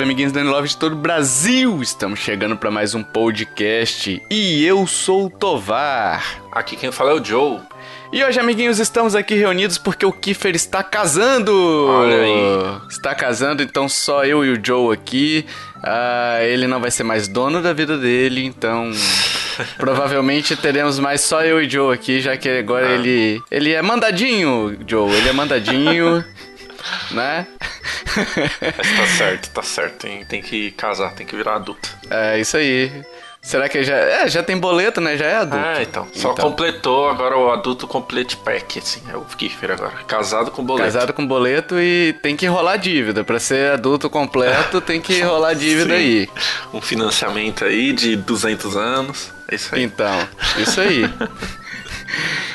Salve, 0.00 0.04
amiguinhos 0.04 0.32
da 0.32 0.42
Love 0.42 0.68
de 0.68 0.76
todo 0.78 0.92
o 0.94 0.96
Brasil! 0.96 1.82
Estamos 1.82 2.20
chegando 2.20 2.56
para 2.56 2.70
mais 2.70 2.94
um 2.94 3.02
podcast 3.02 4.22
e 4.30 4.64
eu 4.64 4.86
sou 4.86 5.26
o 5.26 5.30
Tovar. 5.30 6.40
Aqui 6.52 6.74
quem 6.74 6.90
fala 6.90 7.10
é 7.10 7.14
o 7.14 7.22
Joe. 7.24 7.60
E 8.10 8.24
hoje, 8.24 8.40
amiguinhos, 8.40 8.78
estamos 8.78 9.14
aqui 9.14 9.34
reunidos 9.34 9.76
porque 9.76 10.06
o 10.06 10.12
Kiefer 10.12 10.54
está 10.54 10.82
casando! 10.82 11.52
Olha 11.86 12.22
aí. 12.22 12.80
Está 12.88 13.14
casando, 13.14 13.62
então 13.62 13.88
só 13.88 14.24
eu 14.24 14.42
e 14.44 14.50
o 14.52 14.60
Joe 14.64 14.94
aqui. 14.94 15.44
Ah, 15.82 16.38
ele 16.42 16.66
não 16.66 16.80
vai 16.80 16.90
ser 16.90 17.02
mais 17.04 17.28
dono 17.28 17.60
da 17.62 17.72
vida 17.74 17.98
dele, 17.98 18.44
então. 18.44 18.90
Provavelmente 19.76 20.56
teremos 20.56 20.98
mais 20.98 21.20
só 21.20 21.42
eu 21.44 21.62
e 21.62 21.68
Joe 21.68 21.94
aqui, 21.94 22.20
já 22.20 22.36
que 22.36 22.48
agora 22.48 22.86
Ah. 22.88 22.92
ele. 22.94 23.42
Ele 23.50 23.72
é 23.72 23.82
mandadinho, 23.82 24.78
Joe. 24.86 25.12
Ele 25.12 25.28
é 25.28 25.32
mandadinho, 25.32 26.24
né? 27.10 27.46
Mas 28.76 28.96
tá 28.96 29.06
certo, 29.16 29.50
tá 29.50 29.62
certo. 29.62 29.98
Tem, 29.98 30.24
tem 30.24 30.42
que 30.42 30.70
casar, 30.72 31.12
tem 31.14 31.26
que 31.26 31.36
virar 31.36 31.56
adulto. 31.56 31.88
É 32.10 32.38
isso 32.40 32.56
aí. 32.56 32.90
Será 33.42 33.70
que 33.70 33.82
já. 33.82 33.94
É, 33.94 34.28
já 34.28 34.42
tem 34.42 34.58
boleto, 34.58 35.00
né? 35.00 35.16
Já 35.16 35.24
é 35.24 35.36
adulto. 35.36 35.64
Ah, 35.64 35.82
então. 35.82 36.06
Só 36.12 36.32
Então. 36.32 36.50
completou 36.50 37.08
agora 37.08 37.38
o 37.38 37.50
adulto 37.50 37.86
complete 37.86 38.36
pack, 38.36 38.78
assim. 38.78 39.00
É 39.10 39.16
o 39.16 39.22
Kiffer 39.22 39.70
agora. 39.70 39.92
Casado 40.06 40.50
com 40.50 40.62
boleto. 40.62 40.84
Casado 40.92 41.12
com 41.14 41.26
boleto 41.26 41.80
e 41.80 42.14
tem 42.22 42.36
que 42.36 42.46
rolar 42.46 42.76
dívida. 42.76 43.24
Pra 43.24 43.40
ser 43.40 43.72
adulto 43.72 44.10
completo, 44.10 44.78
tem 44.82 45.00
que 45.00 45.22
rolar 45.22 45.54
dívida 45.54 45.94
Sim. 45.94 46.00
aí. 46.00 46.28
Um 46.74 46.82
financiamento 46.82 47.64
aí 47.64 47.94
de 47.94 48.14
200 48.14 48.76
anos. 48.76 49.32
É 49.48 49.54
isso 49.54 49.74
aí. 49.74 49.82
Então, 49.84 50.28
isso 50.58 50.78
aí. 50.78 51.04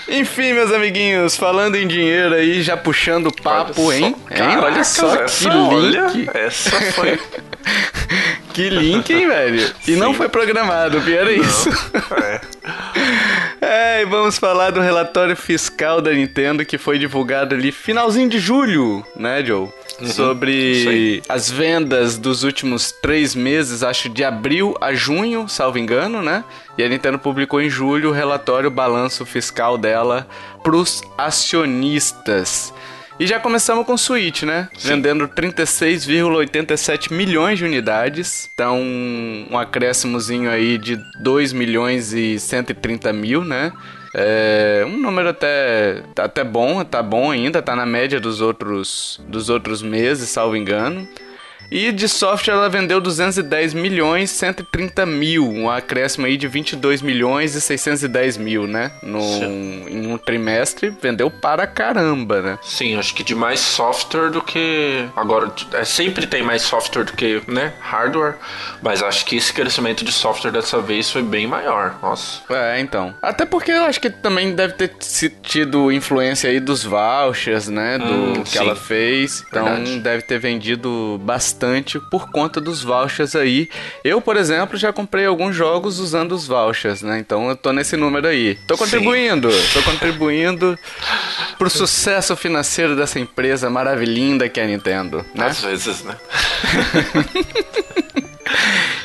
Enfim, 0.07 0.53
meus 0.53 0.71
amiguinhos, 0.71 1.35
falando 1.35 1.75
em 1.75 1.87
dinheiro 1.87 2.35
aí, 2.35 2.61
já 2.61 2.77
puxando 2.77 3.27
o 3.27 3.33
papo, 3.41 3.81
Olha 3.81 3.99
só. 3.99 4.05
hein? 4.05 4.15
hein? 4.31 4.57
Olha 4.61 4.83
só 4.83 5.07
Caracas, 5.09 5.39
que 5.39 5.47
essa, 5.47 5.57
olha, 5.57 6.07
link. 6.07 6.29
essa 6.33 6.81
foi. 6.93 7.19
Que 8.53 8.69
link, 8.69 9.11
hein, 9.13 9.27
velho? 9.27 9.69
E 9.85 9.97
não 9.97 10.11
Sim. 10.11 10.17
foi 10.17 10.29
programado, 10.29 11.01
pior 11.01 11.27
é 11.27 11.33
isso. 11.33 11.69
é. 12.23 12.41
É, 13.61 14.01
e 14.03 14.05
vamos 14.05 14.37
falar 14.37 14.69
do 14.71 14.79
relatório 14.79 15.35
fiscal 15.35 15.99
da 15.99 16.11
Nintendo 16.11 16.63
que 16.63 16.77
foi 16.77 16.99
divulgado 16.99 17.55
ali 17.55 17.71
finalzinho 17.71 18.29
de 18.29 18.37
julho, 18.39 19.03
né, 19.15 19.43
Joe? 19.43 19.69
Uhum, 19.99 20.07
Sobre 20.07 21.21
as 21.29 21.49
vendas 21.49 22.17
dos 22.17 22.43
últimos 22.43 22.91
três 22.91 23.33
meses, 23.33 23.81
acho 23.81 24.09
de 24.09 24.23
abril 24.23 24.75
a 24.81 24.93
junho, 24.93 25.47
salvo 25.47 25.77
engano, 25.77 26.21
né? 26.21 26.43
E 26.77 26.83
a 26.83 26.89
Nintendo 26.89 27.17
publicou 27.17 27.61
em 27.61 27.69
julho 27.69 28.09
o 28.09 28.13
relatório 28.13 28.69
balanço 28.69 29.25
fiscal 29.25 29.77
dela 29.77 30.27
pros 30.63 31.01
acionistas. 31.17 32.73
E 33.17 33.25
já 33.25 33.39
começamos 33.39 33.85
com 33.85 33.93
o 33.93 33.97
Switch, 33.97 34.43
né? 34.43 34.67
Vendendo 34.83 35.25
36,87 35.29 37.13
milhões 37.13 37.57
de 37.57 37.63
unidades. 37.63 38.49
Então, 38.53 38.81
um 38.81 39.57
acréscimozinho 39.57 40.49
aí 40.49 40.77
de 40.77 40.99
2 41.21 41.53
milhões 41.53 42.11
e 42.11 42.37
130 42.37 43.13
mil, 43.13 43.45
né? 43.45 43.71
É 44.17 44.85
um 44.87 44.95
número 44.97 45.27
até, 45.27 46.01
até 46.17 46.41
bom, 46.41 46.85
tá 46.85 47.03
bom 47.03 47.31
ainda, 47.31 47.61
tá 47.61 47.75
na 47.75 47.85
média 47.85 48.17
dos 48.17 48.39
outros, 48.39 49.19
dos 49.27 49.49
outros 49.49 49.81
meses, 49.81 50.29
salvo 50.29 50.55
engano. 50.55 51.05
E 51.71 51.91
de 51.91 52.07
software 52.07 52.53
ela 52.53 52.69
vendeu 52.69 53.01
210 53.01 53.73
milhões 53.73 54.29
130 54.31 55.05
mil, 55.05 55.49
um 55.49 55.69
acréscimo 55.69 56.25
aí 56.25 56.37
de 56.37 56.47
22 56.47 57.01
milhões 57.01 57.55
e 57.55 57.61
610 57.61 58.37
mil, 58.37 58.67
né? 58.67 58.91
No, 59.01 59.19
em 59.89 60.07
um 60.07 60.17
trimestre, 60.17 60.93
vendeu 61.01 61.29
para 61.31 61.65
caramba, 61.65 62.41
né? 62.41 62.59
Sim, 62.61 62.95
acho 62.95 63.13
que 63.15 63.23
de 63.23 63.33
mais 63.33 63.59
software 63.59 64.29
do 64.29 64.41
que. 64.41 65.05
Agora, 65.15 65.51
é, 65.73 65.83
sempre 65.83 66.27
tem 66.27 66.43
mais 66.43 66.61
software 66.61 67.03
do 67.03 67.13
que 67.13 67.41
né, 67.47 67.73
hardware, 67.81 68.35
mas 68.81 69.01
acho 69.01 69.25
que 69.25 69.35
esse 69.35 69.51
crescimento 69.51 70.05
de 70.05 70.11
software 70.11 70.51
dessa 70.51 70.79
vez 70.81 71.09
foi 71.09 71.23
bem 71.23 71.47
maior. 71.47 71.97
Nossa. 72.01 72.41
É, 72.53 72.79
então. 72.79 73.13
Até 73.21 73.45
porque 73.45 73.71
eu 73.71 73.85
acho 73.85 73.99
que 73.99 74.09
também 74.09 74.53
deve 74.55 74.73
ter 74.73 74.91
tido 75.41 75.91
influência 75.91 76.49
aí 76.49 76.59
dos 76.59 76.83
vouchers, 76.83 77.67
né? 77.67 77.97
Do 77.97 78.05
Hum, 78.15 78.43
que 78.43 78.49
sim. 78.51 78.57
ela 78.59 78.75
fez. 78.75 79.43
Então 79.49 79.65
Verdade. 79.65 79.99
deve 79.99 80.21
ter 80.23 80.39
vendido 80.39 81.19
bastante 81.23 81.54
por 82.09 82.29
conta 82.31 82.59
dos 82.61 82.83
vouchers 82.83 83.35
aí. 83.35 83.69
Eu, 84.03 84.21
por 84.21 84.37
exemplo, 84.37 84.77
já 84.77 84.91
comprei 84.91 85.25
alguns 85.25 85.55
jogos 85.55 85.99
usando 85.99 86.33
os 86.33 86.47
vouchers, 86.47 87.01
né? 87.01 87.19
Então 87.19 87.49
eu 87.49 87.55
tô 87.55 87.71
nesse 87.71 87.95
número 87.97 88.27
aí. 88.27 88.55
Tô 88.67 88.77
contribuindo, 88.77 89.49
tô 89.73 89.81
contribuindo 89.83 90.77
pro 91.57 91.69
sucesso 91.69 92.35
financeiro 92.35 92.95
dessa 92.95 93.19
empresa 93.19 93.69
maravilhinda 93.69 94.47
que 94.49 94.59
é 94.59 94.63
a 94.63 94.67
Nintendo, 94.67 95.25
né? 95.33 95.47
Às 95.47 95.61
vezes, 95.61 96.03
né? 96.03 96.15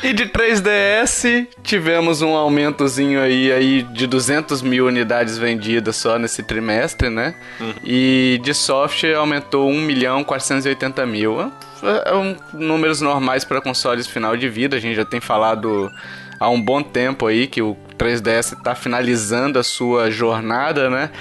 E 0.03 0.13
de 0.13 0.25
3DS, 0.25 1.47
tivemos 1.63 2.23
um 2.23 2.35
aumentozinho 2.35 3.21
aí, 3.21 3.51
aí 3.51 3.83
de 3.83 4.07
200 4.07 4.61
mil 4.63 4.87
unidades 4.87 5.37
vendidas 5.37 5.95
só 5.95 6.17
nesse 6.17 6.41
trimestre, 6.41 7.09
né? 7.09 7.35
E 7.83 8.39
de 8.43 8.53
software 8.53 9.13
aumentou 9.15 9.69
1 9.69 9.81
milhão 9.81 10.23
480 10.23 11.05
mil. 11.05 11.51
É, 11.83 12.11
é 12.11 12.15
um, 12.15 12.35
números 12.53 13.01
normais 13.01 13.43
para 13.43 13.61
consoles 13.61 14.07
final 14.07 14.35
de 14.37 14.47
vida, 14.49 14.75
a 14.75 14.79
gente 14.79 14.95
já 14.95 15.05
tem 15.05 15.19
falado 15.19 15.89
há 16.39 16.49
um 16.49 16.61
bom 16.61 16.81
tempo 16.81 17.27
aí 17.27 17.47
que 17.47 17.61
o 17.61 17.75
3DS 17.97 18.57
está 18.57 18.73
finalizando 18.75 19.59
a 19.59 19.63
sua 19.63 20.09
jornada, 20.09 20.89
né? 20.89 21.11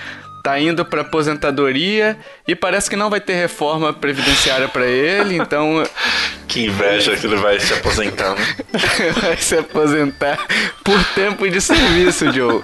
Tá 0.43 0.59
indo 0.59 0.85
para 0.85 1.03
aposentadoria 1.03 2.19
e 2.49 2.55
parece 2.55 2.89
que 2.89 2.97
não 2.97 3.11
vai 3.11 3.21
ter 3.21 3.35
reforma 3.35 3.93
previdenciária 3.93 4.69
para 4.69 4.87
ele, 4.87 5.37
então 5.37 5.83
Que 6.51 6.65
inveja 6.65 7.17
que 7.17 7.27
ele 7.29 7.37
vai 7.37 7.61
se 7.61 7.73
aposentar, 7.73 8.35
né? 8.35 8.45
vai 9.23 9.37
se 9.37 9.57
aposentar 9.57 10.37
por 10.83 11.01
tempo 11.15 11.49
de 11.49 11.61
serviço, 11.61 12.33
Joe. 12.33 12.61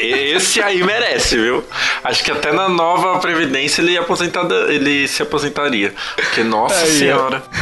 Esse 0.00 0.62
aí 0.62 0.82
merece, 0.82 1.36
viu? 1.36 1.62
Acho 2.02 2.24
que 2.24 2.32
até 2.32 2.52
na 2.52 2.70
nova 2.70 3.18
Previdência 3.18 3.82
ele, 3.82 3.92
ia 3.92 4.00
aposentada, 4.00 4.72
ele 4.72 5.06
se 5.06 5.22
aposentaria. 5.22 5.92
Porque, 6.16 6.42
nossa 6.42 6.80
Aí, 6.80 6.98
senhora. 6.98 7.42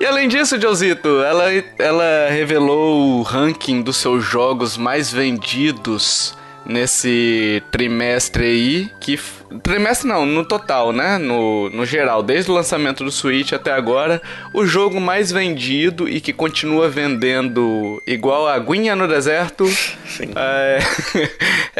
E 0.00 0.04
além 0.04 0.26
disso, 0.26 0.60
Josito, 0.60 1.22
ela, 1.22 1.44
ela 1.78 2.28
revelou 2.28 3.20
o 3.20 3.22
ranking 3.22 3.82
dos 3.82 3.98
seus 3.98 4.24
jogos 4.24 4.76
mais 4.76 5.12
vendidos 5.12 6.36
nesse 6.64 7.62
trimestre 7.70 8.44
aí, 8.44 8.90
que... 9.00 9.18
Trimestre 9.60 10.08
não, 10.08 10.24
no 10.24 10.44
total, 10.44 10.92
né? 10.92 11.18
No, 11.18 11.70
no 11.70 11.84
geral, 11.84 12.22
desde 12.22 12.50
o 12.50 12.54
lançamento 12.54 13.04
do 13.04 13.10
Switch 13.10 13.52
até 13.52 13.72
agora, 13.72 14.20
o 14.52 14.64
jogo 14.66 15.00
mais 15.00 15.30
vendido 15.32 16.08
e 16.08 16.20
que 16.20 16.32
continua 16.32 16.88
vendendo 16.88 18.02
igual 18.06 18.46
a 18.46 18.54
aguinha 18.54 18.94
no 18.94 19.06
deserto 19.08 19.64
é, 20.36 20.78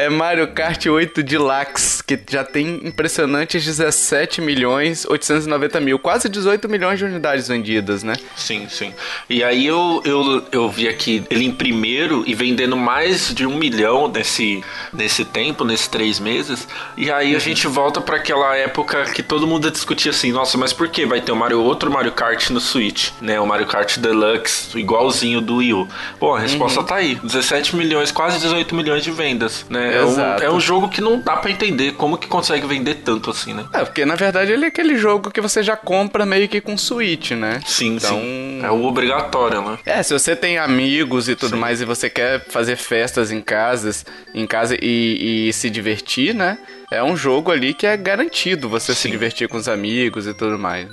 é 0.05 0.09
Mario 0.09 0.47
Kart 0.49 0.85
8 0.85 1.23
Deluxe, 1.23 2.03
que 2.03 2.19
já 2.29 2.43
tem 2.43 2.81
impressionantes 2.83 3.63
17 3.63 4.41
milhões 4.41 5.05
890 5.05 5.79
mil, 5.79 5.99
quase 5.99 6.29
18 6.29 6.67
milhões 6.69 6.99
de 6.99 7.05
unidades 7.05 7.47
vendidas, 7.47 8.03
né? 8.03 8.13
Sim, 8.35 8.67
sim. 8.69 8.93
E 9.29 9.43
aí 9.43 9.65
eu, 9.65 10.01
eu, 10.05 10.43
eu 10.51 10.69
vi 10.69 10.87
aqui 10.87 11.23
ele 11.29 11.45
em 11.45 11.51
primeiro 11.51 12.23
e 12.27 12.33
vendendo 12.33 12.75
mais 12.75 13.33
de 13.33 13.45
um 13.45 13.55
milhão 13.55 14.07
nesse, 14.07 14.63
nesse 14.91 15.25
tempo, 15.25 15.63
nesses 15.63 15.87
três 15.87 16.19
meses. 16.19 16.67
E 16.97 17.11
aí 17.11 17.35
a 17.35 17.39
gente 17.39 17.62
volta 17.67 18.01
pra 18.01 18.17
aquela 18.17 18.55
época 18.55 19.05
que 19.05 19.21
todo 19.21 19.45
mundo 19.45 19.69
discutia 19.69 20.11
assim, 20.11 20.31
nossa, 20.31 20.57
mas 20.57 20.73
por 20.73 20.87
que 20.87 21.05
vai 21.05 21.21
ter 21.21 21.31
o 21.31 21.35
Mario, 21.35 21.61
outro 21.61 21.91
Mario 21.91 22.11
Kart 22.11 22.49
no 22.49 22.59
Switch? 22.59 23.11
Né? 23.21 23.39
O 23.39 23.45
Mario 23.45 23.67
Kart 23.67 23.97
Deluxe, 23.97 24.77
igualzinho 24.77 25.41
do 25.41 25.57
Wii 25.57 25.73
U. 25.73 25.87
Pô, 26.19 26.35
a 26.35 26.39
resposta 26.39 26.83
tá 26.83 26.95
aí. 26.95 27.15
17 27.15 27.75
milhões, 27.75 28.11
quase 28.11 28.39
18 28.39 28.73
milhões 28.75 29.03
de 29.03 29.11
vendas, 29.11 29.65
né? 29.69 29.83
né? 29.83 29.97
É 29.97 30.05
um, 30.05 30.19
é 30.19 30.51
um, 30.51 30.59
jogo 30.59 30.87
que 30.87 31.01
não 31.01 31.19
dá 31.19 31.35
para 31.35 31.51
entender 31.51 31.93
como 31.93 32.17
que 32.17 32.27
consegue 32.27 32.65
vender 32.65 32.95
tanto 32.95 33.29
assim, 33.29 33.53
né? 33.53 33.65
É, 33.73 33.83
porque 33.83 34.05
na 34.05 34.15
verdade 34.15 34.51
ele 34.51 34.65
é 34.65 34.67
aquele 34.67 34.97
jogo 34.97 35.31
que 35.31 35.41
você 35.41 35.61
já 35.61 35.75
compra 35.75 36.25
meio 36.25 36.47
que 36.47 36.61
com 36.61 36.77
Switch, 36.77 37.31
né? 37.31 37.59
Sim, 37.65 37.95
então... 37.95 38.17
sim. 38.17 38.61
É 38.63 38.71
o 38.71 38.83
obrigatório, 38.85 39.61
né? 39.61 39.77
É, 39.85 40.01
se 40.01 40.13
você 40.13 40.35
tem 40.35 40.57
amigos 40.57 41.27
e 41.27 41.35
tudo 41.35 41.55
sim. 41.55 41.59
mais 41.59 41.81
e 41.81 41.85
você 41.85 42.09
quer 42.09 42.45
fazer 42.45 42.77
festas 42.77 43.31
em 43.31 43.41
casas, 43.41 44.05
em 44.33 44.47
casa 44.47 44.77
e, 44.81 45.47
e 45.49 45.53
se 45.53 45.69
divertir, 45.69 46.33
né? 46.33 46.57
É 46.93 47.03
um 47.03 47.17
jogo 47.17 47.51
ali 47.51 47.73
que 47.73 47.87
é 47.87 47.97
garantido 47.97 48.69
você 48.69 48.93
sim. 48.93 49.01
se 49.01 49.09
divertir 49.09 49.47
com 49.49 49.57
os 49.57 49.67
amigos 49.67 50.27
e 50.27 50.33
tudo 50.33 50.59
mais. 50.59 50.87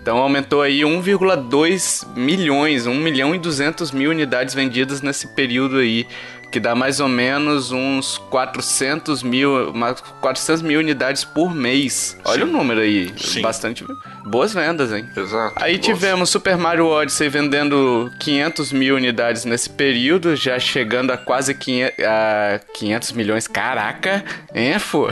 Então 0.00 0.18
aumentou 0.18 0.62
aí 0.62 0.80
1,2 0.80 2.06
milhões, 2.16 2.86
1 2.86 2.94
milhão 2.94 3.34
e 3.34 3.38
200 3.38 3.92
mil 3.92 4.10
unidades 4.10 4.54
vendidas 4.54 5.00
nesse 5.00 5.28
período 5.28 5.78
aí 5.78 6.06
que 6.52 6.60
dá 6.60 6.74
mais 6.74 7.00
ou 7.00 7.08
menos 7.08 7.72
uns 7.72 8.18
400 8.30 9.22
mil, 9.22 9.72
400 10.20 10.62
mil 10.62 10.78
unidades 10.78 11.24
por 11.24 11.54
mês. 11.54 12.16
Olha 12.24 12.44
Sim. 12.44 12.50
o 12.50 12.52
número 12.52 12.80
aí, 12.80 13.10
Sim. 13.16 13.40
bastante 13.40 13.84
boas 14.24 14.52
vendas, 14.52 14.92
hein? 14.92 15.08
Exato. 15.16 15.54
Aí 15.56 15.74
boas. 15.74 15.86
tivemos 15.86 16.30
Super 16.30 16.56
Mario 16.56 16.86
Odyssey 16.86 17.28
vendendo 17.28 18.10
500 18.20 18.72
mil 18.72 18.96
unidades 18.96 19.44
nesse 19.44 19.70
período, 19.70 20.36
já 20.36 20.58
chegando 20.58 21.10
a 21.10 21.16
quase 21.16 21.54
500, 21.54 22.04
a 22.04 22.60
500 22.74 23.12
milhões. 23.12 23.46
Caraca, 23.48 24.22
hein, 24.54 24.78
fô? 24.78 25.08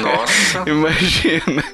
Nossa. 0.00 0.64
Imagina. 0.70 1.64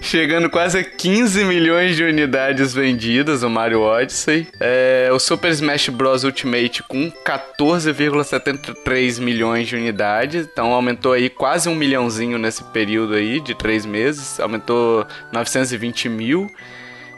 Chegando 0.00 0.50
quase 0.50 0.78
a 0.78 0.84
15 0.84 1.44
milhões 1.44 1.96
de 1.96 2.02
unidades 2.02 2.74
vendidas, 2.74 3.42
o 3.42 3.48
Mario 3.48 3.80
Odyssey. 3.80 4.48
É, 4.60 5.08
o 5.12 5.18
Super 5.18 5.50
Smash 5.52 5.88
Bros. 5.88 6.24
Ultimate 6.24 6.82
com 6.82 7.10
14,7 7.24 8.41
73 8.44 9.18
milhões 9.18 9.68
de 9.68 9.76
unidades, 9.76 10.48
então 10.50 10.72
aumentou 10.72 11.12
aí 11.12 11.30
quase 11.30 11.68
um 11.68 11.74
milhãozinho 11.74 12.38
nesse 12.38 12.64
período 12.64 13.14
aí 13.14 13.40
de 13.40 13.54
três 13.54 13.86
meses, 13.86 14.40
aumentou 14.40 15.06
920 15.32 16.08
mil. 16.08 16.50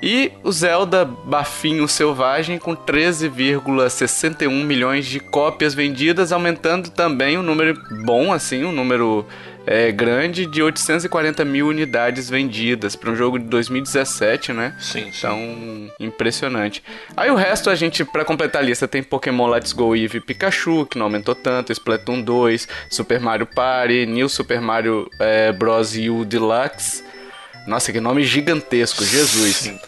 E 0.03 0.33
o 0.43 0.53
Zelda 0.53 1.05
Bafinho 1.05 1.89
Selvagem 1.89 2.59
com 2.59 2.77
13,61 2.77 4.51
milhões 4.65 5.07
de 5.07 5.19
cópias 5.19 5.73
vendidas, 5.73 6.31
aumentando 6.31 6.91
também 6.91 7.39
um 7.39 7.43
número 7.43 7.81
bom, 8.05 8.31
assim, 8.31 8.65
um 8.65 8.73
número 8.73 9.27
é, 9.67 9.91
grande 9.91 10.47
de 10.47 10.63
840 10.63 11.45
mil 11.45 11.69
unidades 11.69 12.29
vendidas 12.29 12.95
para 12.95 13.11
um 13.11 13.17
jogo 13.17 13.39
de 13.39 13.47
2017, 13.47 14.53
né? 14.53 14.77
Sim, 14.79 15.05
sim. 15.05 15.13
Então, 15.19 15.93
impressionante. 15.99 16.83
Aí 17.17 17.31
o 17.31 17.35
resto 17.35 17.71
a 17.71 17.75
gente, 17.75 18.05
para 18.05 18.25
completar 18.25 18.63
a 18.63 18.65
lista, 18.65 18.87
tem 18.87 19.03
Pokémon 19.03 19.47
Let's 19.49 19.73
Go 19.73 19.95
Eevee 19.97 20.21
Pikachu, 20.21 20.87
que 20.87 20.99
não 20.99 21.07
aumentou 21.07 21.35
tanto, 21.35 21.73
Splatoon 21.73 22.21
2, 22.23 22.69
Super 22.91 23.21
Mario 23.21 23.47
Party, 23.47 24.07
New 24.07 24.29
Super 24.29 24.61
Mario 24.61 25.09
é, 25.19 25.53
Bros. 25.53 25.95
U 25.95 26.25
Deluxe. 26.25 27.05
Nossa, 27.67 27.93
que 27.93 28.01
nome 28.01 28.25
gigantesco, 28.25 29.05
Jesus. 29.05 29.57
Sim. 29.57 29.79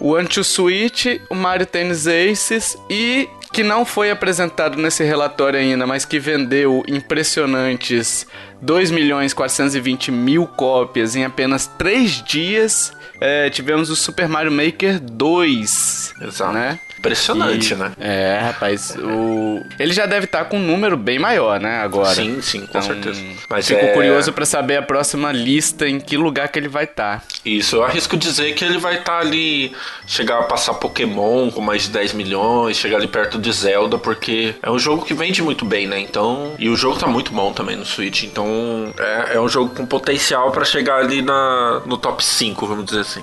O 0.00 0.14
Anti 0.14 0.44
Switch, 0.44 1.06
o 1.28 1.34
Mario 1.34 1.66
Tennis 1.66 2.06
Aces 2.06 2.78
e 2.88 3.28
que 3.52 3.62
não 3.62 3.84
foi 3.84 4.10
apresentado 4.10 4.76
nesse 4.76 5.02
relatório 5.04 5.58
ainda, 5.58 5.86
mas 5.86 6.04
que 6.04 6.18
vendeu 6.18 6.82
impressionantes 6.86 8.26
2 8.60 8.90
milhões 8.90 9.32
420 9.32 10.10
mil 10.10 10.46
cópias 10.46 11.16
em 11.16 11.24
apenas 11.24 11.66
3 11.78 12.22
dias. 12.24 12.92
É, 13.20 13.50
tivemos 13.50 13.90
o 13.90 13.96
Super 13.96 14.28
Mario 14.28 14.52
Maker 14.52 15.00
2. 15.00 16.14
Exato. 16.20 16.52
Né? 16.52 16.78
Impressionante, 16.98 17.72
e, 17.72 17.76
né? 17.76 17.92
É, 17.98 18.40
rapaz, 18.42 18.96
o... 18.96 19.62
ele 19.78 19.92
já 19.92 20.06
deve 20.06 20.26
estar 20.26 20.44
com 20.46 20.58
um 20.58 20.66
número 20.66 20.96
bem 20.96 21.18
maior, 21.18 21.60
né, 21.60 21.78
agora. 21.78 22.14
Sim, 22.14 22.40
sim, 22.42 22.60
com 22.60 22.66
então, 22.66 22.82
certeza. 22.82 23.22
Mas 23.48 23.66
fico 23.66 23.84
é... 23.84 23.92
curioso 23.92 24.32
para 24.32 24.44
saber 24.44 24.76
a 24.76 24.82
próxima 24.82 25.30
lista, 25.30 25.88
em 25.88 26.00
que 26.00 26.16
lugar 26.16 26.48
que 26.48 26.58
ele 26.58 26.68
vai 26.68 26.84
estar. 26.84 27.22
Isso, 27.44 27.76
eu 27.76 27.84
arrisco 27.84 28.16
dizer 28.16 28.54
que 28.54 28.64
ele 28.64 28.78
vai 28.78 28.98
estar 28.98 29.18
ali, 29.18 29.72
chegar 30.06 30.40
a 30.40 30.42
passar 30.42 30.74
Pokémon 30.74 31.50
com 31.50 31.60
mais 31.60 31.82
de 31.82 31.90
10 31.90 32.14
milhões, 32.14 32.76
chegar 32.76 32.96
ali 32.96 33.06
perto 33.06 33.38
de 33.38 33.52
Zelda, 33.52 33.96
porque 33.96 34.54
é 34.62 34.70
um 34.70 34.78
jogo 34.78 35.04
que 35.04 35.14
vende 35.14 35.42
muito 35.42 35.64
bem, 35.64 35.86
né? 35.86 36.00
Então, 36.00 36.54
e 36.58 36.68
o 36.68 36.76
jogo 36.76 36.98
tá 36.98 37.06
muito 37.06 37.32
bom 37.32 37.52
também 37.52 37.76
no 37.76 37.86
Switch, 37.86 38.24
então 38.24 38.92
é, 38.98 39.36
é 39.36 39.40
um 39.40 39.48
jogo 39.48 39.74
com 39.74 39.86
potencial 39.86 40.50
para 40.50 40.64
chegar 40.64 40.98
ali 40.98 41.22
na, 41.22 41.82
no 41.86 41.96
top 41.96 42.24
5, 42.24 42.66
vamos 42.66 42.84
dizer 42.84 43.00
assim. 43.00 43.22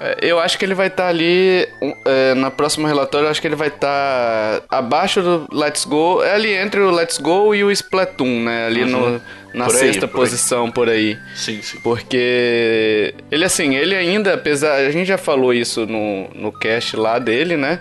É, 0.00 0.18
eu 0.22 0.38
acho 0.38 0.58
que 0.58 0.64
ele 0.64 0.74
vai 0.74 0.86
estar 0.86 1.04
tá 1.04 1.08
ali 1.08 1.68
é, 2.04 2.34
na 2.34 2.50
próxima 2.50 2.88
relatório. 2.88 3.26
Eu 3.26 3.30
acho 3.30 3.40
que 3.40 3.46
ele 3.46 3.56
vai 3.56 3.68
estar 3.68 4.60
tá 4.60 4.78
abaixo 4.78 5.20
do 5.22 5.48
Let's 5.52 5.84
Go, 5.84 6.22
é 6.22 6.34
ali 6.34 6.52
entre 6.52 6.80
o 6.80 6.90
Let's 6.90 7.18
Go 7.18 7.54
e 7.54 7.64
o 7.64 7.70
Splatoon, 7.70 8.44
né? 8.44 8.66
Ali 8.66 8.84
uhum. 8.84 8.90
no, 8.90 9.22
na 9.54 9.66
por 9.66 9.74
sexta 9.74 10.06
aí, 10.06 10.10
por 10.10 10.20
posição 10.20 10.66
aí. 10.66 10.72
por 10.72 10.88
aí. 10.88 11.18
Sim, 11.34 11.60
sim. 11.62 11.80
Porque 11.82 13.14
ele 13.30 13.44
assim, 13.44 13.74
ele 13.74 13.94
ainda, 13.94 14.34
apesar, 14.34 14.74
a 14.74 14.90
gente 14.90 15.06
já 15.06 15.18
falou 15.18 15.52
isso 15.52 15.86
no 15.86 16.28
no 16.34 16.52
cast 16.52 16.96
lá 16.96 17.18
dele, 17.18 17.56
né? 17.56 17.80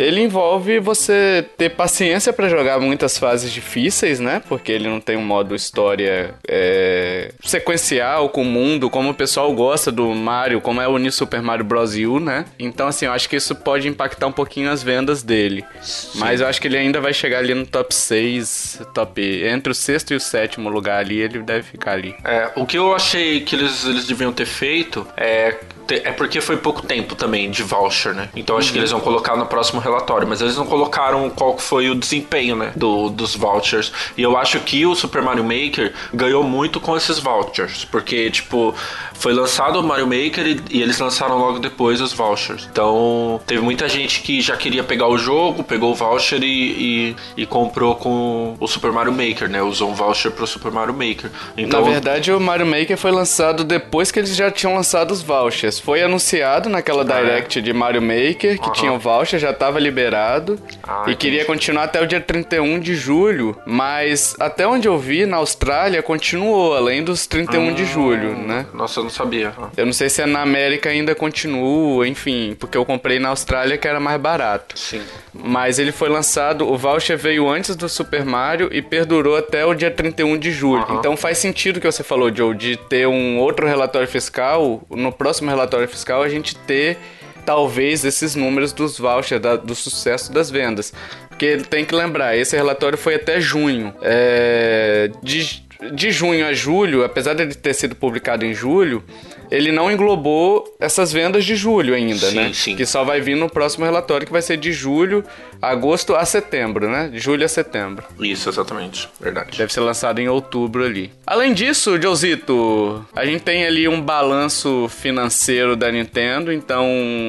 Ele 0.00 0.22
envolve 0.22 0.78
você 0.80 1.44
ter 1.58 1.70
paciência 1.70 2.32
para 2.32 2.48
jogar 2.48 2.80
muitas 2.80 3.18
fases 3.18 3.52
difíceis, 3.52 4.18
né? 4.18 4.40
Porque 4.48 4.72
ele 4.72 4.88
não 4.88 4.98
tem 4.98 5.14
um 5.16 5.24
modo 5.24 5.54
história 5.54 6.34
é, 6.48 7.32
sequencial 7.44 8.30
com 8.30 8.40
o 8.40 8.44
mundo, 8.46 8.88
como 8.88 9.10
o 9.10 9.14
pessoal 9.14 9.52
gosta 9.52 9.92
do 9.92 10.14
Mario, 10.14 10.62
como 10.62 10.80
é 10.80 10.88
o 10.88 10.96
New 10.96 11.12
Super 11.12 11.42
Mario 11.42 11.64
Bros. 11.64 11.90
U, 11.90 12.18
né? 12.18 12.46
Então, 12.58 12.86
assim, 12.86 13.04
eu 13.04 13.12
acho 13.12 13.28
que 13.28 13.36
isso 13.36 13.54
pode 13.54 13.88
impactar 13.88 14.26
um 14.26 14.32
pouquinho 14.32 14.70
as 14.70 14.82
vendas 14.82 15.22
dele. 15.22 15.64
Sim. 15.82 16.18
Mas 16.18 16.40
eu 16.40 16.46
acho 16.46 16.60
que 16.60 16.68
ele 16.68 16.78
ainda 16.78 17.00
vai 17.00 17.12
chegar 17.12 17.38
ali 17.38 17.52
no 17.52 17.66
top 17.66 17.94
6, 17.94 18.80
top. 18.94 19.20
Entre 19.20 19.70
o 19.70 19.74
sexto 19.74 20.12
e 20.12 20.16
o 20.16 20.20
sétimo 20.20 20.70
lugar 20.70 21.00
ali, 21.00 21.20
ele 21.20 21.40
deve 21.40 21.62
ficar 21.62 21.92
ali. 21.92 22.14
É, 22.24 22.50
o 22.56 22.64
que 22.64 22.78
eu 22.78 22.94
achei 22.94 23.40
que 23.40 23.54
eles, 23.54 23.84
eles 23.84 24.06
deviam 24.06 24.32
ter 24.32 24.46
feito 24.46 25.06
é 25.16 25.56
é 25.94 26.12
porque 26.12 26.40
foi 26.40 26.56
pouco 26.56 26.82
tempo 26.82 27.14
também 27.14 27.50
de 27.50 27.62
voucher, 27.62 28.14
né? 28.14 28.28
Então 28.34 28.56
acho 28.56 28.68
uhum. 28.68 28.72
que 28.72 28.78
eles 28.78 28.90
vão 28.90 29.00
colocar 29.00 29.36
no 29.36 29.46
próximo 29.46 29.80
relatório, 29.80 30.26
mas 30.26 30.40
eles 30.40 30.56
não 30.56 30.66
colocaram 30.66 31.28
qual 31.30 31.58
foi 31.58 31.90
o 31.90 31.94
desempenho, 31.94 32.56
né, 32.56 32.72
do, 32.76 33.08
dos 33.10 33.34
vouchers. 33.34 33.92
E 34.16 34.22
eu 34.22 34.36
acho 34.36 34.60
que 34.60 34.84
o 34.86 34.94
Super 34.94 35.22
Mario 35.22 35.44
Maker 35.44 35.92
ganhou 36.12 36.42
muito 36.42 36.80
com 36.80 36.96
esses 36.96 37.18
vouchers, 37.18 37.84
porque 37.84 38.30
tipo, 38.30 38.74
foi 39.20 39.34
lançado 39.34 39.78
o 39.78 39.82
Mario 39.82 40.06
Maker 40.06 40.46
e, 40.46 40.60
e, 40.70 40.82
eles 40.82 40.98
lançaram 40.98 41.38
logo 41.38 41.58
depois 41.58 42.00
os 42.00 42.12
vouchers. 42.12 42.66
Então, 42.70 43.40
teve 43.46 43.60
muita 43.60 43.88
gente 43.88 44.22
que 44.22 44.40
já 44.40 44.56
queria 44.56 44.82
pegar 44.82 45.08
o 45.08 45.18
jogo, 45.18 45.62
pegou 45.62 45.92
o 45.92 45.94
voucher 45.94 46.42
e, 46.42 46.46
e, 46.46 47.16
e 47.42 47.46
comprou 47.46 47.94
com 47.96 48.56
o 48.58 48.66
Super 48.66 48.90
Mario 48.92 49.12
Maker, 49.12 49.48
né? 49.48 49.62
Usou 49.62 49.90
um 49.90 49.94
voucher 49.94 50.30
pro 50.30 50.46
Super 50.46 50.72
Mario 50.72 50.94
Maker. 50.94 51.30
Então, 51.56 51.82
Na 51.82 51.90
verdade, 51.90 52.32
o 52.32 52.40
Mario 52.40 52.66
Maker 52.66 52.96
foi 52.96 53.10
lançado 53.10 53.62
depois 53.62 54.10
que 54.10 54.18
eles 54.18 54.34
já 54.34 54.50
tinham 54.50 54.74
lançado 54.74 55.10
os 55.10 55.22
vouchers. 55.22 55.79
Foi 55.80 56.02
anunciado 56.02 56.68
naquela 56.68 57.02
ah, 57.02 57.20
Direct 57.20 57.58
é. 57.58 57.62
de 57.62 57.72
Mario 57.72 58.02
Maker 58.02 58.58
que 58.58 58.66
uhum. 58.66 58.72
tinha 58.72 58.92
o 58.92 58.98
voucher, 58.98 59.38
já 59.38 59.50
estava 59.50 59.78
liberado 59.78 60.58
ah, 60.82 60.98
e 60.98 61.00
entendi. 61.02 61.16
queria 61.16 61.44
continuar 61.44 61.84
até 61.84 62.00
o 62.00 62.06
dia 62.06 62.20
31 62.20 62.78
de 62.78 62.94
julho, 62.94 63.56
mas 63.66 64.34
até 64.38 64.66
onde 64.66 64.86
eu 64.86 64.98
vi, 64.98 65.26
na 65.26 65.38
Austrália, 65.38 66.02
continuou, 66.02 66.76
além 66.76 67.02
dos 67.02 67.26
31 67.26 67.60
hum, 67.60 67.74
de 67.74 67.84
julho, 67.84 68.36
né? 68.36 68.66
Nossa, 68.74 69.00
eu 69.00 69.04
não 69.04 69.10
sabia. 69.10 69.52
Eu 69.76 69.86
não 69.86 69.92
sei 69.92 70.08
se 70.08 70.22
é 70.22 70.26
na 70.26 70.42
América 70.42 70.90
ainda 70.90 71.14
continua, 71.14 72.06
enfim, 72.06 72.56
porque 72.58 72.76
eu 72.76 72.84
comprei 72.84 73.18
na 73.18 73.30
Austrália 73.30 73.78
que 73.78 73.88
era 73.88 74.00
mais 74.00 74.20
barato. 74.20 74.78
Sim. 74.78 75.02
Mas 75.32 75.78
ele 75.78 75.92
foi 75.92 76.08
lançado, 76.08 76.68
o 76.68 76.76
voucher 76.76 77.16
veio 77.16 77.48
antes 77.48 77.76
do 77.76 77.88
Super 77.88 78.24
Mario 78.24 78.68
e 78.72 78.82
perdurou 78.82 79.36
até 79.36 79.64
o 79.64 79.74
dia 79.74 79.90
31 79.90 80.38
de 80.38 80.50
julho. 80.50 80.84
Uhum. 80.88 80.98
Então 80.98 81.16
faz 81.16 81.38
sentido 81.38 81.76
o 81.76 81.80
que 81.80 81.90
você 81.90 82.02
falou, 82.02 82.34
Joe, 82.34 82.54
de 82.54 82.76
ter 82.76 83.06
um 83.06 83.38
outro 83.38 83.66
relatório 83.66 84.08
fiscal, 84.08 84.82
no 84.90 85.12
próximo 85.12 85.48
relatório 85.48 85.59
fiscal 85.88 86.22
a 86.22 86.28
gente 86.28 86.56
ter 86.56 86.98
talvez 87.44 88.04
esses 88.04 88.34
números 88.34 88.72
dos 88.72 88.98
vouchers, 88.98 89.40
da, 89.40 89.56
do 89.56 89.74
sucesso 89.74 90.32
das 90.32 90.50
vendas. 90.50 90.92
Porque 91.28 91.58
tem 91.58 91.84
que 91.84 91.94
lembrar, 91.94 92.36
esse 92.36 92.56
relatório 92.56 92.98
foi 92.98 93.14
até 93.14 93.40
junho. 93.40 93.94
É, 94.02 95.10
de 95.22 95.68
de 95.92 96.10
junho 96.10 96.46
a 96.46 96.52
julho, 96.52 97.04
apesar 97.04 97.34
de 97.34 97.54
ter 97.56 97.74
sido 97.74 97.96
publicado 97.96 98.44
em 98.44 98.52
julho, 98.52 99.02
ele 99.50 99.72
não 99.72 99.90
englobou 99.90 100.76
essas 100.78 101.12
vendas 101.12 101.44
de 101.44 101.56
julho 101.56 101.94
ainda, 101.94 102.28
sim, 102.28 102.36
né? 102.36 102.50
Sim. 102.52 102.76
Que 102.76 102.86
só 102.86 103.04
vai 103.04 103.20
vir 103.20 103.36
no 103.36 103.48
próximo 103.48 103.84
relatório, 103.84 104.26
que 104.26 104.32
vai 104.32 104.42
ser 104.42 104.56
de 104.56 104.72
julho, 104.72 105.24
agosto 105.60 106.14
a 106.14 106.24
setembro, 106.24 106.88
né? 106.88 107.08
De 107.08 107.18
julho 107.18 107.44
a 107.44 107.48
setembro. 107.48 108.04
Isso, 108.20 108.48
exatamente. 108.48 109.08
Verdade. 109.20 109.58
Deve 109.58 109.72
ser 109.72 109.80
lançado 109.80 110.20
em 110.20 110.28
outubro 110.28 110.84
ali. 110.84 111.10
Além 111.26 111.52
disso, 111.52 112.00
Josito, 112.00 113.04
a 113.14 113.24
gente 113.24 113.42
tem 113.42 113.66
ali 113.66 113.88
um 113.88 114.00
balanço 114.00 114.88
financeiro 114.88 115.74
da 115.74 115.90
Nintendo, 115.90 116.52
então 116.52 116.86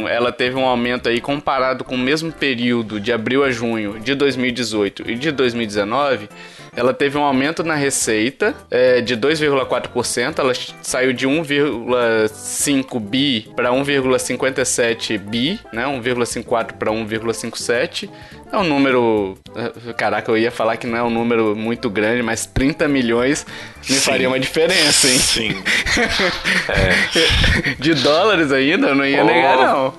ela 0.07 0.31
teve 0.31 0.55
um 0.55 0.65
aumento 0.65 1.09
aí 1.09 1.19
comparado 1.19 1.83
com 1.83 1.95
o 1.95 1.97
mesmo 1.97 2.31
período 2.31 2.99
de 2.99 3.11
abril 3.11 3.43
a 3.43 3.51
junho 3.51 3.99
de 3.99 4.13
2018 4.13 5.09
e 5.09 5.15
de 5.15 5.31
2019 5.31 6.29
ela 6.75 6.93
teve 6.93 7.17
um 7.17 7.23
aumento 7.23 7.63
na 7.63 7.75
receita 7.75 8.55
é, 8.69 9.01
de 9.01 9.17
2,4%. 9.17 10.39
Ela 10.39 10.53
saiu 10.81 11.11
de 11.11 11.27
1,5 11.27 12.99
bi 12.99 13.49
para 13.55 13.69
1,57 13.71 15.17
bi, 15.17 15.59
né? 15.73 15.83
1,54 15.85 16.73
para 16.73 16.91
1,57. 16.91 18.09
É 18.51 18.57
um 18.57 18.63
número. 18.63 19.37
Eh, 19.55 19.93
caraca, 19.93 20.29
eu 20.29 20.37
ia 20.37 20.51
falar 20.51 20.75
que 20.75 20.85
não 20.85 20.97
é 20.97 21.03
um 21.03 21.09
número 21.09 21.55
muito 21.55 21.89
grande, 21.89 22.21
mas 22.21 22.45
30 22.45 22.87
milhões 22.87 23.45
me 23.89 23.95
Sim. 23.95 24.01
faria 24.01 24.27
uma 24.27 24.39
diferença, 24.39 25.07
hein? 25.07 25.19
Sim. 25.19 25.49
é. 26.67 27.75
De 27.79 27.93
dólares 27.95 28.51
ainda, 28.51 28.89
eu 28.89 28.95
não 28.95 29.05
ia 29.05 29.23
oh. 29.23 29.25
negar, 29.25 29.57
não. 29.57 29.93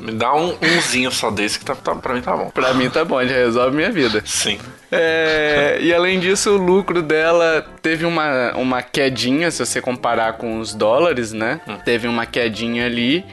Me 0.00 0.12
dá 0.12 0.34
um 0.34 0.56
umzinho 0.62 1.10
só 1.10 1.30
desse 1.30 1.58
que 1.58 1.64
tá, 1.64 1.74
tá, 1.74 1.94
pra 1.94 2.14
mim 2.14 2.22
tá 2.22 2.36
bom. 2.36 2.50
Pra 2.50 2.74
mim 2.74 2.88
tá 2.88 3.04
bom, 3.04 3.22
já 3.24 3.34
resolve 3.34 3.76
minha 3.76 3.90
vida. 3.90 4.22
Sim. 4.24 4.58
É, 4.90 5.78
e 5.80 5.92
além 5.92 6.18
disso, 6.18 6.50
o 6.50 6.56
lucro 6.56 7.02
dela 7.02 7.64
teve 7.82 8.04
uma, 8.04 8.52
uma 8.54 8.82
quedinha, 8.82 9.50
se 9.50 9.64
você 9.64 9.80
comparar 9.80 10.34
com 10.34 10.58
os 10.58 10.74
dólares, 10.74 11.32
né? 11.32 11.60
Hum. 11.68 11.76
Teve 11.84 12.08
uma 12.08 12.26
quedinha 12.26 12.86
ali. 12.86 13.24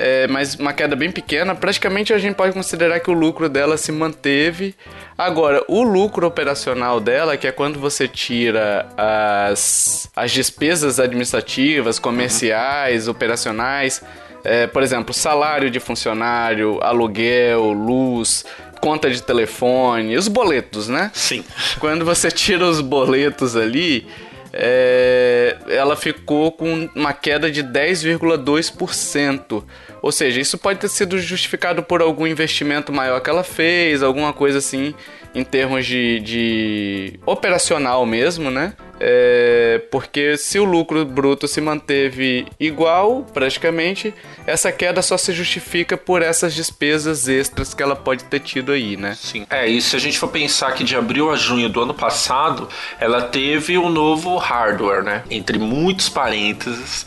É, 0.00 0.28
mas 0.28 0.54
uma 0.54 0.72
queda 0.72 0.94
bem 0.94 1.10
pequena. 1.10 1.56
Praticamente 1.56 2.12
a 2.12 2.18
gente 2.18 2.36
pode 2.36 2.52
considerar 2.52 3.00
que 3.00 3.10
o 3.10 3.12
lucro 3.12 3.48
dela 3.48 3.76
se 3.76 3.90
manteve. 3.90 4.76
Agora, 5.16 5.64
o 5.66 5.82
lucro 5.82 6.24
operacional 6.24 7.00
dela, 7.00 7.36
que 7.36 7.48
é 7.48 7.50
quando 7.50 7.80
você 7.80 8.06
tira 8.06 8.86
as, 8.96 10.08
as 10.14 10.30
despesas 10.30 11.00
administrativas, 11.00 11.98
comerciais, 11.98 13.08
uhum. 13.08 13.12
operacionais, 13.12 14.00
é, 14.44 14.66
por 14.66 14.82
exemplo, 14.82 15.14
salário 15.14 15.70
de 15.70 15.80
funcionário, 15.80 16.78
aluguel, 16.82 17.72
luz, 17.72 18.44
conta 18.80 19.10
de 19.10 19.22
telefone, 19.22 20.16
os 20.16 20.28
boletos, 20.28 20.88
né? 20.88 21.10
Sim. 21.14 21.44
Quando 21.78 22.04
você 22.04 22.30
tira 22.30 22.64
os 22.64 22.80
boletos 22.80 23.56
ali, 23.56 24.06
é, 24.52 25.56
ela 25.68 25.96
ficou 25.96 26.52
com 26.52 26.88
uma 26.94 27.12
queda 27.12 27.50
de 27.50 27.62
10,2%. 27.62 29.64
Ou 30.00 30.12
seja, 30.12 30.40
isso 30.40 30.56
pode 30.56 30.78
ter 30.78 30.88
sido 30.88 31.18
justificado 31.18 31.82
por 31.82 32.00
algum 32.00 32.26
investimento 32.26 32.90
maior 32.92 33.20
que 33.20 33.28
ela 33.28 33.44
fez, 33.44 34.02
alguma 34.02 34.32
coisa 34.32 34.56
assim, 34.58 34.94
em 35.34 35.44
termos 35.44 35.84
de, 35.86 36.20
de 36.20 37.20
operacional 37.26 38.06
mesmo, 38.06 38.50
né? 38.50 38.72
É, 39.00 39.82
porque 39.90 40.36
se 40.36 40.58
o 40.58 40.64
lucro 40.64 41.04
bruto 41.04 41.46
se 41.46 41.60
manteve 41.60 42.46
igual, 42.58 43.26
praticamente, 43.32 44.14
essa 44.46 44.72
queda 44.72 45.02
só 45.02 45.16
se 45.16 45.32
justifica 45.32 45.96
por 45.96 46.22
essas 46.22 46.54
despesas 46.54 47.28
extras 47.28 47.74
que 47.74 47.82
ela 47.82 47.96
pode 47.96 48.24
ter 48.24 48.40
tido 48.40 48.72
aí, 48.72 48.96
né? 48.96 49.14
Sim. 49.14 49.46
É, 49.50 49.66
e 49.68 49.80
se 49.80 49.96
a 49.96 49.98
gente 49.98 50.18
for 50.18 50.28
pensar 50.28 50.72
que 50.72 50.84
de 50.84 50.96
abril 50.96 51.30
a 51.30 51.36
junho 51.36 51.68
do 51.68 51.80
ano 51.80 51.94
passado, 51.94 52.68
ela 53.00 53.22
teve 53.22 53.78
um 53.78 53.88
novo 53.88 54.36
hardware, 54.36 55.02
né? 55.02 55.22
Entre 55.30 55.58
muitos 55.58 56.08
parênteses 56.08 57.06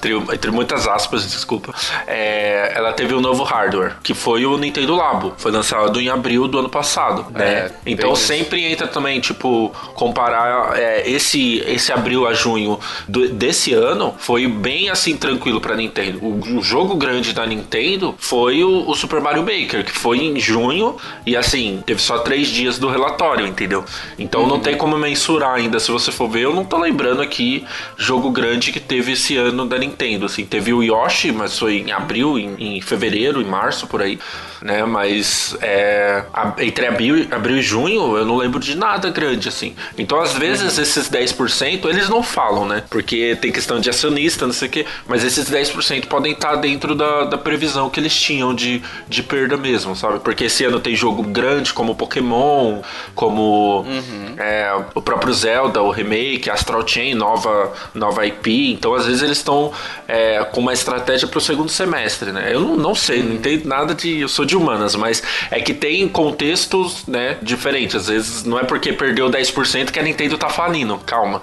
entre, 0.00 0.14
entre 0.34 0.50
muitas 0.50 0.88
aspas, 0.88 1.30
desculpa, 1.30 1.74
é, 2.06 2.72
ela 2.74 2.92
teve 2.92 3.14
um 3.14 3.20
novo 3.20 3.44
hardware, 3.44 3.96
que 4.02 4.14
foi 4.14 4.46
o 4.46 4.56
Nintendo 4.56 4.96
Labo. 4.96 5.34
Foi 5.36 5.52
lançado 5.52 6.00
em 6.00 6.08
abril 6.08 6.48
do 6.48 6.58
ano 6.58 6.70
passado, 6.70 7.26
né? 7.30 7.44
É, 7.44 7.72
então 7.84 8.16
sempre 8.16 8.64
entra 8.64 8.88
também, 8.88 9.20
tipo, 9.20 9.70
comparar 9.94 10.78
é, 10.78 11.08
esse, 11.08 11.29
esse 11.38 11.92
abril 11.92 12.26
a 12.26 12.32
junho 12.32 12.78
do, 13.08 13.28
desse 13.28 13.72
ano 13.72 14.14
foi 14.18 14.46
bem 14.46 14.88
assim 14.88 15.16
tranquilo 15.16 15.60
pra 15.60 15.76
Nintendo. 15.76 16.18
O, 16.22 16.58
o 16.58 16.62
jogo 16.62 16.96
grande 16.96 17.32
da 17.32 17.46
Nintendo 17.46 18.14
foi 18.18 18.64
o, 18.64 18.88
o, 18.88 18.94
Super 18.94 19.20
Mario 19.20 19.42
Maker, 19.42 19.84
que 19.84 19.92
foi 19.92 20.18
em 20.18 20.38
junho 20.38 20.96
e 21.26 21.36
assim, 21.36 21.82
teve 21.84 22.00
só 22.00 22.18
três 22.18 22.48
dias 22.48 22.78
do 22.78 22.88
relatório, 22.88 23.46
entendeu? 23.46 23.84
Então 24.18 24.46
não 24.46 24.56
uhum. 24.56 24.60
tem 24.60 24.76
como 24.76 24.96
mensurar 24.96 25.54
ainda. 25.54 25.78
Se 25.78 25.90
você 25.90 26.10
for 26.10 26.28
ver, 26.28 26.42
eu 26.42 26.54
não 26.54 26.64
tô 26.64 26.78
lembrando 26.78 27.22
aqui 27.22 27.64
jogo 27.96 28.30
grande 28.30 28.72
que 28.72 28.80
teve 28.80 29.12
esse 29.12 29.36
ano 29.36 29.66
da 29.66 29.78
Nintendo. 29.78 29.90
Nintendo, 29.90 30.26
assim. 30.26 30.44
Teve 30.44 30.72
o 30.72 30.82
Yoshi, 30.82 31.32
mas 31.32 31.58
foi 31.58 31.78
em 31.78 31.92
abril, 31.92 32.38
em, 32.38 32.76
em 32.76 32.80
fevereiro, 32.80 33.40
em 33.42 33.44
março, 33.44 33.86
por 33.86 34.00
aí, 34.00 34.18
né? 34.62 34.84
Mas 34.84 35.56
é, 35.60 36.24
entre 36.58 36.86
abril, 36.86 37.26
abril 37.30 37.58
e 37.58 37.62
junho, 37.62 38.16
eu 38.16 38.24
não 38.24 38.36
lembro 38.36 38.60
de 38.60 38.76
nada 38.76 39.10
grande, 39.10 39.48
assim. 39.48 39.74
Então, 39.96 40.20
às 40.20 40.34
vezes, 40.34 40.76
uhum. 40.76 40.82
esses 40.82 41.10
10%, 41.10 41.86
eles 41.86 42.08
não 42.08 42.22
falam, 42.22 42.66
né? 42.66 42.82
Porque 42.90 43.36
tem 43.40 43.50
questão 43.50 43.80
de 43.80 43.88
acionista, 43.88 44.46
não 44.46 44.52
sei 44.52 44.68
o 44.68 44.70
quê. 44.70 44.86
Mas 45.06 45.24
esses 45.24 45.50
10% 45.50 46.06
podem 46.06 46.32
estar 46.32 46.56
dentro 46.56 46.94
da, 46.94 47.24
da 47.24 47.38
previsão 47.38 47.88
que 47.88 47.98
eles 47.98 48.14
tinham 48.14 48.54
de, 48.54 48.82
de 49.08 49.22
perda 49.22 49.56
mesmo, 49.56 49.96
sabe? 49.96 50.20
Porque 50.20 50.44
esse 50.44 50.64
ano 50.64 50.80
tem 50.80 50.94
jogo 50.94 51.22
grande 51.22 51.72
como 51.72 51.94
Pokémon, 51.94 52.80
como 53.14 53.80
uhum. 53.80 54.34
é, 54.36 54.70
o 54.94 55.00
próprio 55.00 55.32
Zelda, 55.32 55.82
o 55.82 55.90
remake, 55.90 56.50
Astral 56.50 56.86
Chain, 56.86 57.14
nova, 57.14 57.72
nova 57.94 58.26
IP. 58.26 58.72
Então, 58.72 58.94
às 58.94 59.06
vezes, 59.06 59.22
eles 59.22 59.38
estão 59.38 59.72
é, 60.06 60.44
com 60.44 60.60
uma 60.60 60.72
estratégia 60.72 61.26
para 61.26 61.38
o 61.38 61.40
segundo 61.40 61.70
semestre, 61.70 62.32
né? 62.32 62.50
Eu 62.52 62.60
não, 62.60 62.76
não 62.76 62.94
sei, 62.94 63.22
não 63.22 63.34
entendo 63.34 63.66
nada 63.66 63.94
de. 63.94 64.20
Eu 64.20 64.28
sou 64.28 64.44
de 64.50 64.56
humanas, 64.56 64.94
mas 64.94 65.22
é 65.50 65.60
que 65.60 65.72
tem 65.72 66.06
contextos 66.08 67.06
né, 67.06 67.38
diferentes. 67.40 67.96
Às 67.96 68.08
vezes 68.08 68.44
não 68.44 68.58
é 68.58 68.64
porque 68.64 68.92
perdeu 68.92 69.30
10% 69.30 69.90
que 69.90 69.98
a 69.98 70.02
Nintendo 70.02 70.36
tá 70.36 70.48
falindo. 70.48 70.98
Calma. 70.98 71.40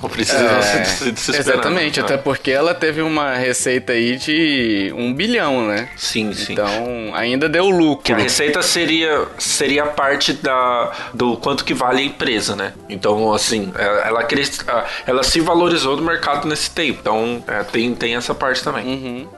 Não 0.00 0.08
precisa 0.08 0.38
é, 0.38 0.84
se 0.84 1.10
desesperar. 1.10 1.40
Exatamente, 1.40 2.00
até 2.00 2.16
porque 2.16 2.50
ela 2.50 2.74
teve 2.74 3.02
uma 3.02 3.34
receita 3.34 3.92
aí 3.92 4.16
de 4.16 4.92
um 4.96 5.12
bilhão, 5.12 5.66
né? 5.66 5.88
Sim, 5.96 6.32
sim. 6.32 6.52
Então 6.52 7.12
ainda 7.14 7.48
deu 7.48 7.68
lucro. 7.68 8.04
Que 8.04 8.12
a 8.12 8.16
receita 8.16 8.62
seria, 8.62 9.26
seria 9.38 9.86
parte 9.86 10.32
da, 10.34 10.92
do 11.14 11.36
quanto 11.36 11.64
que 11.64 11.74
vale 11.74 12.02
a 12.02 12.04
empresa, 12.04 12.54
né? 12.54 12.74
Então, 12.88 13.32
assim, 13.32 13.72
ela, 13.78 14.00
ela, 14.00 14.86
ela 15.06 15.22
se 15.22 15.40
valorizou 15.40 15.96
no 15.96 16.02
mercado 16.02 16.46
nesse 16.46 16.70
tempo. 16.70 16.98
Então, 17.00 17.42
é, 17.46 17.62
tem, 17.64 17.94
tem 17.94 18.14
essa 18.14 18.34
parte 18.34 18.62
também. 18.62 18.84
Uhum. 18.84 19.28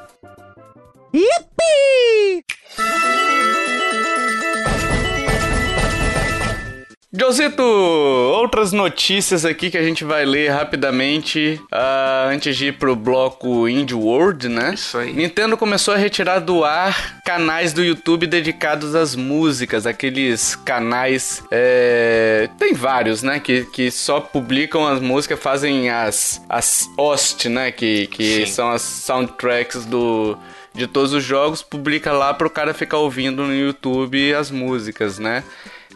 Yippee! 1.14 2.03
Josito, 7.16 7.62
outras 7.62 8.72
notícias 8.72 9.44
aqui 9.44 9.70
que 9.70 9.78
a 9.78 9.82
gente 9.84 10.02
vai 10.02 10.24
ler 10.24 10.48
rapidamente 10.48 11.60
uh, 11.72 12.28
antes 12.28 12.56
de 12.56 12.66
ir 12.66 12.72
pro 12.72 12.96
bloco 12.96 13.68
Indie 13.68 13.94
World, 13.94 14.48
né? 14.48 14.74
Isso 14.74 14.98
aí. 14.98 15.12
Nintendo 15.12 15.56
começou 15.56 15.94
a 15.94 15.96
retirar 15.96 16.40
do 16.40 16.64
ar 16.64 17.20
canais 17.24 17.72
do 17.72 17.84
YouTube 17.84 18.26
dedicados 18.26 18.96
às 18.96 19.14
músicas, 19.14 19.86
aqueles 19.86 20.56
canais. 20.56 21.40
É... 21.52 22.50
Tem 22.58 22.74
vários, 22.74 23.22
né? 23.22 23.38
Que, 23.38 23.64
que 23.66 23.92
só 23.92 24.20
publicam 24.20 24.84
as 24.84 25.00
músicas, 25.00 25.38
fazem 25.38 25.90
as, 25.90 26.44
as 26.48 26.90
host, 26.98 27.48
né? 27.48 27.70
Que, 27.70 28.08
que 28.08 28.44
são 28.48 28.72
as 28.72 28.82
soundtracks 28.82 29.86
do 29.86 30.36
de 30.74 30.88
todos 30.88 31.12
os 31.12 31.22
jogos, 31.22 31.62
publica 31.62 32.12
lá 32.12 32.34
para 32.34 32.48
o 32.48 32.50
cara 32.50 32.74
ficar 32.74 32.98
ouvindo 32.98 33.44
no 33.44 33.54
YouTube 33.54 34.34
as 34.34 34.50
músicas, 34.50 35.20
né? 35.20 35.44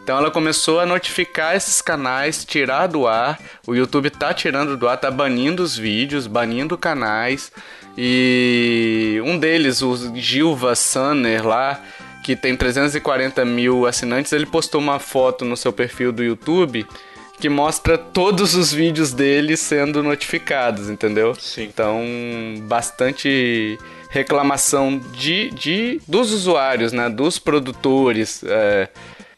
Então 0.01 0.17
ela 0.17 0.31
começou 0.31 0.79
a 0.79 0.85
notificar 0.85 1.55
esses 1.55 1.81
canais, 1.81 2.43
tirar 2.43 2.87
do 2.87 3.07
ar. 3.07 3.39
O 3.67 3.75
YouTube 3.75 4.09
tá 4.09 4.33
tirando 4.33 4.75
do 4.75 4.87
ar, 4.87 4.97
tá 4.97 5.11
banindo 5.11 5.61
os 5.61 5.77
vídeos, 5.77 6.27
banindo 6.27 6.77
canais. 6.77 7.51
E 7.97 9.21
um 9.25 9.37
deles, 9.37 9.81
o 9.81 10.15
Gilva 10.15 10.73
Sanner 10.75 11.45
lá, 11.45 11.79
que 12.23 12.35
tem 12.35 12.55
340 12.55 13.43
mil 13.45 13.85
assinantes, 13.85 14.31
ele 14.31 14.45
postou 14.45 14.79
uma 14.81 14.99
foto 14.99 15.45
no 15.45 15.57
seu 15.57 15.71
perfil 15.71 16.11
do 16.11 16.23
YouTube 16.23 16.87
que 17.39 17.47
mostra 17.47 17.97
todos 17.97 18.53
os 18.53 18.71
vídeos 18.71 19.13
dele 19.13 19.55
sendo 19.55 20.03
notificados, 20.03 20.89
entendeu? 20.89 21.33
Sim. 21.35 21.63
Então, 21.63 22.03
bastante 22.63 23.77
reclamação 24.09 24.99
de, 25.13 25.49
de 25.51 26.01
dos 26.05 26.33
usuários, 26.33 26.91
né? 26.91 27.09
Dos 27.09 27.39
produtores. 27.39 28.43
É, 28.45 28.89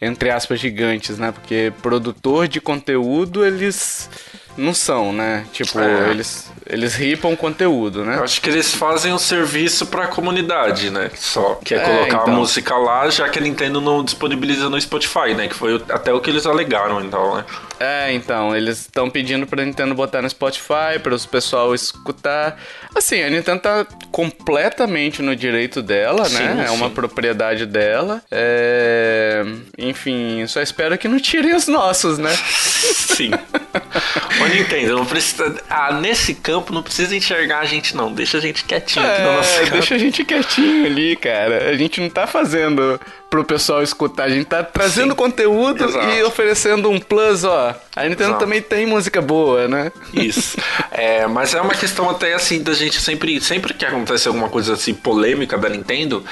entre 0.01 0.31
aspas, 0.31 0.59
gigantes, 0.59 1.19
né? 1.19 1.31
Porque 1.31 1.71
produtor 1.81 2.47
de 2.47 2.59
conteúdo, 2.59 3.45
eles 3.45 4.09
não 4.57 4.73
são, 4.73 5.13
né? 5.13 5.45
Tipo, 5.51 5.79
é. 5.79 6.09
eles, 6.09 6.51
eles 6.65 6.95
ripam 6.95 7.35
conteúdo, 7.35 8.03
né? 8.03 8.17
Eu 8.17 8.23
acho 8.23 8.41
que 8.41 8.49
eles 8.49 8.73
fazem 8.73 9.13
um 9.13 9.17
serviço 9.17 9.85
pra 9.85 10.07
comunidade, 10.07 10.89
né? 10.89 11.09
Só. 11.15 11.55
Que 11.63 11.75
é, 11.75 11.77
é 11.77 11.85
colocar 11.85 12.05
então. 12.05 12.33
a 12.33 12.37
música 12.37 12.75
lá, 12.75 13.09
já 13.09 13.29
que 13.29 13.39
a 13.39 13.41
Nintendo 13.41 13.81
não 13.81 14.03
disponibiliza 14.03 14.69
no 14.69 14.79
Spotify, 14.79 15.33
né? 15.35 15.47
Que 15.47 15.55
foi 15.55 15.81
até 15.89 16.13
o 16.13 16.19
que 16.19 16.29
eles 16.29 16.45
alegaram, 16.45 17.01
então, 17.01 17.35
né? 17.35 17.45
É, 17.79 18.13
então, 18.13 18.55
eles 18.55 18.81
estão 18.81 19.09
pedindo 19.09 19.47
pra 19.47 19.65
Nintendo 19.65 19.95
botar 19.95 20.21
no 20.21 20.29
Spotify, 20.29 20.99
para 21.01 21.15
o 21.15 21.27
pessoal 21.27 21.73
escutar. 21.73 22.57
Assim, 22.93 23.23
a 23.23 23.29
Nintendo 23.29 23.59
tá 23.61 23.87
completamente 24.11 25.21
no 25.21 25.35
direito 25.35 25.81
dela, 25.81 26.25
sim, 26.25 26.37
né? 26.37 26.55
Sim. 26.55 26.67
É 26.67 26.71
uma 26.71 26.89
propriedade 26.89 27.65
dela. 27.65 28.21
É... 28.29 29.43
Enfim, 29.77 30.45
só 30.45 30.61
espero 30.61 30.97
que 30.97 31.07
não 31.07 31.19
tirem 31.19 31.55
os 31.55 31.67
nossos, 31.67 32.17
né? 32.17 32.31
Sim. 32.35 33.31
Ô 34.39 34.47
Nintendo, 34.47 34.95
não 34.95 35.05
precisa. 35.05 35.61
Ah, 35.69 35.93
nesse 35.93 36.35
campo 36.35 36.73
não 36.73 36.83
precisa 36.83 37.15
enxergar 37.15 37.59
a 37.59 37.65
gente, 37.65 37.95
não. 37.95 38.13
Deixa 38.13 38.37
a 38.37 38.41
gente 38.41 38.63
quietinho 38.63 39.05
é, 39.05 39.13
aqui 39.13 39.21
no 39.23 39.33
nosso 39.33 39.71
Deixa 39.71 39.95
a 39.95 39.97
gente 39.97 40.23
quietinho 40.23 40.85
ali, 40.85 41.15
cara. 41.15 41.69
A 41.69 41.75
gente 41.75 41.99
não 41.99 42.09
tá 42.09 42.25
fazendo 42.25 42.99
pro 43.31 43.45
pessoal 43.45 43.81
escutar. 43.81 44.25
A 44.25 44.29
gente 44.29 44.45
tá 44.45 44.61
trazendo 44.61 45.11
Sim. 45.11 45.15
conteúdo 45.15 45.85
Exato. 45.85 46.05
e 46.09 46.21
oferecendo 46.23 46.89
um 46.89 46.99
plus, 46.99 47.45
ó. 47.45 47.73
A 47.95 48.03
Nintendo 48.03 48.31
Exato. 48.31 48.39
também 48.39 48.61
tem 48.61 48.85
música 48.85 49.21
boa, 49.21 49.69
né? 49.69 49.89
Isso. 50.13 50.57
É, 50.91 51.25
mas 51.27 51.53
é 51.53 51.61
uma 51.61 51.73
questão 51.73 52.09
até 52.09 52.33
assim 52.33 52.61
da 52.61 52.73
gente 52.73 52.99
sempre, 52.99 53.39
sempre 53.39 53.73
que 53.73 53.85
acontece 53.85 54.27
alguma 54.27 54.49
coisa 54.49 54.73
assim 54.73 54.93
polêmica 54.93 55.57
da 55.57 55.69
Nintendo, 55.69 56.23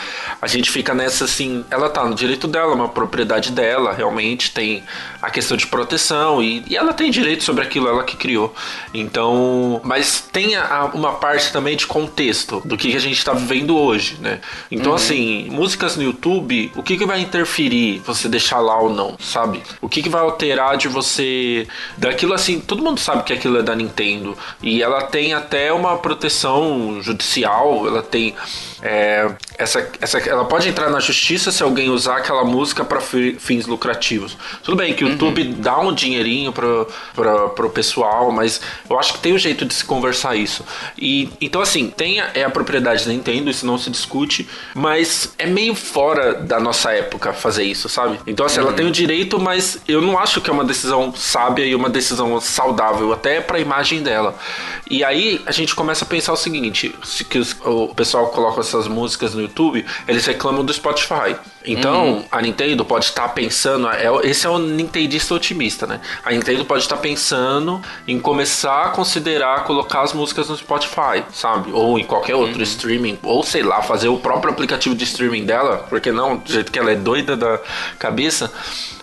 a 0.42 0.48
gente 0.48 0.70
fica 0.70 0.94
nessa 0.94 1.24
assim, 1.24 1.64
ela 1.72 1.90
tá 1.90 2.04
no 2.04 2.14
direito 2.14 2.48
dela, 2.48 2.76
uma 2.76 2.90
propriedade 2.90 3.52
dela, 3.54 3.94
realmente 3.94 4.52
tem 4.52 4.84
a 5.22 5.30
questão 5.30 5.56
de 5.56 5.68
proteção 5.68 6.44
e, 6.44 6.64
e 6.68 6.76
ela 6.76 6.94
tem 6.94 7.10
direito 7.10 7.44
sobre 7.46 7.64
aquilo, 7.64 7.88
ela 7.88 8.04
que 8.04 8.18
criou. 8.18 8.54
Então, 8.94 9.80
mas 9.86 10.22
tem 10.32 10.58
a, 10.58 10.92
uma 10.94 11.14
parte 11.14 11.52
também 11.54 11.78
de 11.78 11.88
contexto 11.88 12.62
do 12.66 12.78
que, 12.78 12.92
que 12.92 12.98
a 12.98 13.02
gente 13.02 13.24
tá 13.24 13.32
vivendo 13.32 13.78
hoje, 13.78 14.18
né? 14.20 14.40
Então, 14.70 14.92
uhum. 14.92 14.96
assim, 14.96 15.48
músicas 15.50 15.96
no 15.96 16.04
YouTube, 16.04 16.72
o 16.76 16.84
que, 16.90 16.98
que 16.98 17.06
vai 17.06 17.22
interferir 17.22 18.00
você 18.00 18.28
deixar 18.28 18.60
lá 18.60 18.80
ou 18.80 18.90
não, 18.90 19.16
sabe? 19.20 19.62
O 19.80 19.88
que, 19.88 20.02
que 20.02 20.10
vai 20.10 20.22
alterar 20.22 20.76
de 20.76 20.88
você. 20.88 21.68
Daquilo 21.96 22.34
assim, 22.34 22.60
todo 22.60 22.84
mundo 22.84 23.00
sabe 23.00 23.24
que 23.24 23.32
aquilo 23.32 23.60
é 23.60 23.62
da 23.62 23.76
Nintendo. 23.76 24.36
E 24.60 24.82
ela 24.82 25.04
tem 25.04 25.36
até 25.36 25.72
uma 25.72 25.98
proteção 25.98 27.00
judicial, 27.00 27.86
ela 27.86 28.02
tem 28.02 28.34
é, 28.82 29.30
essa, 29.60 29.92
essa, 30.00 30.18
ela 30.20 30.46
pode 30.46 30.70
entrar 30.70 30.90
na 30.90 31.02
justiça 31.02 31.52
se 31.52 31.62
alguém 31.62 31.90
usar 31.90 32.18
aquela 32.18 32.46
música 32.46 32.86
para 32.86 33.02
fins 33.02 33.68
lucrativos. 33.68 34.38
Tudo 34.64 34.78
bem 34.78 34.94
que 34.94 35.04
o 35.04 35.08
uhum. 35.08 35.14
YouTube 35.14 35.44
dá 35.56 35.78
um 35.80 35.94
dinheirinho 35.94 36.54
pro, 36.54 36.88
pro, 37.14 37.50
pro 37.50 37.70
pessoal, 37.70 38.32
mas 38.32 38.62
eu 38.90 38.98
acho 38.98 39.14
que 39.14 39.20
tem 39.20 39.34
um 39.34 39.38
jeito 39.38 39.66
de 39.66 39.74
se 39.74 39.84
conversar 39.84 40.38
isso. 40.38 40.66
E 40.98 41.30
então 41.42 41.62
assim, 41.62 41.90
tem 41.90 42.22
a, 42.22 42.32
é 42.34 42.46
a 42.46 42.50
propriedade 42.50 43.04
da 43.06 43.12
Nintendo, 43.12 43.50
isso 43.50 43.66
não 43.66 43.78
se 43.78 43.90
discute, 43.90 44.48
mas 44.74 45.34
é 45.38 45.46
meio 45.46 45.76
fora 45.76 46.36
da 46.36 46.58
nossa 46.58 46.94
época 46.94 47.34
fazer 47.34 47.64
isso, 47.64 47.90
sabe? 47.90 48.18
Então 48.26 48.46
assim, 48.46 48.62
uhum. 48.62 48.68
ela 48.68 48.74
tem 48.74 48.88
o 48.88 48.92
direito, 48.92 49.38
mas 49.38 49.82
eu 49.90 50.02
não 50.02 50.18
acho 50.18 50.40
que 50.40 50.50
é 50.50 50.54
uma 50.54 50.64
decisão 50.64 51.14
sábia 51.14 51.66
e 51.66 51.76
uma 51.76 51.90
decisão 51.90 52.40
saudável 52.40 53.12
até 53.12 53.42
para 53.42 53.58
a 53.58 53.60
imagem 53.60 54.02
dela. 54.02 54.40
E 54.90 55.04
aí 55.04 55.42
a 55.46 55.52
gente 55.52 55.76
começa 55.76 56.06
a 56.06 56.08
pensar 56.08 56.32
o 56.32 56.38
seguinte, 56.38 56.96
se 57.04 57.26
que 57.26 57.38
os, 57.38 57.54
o 57.66 57.94
pessoal 57.94 58.28
coloca 58.30 58.62
essas 58.62 58.88
músicas 58.88 59.36
no 59.36 59.49
YouTube, 59.50 59.86
eles 60.08 60.26
reclamam 60.26 60.64
do 60.64 60.74
Spotify. 60.74 61.38
Então, 61.66 62.14
uhum. 62.14 62.26
a 62.32 62.42
Nintendo 62.42 62.86
pode 62.86 63.06
estar 63.06 63.28
pensando, 63.30 63.90
é, 63.90 64.08
esse 64.24 64.48
é 64.48 64.50
o 64.50 64.58
Nintendista 64.58 65.34
otimista, 65.34 65.86
né? 65.86 66.00
A 66.24 66.32
Nintendo 66.32 66.64
pode 66.64 66.84
estar 66.84 66.98
pensando 66.98 67.82
em 68.08 68.20
começar 68.20 68.86
a 68.86 68.90
considerar 68.90 69.66
colocar 69.66 70.02
as 70.02 70.14
músicas 70.14 70.48
no 70.48 70.56
Spotify, 70.56 71.24
sabe? 71.34 71.72
Ou 71.72 72.00
em 72.00 72.04
qualquer 72.06 72.36
outro 72.36 72.58
uhum. 72.58 72.64
streaming, 72.64 73.20
ou 73.24 73.44
sei 73.44 73.62
lá, 73.62 73.82
fazer 73.82 74.08
o 74.08 74.18
próprio 74.18 74.52
aplicativo 74.52 74.96
de 74.96 75.04
streaming 75.04 75.46
dela, 75.46 75.86
porque 75.90 76.12
não, 76.12 76.38
do 76.38 76.52
jeito 76.52 76.72
que 76.72 76.80
ela 76.80 76.92
é 76.92 76.96
doida 76.96 77.36
da 77.36 77.60
cabeça. 77.98 78.52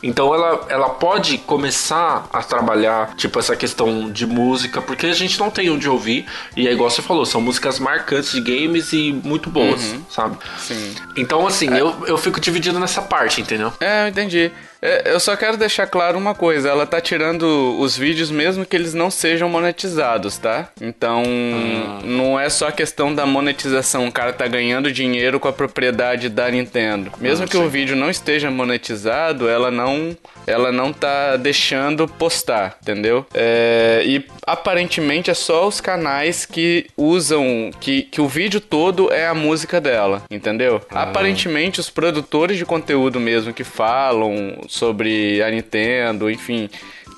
Então 0.03 0.35
ela, 0.35 0.67
ela 0.69 0.89
pode 0.91 1.39
começar 1.39 2.27
a 2.33 2.43
trabalhar, 2.43 3.15
tipo, 3.17 3.39
essa 3.39 3.57
questão 3.57 4.11
de 4.11 4.27
música, 4.27 4.81
porque 4.81 5.07
a 5.07 5.13
gente 5.13 5.39
não 5.39 5.51
tem 5.51 5.69
onde 5.71 5.89
ouvir, 5.89 6.27
e 6.57 6.67
é 6.69 6.73
igual 6.73 6.89
você 6.89 7.03
falou, 7.03 7.27
são 7.27 7.41
músicas 7.41 7.79
marcantes 7.79 8.33
de 8.33 8.41
games 8.41 8.93
e 8.93 9.13
muito 9.13 9.51
boas, 9.51 9.83
uhum. 9.83 10.03
sabe? 10.09 10.37
Sim. 10.59 10.95
Então, 11.17 11.47
assim, 11.47 11.73
é. 11.73 11.81
eu, 11.81 11.95
eu 12.07 12.17
fico 12.17 12.41
dividido 12.47 12.79
nessa 12.79 13.03
parte, 13.03 13.41
entendeu? 13.41 13.73
É, 13.81 14.05
eu 14.05 14.09
entendi. 14.09 14.53
É, 14.87 15.02
eu 15.12 15.19
só 15.19 15.35
quero 15.37 15.57
deixar 15.57 15.88
claro 15.88 16.16
uma 16.16 16.33
coisa: 16.33 16.69
ela 16.69 16.87
tá 16.87 17.00
tirando 17.00 17.76
os 17.81 17.97
vídeos 17.97 18.31
mesmo 18.31 18.64
que 18.64 18.76
eles 18.76 18.95
não 18.95 19.11
sejam 19.11 19.49
monetizados, 19.49 20.38
tá? 20.38 20.69
Então, 20.81 21.25
ah. 21.25 22.00
não 22.05 22.38
é 22.38 22.49
só 22.49 22.69
a 22.69 22.73
questão 22.73 23.12
da 23.12 23.26
monetização, 23.26 24.07
o 24.07 24.12
cara 24.12 24.33
tá 24.33 24.47
ganhando 24.47 24.93
dinheiro 24.93 25.40
com 25.40 25.49
a 25.49 25.52
propriedade 25.52 26.28
da 26.28 26.49
Nintendo. 26.49 27.11
Mesmo 27.19 27.47
ah, 27.47 27.49
que 27.49 27.57
o 27.57 27.69
vídeo 27.69 27.97
não 27.97 28.09
esteja 28.09 28.49
monetizado, 28.49 29.49
ela 29.49 29.73
não 29.73 30.16
ela 30.47 30.71
não 30.71 30.93
tá 30.93 31.37
deixando 31.37 32.07
postar, 32.07 32.78
entendeu? 32.81 33.26
É, 33.35 34.02
e 34.07 34.25
aparentemente 34.47 35.28
é 35.28 35.35
só 35.35 35.66
os 35.66 35.81
canais 35.81 36.47
que 36.47 36.87
usam 36.97 37.73
que, 37.81 38.02
que 38.02 38.21
o 38.21 38.28
vídeo 38.28 38.61
todo 38.61 39.12
é 39.12 39.26
a 39.26 39.35
música 39.35 39.81
dela, 39.81 40.23
entendeu? 40.31 40.81
Ah. 40.90 41.02
Aparentemente 41.02 41.81
os 41.81 41.90
produtores 41.90 42.57
de 42.57 42.64
conteúdo 42.64 43.19
mesmo 43.19 43.52
que 43.52 43.64
falam 43.64 44.57
sobre 44.76 45.42
a 45.42 45.50
Nintendo, 45.50 46.30
enfim, 46.30 46.68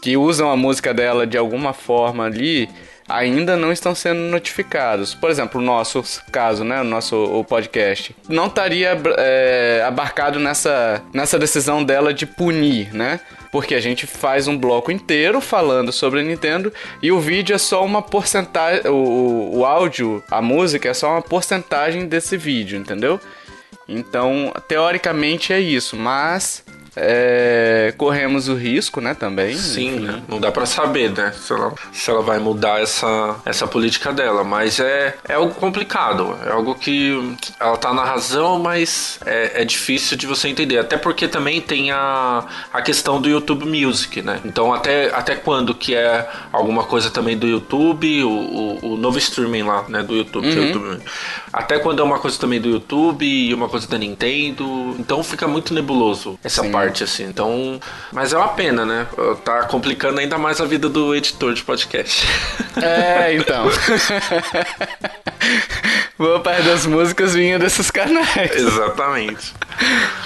que 0.00 0.16
usam 0.16 0.50
a 0.50 0.56
música 0.56 0.94
dela 0.94 1.26
de 1.26 1.36
alguma 1.36 1.72
forma 1.72 2.24
ali, 2.24 2.68
ainda 3.08 3.56
não 3.56 3.72
estão 3.72 3.94
sendo 3.94 4.20
notificados. 4.20 5.14
Por 5.14 5.30
exemplo, 5.30 5.60
o 5.60 5.64
nosso 5.64 6.04
caso, 6.30 6.62
né, 6.62 6.80
o 6.82 6.84
nosso 6.84 7.16
o 7.16 7.42
podcast, 7.42 8.14
não 8.28 8.46
estaria 8.46 8.96
é, 9.16 9.82
abarcado 9.86 10.38
nessa, 10.38 11.02
nessa 11.12 11.38
decisão 11.38 11.82
dela 11.82 12.12
de 12.12 12.26
punir, 12.26 12.94
né? 12.94 13.18
Porque 13.50 13.74
a 13.74 13.80
gente 13.80 14.06
faz 14.06 14.46
um 14.46 14.58
bloco 14.58 14.92
inteiro 14.92 15.40
falando 15.40 15.90
sobre 15.90 16.20
a 16.20 16.22
Nintendo 16.22 16.70
e 17.02 17.10
o 17.10 17.18
vídeo 17.18 17.54
é 17.54 17.58
só 17.58 17.82
uma 17.82 18.02
porcentagem, 18.02 18.82
o, 18.90 19.58
o 19.58 19.64
áudio, 19.64 20.22
a 20.30 20.42
música 20.42 20.90
é 20.90 20.94
só 20.94 21.12
uma 21.12 21.22
porcentagem 21.22 22.06
desse 22.06 22.36
vídeo, 22.36 22.78
entendeu? 22.78 23.18
Então, 23.88 24.52
teoricamente 24.68 25.50
é 25.50 25.58
isso, 25.58 25.97
mas 25.97 26.62
é, 27.00 27.95
corremos 27.97 28.49
o 28.49 28.54
risco, 28.54 29.00
né, 29.00 29.15
também. 29.15 29.56
Sim, 29.56 30.00
né? 30.00 30.23
não 30.28 30.41
dá 30.41 30.50
para 30.50 30.67
saber, 30.67 31.11
né, 31.11 31.32
se 31.32 31.52
ela, 31.52 31.73
se 31.93 32.11
ela 32.11 32.23
vai 32.23 32.39
mudar 32.39 32.80
essa, 32.80 33.37
essa 33.45 33.67
política 33.67 34.13
dela, 34.13 34.45
mas 34.45 34.80
é, 34.80 35.17
é 35.28 35.34
algo 35.34 35.54
complicado, 35.54 36.37
é 36.45 36.50
algo 36.50 36.75
que 36.75 37.37
ela 37.61 37.76
tá 37.76 37.93
na 37.93 38.04
razão, 38.04 38.58
mas 38.58 39.19
é, 39.25 39.63
é 39.63 39.65
difícil 39.65 40.17
de 40.17 40.26
você 40.26 40.49
entender, 40.49 40.78
até 40.78 40.97
porque 40.97 41.28
também 41.28 41.61
tem 41.61 41.91
a, 41.91 42.45
a 42.73 42.82
questão 42.82 43.21
do 43.21 43.28
YouTube 43.28 43.65
Music, 43.65 44.21
né, 44.23 44.41
então 44.45 44.73
até, 44.73 45.15
até 45.15 45.34
quando 45.34 45.75
que 45.75 45.95
é 45.95 46.28
alguma 46.52 46.84
coisa 46.84 47.11
também 47.11 47.37
do 47.37 47.47
YouTube, 47.47 48.25
o, 48.25 48.30
o, 48.30 48.93
o 48.93 48.97
novo 48.97 49.19
streaming 49.19 49.63
lá, 49.63 49.84
né, 49.89 50.02
do 50.02 50.15
YouTube, 50.15 50.47
uhum. 50.47 50.52
é 50.52 50.56
uhum. 50.56 50.67
YouTube, 50.67 51.02
até 51.52 51.78
quando 51.78 52.00
é 52.00 52.04
uma 52.04 52.19
coisa 52.19 52.39
também 52.39 52.61
do 52.61 52.69
YouTube 52.69 53.25
e 53.25 53.52
uma 53.54 53.69
coisa 53.69 53.87
da 53.89 53.99
Nintendo, 53.99 54.95
então 54.99 55.23
fica 55.23 55.47
muito 55.47 55.73
nebuloso 55.75 56.39
essa 56.43 56.63
Sim. 56.63 56.71
parte 56.71 57.04
assim. 57.04 57.25
Então. 57.25 57.80
Mas 58.13 58.32
é 58.32 58.39
uma 58.39 58.49
pena, 58.49 58.84
né? 58.84 59.06
Tá 59.45 59.65
complicando 59.65 60.21
ainda 60.21 60.39
mais 60.39 60.61
a 60.61 60.65
vida 60.65 60.89
do 60.89 61.15
editor 61.15 61.54
de 61.54 61.63
podcast. 61.63 62.26
É, 62.80 63.34
então. 63.34 63.65
Boa 66.19 66.41
parte 66.41 66.63
das 66.63 66.84
músicas 66.84 67.34
vinha 67.34 67.58
desses 67.58 67.91
canais. 67.91 68.54
Exatamente. 68.54 69.54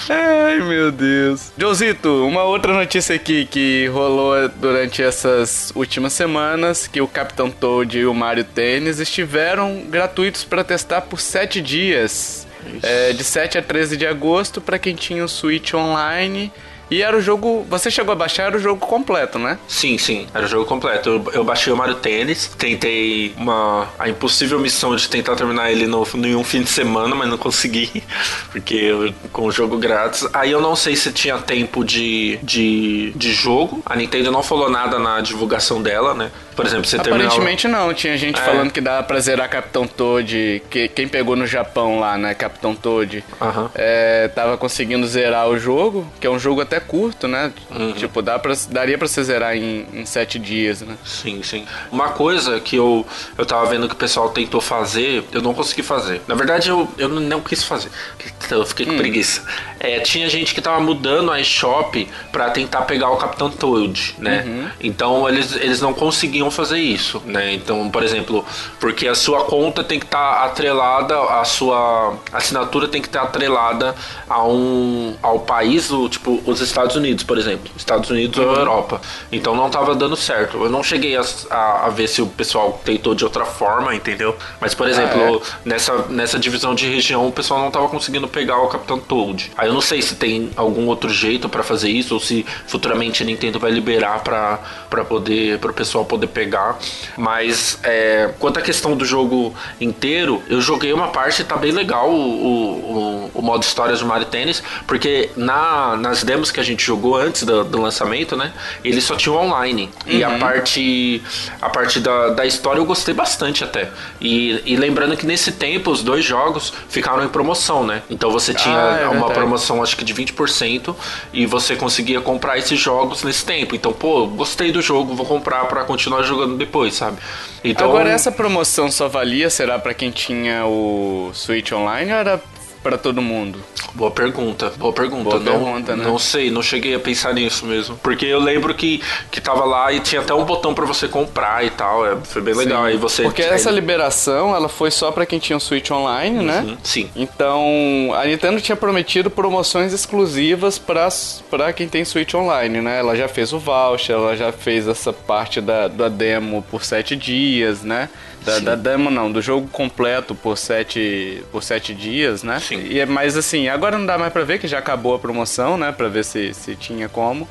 Ai, 0.08 0.58
meu 0.60 0.90
Deus. 0.90 1.52
Josito, 1.56 2.26
uma 2.26 2.44
outra 2.44 2.72
notícia 2.72 3.14
aqui 3.14 3.44
que 3.44 3.86
rolou 3.88 4.48
durante 4.48 5.02
essas 5.02 5.72
últimas 5.74 6.14
semanas, 6.14 6.86
que 6.86 7.00
o 7.00 7.06
Capitão 7.06 7.50
Toad 7.50 7.98
e 7.98 8.06
o 8.06 8.14
Mario 8.14 8.44
Tênis 8.44 8.98
estiveram 8.98 9.82
gratuitos 9.88 10.44
para 10.44 10.64
testar 10.64 11.02
por 11.12 11.20
7 11.20 11.60
dias. 11.60 12.46
É, 12.82 13.12
de 13.12 13.22
7 13.22 13.58
a 13.58 13.62
13 13.62 13.98
de 13.98 14.06
agosto 14.06 14.60
para 14.60 14.78
quem 14.78 14.94
tinha 14.94 15.22
o 15.22 15.28
Switch 15.28 15.74
Online 15.74 16.50
e 16.92 17.00
era 17.00 17.16
o 17.16 17.20
jogo. 17.22 17.66
Você 17.70 17.90
chegou 17.90 18.12
a 18.12 18.14
baixar 18.14 18.44
era 18.44 18.56
o 18.56 18.60
jogo 18.60 18.86
completo, 18.86 19.38
né? 19.38 19.58
Sim, 19.66 19.96
sim, 19.96 20.26
era 20.34 20.44
o 20.44 20.48
jogo 20.48 20.66
completo. 20.66 21.08
Eu, 21.08 21.32
eu 21.32 21.44
baixei 21.44 21.72
o 21.72 21.76
Mario 21.76 21.94
Tênis, 21.94 22.48
tentei 22.58 23.34
uma 23.36 23.88
a 23.98 24.10
impossível 24.10 24.60
missão 24.60 24.94
de 24.94 25.08
tentar 25.08 25.34
terminar 25.34 25.72
ele 25.72 25.86
no, 25.86 26.06
em 26.16 26.36
um 26.36 26.44
fim 26.44 26.62
de 26.62 26.68
semana, 26.68 27.14
mas 27.14 27.28
não 27.30 27.38
consegui, 27.38 28.02
porque 28.52 28.74
eu, 28.74 29.12
com 29.32 29.46
o 29.46 29.50
jogo 29.50 29.78
grátis. 29.78 30.28
Aí 30.34 30.50
eu 30.50 30.60
não 30.60 30.76
sei 30.76 30.94
se 30.94 31.10
tinha 31.12 31.38
tempo 31.38 31.82
de, 31.82 32.38
de, 32.42 33.12
de 33.16 33.32
jogo. 33.32 33.82
A 33.86 33.96
Nintendo 33.96 34.30
não 34.30 34.42
falou 34.42 34.70
nada 34.70 34.98
na 34.98 35.20
divulgação 35.22 35.82
dela, 35.82 36.12
né? 36.12 36.30
Por 36.54 36.66
exemplo, 36.66 36.84
você 36.84 36.96
Aparentemente 36.96 37.62
terminar... 37.62 37.86
não, 37.86 37.94
tinha 37.94 38.16
gente 38.16 38.38
é. 38.38 38.44
falando 38.44 38.70
que 38.70 38.80
dava 38.80 39.02
pra 39.02 39.18
zerar 39.20 39.48
Capitão 39.48 39.86
Toad, 39.86 40.62
que 40.70 40.88
quem 40.88 41.08
pegou 41.08 41.36
no 41.36 41.46
Japão 41.46 41.98
lá, 41.98 42.18
né, 42.18 42.34
Capitão 42.34 42.74
Toad, 42.74 43.24
uhum. 43.40 43.68
é, 43.74 44.28
tava 44.28 44.56
conseguindo 44.56 45.06
zerar 45.06 45.48
o 45.48 45.58
jogo, 45.58 46.06
que 46.20 46.26
é 46.26 46.30
um 46.30 46.38
jogo 46.38 46.60
até 46.60 46.78
curto, 46.80 47.26
né? 47.26 47.52
Uhum. 47.70 47.92
Tipo, 47.92 48.22
dá 48.22 48.38
pra, 48.38 48.54
daria 48.70 48.98
pra 48.98 49.08
você 49.08 49.22
zerar 49.24 49.56
em, 49.56 49.86
em 49.92 50.06
sete 50.06 50.38
dias, 50.38 50.82
né? 50.82 50.96
Sim, 51.04 51.42
sim. 51.42 51.64
Uma 51.90 52.10
coisa 52.10 52.60
que 52.60 52.76
eu, 52.76 53.06
eu 53.36 53.46
tava 53.46 53.66
vendo 53.66 53.88
que 53.88 53.94
o 53.94 53.98
pessoal 53.98 54.28
tentou 54.30 54.60
fazer, 54.60 55.24
eu 55.32 55.40
não 55.40 55.54
consegui 55.54 55.82
fazer. 55.82 56.20
Na 56.26 56.34
verdade, 56.34 56.68
eu, 56.68 56.88
eu 56.98 57.08
não 57.08 57.40
quis 57.40 57.62
fazer. 57.64 57.90
Eu 58.50 58.66
fiquei 58.66 58.84
com 58.84 58.92
hum. 58.92 58.98
preguiça. 58.98 59.42
É, 59.80 60.00
tinha 60.00 60.28
gente 60.28 60.54
que 60.54 60.60
tava 60.60 60.78
mudando 60.78 61.30
a 61.30 61.40
eShop 61.40 62.06
pra 62.30 62.50
tentar 62.50 62.82
pegar 62.82 63.08
o 63.08 63.16
Capitão 63.16 63.50
Toad, 63.50 64.16
né? 64.18 64.44
Uhum. 64.46 64.68
Então 64.80 65.28
eles, 65.28 65.56
eles 65.56 65.80
não 65.80 65.94
conseguiam 65.94 66.41
fazer 66.50 66.78
isso, 66.78 67.20
né? 67.26 67.52
Então, 67.54 67.90
por 67.90 68.02
exemplo, 68.02 68.44
porque 68.78 69.08
a 69.08 69.14
sua 69.14 69.44
conta 69.44 69.82
tem 69.82 69.98
que 69.98 70.06
estar 70.06 70.36
tá 70.36 70.44
atrelada, 70.44 71.18
a 71.18 71.44
sua 71.44 72.14
assinatura 72.32 72.86
tem 72.86 73.02
que 73.02 73.08
estar 73.08 73.20
tá 73.20 73.26
atrelada 73.26 73.94
a 74.28 74.46
um, 74.46 75.16
ao 75.20 75.40
país, 75.40 75.90
o, 75.90 76.08
tipo, 76.08 76.40
os 76.46 76.60
Estados 76.60 76.94
Unidos, 76.94 77.24
por 77.24 77.36
exemplo. 77.36 77.70
Estados 77.76 78.08
Unidos 78.10 78.38
uhum. 78.38 78.48
ou 78.48 78.56
Europa. 78.56 79.00
Então 79.30 79.56
não 79.56 79.66
estava 79.66 79.94
dando 79.94 80.16
certo. 80.16 80.62
Eu 80.62 80.70
não 80.70 80.82
cheguei 80.82 81.16
a, 81.16 81.24
a, 81.50 81.86
a, 81.86 81.88
ver 81.88 82.08
se 82.08 82.22
o 82.22 82.26
pessoal 82.26 82.80
tentou 82.84 83.14
de 83.14 83.24
outra 83.24 83.44
forma, 83.44 83.94
entendeu? 83.94 84.36
Mas, 84.60 84.74
por 84.74 84.88
exemplo, 84.88 85.42
ah, 85.42 85.58
é. 85.64 85.68
nessa, 85.68 86.06
nessa 86.08 86.38
divisão 86.38 86.74
de 86.74 86.88
região, 86.88 87.26
o 87.26 87.32
pessoal 87.32 87.60
não 87.60 87.68
estava 87.68 87.88
conseguindo 87.88 88.28
pegar 88.28 88.58
o 88.58 88.68
Capitão 88.68 88.98
Toad. 88.98 89.50
Aí 89.56 89.68
eu 89.68 89.72
eu 89.72 89.74
não 89.74 89.80
sei 89.80 90.02
se 90.02 90.16
tem 90.16 90.50
algum 90.54 90.86
outro 90.86 91.08
jeito 91.08 91.48
para 91.48 91.62
fazer 91.62 91.88
isso 91.88 92.12
ou 92.12 92.20
se 92.20 92.44
futuramente 92.66 93.22
a 93.22 93.26
Nintendo 93.26 93.58
vai 93.58 93.70
liberar 93.70 94.22
para 94.22 94.58
para 94.90 95.02
poder 95.02 95.58
para 95.58 95.70
o 95.70 95.74
pessoal 95.74 96.04
poder 96.04 96.26
pegar. 96.32 96.78
Mas 97.16 97.78
é, 97.82 98.30
quanto 98.38 98.58
à 98.58 98.62
questão 98.62 98.96
do 98.96 99.04
jogo 99.04 99.54
inteiro, 99.80 100.42
eu 100.48 100.60
joguei 100.60 100.92
uma 100.92 101.08
parte 101.08 101.44
tá 101.44 101.56
bem 101.56 101.72
legal 101.72 102.10
o, 102.10 102.14
o, 102.14 103.30
o, 103.34 103.42
modo 103.42 103.62
histórias 103.62 104.00
do 104.00 104.06
Mario 104.06 104.26
Tennis, 104.26 104.62
porque 104.86 105.30
na, 105.36 105.96
nas 105.96 106.22
demos 106.22 106.50
que 106.50 106.60
a 106.60 106.62
gente 106.62 106.84
jogou 106.84 107.16
antes 107.16 107.42
do, 107.42 107.64
do 107.64 107.80
lançamento, 107.80 108.36
né, 108.36 108.52
ele 108.84 109.00
só 109.00 109.16
tinha 109.16 109.34
online. 109.34 109.90
Uhum. 110.06 110.12
E 110.12 110.24
a 110.24 110.30
uhum. 110.30 110.38
parte 110.38 111.22
a 111.60 111.68
parte 111.68 112.00
da, 112.00 112.30
da 112.30 112.46
história 112.46 112.78
eu 112.78 112.84
gostei 112.84 113.14
bastante 113.14 113.64
até. 113.64 113.90
E, 114.20 114.62
e 114.64 114.76
lembrando 114.76 115.16
que 115.16 115.26
nesse 115.26 115.52
tempo 115.52 115.90
os 115.90 116.02
dois 116.02 116.24
jogos 116.24 116.72
ficaram 116.88 117.24
em 117.24 117.28
promoção, 117.28 117.84
né? 117.84 118.02
Então 118.08 118.30
você 118.30 118.54
tinha 118.54 118.74
ah, 118.74 118.98
é 119.00 119.04
uma 119.04 119.12
verdade. 119.12 119.34
promoção 119.34 119.82
acho 119.82 119.96
que 119.96 120.04
de 120.04 120.14
20% 120.14 120.94
e 121.32 121.46
você 121.46 121.76
conseguia 121.76 122.20
comprar 122.20 122.58
esses 122.58 122.78
jogos 122.78 123.22
nesse 123.22 123.44
tempo. 123.44 123.74
Então, 123.74 123.92
pô, 123.92 124.26
gostei 124.26 124.72
do 124.72 124.80
jogo, 124.80 125.14
vou 125.14 125.26
comprar 125.26 125.66
para 125.66 125.84
continuar 125.84 126.21
jogando 126.22 126.56
depois, 126.56 126.94
sabe? 126.94 127.18
Então, 127.64 127.88
Agora 127.88 128.10
essa 128.10 128.32
promoção 128.32 128.90
só 128.90 129.08
valia 129.08 129.48
será 129.50 129.78
para 129.78 129.94
quem 129.94 130.10
tinha 130.10 130.66
o 130.66 131.30
Switch 131.32 131.72
Online 131.72 132.12
ou 132.12 132.18
era 132.18 132.42
para 132.82 132.98
todo 132.98 133.22
mundo? 133.22 133.60
Boa 133.94 134.10
pergunta, 134.10 134.72
boa 134.76 134.92
pergunta. 134.92 135.38
Boa 135.38 135.40
não, 135.40 135.64
pergunta, 135.64 135.96
né? 135.96 136.04
não 136.04 136.18
sei, 136.18 136.50
não 136.50 136.62
cheguei 136.62 136.94
a 136.94 137.00
pensar 137.00 137.34
nisso 137.34 137.66
mesmo. 137.66 137.96
Porque 138.02 138.26
eu 138.26 138.40
lembro 138.40 138.74
que, 138.74 139.02
que 139.30 139.40
tava 139.40 139.64
lá 139.64 139.92
e 139.92 140.00
tinha 140.00 140.20
até 140.20 140.32
um 140.32 140.44
botão 140.44 140.74
para 140.74 140.84
você 140.86 141.06
comprar 141.06 141.64
e 141.64 141.70
tal. 141.70 142.06
É, 142.06 142.16
foi 142.24 142.40
bem 142.42 142.54
legal. 142.54 142.84
Aí 142.84 142.96
você. 142.96 143.22
Porque 143.22 143.42
essa 143.42 143.70
liberação, 143.70 144.54
ela 144.54 144.68
foi 144.68 144.90
só 144.90 145.12
para 145.12 145.26
quem 145.26 145.38
tinha 145.38 145.56
o 145.56 145.58
um 145.58 145.60
Switch 145.60 145.90
Online, 145.90 146.44
né? 146.44 146.60
uhum, 146.60 146.66
né? 146.66 146.78
Sim. 146.82 147.10
Então, 147.14 148.10
a 148.14 148.24
Nintendo 148.24 148.60
tinha 148.60 148.76
prometido 148.76 149.30
promoções 149.30 149.92
exclusivas 149.92 150.78
para 150.78 151.72
quem 151.72 151.88
tem 151.88 152.04
Switch 152.04 152.34
Online, 152.34 152.80
né? 152.80 152.98
Ela 152.98 153.14
já 153.14 153.28
fez 153.28 153.52
o 153.52 153.58
voucher, 153.58 154.16
ela 154.16 154.36
já 154.36 154.52
fez 154.52 154.88
essa 154.88 155.12
parte 155.12 155.60
da, 155.60 155.88
da 155.88 156.08
demo 156.08 156.64
por 156.70 156.84
sete 156.84 157.14
dias, 157.14 157.82
né? 157.82 158.08
Da, 158.44 158.58
da, 158.58 158.74
demo 158.74 159.10
não, 159.10 159.30
do 159.30 159.40
jogo 159.40 159.68
completo 159.68 160.34
por 160.34 160.58
sete, 160.58 161.44
por 161.52 161.62
sete 161.62 161.94
dias, 161.94 162.42
né? 162.42 162.58
Sim. 162.60 162.80
E 162.80 162.98
é 162.98 163.06
mais 163.06 163.36
assim, 163.36 163.68
agora 163.68 163.98
não 163.98 164.06
dá 164.06 164.18
mais 164.18 164.32
pra 164.32 164.42
ver 164.44 164.58
que 164.58 164.66
já 164.66 164.78
acabou 164.78 165.14
a 165.14 165.18
promoção, 165.18 165.76
né? 165.76 165.92
Pra 165.92 166.08
ver 166.08 166.24
se, 166.24 166.52
se 166.52 166.74
tinha 166.74 167.08
como. 167.08 167.48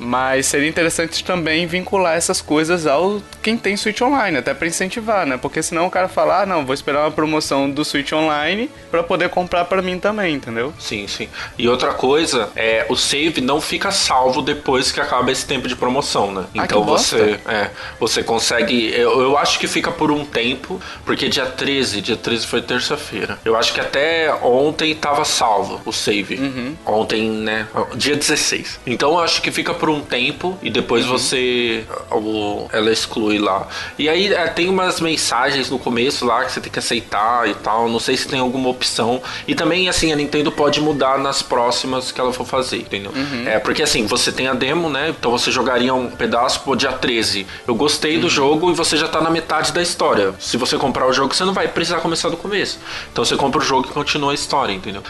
Mas 0.00 0.46
seria 0.46 0.68
interessante 0.68 1.22
também 1.22 1.66
vincular 1.66 2.16
essas 2.16 2.40
coisas 2.40 2.86
ao 2.86 3.20
quem 3.42 3.56
tem 3.56 3.76
Switch 3.76 4.00
Online, 4.00 4.38
até 4.38 4.54
para 4.54 4.66
incentivar, 4.66 5.26
né? 5.26 5.36
Porque 5.36 5.62
senão 5.62 5.86
o 5.86 5.90
cara 5.90 6.08
fala, 6.08 6.42
ah, 6.42 6.46
não, 6.46 6.64
vou 6.64 6.74
esperar 6.74 7.00
uma 7.00 7.10
promoção 7.10 7.70
do 7.70 7.84
Switch 7.84 8.12
Online 8.12 8.70
para 8.90 9.02
poder 9.02 9.28
comprar 9.28 9.66
para 9.66 9.82
mim 9.82 9.98
também, 9.98 10.34
entendeu? 10.34 10.72
Sim, 10.78 11.06
sim. 11.06 11.28
E 11.58 11.68
outra 11.68 11.92
coisa, 11.92 12.48
é 12.56 12.86
o 12.88 12.96
save 12.96 13.40
não 13.40 13.60
fica 13.60 13.90
salvo 13.90 14.40
depois 14.40 14.90
que 14.90 15.00
acaba 15.00 15.30
esse 15.30 15.46
tempo 15.46 15.68
de 15.68 15.76
promoção, 15.76 16.32
né? 16.32 16.44
Ah, 16.56 16.64
então 16.64 16.82
você, 16.82 17.38
é, 17.46 17.70
você 17.98 18.22
consegue, 18.22 18.92
eu, 18.94 19.20
eu 19.20 19.36
acho 19.36 19.58
que 19.58 19.66
fica 19.66 19.90
por 19.90 20.10
um 20.10 20.24
tempo, 20.24 20.80
porque 21.04 21.28
dia 21.28 21.46
13, 21.46 22.00
dia 22.00 22.16
13 22.16 22.46
foi 22.46 22.62
terça-feira. 22.62 23.38
Eu 23.44 23.56
acho 23.56 23.74
que 23.74 23.80
até 23.80 24.32
ontem 24.42 24.94
tava 24.94 25.24
salvo 25.24 25.80
o 25.84 25.92
save. 25.92 26.36
Uhum. 26.36 26.76
Ontem, 26.86 27.28
né? 27.28 27.66
Dia 27.94 28.16
16. 28.16 28.80
Então 28.86 29.12
eu 29.12 29.20
acho 29.20 29.42
que 29.42 29.50
fica 29.50 29.74
por 29.74 29.89
um 29.90 30.00
tempo 30.00 30.58
e 30.62 30.70
depois 30.70 31.04
uhum. 31.04 31.12
você 31.12 31.84
o, 32.10 32.68
ela 32.72 32.90
exclui 32.90 33.38
lá. 33.38 33.66
E 33.98 34.08
aí 34.08 34.32
é, 34.32 34.46
tem 34.48 34.68
umas 34.68 35.00
mensagens 35.00 35.70
no 35.70 35.78
começo 35.78 36.24
lá 36.24 36.44
que 36.44 36.52
você 36.52 36.60
tem 36.60 36.72
que 36.72 36.78
aceitar 36.78 37.48
e 37.48 37.54
tal. 37.54 37.88
Não 37.88 38.00
sei 38.00 38.16
se 38.16 38.28
tem 38.28 38.40
alguma 38.40 38.68
opção. 38.68 39.22
E 39.46 39.54
também 39.54 39.88
assim 39.88 40.12
a 40.12 40.16
Nintendo 40.16 40.52
pode 40.52 40.80
mudar 40.80 41.18
nas 41.18 41.42
próximas 41.42 42.12
que 42.12 42.20
ela 42.20 42.32
for 42.32 42.46
fazer, 42.46 42.78
entendeu? 42.78 43.12
Uhum. 43.14 43.46
É 43.46 43.58
porque 43.58 43.82
assim 43.82 44.06
você 44.06 44.32
tem 44.32 44.48
a 44.48 44.54
demo, 44.54 44.88
né? 44.88 45.10
Então 45.10 45.30
você 45.30 45.50
jogaria 45.50 45.94
um 45.94 46.10
pedaço 46.10 46.60
pro 46.60 46.76
dia 46.76 46.92
13. 46.92 47.46
Eu 47.66 47.74
gostei 47.74 48.16
uhum. 48.16 48.22
do 48.22 48.28
jogo 48.28 48.70
e 48.70 48.74
você 48.74 48.96
já 48.96 49.08
tá 49.08 49.20
na 49.20 49.30
metade 49.30 49.72
da 49.72 49.82
história. 49.82 50.34
Se 50.38 50.56
você 50.56 50.76
comprar 50.76 51.06
o 51.06 51.12
jogo, 51.12 51.34
você 51.34 51.44
não 51.44 51.52
vai 51.52 51.68
precisar 51.68 52.00
começar 52.00 52.28
do 52.28 52.36
começo. 52.36 52.78
Então 53.12 53.24
você 53.24 53.36
compra 53.36 53.60
o 53.60 53.64
jogo 53.64 53.88
e 53.90 53.92
continua 53.92 54.32
a 54.32 54.34
história, 54.34 54.72
entendeu? 54.72 55.02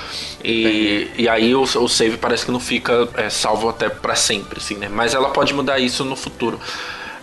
E, 0.45 1.09
e 1.17 1.29
aí 1.29 1.55
o, 1.55 1.63
o 1.63 1.89
save 1.89 2.17
parece 2.17 2.45
que 2.45 2.51
não 2.51 2.61
fica 2.61 3.09
é, 3.15 3.29
salvo 3.29 3.69
até 3.69 3.89
para 3.89 4.15
sempre 4.15 4.61
assim, 4.71 4.77
né? 4.77 4.89
Mas 4.89 5.15
ela 5.15 5.31
pode 5.31 5.53
mudar 5.53 5.79
isso 5.79 6.05
no 6.05 6.15
futuro. 6.15 6.61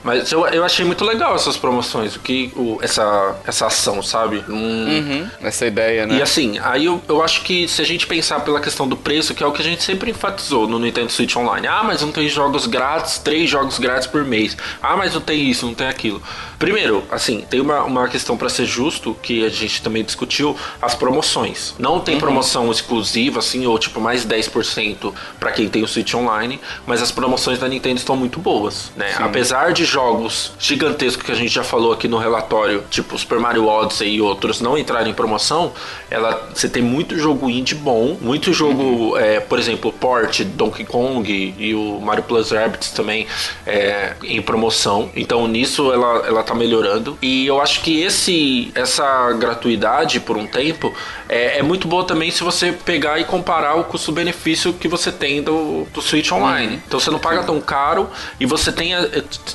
Mas 0.07 0.31
eu, 0.31 0.47
eu 0.47 0.63
achei 0.63 0.85
muito 0.85 1.03
legal 1.03 1.35
essas 1.35 1.57
promoções, 1.57 2.15
o 2.15 2.19
que 2.21 2.49
o, 2.55 2.79
essa, 2.81 3.35
essa 3.45 3.65
ação, 3.65 4.01
sabe? 4.01 4.41
Uhum, 4.47 5.29
essa 5.41 5.65
ideia, 5.65 6.05
né? 6.05 6.15
E 6.15 6.21
assim, 6.21 6.57
aí 6.63 6.85
eu, 6.85 7.03
eu 7.09 7.21
acho 7.21 7.43
que 7.43 7.67
se 7.67 7.81
a 7.81 7.85
gente 7.85 8.07
pensar 8.07 8.39
pela 8.39 8.61
questão 8.61 8.87
do 8.87 8.95
preço, 8.95 9.35
que 9.35 9.43
é 9.43 9.45
o 9.45 9.51
que 9.51 9.61
a 9.61 9.65
gente 9.65 9.83
sempre 9.83 10.09
enfatizou 10.11 10.65
no 10.65 10.79
Nintendo 10.79 11.11
Switch 11.11 11.35
Online. 11.35 11.67
Ah, 11.67 11.83
mas 11.83 12.01
não 12.01 12.13
tem 12.13 12.29
jogos 12.29 12.67
grátis, 12.67 13.17
três 13.17 13.49
jogos 13.49 13.79
grátis 13.79 14.07
por 14.07 14.23
mês. 14.23 14.55
Ah, 14.81 14.95
mas 14.95 15.13
não 15.13 15.19
tem 15.19 15.41
isso, 15.49 15.65
não 15.65 15.73
tem 15.73 15.87
aquilo. 15.87 16.23
Primeiro, 16.57 17.03
assim, 17.11 17.41
tem 17.49 17.59
uma, 17.59 17.83
uma 17.83 18.07
questão 18.07 18.37
para 18.37 18.47
ser 18.47 18.65
justo, 18.65 19.13
que 19.21 19.45
a 19.45 19.49
gente 19.49 19.81
também 19.81 20.05
discutiu, 20.05 20.55
as 20.81 20.95
promoções. 20.95 21.75
Não 21.77 21.99
tem 21.99 22.15
uhum. 22.15 22.21
promoção 22.21 22.71
exclusiva, 22.71 23.39
assim, 23.39 23.65
ou 23.67 23.77
tipo 23.77 23.99
mais 23.99 24.25
10% 24.25 25.13
para 25.37 25.51
quem 25.51 25.67
tem 25.67 25.83
o 25.83 25.87
Switch 25.87 26.13
Online, 26.13 26.61
mas 26.85 27.01
as 27.01 27.11
promoções 27.11 27.59
da 27.59 27.67
Nintendo 27.67 27.97
estão 27.97 28.15
muito 28.15 28.39
boas, 28.39 28.89
né? 28.95 29.11
Sim. 29.11 29.23
Apesar 29.23 29.73
de 29.73 29.85
jogos 29.97 30.51
gigantescos 30.59 31.25
que 31.25 31.31
a 31.31 31.35
gente 31.35 31.49
já 31.49 31.63
falou 31.63 31.91
aqui 31.91 32.07
no 32.07 32.19
relatório, 32.19 32.83
tipo 32.87 33.17
Super 33.17 33.39
Mario 33.39 33.65
Odyssey 33.65 34.13
e 34.13 34.21
outros, 34.21 34.61
não 34.61 34.77
entrarem 34.77 35.11
em 35.11 35.15
promoção, 35.15 35.71
ela, 36.07 36.49
você 36.53 36.69
tem 36.69 36.83
muito 36.83 37.17
jogo 37.17 37.49
indie 37.49 37.73
bom, 37.73 38.15
muito 38.21 38.53
jogo, 38.53 38.83
uhum. 38.83 39.17
é, 39.17 39.39
por 39.39 39.57
exemplo, 39.57 39.91
Port, 39.91 40.41
Donkey 40.43 40.85
Kong 40.85 41.55
e 41.57 41.73
o 41.73 41.99
Mario 41.99 42.23
Plus 42.23 42.51
Rabbids 42.51 42.91
também 42.91 43.25
é, 43.65 44.13
em 44.23 44.39
promoção. 44.39 45.09
Então 45.15 45.47
nisso 45.47 45.91
ela, 45.91 46.27
ela 46.27 46.43
tá 46.43 46.53
melhorando. 46.53 47.17
E 47.19 47.47
eu 47.47 47.59
acho 47.59 47.81
que 47.81 47.99
esse 47.99 48.71
essa 48.75 49.33
gratuidade 49.33 50.19
por 50.19 50.37
um 50.37 50.45
tempo 50.45 50.93
é, 51.27 51.57
é 51.57 51.63
muito 51.63 51.87
boa 51.87 52.03
também 52.03 52.29
se 52.29 52.43
você 52.43 52.71
pegar 52.71 53.19
e 53.19 53.23
comparar 53.23 53.75
o 53.75 53.85
custo-benefício 53.85 54.73
que 54.73 54.87
você 54.87 55.11
tem 55.11 55.41
do, 55.41 55.87
do 55.91 56.03
Switch 56.03 56.31
Online. 56.31 56.75
Uhum. 56.75 56.81
Então 56.85 56.99
você 56.99 57.09
não 57.09 57.19
paga 57.19 57.41
tão 57.43 57.59
caro 57.59 58.07
e 58.39 58.45
você 58.45 58.71
tem. 58.71 58.91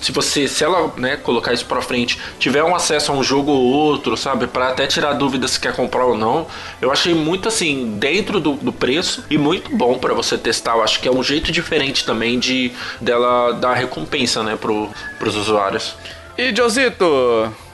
Se 0.00 0.10
você 0.10 0.21
se, 0.22 0.48
se 0.48 0.64
ela 0.64 0.92
né, 0.96 1.16
colocar 1.16 1.52
isso 1.52 1.66
pra 1.66 1.82
frente, 1.82 2.18
tiver 2.38 2.62
um 2.62 2.74
acesso 2.74 3.12
a 3.12 3.14
um 3.14 3.22
jogo 3.22 3.50
ou 3.50 3.64
outro, 3.64 4.16
sabe? 4.16 4.46
para 4.46 4.68
até 4.68 4.86
tirar 4.86 5.12
dúvida 5.14 5.48
se 5.48 5.58
quer 5.58 5.74
comprar 5.74 6.04
ou 6.04 6.16
não. 6.16 6.46
Eu 6.80 6.90
achei 6.90 7.14
muito 7.14 7.48
assim, 7.48 7.96
dentro 7.98 8.40
do, 8.40 8.54
do 8.54 8.72
preço 8.72 9.24
e 9.28 9.36
muito 9.36 9.74
bom 9.74 9.98
para 9.98 10.14
você 10.14 10.38
testar. 10.38 10.76
Eu 10.76 10.82
acho 10.82 11.00
que 11.00 11.08
é 11.08 11.10
um 11.10 11.22
jeito 11.22 11.50
diferente 11.50 12.04
também 12.04 12.38
de 12.38 12.72
dela 13.00 13.52
dar 13.52 13.74
recompensa, 13.74 14.42
né, 14.42 14.56
pro, 14.56 14.88
pros 15.18 15.36
usuários. 15.36 15.94
E 16.36 16.54
Josito, 16.54 17.04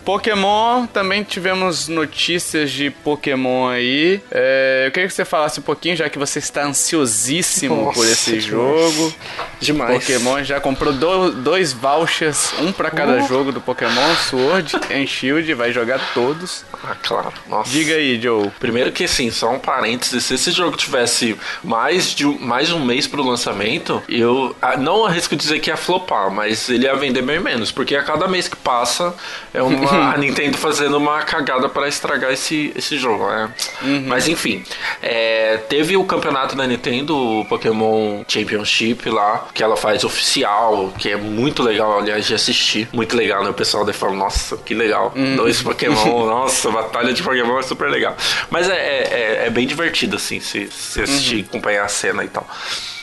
Pokémon, 0.09 0.87
também 0.87 1.23
tivemos 1.23 1.87
notícias 1.87 2.71
de 2.71 2.89
Pokémon 2.89 3.69
aí. 3.69 4.23
É, 4.31 4.85
eu 4.87 4.91
queria 4.91 5.07
que 5.07 5.13
você 5.13 5.23
falasse 5.23 5.61
um 5.61 5.63
pouquinho, 5.63 5.97
já 5.97 6.09
que 6.09 6.19
você 6.19 6.39
está 6.39 6.65
ansiosíssimo 6.65 7.77
Nossa, 7.77 7.93
por 7.93 8.07
esse 8.07 8.41
jogo. 8.41 9.13
Demais. 9.61 10.01
Pokémon 10.01 10.43
já 10.43 10.61
comprou 10.61 10.95
do, 10.95 11.33
dois 11.33 11.75
vouchers, 11.75 12.55
um 12.59 12.73
para 12.73 12.91
cada 12.91 13.23
uh. 13.23 13.29
jogo 13.29 13.53
do 13.53 13.61
Pokémon, 13.61 14.15
Sword 14.31 14.77
e 14.89 15.07
Shield, 15.07 15.53
vai 15.53 15.73
jogar 15.73 16.01
todos. 16.15 16.65
Ah, 16.83 16.97
claro. 17.03 17.35
Nossa. 17.47 17.71
Diga 17.71 17.93
aí, 17.93 18.19
Joe. 18.19 18.51
Primeiro 18.59 18.91
que 18.93 19.05
assim, 19.05 19.31
só 19.31 19.51
um 19.51 19.59
parênteses, 19.59 20.25
se 20.25 20.37
esse 20.37 20.53
jogo 20.53 20.75
tivesse 20.79 21.37
mais 21.63 22.15
de 22.15 22.25
mais 22.25 22.73
um 22.73 22.83
mês 22.83 23.07
pro 23.07 23.23
lançamento, 23.23 24.03
eu 24.09 24.57
ah, 24.63 24.75
não 24.79 25.05
arrisco 25.05 25.37
dizer 25.37 25.61
que 25.61 25.69
ia 25.69 25.77
flopar, 25.77 26.31
mas 26.31 26.71
ele 26.71 26.87
ia 26.87 26.97
vender 26.97 27.21
bem 27.21 27.41
menos, 27.41 27.71
porque 27.71 27.95
a 27.95 28.03
cada 28.03 28.27
mês 28.27 28.49
que 28.49 28.57
passa 28.57 29.15
é 29.53 29.61
uma 29.61 29.98
a 30.01 30.17
Nintendo 30.17 30.57
fazendo 30.57 30.97
uma 30.97 31.23
cagada 31.23 31.69
para 31.69 31.89
estragar 31.89 32.33
esse, 32.33 32.73
esse 32.77 32.97
jogo, 32.97 33.29
né? 33.29 33.51
Uhum. 33.83 34.05
Mas 34.07 34.29
enfim, 34.29 34.65
é, 35.03 35.59
teve 35.69 35.97
o 35.97 36.05
campeonato 36.05 36.57
da 36.57 36.67
Nintendo, 36.67 37.17
o 37.17 37.45
Pokémon 37.45 38.23
Championship 38.27 39.09
lá, 39.11 39.49
que 39.53 39.63
ela 39.63 39.77
faz 39.77 40.05
oficial, 40.05 40.93
que 40.99 41.11
é 41.11 41.17
muito 41.17 41.63
legal, 41.63 41.99
aliás, 41.99 42.27
de 42.27 42.35
assistir. 42.35 42.89
Muito 42.93 43.17
legal, 43.17 43.43
né? 43.43 43.51
O 43.51 43.55
pessoal 43.55 43.85
daí 43.85 43.95
fala, 43.95 44.15
nossa, 44.15 44.57
que 44.57 44.75
legal. 44.75 45.13
Uhum. 45.15 45.37
Dois 45.37 45.63
Pokémon, 45.63 46.27
nossa, 46.27 46.71
batalha 46.71 47.13
de 47.13 47.23
Pokémon 47.23 47.59
é 47.59 47.63
super 47.63 47.91
legal. 47.91 48.17
Mas 48.51 48.69
é, 48.69 48.75
é, 48.77 49.47
é 49.47 49.51
bem 49.51 49.67
divertido, 49.67 50.17
assim, 50.17 50.41
se, 50.41 50.69
se 50.71 51.03
assistir, 51.03 51.37
uhum. 51.37 51.45
acompanhar 51.49 51.85
a 51.85 51.89
cena 51.89 52.25
e 52.25 52.29
tal. 52.29 52.47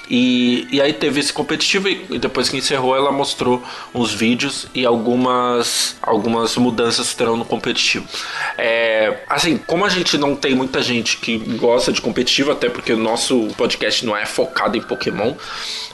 E, 0.10 0.68
e 0.72 0.82
aí 0.82 0.94
teve 0.94 1.20
esse 1.20 1.34
competitivo 1.34 1.90
e 1.90 2.20
depois 2.20 2.50
que 2.50 2.58
encerrou 2.58 2.96
ela 2.96 3.12
mostrou 3.12 3.64
uns 3.94 4.14
vídeos 4.14 4.68
e 4.74 4.86
algumas, 4.86 5.98
algumas 6.02 6.56
mudanças 6.58 7.14
terão 7.14 7.36
no 7.36 7.46
competitivo. 7.46 8.06
É, 8.58 9.24
assim, 9.30 9.58
como 9.58 9.86
a 9.86 9.90
gente 9.90 10.18
não 10.18 10.36
tem 10.36 10.54
muita 10.54 10.82
gente 10.82 11.18
que 11.18 11.38
gosta 11.38 11.92
de 11.92 12.02
competitivo, 12.02 12.52
até 12.52 12.70
porque 12.70 12.94
o 12.94 12.98
nosso 12.98 13.48
podcast 13.58 14.06
não 14.06 14.16
é 14.16 14.26
focado 14.26 14.78
em 14.78 14.82
Pokémon, 14.82 15.34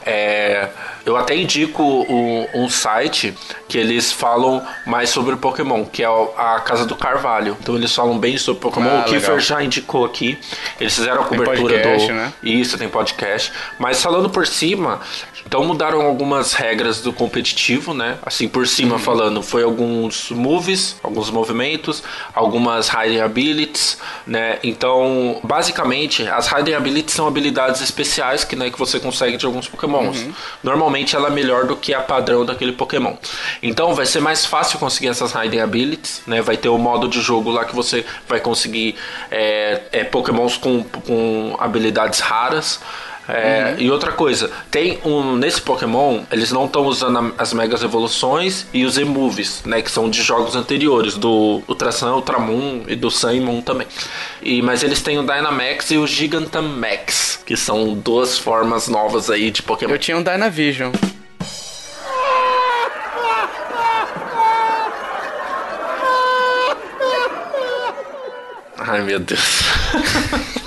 é, 0.06 0.70
eu 1.06 1.18
até 1.18 1.36
indico 1.36 1.84
um, 1.84 2.48
um, 2.54 2.70
site 2.70 3.34
que 3.68 3.78
eles 3.78 4.12
falam 4.12 4.66
mais 4.86 5.10
sobre 5.10 5.36
Pokémon, 5.36 5.84
que 5.86 6.04
é 6.04 6.08
a 6.08 6.60
Casa 6.60 6.86
do 6.86 6.96
Carvalho. 6.96 7.58
Então 7.60 7.76
eles 7.76 7.94
falam 7.94 8.18
bem 8.18 8.38
sobre 8.38 8.62
Pokémon. 8.62 8.90
Ah, 8.90 9.02
o 9.02 9.04
Kiefer 9.06 9.40
já 9.40 9.64
indicou 9.64 10.06
aqui. 10.06 10.38
Eles 10.80 10.94
fizeram 10.94 11.22
a 11.22 11.26
cobertura 11.26 11.76
podcast, 11.80 12.08
do. 12.08 12.14
Né? 12.14 12.34
Isso, 12.44 12.78
tem 12.78 12.88
podcast. 12.88 13.52
Mas 13.80 14.02
falando 14.02 14.30
por 14.30 14.46
cima, 14.46 15.02
então 15.46 15.64
mudaram 15.64 16.02
algumas 16.02 16.54
regras 16.54 17.02
do 17.02 17.12
competitivo, 17.12 17.94
né? 17.94 18.18
Assim, 18.24 18.48
por 18.48 18.68
cima 18.68 18.94
uhum. 18.94 19.00
falando, 19.00 19.42
foi 19.42 19.64
alguns 19.64 20.30
moves, 20.30 20.96
alguns 21.04 21.30
movimentos, 21.32 22.04
algumas 22.34 22.90
hiding 22.90 23.22
abilities, 23.22 23.98
né? 24.28 24.60
Então, 24.64 25.40
basicamente, 25.44 26.28
as 26.28 26.48
hiding 26.52 26.74
abilities 26.74 27.16
são 27.16 27.28
habilidades 27.28 27.82
especiais 27.82 28.44
que, 28.44 28.56
né, 28.56 28.70
que 28.70 28.78
você 28.78 29.00
consegue 29.00 29.38
de 29.38 29.46
alguns 29.46 29.68
pokémons. 29.68 30.22
Uhum. 30.22 30.34
Normalmente 30.64 30.91
ela 31.16 31.28
é 31.28 31.32
melhor 31.32 31.66
do 31.66 31.76
que 31.76 31.94
a 31.94 32.02
padrão 32.02 32.46
daquele 32.46 32.72
pokémon. 32.72 33.14
Então, 33.62 33.94
vai 33.94 34.06
ser 34.06 34.20
mais 34.20 34.46
fácil 34.46 34.80
conseguir 34.80 35.08
essas 35.08 35.34
hiding 35.34 35.60
abilities, 35.60 36.22
né? 36.28 36.42
Vai 36.42 36.58
ter 36.58 36.70
o 36.70 36.78
modo 36.78 37.08
de 37.08 37.22
jogo 37.22 37.50
lá 37.50 37.66
que 37.66 37.76
você 37.76 38.06
vai 38.28 38.40
conseguir 38.40 38.96
é, 39.30 39.82
é, 39.92 40.04
pokémons 40.04 40.58
com, 40.58 40.84
com 40.84 41.56
habilidades 41.60 42.20
raras. 42.20 42.80
É, 43.32 43.72
uhum. 43.72 43.82
E 43.86 43.92
outra 43.92 44.12
coisa, 44.12 44.52
tem 44.70 45.00
um 45.06 45.36
nesse 45.36 45.62
Pokémon, 45.62 46.24
eles 46.30 46.52
não 46.52 46.66
estão 46.66 46.86
usando 46.86 47.34
as 47.38 47.54
Megas 47.54 47.82
Evoluções 47.82 48.66
e 48.74 48.84
os 48.84 48.98
Emoves, 48.98 49.64
né? 49.66 49.82
Que 49.82 49.90
são 49.90 50.10
de 50.10 50.22
jogos 50.22 50.56
anteriores, 50.56 51.16
do 51.16 51.64
Ultrasun, 51.68 52.14
Ultramon 52.14 52.82
e 52.88 52.96
do 52.96 53.10
Sun 53.10 53.32
e 53.32 53.40
Moon 53.40 53.62
também. 53.62 53.88
E, 54.42 54.62
mas 54.62 54.84
eles 54.84 55.02
têm 55.02 55.18
o 55.18 55.22
Dynamax 55.22 55.92
e 55.92 55.98
o 55.98 56.06
Gigantamax, 56.06 57.42
que 57.46 57.56
são 57.56 57.94
duas 57.94 58.38
formas 58.38 58.90
novas 58.90 59.30
aí 59.30 59.50
de 59.50 59.64
Pokémon. 59.64 59.94
Eu 59.94 60.00
tinha 60.00 60.18
um 60.18 60.24
Dynavision. 60.24 60.92
Ai 68.78 69.02
meu 69.04 69.20
Deus. 69.20 69.62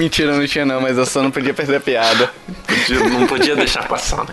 Mentira, 0.00 0.34
não 0.34 0.46
tinha 0.46 0.64
não, 0.64 0.80
mas 0.80 0.96
eu 0.96 1.04
só 1.04 1.22
não 1.22 1.30
podia 1.30 1.52
perder 1.52 1.76
a 1.76 1.80
piada. 1.80 2.30
Não 3.12 3.26
podia 3.26 3.54
deixar 3.54 3.86
passar, 3.86 4.24
né? 4.24 4.32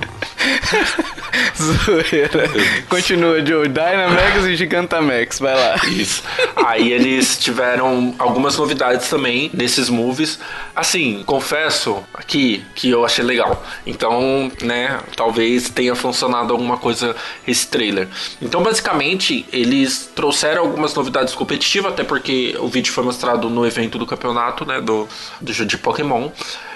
Zoeira. 1.58 2.50
Continua, 2.90 3.46
Joe. 3.46 3.68
Dynamax 3.68 4.46
e 4.46 4.56
Gigantamax, 4.56 5.40
vai 5.40 5.56
lá. 5.56 5.76
Isso. 5.88 6.24
Aí 6.56 6.92
eles 6.92 7.38
tiveram 7.38 8.16
algumas 8.18 8.58
novidades 8.58 9.10
também 9.10 9.50
nesses 9.54 9.90
movies. 9.90 10.40
Assim, 10.76 11.24
confesso 11.26 12.04
aqui 12.14 12.64
que 12.76 12.90
eu 12.90 13.06
achei 13.06 13.24
legal. 13.24 13.64
Então, 13.86 14.52
né, 14.62 15.00
talvez 15.16 15.70
tenha 15.70 15.96
funcionado 15.96 16.54
alguma 16.54 16.78
coisa 16.78 17.16
esse 17.48 17.68
trailer. 17.68 18.08
Então, 18.42 18.62
basicamente, 18.62 19.46
eles 19.52 20.10
trouxeram 20.16 20.62
algumas 20.62 20.94
novidades 20.94 21.34
competitivas, 21.34 21.94
até 21.94 22.04
porque 22.04 22.56
o 22.60 22.68
vídeo 22.68 22.94
foi 22.94 23.04
mostrado 23.04 23.50
no 23.50 23.66
evento 23.66 23.98
do 23.98 24.06
campeonato, 24.06 24.66
né, 24.66 24.82
do, 24.82 25.08
do 25.42 25.54
jogo 25.54 25.70
de 25.70 25.78
Pokémon. 25.78 26.30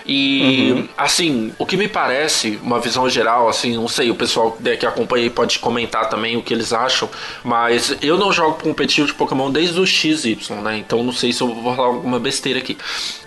E, 0.05 0.71
uhum. 0.71 0.89
assim, 0.97 1.53
o 1.57 1.65
que 1.65 1.77
me 1.77 1.87
parece, 1.87 2.59
uma 2.63 2.79
visão 2.79 3.09
geral, 3.09 3.47
assim, 3.47 3.75
não 3.75 3.87
sei, 3.87 4.09
o 4.09 4.15
pessoal 4.15 4.57
que 4.79 4.85
acompanha 4.85 5.25
aí 5.25 5.29
pode 5.29 5.59
comentar 5.59 6.09
também 6.09 6.37
o 6.37 6.41
que 6.41 6.53
eles 6.53 6.73
acham, 6.73 7.09
mas 7.43 7.95
eu 8.01 8.17
não 8.17 8.31
jogo 8.31 8.61
competitivo 8.61 9.07
de 9.07 9.13
Pokémon 9.13 9.51
desde 9.51 9.79
o 9.79 9.85
XY, 9.85 10.37
né? 10.63 10.77
Então 10.77 11.03
não 11.03 11.13
sei 11.13 11.31
se 11.31 11.41
eu 11.41 11.53
vou 11.53 11.75
falar 11.75 11.87
alguma 11.87 12.19
besteira 12.19 12.59
aqui. 12.59 12.77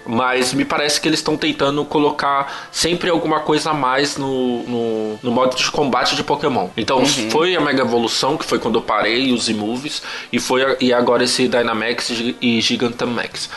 Mas 0.07 0.53
me 0.53 0.67
parece 0.67 1.01
que 1.01 1.09
eles 1.09 1.21
estão 1.21 1.37
tentando 1.37 1.83
colocar 1.85 2.69
sempre 2.71 3.09
alguma 3.09 3.41
coisa 3.41 3.71
a 3.71 3.75
mais 3.75 4.19
no, 4.19 4.63
no, 4.65 5.19
no 5.23 5.31
modo 5.31 5.57
de 5.57 5.71
combate 5.71 6.15
de 6.15 6.23
Pokémon. 6.23 6.69
Então 6.77 6.99
uhum. 6.99 7.31
foi 7.31 7.57
a 7.57 7.61
Mega 7.61 7.83
Evolução, 7.83 8.37
que 8.37 8.45
foi 8.45 8.59
quando 8.59 8.79
eu 8.79 8.83
parei, 8.83 9.33
os 9.33 9.49
moves 9.49 10.03
e 10.31 10.39
foi 10.39 10.77
e 10.81 10.93
agora 10.93 11.25
esse 11.25 11.49
Dynamax 11.49 12.13
e 12.41 12.61
Gigantamax. 12.61 13.49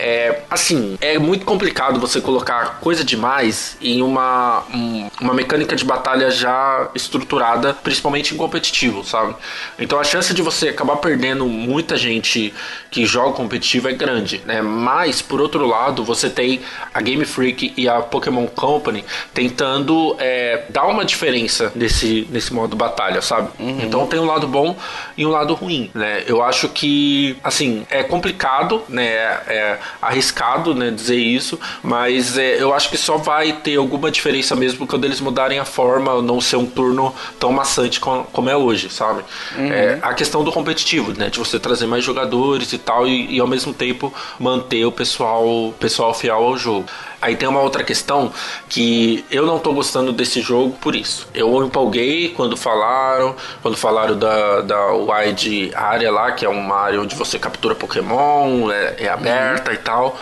É, 0.00 0.42
assim, 0.50 0.96
é 1.00 1.18
muito 1.18 1.44
complicado 1.44 2.00
você 2.00 2.20
colocar 2.20 2.80
coisa 2.80 3.04
demais 3.04 3.76
em 3.80 4.02
uma, 4.02 4.64
um, 4.72 5.10
uma 5.20 5.34
mecânica 5.34 5.76
de 5.76 5.84
batalha 5.84 6.30
já 6.30 6.88
estruturada, 6.94 7.74
principalmente 7.74 8.34
em 8.34 8.36
competitivo, 8.36 9.04
sabe? 9.04 9.36
Então 9.78 10.00
a 10.00 10.04
chance 10.04 10.32
de 10.32 10.40
você 10.40 10.68
acabar 10.68 10.96
perdendo 10.96 11.46
muita 11.46 11.96
gente 11.96 12.54
que 12.90 13.04
joga 13.04 13.32
competitivo 13.34 13.88
é 13.88 13.92
grande, 13.92 14.40
né? 14.46 14.62
Mas, 14.62 15.20
por 15.20 15.40
outro 15.40 15.66
lado, 15.66 16.02
você 16.02 16.30
tem 16.30 16.60
a 16.92 17.00
Game 17.00 17.24
Freak 17.24 17.74
e 17.76 17.88
a 17.88 18.00
Pokémon 18.00 18.46
Company 18.46 19.04
tentando 19.34 20.16
é, 20.18 20.64
dar 20.70 20.86
uma 20.86 21.04
diferença 21.04 21.72
nesse, 21.74 22.26
nesse 22.30 22.52
modo 22.54 22.74
batalha, 22.74 23.20
sabe? 23.20 23.50
Uhum. 23.58 23.80
Então 23.82 24.06
tem 24.06 24.18
um 24.18 24.26
lado 24.26 24.48
bom 24.48 24.76
e 25.16 25.26
um 25.26 25.30
lado 25.30 25.54
ruim, 25.54 25.90
né? 25.94 26.24
Eu 26.26 26.42
acho 26.42 26.68
que, 26.70 27.36
assim, 27.44 27.86
é 27.90 28.02
complicado, 28.02 28.82
né? 28.88 29.04
É, 29.46 29.78
arriscado, 30.00 30.74
né, 30.74 30.90
dizer 30.90 31.16
isso, 31.16 31.58
mas 31.82 32.36
é, 32.36 32.62
eu 32.62 32.74
acho 32.74 32.88
que 32.90 32.96
só 32.96 33.16
vai 33.16 33.52
ter 33.52 33.76
alguma 33.76 34.10
diferença 34.10 34.54
mesmo 34.54 34.86
quando 34.86 35.04
eles 35.04 35.20
mudarem 35.20 35.58
a 35.58 35.64
forma, 35.64 36.20
não 36.22 36.40
ser 36.40 36.56
um 36.56 36.66
turno 36.66 37.14
tão 37.38 37.52
maçante 37.52 38.00
como, 38.00 38.24
como 38.24 38.50
é 38.50 38.56
hoje, 38.56 38.90
sabe? 38.90 39.22
Uhum. 39.56 39.72
É, 39.72 39.98
a 40.02 40.14
questão 40.14 40.44
do 40.44 40.52
competitivo, 40.52 41.12
né, 41.16 41.30
de 41.30 41.38
você 41.38 41.58
trazer 41.58 41.86
mais 41.86 42.04
jogadores 42.04 42.72
e 42.72 42.78
tal 42.78 43.06
e, 43.06 43.36
e 43.36 43.40
ao 43.40 43.46
mesmo 43.46 43.72
tempo 43.72 44.12
manter 44.38 44.84
o 44.84 44.92
pessoal, 44.92 45.74
pessoal 45.78 46.14
fiel 46.14 46.36
ao 46.36 46.56
jogo. 46.56 46.86
Aí 47.20 47.36
tem 47.36 47.48
uma 47.48 47.60
outra 47.60 47.84
questão 47.84 48.32
que 48.68 49.24
eu 49.30 49.44
não 49.44 49.58
tô 49.58 49.72
gostando 49.72 50.12
desse 50.12 50.40
jogo 50.40 50.76
por 50.80 50.94
isso. 50.96 51.28
Eu 51.34 51.62
empolguei 51.64 52.30
quando 52.30 52.56
falaram, 52.56 53.36
quando 53.62 53.76
falaram 53.76 54.18
da, 54.18 54.62
da 54.62 54.92
wide 54.94 55.70
área 55.74 56.10
lá, 56.10 56.32
que 56.32 56.46
é 56.46 56.48
uma 56.48 56.76
área 56.76 57.00
onde 57.00 57.14
você 57.14 57.38
captura 57.38 57.74
Pokémon, 57.74 58.70
é, 58.70 59.04
é 59.04 59.08
aberta 59.08 59.70
uhum. 59.70 59.76
e 59.76 59.78
tal. 59.78 60.18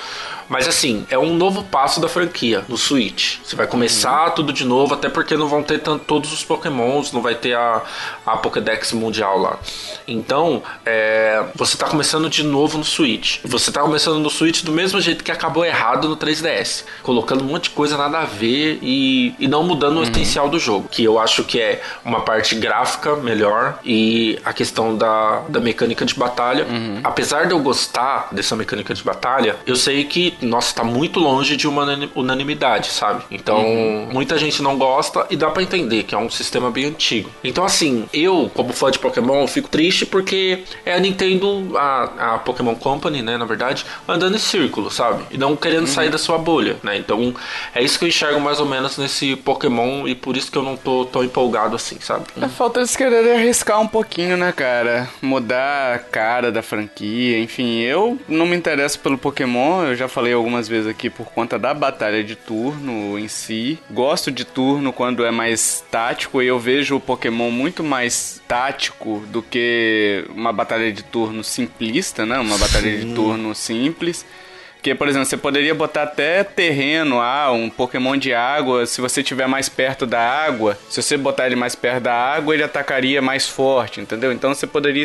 Mas 0.48 0.66
assim, 0.66 1.06
é 1.11 1.18
um 1.18 1.34
novo 1.34 1.62
passo 1.62 2.00
da 2.00 2.08
franquia 2.08 2.64
no 2.68 2.76
Switch. 2.76 3.38
Você 3.44 3.54
vai 3.54 3.66
começar 3.66 4.28
uhum. 4.28 4.34
tudo 4.34 4.52
de 4.52 4.64
novo, 4.64 4.94
até 4.94 5.08
porque 5.08 5.37
não 5.37 5.48
vão 5.48 5.62
ter 5.62 5.80
tanto, 5.80 6.04
todos 6.04 6.32
os 6.32 6.44
Pokémons, 6.44 7.12
não 7.12 7.20
vai 7.20 7.34
ter 7.34 7.54
a, 7.54 7.82
a 8.24 8.37
Pokédex 8.37 8.92
mundial 8.92 9.38
lá. 9.38 9.58
Então, 10.06 10.62
é, 10.87 11.44
você 11.54 11.74
está 11.74 11.87
começando 11.87 12.30
de 12.30 12.42
novo 12.42 12.78
no 12.78 12.84
Switch. 12.84 13.40
Você 13.44 13.70
está 13.70 13.82
começando 13.82 14.18
no 14.18 14.30
Switch 14.30 14.62
do 14.62 14.72
mesmo 14.72 15.00
jeito 15.00 15.22
que 15.22 15.30
acabou 15.30 15.64
errado 15.64 16.08
no 16.08 16.16
3DS. 16.16 16.84
Colocando 17.02 17.44
um 17.44 17.48
monte 17.48 17.64
de 17.64 17.70
coisa 17.70 17.96
nada 17.96 18.20
a 18.20 18.24
ver 18.24 18.78
e, 18.82 19.34
e 19.38 19.46
não 19.46 19.62
mudando 19.62 19.96
uhum. 19.96 20.00
o 20.00 20.04
essencial 20.04 20.48
do 20.48 20.58
jogo. 20.58 20.88
Que 20.88 21.04
eu 21.04 21.18
acho 21.18 21.44
que 21.44 21.61
é 21.61 21.82
uma 22.04 22.22
parte 22.22 22.54
gráfica 22.54 23.16
melhor 23.16 23.78
e 23.84 24.38
a 24.44 24.52
questão 24.52 24.96
da, 24.96 25.42
da 25.48 25.61
mecânica 25.61 26.04
de 26.04 26.14
batalha. 26.14 26.64
Uhum. 26.64 27.00
Apesar 27.04 27.46
de 27.46 27.52
eu 27.52 27.58
gostar 27.58 28.28
dessa 28.32 28.56
mecânica 28.56 28.94
de 28.94 29.02
batalha, 29.02 29.56
eu 29.66 29.76
sei 29.76 30.04
que 30.04 30.38
nossa, 30.40 30.74
tá 30.74 30.85
muito 30.85 31.20
longe 31.20 31.57
de 31.57 31.66
uma 31.66 31.87
unanimidade, 32.14 32.88
sabe? 32.88 33.24
Então, 33.31 33.59
uhum. 33.59 34.09
muita 34.12 34.38
gente 34.38 34.62
não 34.62 34.77
gosta 34.77 35.27
e 35.31 35.37
dá 35.37 35.51
para 35.51 35.62
entender 35.62 36.05
que 36.05 36.14
é 36.14 36.18
um 36.18 36.31
sistema 36.31 36.70
bem 36.70 36.87
antigo. 36.87 37.31
Então, 37.42 37.64
assim, 37.64 38.07
eu, 38.12 38.51
como 38.55 38.72
fã 38.72 38.90
de 38.90 38.98
Pokémon, 38.98 39.46
fico 39.46 39.68
triste 39.68 40.07
porque 40.07 40.64
é 40.85 40.94
a 40.94 41.01
Nintendo, 41.01 41.77
a, 41.77 42.35
a 42.35 42.38
Pokémon 42.38 42.74
Company, 42.74 43.22
né, 43.22 43.37
na 43.37 43.44
verdade, 43.44 43.85
andando 44.07 44.37
em 44.37 44.38
círculo, 44.38 44.90
sabe? 44.90 45.24
E 45.31 45.38
não 45.38 45.57
querendo 45.57 45.81
uhum. 45.81 45.87
sair 45.87 46.11
da 46.11 46.18
sua 46.18 46.38
bolha, 46.38 46.77
né? 46.83 46.96
Então, 46.96 47.35
é 47.74 47.83
isso 47.83 47.98
que 47.98 48.05
eu 48.05 48.09
enxergo 48.09 48.40
mais 48.40 48.61
ou 48.61 48.66
menos 48.66 48.96
nesse 48.98 49.37
Pokémon 49.37 50.07
e 50.07 50.14
por 50.14 50.37
isso 50.37 50.51
que 50.51 50.59
eu 50.59 50.62
não 50.62 50.77
tô 50.77 51.05
tão 51.05 51.24
empolgado 51.24 51.77
assim, 51.77 51.98
sabe? 52.01 52.27
É 52.40 52.48
falta 52.48 52.85
de 52.85 52.96
querer 52.96 53.37
arriscar 53.37 53.81
um 53.81 53.87
pouquinho, 53.87 54.37
né, 54.37 54.53
cara? 54.53 55.09
Mudar 55.20 55.94
a 55.94 55.98
cara 55.98 56.51
da 56.51 56.62
franquia, 56.62 57.38
enfim, 57.38 57.81
eu 57.81 58.18
não 58.29 58.46
me 58.46 58.57
interesso 58.57 58.98
pelo 59.01 59.18
Pokémon, 59.18 59.85
eu 59.85 59.96
já 59.96 60.09
falei 60.09 60.27
falei 60.28 60.34
algumas 60.34 60.68
vezes 60.68 60.86
aqui 60.86 61.08
por 61.08 61.26
conta 61.26 61.58
da 61.58 61.72
batalha 61.72 62.22
de 62.22 62.36
turno 62.36 63.18
em 63.18 63.28
si. 63.28 63.78
Gosto 63.90 64.30
de 64.30 64.44
turno 64.44 64.92
quando 64.92 65.24
é 65.24 65.30
mais 65.30 65.84
tático 65.90 66.42
e 66.42 66.46
eu 66.46 66.58
vejo 66.58 66.96
o 66.96 67.00
Pokémon 67.00 67.50
muito 67.50 67.82
mais 67.82 68.42
tático 68.46 69.22
do 69.28 69.42
que 69.42 70.24
uma 70.30 70.52
batalha 70.52 70.92
de 70.92 71.02
turno 71.02 71.42
simplista, 71.42 72.26
né? 72.26 72.38
Uma 72.38 72.58
batalha 72.58 72.90
Sim. 72.90 73.08
de 73.08 73.14
turno 73.14 73.54
simples. 73.54 74.26
Porque, 74.74 74.94
por 74.94 75.08
exemplo, 75.08 75.26
você 75.26 75.36
poderia 75.36 75.74
botar 75.74 76.04
até 76.04 76.44
terreno, 76.44 77.20
ah, 77.20 77.50
um 77.50 77.68
Pokémon 77.68 78.16
de 78.16 78.32
água, 78.32 78.86
se 78.86 79.00
você 79.00 79.22
estiver 79.22 79.48
mais 79.48 79.68
perto 79.68 80.06
da 80.06 80.20
água, 80.20 80.78
se 80.88 81.02
você 81.02 81.16
botar 81.16 81.46
ele 81.46 81.56
mais 81.56 81.74
perto 81.74 82.04
da 82.04 82.14
água, 82.14 82.54
ele 82.54 82.62
atacaria 82.62 83.20
mais 83.20 83.48
forte, 83.48 84.00
entendeu? 84.00 84.32
Então 84.32 84.54
você 84.54 84.66
poderia 84.66 85.04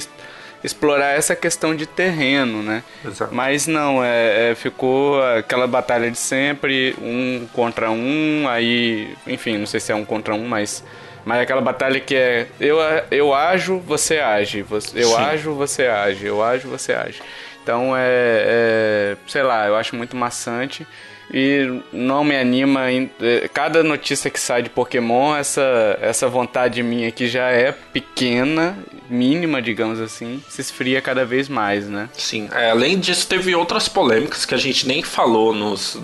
explorar 0.64 1.12
essa 1.12 1.36
questão 1.36 1.76
de 1.76 1.86
terreno, 1.86 2.64
né? 2.64 2.84
Exato. 3.06 3.34
Mas 3.34 3.68
não, 3.68 4.04
é, 4.04 4.52
é, 4.52 4.56
ficou 4.56 5.22
aquela 5.24 5.68
batalha 5.68 6.10
de 6.10 6.18
sempre, 6.18 6.96
um 7.02 7.48
contra 7.52 7.92
um, 7.92 8.48
aí, 8.48 9.16
enfim, 9.28 9.58
não 9.58 9.66
sei 9.66 9.80
se 9.80 9.92
é 9.92 9.96
um 9.96 10.06
contra 10.06 10.34
um, 10.34 10.48
mas 10.48 10.84
mas 11.26 11.42
aquela 11.42 11.62
batalha 11.62 12.00
que 12.02 12.16
é 12.16 12.48
eu, 12.60 12.78
eu 13.10 13.34
ajo, 13.34 13.80
você 13.80 14.20
age, 14.20 14.66
eu 14.70 14.82
Sim. 14.82 15.16
ajo, 15.16 15.54
você 15.54 15.88
age, 15.88 16.26
eu 16.26 16.44
ajo, 16.44 16.68
você 16.68 16.94
age. 16.94 17.22
Então 17.62 17.96
é, 17.96 18.02
é, 18.06 19.18
sei 19.26 19.42
lá, 19.42 19.68
eu 19.68 19.76
acho 19.76 19.96
muito 19.96 20.18
maçante 20.18 20.86
e 21.34 21.82
não 21.92 22.24
me 22.24 22.38
anima. 22.38 22.92
É, 22.92 23.50
cada 23.52 23.84
notícia 23.84 24.30
que 24.30 24.40
sai 24.40 24.62
de 24.62 24.70
Pokémon, 24.70 25.36
essa, 25.36 25.98
essa 26.00 26.28
vontade 26.28 26.84
minha 26.84 27.12
que 27.12 27.28
já 27.28 27.50
é 27.50 27.72
pequena, 27.72 28.78
mínima, 29.10 29.62
digamos 29.62 30.00
assim, 30.00 30.44
se 30.48 30.62
esfria 30.62 31.02
cada 31.02 31.26
vez 31.26 31.50
mais, 31.50 31.88
né? 31.88 32.10
Sim, 32.14 32.50
é, 32.54 32.70
além 32.70 33.00
disso, 33.00 33.28
teve 33.28 33.56
outras 33.56 33.90
polêmicas 33.90 34.46
que 34.46 34.54
a 34.54 34.58
gente 34.58 34.88
nem 34.88 35.02
falou 35.02 35.54
nos 35.54 35.96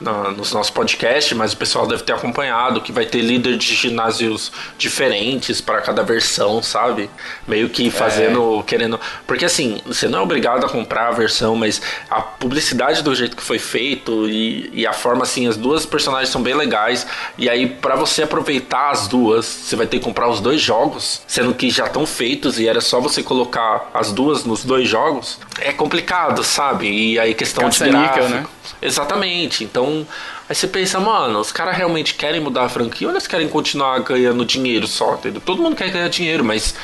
na, 0.00 0.30
nos 0.30 0.52
nossos 0.52 0.70
podcasts, 0.70 1.36
mas 1.36 1.52
o 1.52 1.56
pessoal 1.56 1.86
deve 1.86 2.02
ter 2.02 2.12
acompanhado 2.12 2.80
que 2.80 2.92
vai 2.92 3.06
ter 3.06 3.20
líder 3.20 3.56
de 3.56 3.74
ginásios 3.74 4.52
diferentes 4.78 5.60
para 5.60 5.80
cada 5.80 6.02
versão, 6.02 6.62
sabe? 6.62 7.10
Meio 7.46 7.68
que 7.68 7.90
fazendo, 7.90 8.60
é. 8.60 8.62
querendo. 8.62 9.00
Porque 9.26 9.44
assim, 9.44 9.80
você 9.86 10.08
não 10.08 10.20
é 10.20 10.22
obrigado 10.22 10.64
a 10.64 10.68
comprar 10.68 11.08
a 11.08 11.12
versão, 11.12 11.56
mas 11.56 11.80
a 12.10 12.20
publicidade 12.20 13.02
do 13.02 13.14
jeito 13.14 13.36
que 13.36 13.42
foi 13.42 13.58
feito 13.58 14.28
e, 14.28 14.70
e 14.72 14.86
a 14.86 14.92
forma 14.92 15.22
assim, 15.22 15.46
as 15.46 15.56
duas 15.56 15.86
personagens 15.86 16.28
são 16.28 16.42
bem 16.42 16.54
legais. 16.54 17.06
E 17.38 17.48
aí, 17.48 17.66
para 17.66 17.96
você 17.96 18.22
aproveitar 18.22 18.90
as 18.90 19.08
duas, 19.08 19.44
você 19.44 19.76
vai 19.76 19.86
ter 19.86 19.98
que 19.98 20.04
comprar 20.04 20.28
os 20.28 20.40
dois 20.40 20.60
jogos, 20.60 21.22
sendo 21.26 21.54
que 21.54 21.70
já 21.70 21.86
estão 21.86 22.06
feitos 22.06 22.58
e 22.58 22.68
era 22.68 22.80
só 22.80 23.00
você 23.00 23.22
colocar 23.22 23.90
as 23.92 24.12
duas 24.12 24.44
nos 24.44 24.64
dois 24.64 24.88
jogos. 24.88 25.38
É 25.58 25.72
complicado, 25.72 26.42
sabe? 26.42 26.88
E 26.88 27.18
aí, 27.18 27.34
questão 27.34 27.64
Caça 27.64 27.84
de 27.84 27.90
gráfico. 27.90 28.24
Níquel, 28.24 28.28
né? 28.28 28.46
Exatamente. 28.80 29.64
Então, 29.64 30.06
aí 30.48 30.54
você 30.54 30.66
pensa, 30.66 31.00
mano, 31.00 31.38
os 31.38 31.50
caras 31.50 31.76
realmente 31.76 32.14
querem 32.14 32.40
mudar 32.40 32.64
a 32.64 32.68
franquia 32.68 33.08
ou 33.08 33.12
eles 33.12 33.26
querem 33.26 33.48
continuar 33.48 33.98
ganhando 34.00 34.44
dinheiro 34.44 34.86
só? 34.86 35.14
Entendeu? 35.14 35.40
Todo 35.40 35.62
mundo 35.62 35.74
quer 35.74 35.90
ganhar 35.90 36.08
dinheiro, 36.08 36.44
mas, 36.44 36.74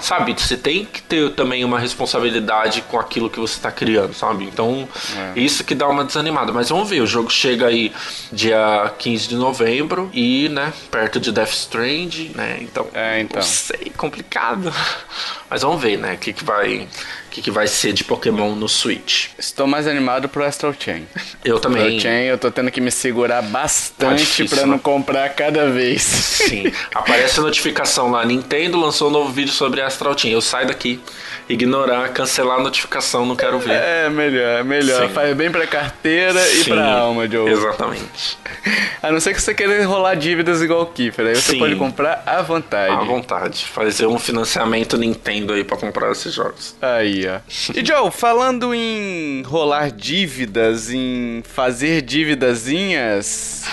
sabe, 0.00 0.32
você 0.32 0.56
tem 0.56 0.84
que 0.86 1.02
ter 1.02 1.30
também 1.32 1.64
uma 1.64 1.78
responsabilidade 1.78 2.82
com 2.82 2.98
aquilo 2.98 3.28
que 3.28 3.38
você 3.38 3.56
está 3.56 3.70
criando, 3.70 4.14
sabe? 4.14 4.44
Então, 4.44 4.88
é. 5.36 5.40
isso 5.40 5.64
que 5.64 5.74
dá 5.74 5.88
uma 5.88 6.04
desanimada. 6.04 6.52
Mas 6.52 6.70
vamos 6.70 6.88
ver, 6.88 7.00
o 7.00 7.06
jogo 7.06 7.30
chega 7.30 7.66
aí 7.66 7.92
dia 8.32 8.92
15 8.98 9.28
de 9.28 9.36
novembro 9.36 10.10
e, 10.12 10.48
né, 10.48 10.72
perto 10.90 11.20
de 11.20 11.30
Death 11.30 11.52
Strand, 11.52 12.30
né? 12.34 12.58
Então, 12.60 12.88
é, 12.94 13.20
então. 13.20 13.40
não 13.40 13.46
sei, 13.46 13.92
complicado. 13.96 14.72
Mas 15.50 15.62
vamos 15.62 15.82
ver, 15.82 15.98
né, 15.98 16.14
o 16.14 16.18
que, 16.18 16.32
que 16.32 16.44
vai 16.44 16.88
o 17.30 17.32
que, 17.32 17.42
que 17.42 17.50
vai 17.50 17.68
ser 17.68 17.92
de 17.92 18.02
Pokémon 18.02 18.56
no 18.56 18.68
Switch. 18.68 19.28
Estou 19.38 19.64
mais 19.64 19.86
animado 19.86 20.28
pro 20.28 20.44
Astral 20.44 20.74
Chain. 20.76 21.06
Eu 21.44 21.60
também. 21.60 21.96
Astral 21.96 22.00
Chain 22.00 22.24
eu 22.24 22.36
tô 22.36 22.50
tendo 22.50 22.72
que 22.72 22.80
me 22.80 22.90
segurar 22.90 23.09
bastante 23.42 24.44
tá 24.44 24.56
para 24.56 24.66
não 24.66 24.78
comprar 24.78 25.28
cada 25.30 25.70
vez. 25.70 26.02
Sim. 26.02 26.72
Aparece 26.94 27.40
a 27.40 27.42
notificação 27.42 28.10
lá, 28.10 28.24
Nintendo 28.24 28.78
lançou 28.78 29.08
um 29.08 29.12
novo 29.12 29.32
vídeo 29.32 29.52
sobre 29.52 29.80
Astral 29.80 30.16
Chain. 30.16 30.32
Eu 30.32 30.40
saio 30.40 30.68
daqui, 30.68 31.00
ignorar, 31.50 32.08
cancelar 32.10 32.58
a 32.58 32.62
notificação, 32.62 33.26
não 33.26 33.34
quero 33.34 33.58
ver. 33.58 33.72
É, 33.72 34.08
melhor, 34.08 34.60
é 34.60 34.62
melhor. 34.62 35.08
Sim. 35.08 35.14
Faz 35.14 35.36
bem 35.36 35.50
pra 35.50 35.66
carteira 35.66 36.40
Sim, 36.40 36.60
e 36.60 36.64
pra 36.64 36.92
alma, 36.92 37.28
Joe. 37.28 37.50
Exatamente. 37.50 38.38
A 39.02 39.10
não 39.10 39.18
ser 39.18 39.34
que 39.34 39.40
você 39.40 39.54
queira 39.54 39.82
enrolar 39.82 40.16
dívidas 40.16 40.62
igual 40.62 40.82
o 40.82 40.86
Kiefer, 40.86 41.26
aí 41.26 41.34
você 41.34 41.52
Sim. 41.52 41.58
pode 41.58 41.74
comprar 41.76 42.22
à 42.26 42.42
vontade. 42.42 42.92
À 42.92 43.00
vontade. 43.00 43.64
Fazer 43.64 44.06
um 44.06 44.18
financiamento 44.18 44.96
Nintendo 44.98 45.54
aí 45.54 45.64
pra 45.64 45.76
comprar 45.76 46.12
esses 46.12 46.34
jogos. 46.34 46.76
Aí, 46.80 47.24
e 47.74 47.84
Joe, 47.84 48.10
falando 48.10 48.74
em 48.74 49.42
rolar 49.42 49.90
dívidas, 49.90 50.90
em 50.90 51.42
fazer 51.44 52.02
dívidazinhas. 52.02 53.64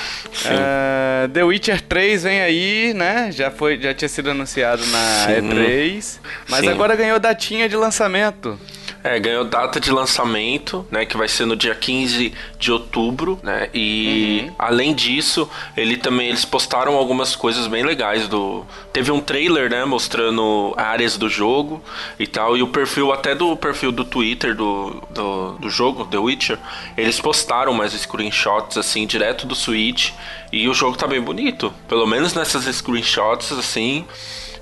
Uh, 0.45 1.27
The 1.29 1.43
Witcher 1.43 1.81
3 1.81 2.23
vem 2.23 2.41
aí, 2.41 2.93
né? 2.93 3.31
Já, 3.31 3.49
foi, 3.49 3.79
já 3.79 3.93
tinha 3.93 4.07
sido 4.07 4.29
anunciado 4.29 4.85
na 4.87 5.25
Sim. 5.25 5.49
E3, 5.49 6.19
mas 6.47 6.59
Sim. 6.61 6.69
agora 6.69 6.95
ganhou 6.95 7.19
datinha 7.19 7.66
de 7.67 7.75
lançamento. 7.75 8.59
É, 9.03 9.19
ganhou 9.19 9.45
data 9.45 9.79
de 9.79 9.91
lançamento, 9.91 10.85
né? 10.91 11.05
Que 11.05 11.15
vai 11.15 11.27
ser 11.27 11.45
no 11.45 11.55
dia 11.55 11.73
15 11.73 12.33
de 12.59 12.71
outubro, 12.71 13.39
né? 13.43 13.69
E 13.73 14.45
uhum. 14.47 14.55
além 14.57 14.93
disso, 14.93 15.49
ele 15.77 15.95
também 15.95 16.27
eles 16.27 16.43
postaram 16.43 16.95
algumas 16.95 17.35
coisas 17.35 17.67
bem 17.67 17.83
legais 17.83 18.27
do. 18.27 18.65
Teve 18.91 19.11
um 19.11 19.21
trailer, 19.21 19.69
né? 19.69 19.85
Mostrando 19.85 20.73
áreas 20.75 21.17
do 21.17 21.29
jogo 21.29 21.81
e 22.19 22.27
tal. 22.27 22.57
E 22.57 22.63
o 22.63 22.67
perfil, 22.67 23.13
até 23.13 23.35
do 23.35 23.55
perfil 23.55 23.91
do 23.91 24.03
Twitter 24.03 24.55
do, 24.55 25.01
do, 25.11 25.51
do 25.53 25.69
jogo, 25.69 26.05
The 26.05 26.17
Witcher, 26.17 26.57
eles 26.97 27.19
postaram 27.19 27.73
mais 27.73 27.93
screenshots 27.93 28.77
assim, 28.77 29.05
direto 29.05 29.45
do 29.45 29.55
Switch. 29.55 30.11
E 30.51 30.67
o 30.67 30.73
jogo 30.73 30.97
tá 30.97 31.07
bem 31.07 31.21
bonito. 31.21 31.73
Pelo 31.87 32.07
menos 32.07 32.33
nessas 32.33 32.63
screenshots, 32.75 33.51
assim 33.51 34.05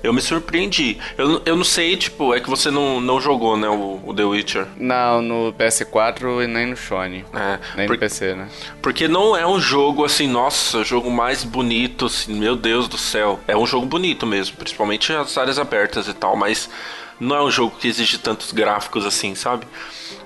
eu 0.06 0.12
me 0.12 0.22
surpreendi. 0.22 0.98
Eu, 1.18 1.42
eu 1.44 1.56
não 1.56 1.64
sei, 1.64 1.96
tipo, 1.96 2.32
é 2.32 2.40
que 2.40 2.48
você 2.48 2.70
não, 2.70 3.00
não 3.00 3.20
jogou, 3.20 3.56
né, 3.56 3.68
o, 3.68 4.00
o 4.04 4.14
The 4.14 4.24
Witcher. 4.24 4.66
Não, 4.76 5.20
no 5.20 5.52
PS4 5.52 6.44
e 6.44 6.46
nem 6.46 6.66
no 6.66 6.76
Sony. 6.76 7.24
É, 7.34 7.58
nem 7.76 7.86
por, 7.86 7.94
no 7.94 7.98
PC, 7.98 8.34
né? 8.34 8.48
Porque 8.80 9.08
não 9.08 9.36
é 9.36 9.46
um 9.46 9.60
jogo 9.60 10.04
assim, 10.04 10.28
nossa, 10.28 10.84
jogo 10.84 11.10
mais 11.10 11.42
bonito, 11.42 12.06
assim, 12.06 12.34
meu 12.34 12.54
Deus 12.54 12.86
do 12.88 12.96
céu. 12.96 13.40
É 13.48 13.56
um 13.56 13.66
jogo 13.66 13.86
bonito 13.86 14.24
mesmo, 14.26 14.56
principalmente 14.56 15.12
as 15.12 15.36
áreas 15.36 15.58
abertas 15.58 16.06
e 16.06 16.14
tal, 16.14 16.36
mas 16.36 16.70
não 17.18 17.34
é 17.34 17.42
um 17.42 17.50
jogo 17.50 17.74
que 17.78 17.88
exige 17.88 18.18
tantos 18.18 18.52
gráficos 18.52 19.04
assim, 19.04 19.34
sabe? 19.34 19.66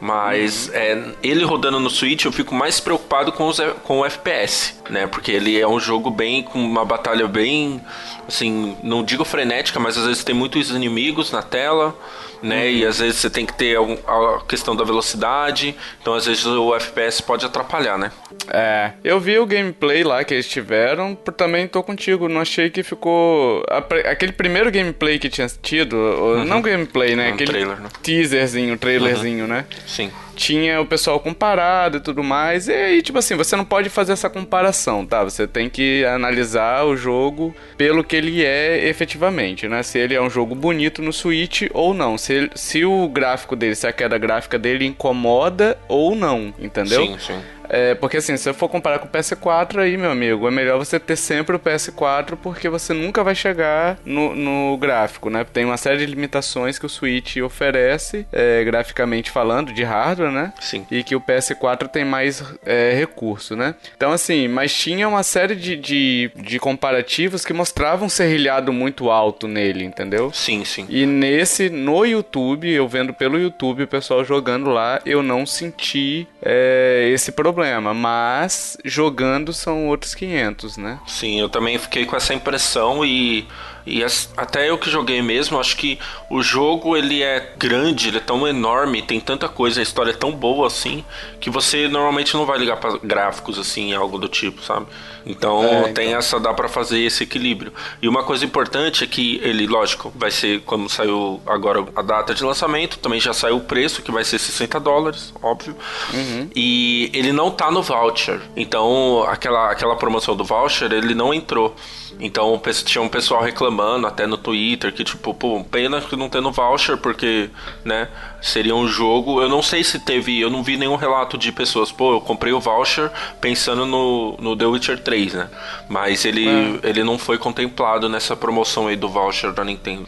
Mas 0.01 0.69
uhum. 0.69 0.75
é, 0.75 1.05
ele 1.23 1.45
rodando 1.45 1.79
no 1.79 1.91
Switch 1.91 2.25
eu 2.25 2.33
fico 2.33 2.55
mais 2.55 2.81
preocupado 2.81 3.33
com, 3.33 3.47
os, 3.47 3.61
com 3.85 4.01
o 4.01 4.05
FPS, 4.05 4.75
né? 4.89 5.07
Porque 5.07 5.31
ele 5.31 5.61
é 5.61 5.69
um 5.69 5.79
jogo 5.79 6.11
bem 6.11 6.43
com 6.43 6.59
uma 6.59 6.85
batalha 6.85 7.29
bem 7.29 7.81
assim, 8.27 8.77
não 8.83 9.05
digo 9.05 9.25
frenética, 9.25 9.79
mas 9.79 9.99
às 9.99 10.07
vezes 10.07 10.25
tem 10.25 10.35
muitos 10.35 10.71
inimigos 10.71 11.31
na 11.31 11.43
tela 11.43 11.95
né? 12.43 12.65
Uhum. 12.65 12.71
E 12.71 12.87
às 12.87 12.99
vezes 12.99 13.17
você 13.21 13.31
tem 13.31 13.47
que 13.47 13.53
ter 13.55 13.77
a 13.79 14.41
questão 14.47 14.75
da 14.75 14.85
velocidade, 14.85 15.75
então 16.01 16.15
às 16.15 16.27
vezes 16.27 16.47
o 16.47 16.75
FPS 16.75 17.23
pode 17.23 17.45
atrapalhar, 17.45 17.99
né? 17.99 18.11
É, 18.49 18.93
eu 19.05 19.21
vi 19.21 19.39
o 19.39 19.47
gameplay 19.47 20.03
lá 20.03 20.25
que 20.25 20.35
eles 20.35 20.49
tiveram, 20.49 21.15
também 21.15 21.69
tô 21.69 21.83
contigo, 21.83 22.29
não 22.29 22.41
achei 22.41 22.71
que 22.71 22.83
ficou... 22.83 23.65
Aquele 24.05 24.33
primeiro 24.33 24.71
gameplay 24.71 25.19
que 25.19 25.29
tinha 25.29 25.47
tido, 25.63 25.95
uhum. 25.95 26.45
não 26.45 26.63
gameplay, 26.63 27.15
né? 27.15 27.31
Um 27.31 27.35
Aquele 27.35 27.51
trailer, 27.51 27.81
né? 27.81 27.89
teaserzinho, 28.03 28.77
trailerzinho, 28.79 29.45
uhum. 29.45 29.51
né? 29.51 29.67
Sim 29.87 30.11
tinha 30.41 30.81
o 30.81 30.87
pessoal 30.87 31.21
comparado 31.21 31.99
e 31.99 32.01
tudo 32.01 32.25
mais. 32.25 32.67
E 32.67 32.73
aí, 32.73 33.03
tipo 33.03 33.19
assim, 33.19 33.37
você 33.37 33.55
não 33.55 33.65
pode 33.65 33.91
fazer 33.91 34.13
essa 34.15 34.31
comparação, 34.31 35.05
tá? 35.05 35.23
Você 35.23 35.47
tem 35.47 35.69
que 35.69 36.03
analisar 36.07 36.87
o 36.87 36.97
jogo 36.97 37.55
pelo 37.77 38.03
que 38.03 38.17
ele 38.17 38.43
é 38.43 38.89
efetivamente, 38.89 39.69
né? 39.69 39.83
Se 39.83 39.99
ele 39.99 40.15
é 40.15 40.21
um 40.21 40.31
jogo 40.31 40.55
bonito 40.55 41.03
no 41.03 41.13
Switch 41.13 41.65
ou 41.75 41.93
não. 41.93 42.17
Se, 42.17 42.51
se 42.55 42.87
o 42.87 43.07
gráfico 43.07 43.55
dele, 43.55 43.75
se 43.75 43.87
a 43.87 43.93
queda 43.93 44.17
gráfica 44.17 44.59
dele 44.59 44.87
incomoda 44.87 45.77
ou 45.87 46.17
não, 46.17 46.55
entendeu? 46.59 47.05
Sim, 47.05 47.19
sim. 47.19 47.41
É, 47.71 47.95
porque 47.95 48.17
assim, 48.17 48.37
se 48.37 48.49
eu 48.49 48.55
for 48.55 48.69
comparar 48.69 48.99
com 48.99 49.07
o 49.07 49.11
PS4 49.11 49.79
aí, 49.79 49.97
meu 49.97 50.11
amigo, 50.11 50.47
é 50.47 50.51
melhor 50.51 50.77
você 50.77 50.99
ter 50.99 51.17
sempre 51.17 51.55
o 51.55 51.59
PS4 51.59 52.37
porque 52.43 52.69
você 52.69 52.93
nunca 52.93 53.23
vai 53.23 53.35
chegar 53.35 53.97
no, 54.05 54.35
no 54.35 54.77
gráfico, 54.77 55.31
né? 55.31 55.47
Tem 55.51 55.65
uma 55.65 55.77
série 55.77 55.99
de 55.99 56.07
limitações 56.07 56.79
que 56.79 56.87
o 56.87 56.89
Switch 56.89 57.37
oferece, 57.37 58.27
é, 58.33 58.65
graficamente 58.65 59.31
falando, 59.31 59.73
de 59.73 59.85
hardware, 59.85 60.33
né? 60.33 60.53
Sim. 60.61 60.85
E 60.91 61.05
que 61.05 61.15
o 61.15 61.21
PS4 61.21 61.87
tem 61.87 62.05
mais 62.05 62.43
é, 62.67 62.93
recurso, 62.93 63.55
né? 63.55 63.77
Então, 63.97 64.11
assim, 64.11 64.49
mas 64.49 64.75
tinha 64.75 65.09
uma 65.09 65.23
série 65.23 65.55
de, 65.55 65.77
de, 65.77 66.31
de 66.35 66.59
comparativos 66.59 67.45
que 67.45 67.53
mostravam 67.53 68.07
um 68.07 68.11
serrilhado 68.11 68.73
muito 68.73 69.11
alto 69.11 69.47
nele, 69.47 69.85
entendeu? 69.85 70.33
Sim, 70.33 70.65
sim. 70.65 70.87
E 70.89 71.07
nesse, 71.07 71.71
no 71.71 72.05
YouTube, 72.05 72.69
eu 72.69 72.89
vendo 72.89 73.15
pelo 73.15 73.39
YouTube 73.39 73.85
o 73.85 73.89
pessoal 73.89 74.25
jogando 74.25 74.71
lá, 74.71 75.01
eu 75.07 75.23
não 75.23 75.47
senti 75.47 76.27
é, 76.43 77.11
esse 77.13 77.33
problema 77.33 77.93
mas 77.93 78.77
jogando 78.85 79.53
são 79.53 79.89
outros 79.89 80.15
500, 80.15 80.77
né? 80.77 80.99
Sim, 81.07 81.41
eu 81.41 81.49
também 81.49 81.79
fiquei 81.79 82.05
com 82.05 82.17
essa 82.17 82.35
impressão 82.35 83.05
e 83.05 83.47
e 83.87 84.05
as, 84.05 84.31
até 84.37 84.69
eu 84.69 84.79
que 84.79 84.91
joguei 84.91 85.23
mesmo, 85.23 85.59
acho 85.59 85.77
que 85.77 85.99
o 86.29 86.43
jogo 86.43 86.97
ele 86.97 87.23
é 87.23 87.55
grande, 87.59 88.09
ele 88.09 88.19
é 88.19 88.21
tão 88.21 88.47
enorme, 88.47 89.03
tem 89.03 89.19
tanta 89.19 89.49
coisa, 89.49 89.81
a 89.81 89.83
história 89.83 90.11
é 90.11 90.15
tão 90.15 90.33
boa 90.33 90.67
assim, 90.67 91.05
que 91.41 91.51
você 91.51 91.89
normalmente 91.89 92.35
não 92.35 92.45
vai 92.45 92.59
ligar 92.59 92.77
para 92.77 92.99
gráficos 92.99 93.59
assim, 93.59 93.93
algo 93.95 94.19
do 94.19 94.29
tipo, 94.29 94.63
sabe? 94.63 94.87
Então, 95.31 95.65
é, 95.65 95.81
então. 95.81 95.95
tem 95.95 96.15
essa 96.15 96.39
dá 96.39 96.53
para 96.53 96.69
fazer 96.69 97.01
esse 97.01 97.23
equilíbrio. 97.25 97.73
E 98.03 98.09
uma 98.09 98.23
coisa 98.23 98.45
importante 98.45 99.05
é 99.05 99.07
que 99.07 99.41
ele, 99.43 99.67
lógico, 99.67 100.13
vai 100.15 100.31
ser 100.31 100.61
como 100.63 100.89
saiu 100.89 101.41
agora 101.47 101.85
a 101.95 102.03
data 102.03 102.35
de 102.35 102.45
lançamento, 102.45 102.99
também 102.99 103.21
já 103.21 103.33
saiu 103.33 103.57
o 103.57 103.61
preço 103.61 104.03
que 104.03 104.13
vai 104.13 104.25
ser 104.25 104.39
60 104.39 104.79
dólares, 104.81 105.33
óbvio. 105.43 105.77
Uhum. 106.13 106.51
E 106.55 107.11
ele 107.15 107.33
não 107.33 107.51
tá 107.51 107.71
no 107.71 107.83
voucher. 107.83 108.41
Então, 108.57 109.25
aquela 109.29 109.71
aquela 109.71 109.97
promoção 109.97 110.37
do 110.37 110.45
voucher, 110.45 110.93
ele 110.93 111.15
não 111.15 111.33
entrou. 111.33 111.75
Então, 112.19 112.61
tinha 112.85 113.01
um 113.01 113.09
pessoal 113.09 113.43
reclamando 113.43 113.71
reclamando 113.71 114.07
até 114.07 114.27
no 114.27 114.37
Twitter 114.37 114.93
que, 114.93 115.05
tipo, 115.05 115.33
pô, 115.35 115.65
pena 115.65 116.01
que 116.01 116.17
não 116.17 116.29
tem 116.29 116.41
no 116.41 116.51
voucher, 116.53 116.97
porque, 116.97 117.51
né, 117.85 118.09
seria 118.41 118.75
um 118.75 118.87
jogo. 118.87 119.43
Eu 119.43 119.49
não 119.49 119.63
sei 119.63 119.85
se 119.85 119.99
teve, 119.99 120.41
eu 120.41 120.51
não 120.51 120.63
vi 120.63 120.77
nenhum 120.77 120.97
relato 120.97 121.37
de 121.37 121.53
pessoas, 121.53 121.93
pô, 121.93 122.15
eu 122.15 122.21
comprei 122.21 122.53
o 122.53 122.61
voucher 122.61 123.11
pensando 123.41 123.87
no, 123.87 124.37
no 124.39 124.57
The 124.57 124.67
Witcher 124.67 125.01
3, 125.01 125.35
né? 125.35 125.49
Mas 125.89 126.25
ele, 126.25 126.49
é. 126.49 126.89
ele 126.89 127.05
não 127.05 127.19
foi 127.19 127.39
contemplado 127.39 128.09
nessa 128.09 128.37
promoção 128.37 128.87
aí 128.87 128.97
do 128.97 129.09
voucher 129.09 129.53
da 129.53 129.65
Nintendo. 129.65 130.07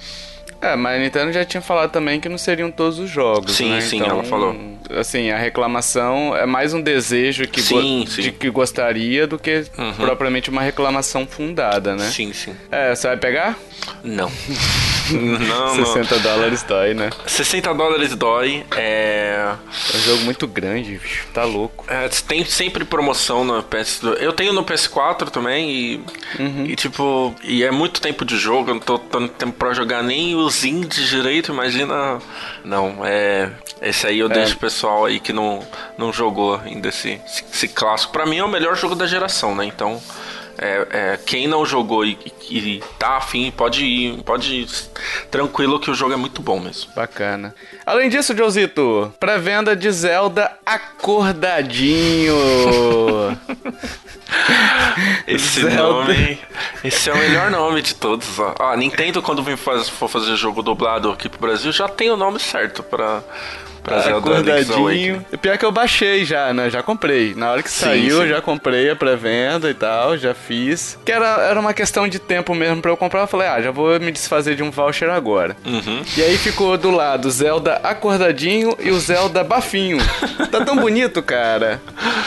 É, 0.63 0.77
mas 0.77 0.97
a 0.97 0.99
Nintendo 1.03 1.33
já 1.33 1.45
tinha 1.45 1.61
falado 1.61 1.91
também 1.91 2.21
que 2.21 2.29
não 2.29 2.39
seriam 2.39 2.71
todos 2.71 3.01
os 3.01 3.11
jogos. 3.11 3.57
Sim, 3.57 3.71
né? 3.71 3.81
sim, 3.81 3.97
então, 3.97 4.11
ela 4.11 4.23
falou. 4.23 4.57
Assim, 4.97 5.31
a 5.31 5.37
reclamação 5.37 6.37
é 6.37 6.47
mais 6.47 6.73
um 6.73 6.81
desejo 6.81 7.49
que, 7.49 7.61
sim, 7.61 8.05
sim. 8.07 8.23
de 8.23 8.31
que 8.31 8.49
gostaria 8.49 9.27
do 9.27 9.39
que 9.39 9.65
uhum. 9.77 9.93
propriamente 9.95 10.51
uma 10.51 10.63
reclamação 10.63 11.27
fundada, 11.27 11.97
né? 11.97 12.09
Sim, 12.09 12.33
sim. 12.33 12.55
É, 12.71 12.95
você 12.95 13.09
vai 13.09 13.17
pegar? 13.17 13.59
Não. 14.05 14.31
não, 15.49 15.85
60 15.85 16.15
não. 16.15 16.23
dólares 16.23 16.63
dói, 16.63 16.95
né? 16.95 17.11
60 17.27 17.75
dólares 17.75 18.15
dói. 18.15 18.65
É... 18.77 19.55
é 19.93 19.97
um 19.97 20.01
jogo 20.01 20.23
muito 20.25 20.47
grande, 20.47 20.99
bicho. 20.99 21.27
Tá 21.33 21.45
louco. 21.45 21.85
É, 21.89 22.09
tem 22.29 22.45
sempre 22.45 22.85
promoção 22.85 23.45
no 23.45 23.63
PS2. 23.63 24.19
Eu 24.21 24.33
tenho 24.33 24.53
no 24.53 24.65
PS4 24.65 25.31
também 25.31 25.71
e, 25.71 26.05
uhum. 26.39 26.67
e 26.67 26.77
tipo, 26.77 27.35
e 27.43 27.65
é 27.65 27.71
muito 27.71 28.01
tempo 28.01 28.25
de 28.25 28.37
jogo. 28.37 28.71
Eu 28.71 28.75
não 28.75 28.81
tô 28.81 28.99
tendo 28.99 29.29
tempo 29.29 29.53
pra 29.53 29.73
jogar 29.73 30.03
nem 30.03 30.37
os 30.37 30.52
indies 30.65 31.09
direito. 31.09 31.53
Imagina. 31.53 32.19
Não, 32.65 33.05
é. 33.05 33.51
Esse 33.81 34.07
aí 34.07 34.19
eu 34.19 34.31
é. 34.31 34.35
deixo 34.35 34.55
o 34.55 34.59
pessoal 34.59 35.05
aí 35.05 35.19
que 35.19 35.33
não, 35.33 35.67
não 35.99 36.13
jogou 36.13 36.57
ainda 36.57 36.89
esse, 36.89 37.21
esse 37.27 37.69
clássico. 37.69 38.13
Pra 38.13 38.27
mim 38.27 38.39
é 38.39 38.45
o 38.45 38.49
melhor 38.49 38.77
jogo 38.77 38.95
da 38.95 39.07
geração, 39.07 39.55
né? 39.55 39.65
Então. 39.65 40.01
É, 40.59 40.87
é, 40.91 41.17
quem 41.17 41.49
não 41.49 41.65
jogou 41.65 42.05
e, 42.05 42.17
e 42.51 42.83
tá 42.99 43.17
afim, 43.17 43.51
pode 43.51 43.85
ir, 43.85 44.23
pode 44.23 44.55
ir 44.55 44.69
tranquilo 45.31 45.81
que 45.81 45.91
o 45.91 45.95
jogo 45.95 46.13
é 46.13 46.17
muito 46.17 46.43
bom 46.43 46.61
mesmo. 46.61 46.93
Bacana. 46.95 47.55
Além 47.85 48.09
disso, 48.09 48.37
Josito, 48.37 49.13
pré-venda 49.19 49.75
de 49.75 49.91
Zelda 49.91 50.53
acordadinho. 50.65 52.37
esse 55.27 55.63
Zelda. 55.63 55.83
nome, 55.83 56.39
esse 56.85 57.11
é 57.11 57.13
o 57.13 57.19
melhor 57.19 57.51
nome 57.51 57.83
de 57.83 57.95
todos. 57.95 58.39
Ó. 58.39 58.55
Ah, 58.59 58.77
Nintendo 58.77 59.21
quando 59.21 59.45
for 59.57 60.09
fazer 60.09 60.37
jogo 60.37 60.63
dublado 60.63 61.11
aqui 61.11 61.29
pro 61.29 61.41
Brasil 61.41 61.73
já 61.73 61.89
tem 61.89 62.11
o 62.11 62.17
nome 62.17 62.39
certo 62.39 62.83
para 62.83 63.23
Pra 63.83 63.99
Zelda 63.99 64.19
acordadinho. 64.19 65.25
O 65.33 65.39
pior 65.39 65.59
que 65.59 65.65
eu 65.65 65.73
baixei 65.73 66.25
já, 66.25 66.53
né? 66.53 66.71
Já 66.71 66.83
comprei. 66.83 67.35
Na 67.35 67.51
hora 67.51 67.63
que 67.63 67.71
sim, 67.71 67.85
saiu, 67.85 68.23
sim. 68.23 68.29
já 68.29 68.41
comprei 68.41 68.89
a 68.89 68.97
pré-venda 68.97 69.69
e 69.69 69.75
tal, 69.75 70.17
já 70.17 70.35
fiz. 70.35 70.99
Que 71.05 71.11
era, 71.11 71.43
era 71.43 71.59
uma 71.59 71.75
questão 71.75 72.07
de 72.07 72.19
tempo 72.19 72.55
mesmo 72.55 72.81
pra 72.81 72.91
eu 72.91 72.97
comprar. 72.97 73.23
Eu 73.23 73.27
falei, 73.27 73.49
ah, 73.49 73.61
já 73.61 73.71
vou 73.71 73.99
me 73.99 74.13
desfazer 74.13 74.55
de 74.55 74.63
um 74.63 74.71
voucher 74.71 75.11
agora. 75.11 75.57
Uhum. 75.67 76.03
E 76.17 76.23
aí 76.23 76.39
ficou 76.39 76.79
do 76.79 76.91
lado 76.91 77.29
Zelda 77.31 77.72
acordadinho 77.83 78.77
e 78.81 78.91
o 78.91 79.01
Zelda 79.01 79.43
bafinho. 79.43 79.99
tá 80.51 80.65
tão 80.65 80.77
bonito, 80.77 81.23
cara. 81.23 81.81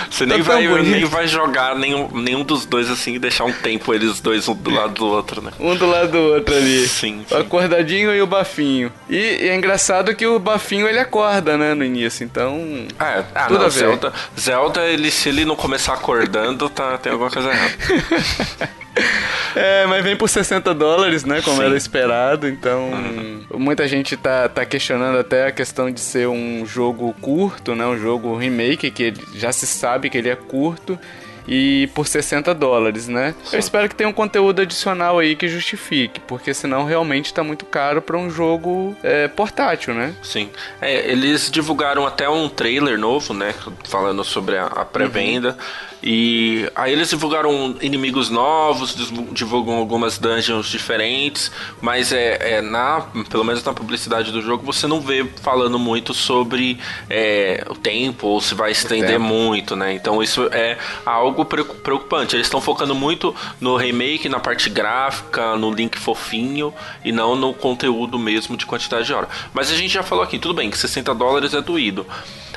Você 0.09 0.27
tá 0.27 0.33
nem, 0.33 0.41
vai, 0.41 0.67
nem 0.83 1.05
vai 1.05 1.27
jogar 1.27 1.75
nenhum, 1.75 2.09
nenhum 2.11 2.43
dos 2.43 2.65
dois 2.65 2.89
assim 2.89 3.15
e 3.15 3.19
deixar 3.19 3.45
um 3.45 3.53
tempo 3.53 3.93
eles 3.93 4.19
dois 4.19 4.47
um 4.47 4.53
do 4.53 4.71
lado 4.71 4.93
do 4.93 5.07
outro, 5.07 5.41
né? 5.41 5.51
Um 5.59 5.75
do 5.75 5.85
lado 5.85 6.11
do 6.11 6.19
outro 6.19 6.55
ali. 6.55 6.87
Sim. 6.87 7.25
sim. 7.27 7.35
O 7.35 7.37
acordadinho 7.37 8.13
e 8.13 8.21
o 8.21 8.27
bafinho. 8.27 8.91
E, 9.09 9.15
e 9.15 9.49
é 9.49 9.55
engraçado 9.55 10.13
que 10.15 10.27
o 10.27 10.37
bafinho 10.37 10.87
ele 10.87 10.99
acorda 10.99 11.45
Zelda, 11.45 11.57
né, 11.57 11.73
no 11.73 11.83
início, 11.83 12.23
então. 12.23 12.57
É, 12.99 13.23
ah, 13.33 13.45
tudo 13.47 13.59
não, 13.59 13.65
a 13.65 13.69
ver. 13.69 13.79
Zelda, 13.79 14.13
Zelda, 14.37 14.85
ele, 14.85 15.11
se 15.11 15.29
ele 15.29 15.45
não 15.45 15.55
começar 15.55 15.93
acordando, 15.93 16.69
tá, 16.69 16.97
tem 16.97 17.11
alguma 17.11 17.29
coisa 17.29 17.49
errada. 17.49 18.75
É, 19.55 19.85
mas 19.85 20.03
vem 20.03 20.17
por 20.17 20.27
60 20.27 20.73
dólares, 20.73 21.23
né? 21.23 21.41
Como 21.41 21.57
Sim. 21.57 21.63
era 21.63 21.77
esperado. 21.77 22.45
Então, 22.45 22.89
uhum. 22.89 23.45
muita 23.57 23.87
gente 23.87 24.17
tá, 24.17 24.49
tá 24.49 24.65
questionando 24.65 25.17
até 25.17 25.47
a 25.47 25.51
questão 25.51 25.89
de 25.89 26.01
ser 26.01 26.27
um 26.27 26.65
jogo 26.65 27.15
curto, 27.21 27.73
né? 27.73 27.85
Um 27.85 27.97
jogo 27.97 28.35
remake, 28.35 28.91
que 28.91 29.13
já 29.33 29.53
se 29.53 29.65
sabe 29.65 30.09
que 30.09 30.17
ele 30.17 30.27
é 30.27 30.35
curto 30.35 30.99
e 31.47 31.89
por 31.93 32.07
60 32.07 32.53
dólares, 32.53 33.07
né? 33.07 33.35
Sim. 33.43 33.55
Eu 33.55 33.59
espero 33.59 33.89
que 33.89 33.95
tenha 33.95 34.09
um 34.09 34.13
conteúdo 34.13 34.61
adicional 34.61 35.19
aí 35.19 35.35
que 35.35 35.47
justifique, 35.47 36.19
porque 36.21 36.53
senão 36.53 36.85
realmente 36.85 37.33
tá 37.33 37.43
muito 37.43 37.65
caro 37.65 38.01
para 38.01 38.17
um 38.17 38.29
jogo 38.29 38.95
é, 39.03 39.27
portátil, 39.27 39.93
né? 39.93 40.15
Sim. 40.21 40.49
É, 40.81 41.09
eles 41.11 41.49
divulgaram 41.49 42.05
até 42.05 42.27
um 42.29 42.49
trailer 42.49 42.97
novo, 42.97 43.33
né? 43.33 43.53
Falando 43.83 44.23
sobre 44.23 44.57
a, 44.57 44.65
a 44.65 44.85
pré-venda. 44.85 45.49
Uhum. 45.49 45.85
E 46.07 46.69
aí 46.75 46.93
eles 46.93 47.09
divulgaram 47.09 47.75
inimigos 47.81 48.29
novos, 48.29 48.95
divulgam 49.31 49.73
algumas 49.73 50.19
dungeons 50.19 50.67
diferentes, 50.67 51.51
mas 51.81 52.11
é, 52.11 52.57
é, 52.57 52.61
na, 52.61 53.07
pelo 53.27 53.43
menos 53.43 53.63
na 53.63 53.73
publicidade 53.73 54.31
do 54.31 54.39
jogo, 54.39 54.63
você 54.63 54.85
não 54.85 55.01
vê 55.01 55.25
falando 55.41 55.79
muito 55.79 56.13
sobre 56.13 56.77
é, 57.09 57.65
o 57.67 57.73
tempo 57.73 58.27
ou 58.27 58.39
se 58.39 58.53
vai 58.53 58.69
estender 58.69 59.17
muito, 59.19 59.75
né? 59.75 59.93
Então 59.93 60.21
isso 60.21 60.47
é 60.51 60.77
algo 61.03 61.34
preocupante. 61.43 62.35
Eles 62.35 62.47
estão 62.47 62.61
focando 62.61 62.95
muito 62.95 63.35
no 63.59 63.75
remake, 63.75 64.29
na 64.29 64.39
parte 64.39 64.69
gráfica, 64.69 65.57
no 65.57 65.71
link 65.71 65.97
fofinho 65.97 66.73
e 67.03 67.11
não 67.11 67.35
no 67.35 67.53
conteúdo 67.53 68.17
mesmo 68.17 68.55
de 68.55 68.65
quantidade 68.65 69.05
de 69.05 69.13
hora. 69.13 69.27
Mas 69.53 69.71
a 69.71 69.75
gente 69.75 69.89
já 69.89 70.03
falou 70.03 70.23
aqui, 70.23 70.39
tudo 70.39 70.53
bem 70.53 70.69
que 70.69 70.77
60 70.77 71.13
dólares 71.15 71.53
é 71.53 71.61
doído. 71.61 72.05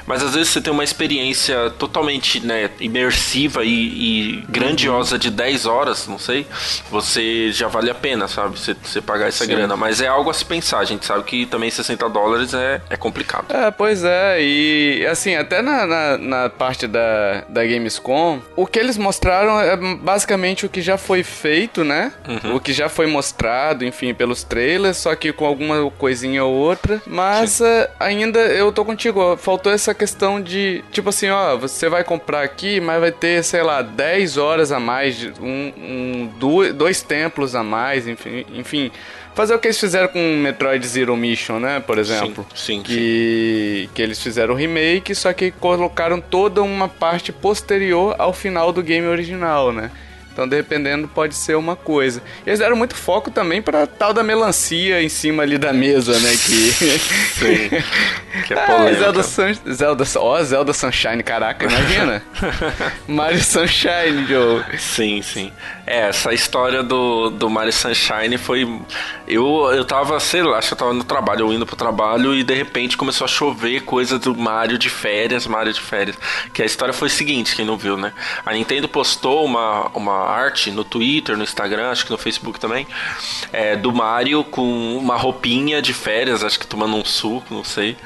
Mas 0.09 0.23
às 0.23 0.35
vezes 0.35 0.49
você 0.49 0.61
tem 0.61 0.73
uma 0.73 0.83
experiência 0.83 1.71
totalmente 1.79 2.45
né, 2.45 2.71
imersiva 2.81 3.63
e, 3.63 3.69
e 3.69 4.45
grandiosa 4.49 5.19
de 5.19 5.31
10 5.31 5.67
horas, 5.67 6.09
não 6.09 6.19
sei, 6.19 6.47
você 6.91 7.53
já 7.53 7.69
vale 7.69 7.91
a 7.91 7.95
pena, 7.95 8.27
sabe? 8.27 8.59
Você, 8.59 8.75
você 8.83 9.03
pagar 9.03 9.29
essa 9.29 9.45
Sim. 9.45 9.51
grana. 9.51 9.77
Mas 9.77 10.01
é 10.01 10.07
algo 10.07 10.31
a 10.31 10.35
se 10.35 10.45
pensar. 10.45 10.79
A 10.79 10.85
gente 10.85 11.05
sabe 11.05 11.25
que 11.25 11.45
também 11.45 11.71
60 11.71 12.09
dólares 12.09 12.55
é, 12.55 12.81
é 12.89 12.97
complicado. 12.97 13.55
É, 13.55 13.71
pois 13.71 14.03
é. 14.03 14.39
E 14.41 15.07
assim, 15.07 15.35
até 15.35 15.61
na, 15.61 15.87
na, 15.87 16.19
na 16.19 16.49
parte 16.49 16.87
da, 16.87 17.45
da 17.47 17.65
Gamescom, 17.65 18.41
o 18.57 18.67
que 18.67 18.79
eles 18.79 18.97
mostraram 18.97 19.61
é 19.61 19.77
basicamente 19.77 20.65
o 20.65 20.71
que 20.71 20.81
já 20.81 20.97
foi 20.97 21.23
feito, 21.23 21.85
né? 21.85 22.13
Uhum. 22.27 22.57
O 22.57 22.61
que 22.61 22.73
já 22.73 22.89
foi 22.89 23.07
mostrado, 23.07 23.85
enfim, 23.85 24.15
pelos 24.15 24.43
trailers, 24.43 24.97
só 24.97 25.15
que 25.15 25.35
com 25.35 25.45
alguma 25.45 25.91
coisinha 25.91 26.43
ou 26.45 26.55
outra. 26.55 27.03
Mas 27.07 27.61
uh, 27.61 27.89
ainda 28.01 28.39
eu 28.39 28.73
tô 28.73 28.85
contigo, 28.85 29.37
faltou 29.37 29.71
essa 29.71 29.95
questão 29.99 30.41
de, 30.41 30.85
tipo 30.93 31.09
assim, 31.09 31.29
ó, 31.29 31.57
você 31.57 31.89
vai 31.89 32.05
comprar 32.05 32.43
aqui, 32.43 32.81
mas 32.81 33.01
vai 33.01 33.13
ter, 33.13 33.43
sei 33.43 33.63
lá, 33.63 33.83
10 33.83 34.37
horas 34.37 34.73
a 34.73 34.79
mais, 34.79 35.25
um, 35.41 35.73
um 35.77 36.31
dois, 36.39 36.73
dois 36.73 37.03
templos 37.03 37.55
a 37.55 37.63
mais, 37.63 38.07
enfim, 38.07 38.47
enfim 38.55 38.91
fazer 39.39 39.55
o 39.55 39.59
que 39.61 39.69
eles 39.69 39.79
fizeram 39.79 40.09
com 40.09 40.19
Metroid 40.19 40.85
Zero 40.85 41.17
Mission, 41.17 41.61
né? 41.61 41.79
Por 41.79 41.97
exemplo. 41.97 42.45
Sim, 42.57 42.79
sim. 42.79 42.83
Que, 42.83 43.85
sim. 43.85 43.91
que 43.95 44.03
eles 44.03 44.21
fizeram 44.21 44.53
o 44.53 44.57
remake, 44.57 45.15
só 45.15 45.33
que 45.33 45.53
colocaram 45.53 46.21
toda 46.21 46.61
uma 46.61 46.89
parte 46.89 47.31
posterior 47.31 48.17
ao 48.19 48.33
final 48.33 48.73
do 48.73 48.83
game 48.83 49.07
original, 49.07 49.73
né? 49.73 49.93
Então, 50.39 50.47
dependendo, 50.47 51.09
pode 51.09 51.35
ser 51.35 51.57
uma 51.57 51.75
coisa. 51.75 52.23
E 52.47 52.51
eles 52.51 52.61
deram 52.61 52.77
muito 52.77 52.95
foco 52.95 53.29
também 53.29 53.61
pra 53.61 53.89
tal 53.89 54.15
da 54.15 54.23
melancia 54.23 55.03
em 55.03 55.09
cima 55.09 55.43
ali 55.43 55.59
da 55.59 55.73
mesa, 55.73 56.17
né? 56.21 56.31
Que. 56.31 56.71
Sim. 57.35 57.69
que 58.47 58.55
é 58.55 58.57
ah, 58.57 58.67
polêmica. 58.67 59.01
Zelda, 59.01 59.23
Sun... 59.25 59.55
Zelda... 59.73 60.05
Oh, 60.21 60.45
Zelda 60.45 60.73
Sunshine, 60.73 61.25
caraca, 61.25 61.67
imagina. 61.67 62.23
Mario 63.09 63.43
Sunshine, 63.43 64.27
Joe. 64.29 64.63
Sim, 64.79 65.23
sim. 65.23 65.53
É, 65.85 66.09
essa 66.09 66.33
história 66.33 66.85
do, 66.85 67.31
do 67.31 67.51
Mario 67.51 67.73
Sunshine 67.73 68.39
foi. 68.39 68.63
Eu, 69.27 69.73
eu 69.73 69.85
tava, 69.85 70.21
sei 70.21 70.45
lá, 70.45 70.59
acho 70.59 70.69
que 70.69 70.75
eu 70.75 70.79
tava 70.79 70.93
no 70.93 71.03
trabalho, 71.03 71.47
eu 71.47 71.53
indo 71.53 71.67
pro 71.67 71.75
trabalho 71.75 72.33
e 72.33 72.45
de 72.45 72.55
repente 72.55 72.97
começou 72.97 73.25
a 73.25 73.29
chover 73.29 73.81
coisa 73.81 74.21
do 74.21 74.37
Mario 74.37 74.79
de 74.79 74.89
férias, 74.89 75.49
Mario 75.49 75.73
de 75.73 75.81
férias. 75.81 76.17
Que 76.53 76.63
a 76.63 76.67
história 76.67 76.95
foi 76.95 77.09
a 77.09 77.11
seguinte, 77.11 77.57
quem 77.57 77.65
não 77.65 77.77
viu, 77.77 77.97
né? 77.97 78.13
A 78.47 78.53
Nintendo 78.53 78.89
postou 78.89 79.45
uma, 79.45 79.89
uma 79.89 80.28
arte 80.29 80.71
no 80.71 80.85
Twitter, 80.85 81.37
no 81.37 81.43
Instagram, 81.43 81.91
acho 81.91 82.05
que 82.05 82.11
no 82.11 82.19
Facebook 82.19 82.59
também, 82.61 82.87
é, 83.53 83.77
do 83.77 83.93
Mario 83.93 84.45
com 84.45 84.97
uma 84.97 85.17
roupinha 85.17 85.81
de 85.81 85.93
férias, 85.93 86.45
acho 86.45 86.59
que 86.59 86.67
tomando 86.67 86.97
um 86.97 87.05
suco, 87.05 87.55
não 87.55 87.65
sei. 87.65 87.97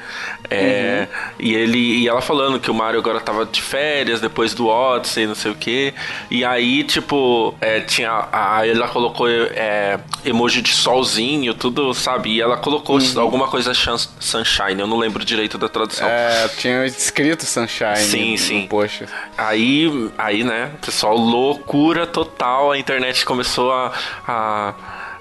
É, 0.49 1.07
uhum. 1.09 1.35
E 1.39 1.53
ele 1.53 1.77
e 1.77 2.07
ela 2.07 2.21
falando 2.21 2.59
que 2.59 2.69
o 2.69 2.73
Mario 2.73 2.99
agora 2.99 3.19
tava 3.19 3.45
de 3.45 3.61
férias 3.61 4.19
depois 4.19 4.53
do 4.53 4.67
Odyssey, 4.67 5.25
não 5.25 5.35
sei 5.35 5.51
o 5.51 5.55
que. 5.55 5.93
E 6.29 6.43
aí, 6.43 6.83
tipo. 6.83 7.55
É, 7.61 7.79
tinha. 7.81 8.27
Aí 8.31 8.69
ela 8.69 8.87
colocou 8.87 9.27
é, 9.29 9.99
emoji 10.25 10.61
de 10.61 10.73
solzinho, 10.73 11.53
tudo, 11.53 11.93
sabe? 11.93 12.35
E 12.35 12.41
ela 12.41 12.57
colocou 12.57 12.99
uhum. 12.99 13.21
alguma 13.21 13.47
coisa 13.47 13.73
Sunshine, 13.73 14.79
eu 14.79 14.87
não 14.87 14.97
lembro 14.97 15.23
direito 15.23 15.57
da 15.57 15.69
tradução. 15.69 16.07
É, 16.07 16.47
tinha 16.57 16.85
escrito 16.85 17.45
Sunshine. 17.45 17.97
Sim, 17.97 18.37
sim. 18.37 18.67
Poxa. 18.67 19.07
Aí, 19.37 20.09
aí, 20.17 20.43
né, 20.43 20.71
pessoal, 20.81 21.15
loucura 21.17 22.05
total. 22.13 22.71
A 22.71 22.77
internet 22.77 23.25
começou 23.25 23.71
a, 23.71 23.91
a 24.27 24.73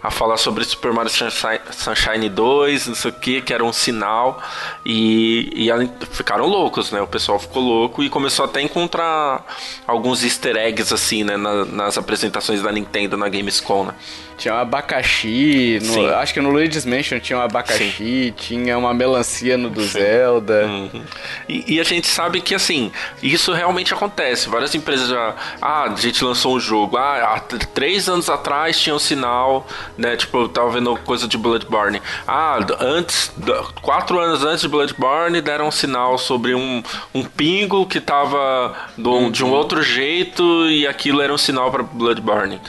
a 0.02 0.10
falar 0.10 0.36
sobre 0.36 0.64
Super 0.64 0.92
Mario 0.92 1.10
Sunshine 1.10 2.28
2, 2.28 2.88
não 2.88 2.94
sei 2.94 3.10
o 3.10 3.14
que, 3.14 3.40
que 3.40 3.54
era 3.54 3.64
um 3.64 3.72
sinal. 3.72 4.42
E, 4.84 5.52
e 5.54 6.06
ficaram 6.10 6.46
loucos, 6.46 6.90
né? 6.90 7.00
O 7.00 7.06
pessoal 7.06 7.38
ficou 7.38 7.62
louco 7.62 8.02
e 8.02 8.10
começou 8.10 8.44
até 8.44 8.58
a 8.58 8.62
encontrar 8.62 9.46
alguns 9.86 10.24
easter 10.24 10.56
eggs, 10.56 10.92
assim, 10.92 11.22
né? 11.22 11.36
Na, 11.36 11.64
nas 11.64 11.96
apresentações 11.96 12.60
da 12.60 12.72
Nintendo 12.72 13.16
na 13.16 13.28
Gamescom, 13.28 13.84
né? 13.84 13.94
Tinha 14.42 14.54
um 14.54 14.58
abacaxi, 14.58 15.78
no, 15.84 16.14
acho 16.16 16.34
que 16.34 16.40
no 16.40 16.50
Luigi's 16.50 16.84
Mansion 16.84 17.20
tinha 17.20 17.38
um 17.38 17.42
abacaxi, 17.42 17.92
Sim. 17.96 18.34
tinha 18.36 18.76
uma 18.76 18.92
melancia 18.92 19.56
no 19.56 19.70
do 19.70 19.82
Sim. 19.82 20.00
Zelda. 20.00 20.66
Uhum. 20.66 21.04
E, 21.48 21.74
e, 21.74 21.80
a 21.80 21.84
gente 21.84 22.08
sabe 22.08 22.40
que, 22.40 22.52
assim, 22.52 22.90
isso 23.22 23.52
realmente 23.52 23.94
acontece. 23.94 24.48
Várias 24.48 24.74
empresas 24.74 25.08
já... 25.08 25.36
Ah, 25.60 25.84
a 25.84 25.94
gente 25.94 26.24
lançou 26.24 26.56
um 26.56 26.58
jogo. 26.58 26.96
Ah, 26.96 27.36
há 27.36 27.40
três 27.40 28.08
anos 28.08 28.28
atrás 28.28 28.80
tinha 28.80 28.92
um 28.92 28.98
sinal, 28.98 29.64
né? 29.96 30.16
Tipo, 30.16 30.38
eu 30.38 30.48
tava 30.48 30.70
vendo 30.70 30.96
coisa 30.96 31.28
de 31.28 31.38
Bloodborne. 31.38 32.02
Ah, 32.26 32.58
antes... 32.80 33.32
Quatro 33.80 34.18
anos 34.18 34.44
antes 34.44 34.62
de 34.62 34.68
Bloodborne 34.68 35.40
deram 35.40 35.68
um 35.68 35.70
sinal 35.70 36.18
sobre 36.18 36.52
um, 36.52 36.82
um 37.14 37.22
pingo 37.22 37.86
que 37.86 38.00
tava 38.00 38.74
do, 38.98 39.08
uhum. 39.08 39.30
de 39.30 39.44
um 39.44 39.52
outro 39.52 39.84
jeito 39.84 40.68
e 40.68 40.84
aquilo 40.84 41.22
era 41.22 41.32
um 41.32 41.38
sinal 41.38 41.70
para 41.70 41.84
Bloodborne? 41.84 42.60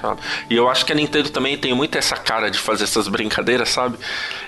E 0.51 0.55
eu 0.55 0.69
acho 0.69 0.85
que 0.85 0.91
a 0.91 0.95
Nintendo 0.95 1.31
também 1.31 1.62
tem 1.63 1.73
muito 1.73 1.97
essa 1.97 2.17
cara 2.17 2.51
de 2.51 2.59
fazer 2.59 2.83
essas 2.83 3.07
brincadeiras, 3.07 3.69
sabe? 3.69 3.97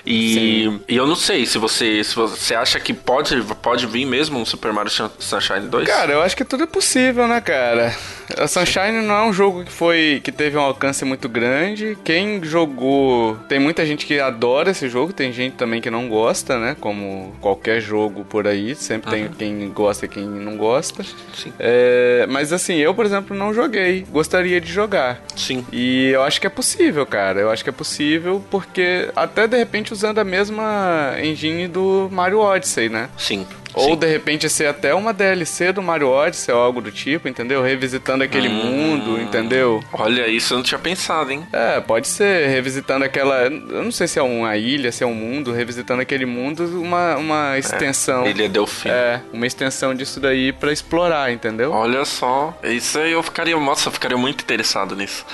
E, 0.04 0.80
e 0.86 0.94
eu 0.94 1.06
não 1.06 1.16
sei 1.16 1.46
se 1.46 1.56
você, 1.56 2.04
se 2.04 2.14
você 2.14 2.54
acha 2.54 2.78
que 2.78 2.92
pode, 2.92 3.40
pode 3.62 3.86
vir 3.86 4.04
mesmo 4.04 4.38
um 4.38 4.44
Super 4.44 4.70
Mario 4.70 4.92
Sunshine 5.18 5.66
2. 5.66 5.88
Cara, 5.88 6.12
eu 6.12 6.20
acho 6.20 6.36
que 6.36 6.44
tudo 6.44 6.64
é 6.64 6.66
possível, 6.66 7.26
né, 7.26 7.40
cara? 7.40 7.96
A 8.36 8.46
Sunshine 8.46 9.02
não 9.02 9.14
é 9.14 9.22
um 9.24 9.32
jogo 9.32 9.64
que 9.64 9.72
foi 9.72 10.20
que 10.22 10.32
teve 10.32 10.56
um 10.56 10.60
alcance 10.60 11.04
muito 11.04 11.28
grande. 11.28 11.96
Quem 12.04 12.42
jogou, 12.44 13.36
tem 13.48 13.58
muita 13.58 13.84
gente 13.86 14.06
que 14.06 14.18
adora 14.18 14.70
esse 14.70 14.88
jogo, 14.88 15.12
tem 15.12 15.32
gente 15.32 15.54
também 15.54 15.80
que 15.80 15.90
não 15.90 16.08
gosta, 16.08 16.58
né? 16.58 16.76
Como 16.80 17.34
qualquer 17.40 17.80
jogo 17.80 18.24
por 18.24 18.46
aí, 18.46 18.74
sempre 18.74 19.22
uhum. 19.22 19.28
tem 19.28 19.56
quem 19.58 19.68
gosta 19.70 20.06
e 20.06 20.08
quem 20.08 20.24
não 20.24 20.56
gosta. 20.56 21.04
Sim. 21.34 21.52
É, 21.58 22.26
mas 22.28 22.52
assim, 22.52 22.76
eu, 22.76 22.94
por 22.94 23.06
exemplo, 23.06 23.36
não 23.36 23.54
joguei. 23.54 24.04
Gostaria 24.10 24.60
de 24.60 24.72
jogar. 24.72 25.22
Sim. 25.34 25.64
E 25.72 26.08
eu 26.08 26.22
acho 26.22 26.40
que 26.40 26.46
é 26.46 26.50
possível, 26.50 27.06
cara. 27.06 27.40
Eu 27.40 27.50
acho 27.50 27.62
que 27.62 27.70
é 27.70 27.72
possível 27.72 28.42
porque 28.50 29.10
até 29.14 29.46
de 29.46 29.56
repente 29.56 29.92
usando 29.92 30.18
a 30.18 30.24
mesma 30.24 31.14
engine 31.22 31.68
do 31.68 32.08
Mario 32.10 32.40
Odyssey, 32.40 32.88
né? 32.88 33.08
Sim. 33.16 33.46
Ou 33.76 33.90
Sim. 33.90 33.96
de 33.96 34.06
repente 34.06 34.48
ser 34.48 34.66
até 34.66 34.94
uma 34.94 35.12
DLC 35.12 35.70
do 35.70 35.82
Mario 35.82 36.08
Odyssey 36.08 36.52
ou 36.52 36.58
algo 36.58 36.80
do 36.80 36.90
tipo, 36.90 37.28
entendeu? 37.28 37.62
Revisitando 37.62 38.24
aquele 38.24 38.48
hum, 38.48 38.52
mundo, 38.52 39.20
entendeu? 39.20 39.84
Olha, 39.92 40.26
isso 40.26 40.54
eu 40.54 40.56
não 40.56 40.64
tinha 40.64 40.78
pensado, 40.78 41.30
hein? 41.30 41.46
É, 41.52 41.78
pode 41.78 42.08
ser, 42.08 42.48
revisitando 42.48 43.04
aquela. 43.04 43.42
Eu 43.42 43.84
não 43.84 43.92
sei 43.92 44.08
se 44.08 44.18
é 44.18 44.22
uma 44.22 44.56
ilha, 44.56 44.90
se 44.90 45.04
é 45.04 45.06
um 45.06 45.14
mundo, 45.14 45.52
revisitando 45.52 46.00
aquele 46.00 46.24
mundo, 46.24 46.64
uma, 46.80 47.16
uma 47.16 47.56
é, 47.56 47.58
extensão. 47.58 48.24
É, 48.24 48.30
ilha 48.30 48.48
Delfim. 48.48 48.88
É, 48.88 49.20
uma 49.30 49.46
extensão 49.46 49.94
disso 49.94 50.18
daí 50.20 50.54
para 50.54 50.72
explorar, 50.72 51.30
entendeu? 51.30 51.70
Olha 51.70 52.06
só, 52.06 52.58
isso 52.64 52.98
aí 52.98 53.12
eu 53.12 53.22
ficaria. 53.22 53.54
Nossa, 53.60 53.88
eu 53.88 53.92
ficaria 53.92 54.16
muito 54.16 54.40
interessado 54.40 54.96
nisso. 54.96 55.26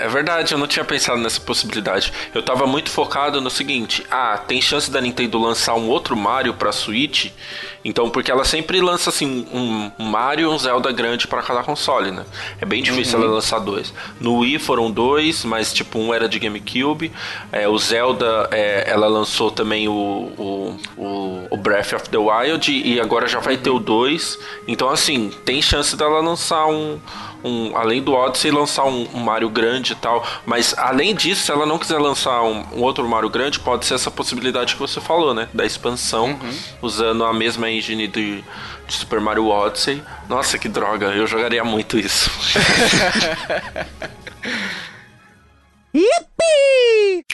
É 0.00 0.08
verdade, 0.08 0.52
eu 0.54 0.58
não 0.58 0.66
tinha 0.66 0.82
pensado 0.82 1.20
nessa 1.20 1.38
possibilidade. 1.40 2.10
Eu 2.34 2.42
tava 2.42 2.66
muito 2.66 2.90
focado 2.90 3.38
no 3.38 3.50
seguinte: 3.50 4.02
ah, 4.10 4.38
tem 4.38 4.60
chance 4.60 4.90
da 4.90 4.98
Nintendo 4.98 5.38
lançar 5.38 5.74
um 5.74 5.88
outro 5.88 6.16
Mario 6.16 6.54
pra 6.54 6.72
Switch. 6.72 7.30
Então, 7.84 8.08
porque 8.08 8.30
ela 8.30 8.44
sempre 8.44 8.80
lança 8.80 9.10
assim 9.10 9.46
um 9.52 9.90
Mario 10.02 10.50
e 10.50 10.54
um 10.54 10.58
Zelda 10.58 10.90
grande 10.90 11.26
para 11.26 11.42
cada 11.42 11.62
console, 11.62 12.10
né? 12.10 12.24
É 12.60 12.64
bem 12.64 12.82
difícil 12.82 13.18
uhum. 13.18 13.24
ela 13.24 13.34
lançar 13.34 13.58
dois. 13.58 13.92
No 14.18 14.38
Wii 14.38 14.58
foram 14.58 14.90
dois, 14.90 15.44
mas 15.44 15.72
tipo 15.72 15.98
um 15.98 16.14
era 16.14 16.26
de 16.26 16.38
GameCube. 16.38 17.12
É, 17.52 17.68
o 17.68 17.76
Zelda, 17.78 18.48
é, 18.50 18.84
ela 18.86 19.06
lançou 19.06 19.50
também 19.50 19.86
o, 19.86 19.92
o, 19.92 20.76
o, 20.96 21.46
o, 21.50 21.56
Breath 21.58 21.92
of 21.92 22.08
the 22.08 22.18
Wild 22.18 22.70
e 22.72 22.98
agora 22.98 23.26
já 23.26 23.38
vai 23.38 23.58
ter 23.58 23.70
o 23.70 23.78
2. 23.78 24.38
Então, 24.66 24.88
assim, 24.88 25.30
tem 25.44 25.60
chance 25.60 25.94
dela 25.94 26.20
lançar 26.20 26.66
um 26.66 26.98
um, 27.44 27.76
além 27.76 28.02
do 28.02 28.12
Odyssey, 28.12 28.50
lançar 28.50 28.84
um, 28.84 29.08
um, 29.14 29.20
Mario 29.20 29.48
grande 29.50 29.92
e 29.92 29.96
tal. 29.96 30.26
Mas 30.44 30.74
além 30.76 31.14
disso, 31.14 31.42
se 31.42 31.50
ela 31.50 31.66
não 31.66 31.78
quiser 31.78 31.98
lançar 31.98 32.42
um, 32.42 32.64
um, 32.72 32.82
outro 32.82 33.06
Mario 33.08 33.30
grande, 33.30 33.58
pode 33.60 33.86
ser 33.86 33.94
essa 33.94 34.10
possibilidade 34.10 34.74
que 34.74 34.80
você 34.80 35.00
falou, 35.00 35.32
né? 35.34 35.48
Da 35.52 35.64
expansão, 35.64 36.26
uhum. 36.30 36.52
usando 36.82 37.24
a 37.24 37.32
mesma 37.32 37.70
engine 37.70 38.06
de, 38.06 38.44
de, 38.86 38.94
Super 38.94 39.20
Mario 39.20 39.46
Odyssey. 39.48 40.02
Nossa, 40.28 40.58
que 40.58 40.68
droga, 40.68 41.06
eu 41.06 41.26
jogaria 41.26 41.64
muito 41.64 41.98
isso. 41.98 42.30
Yippee! 45.92 47.24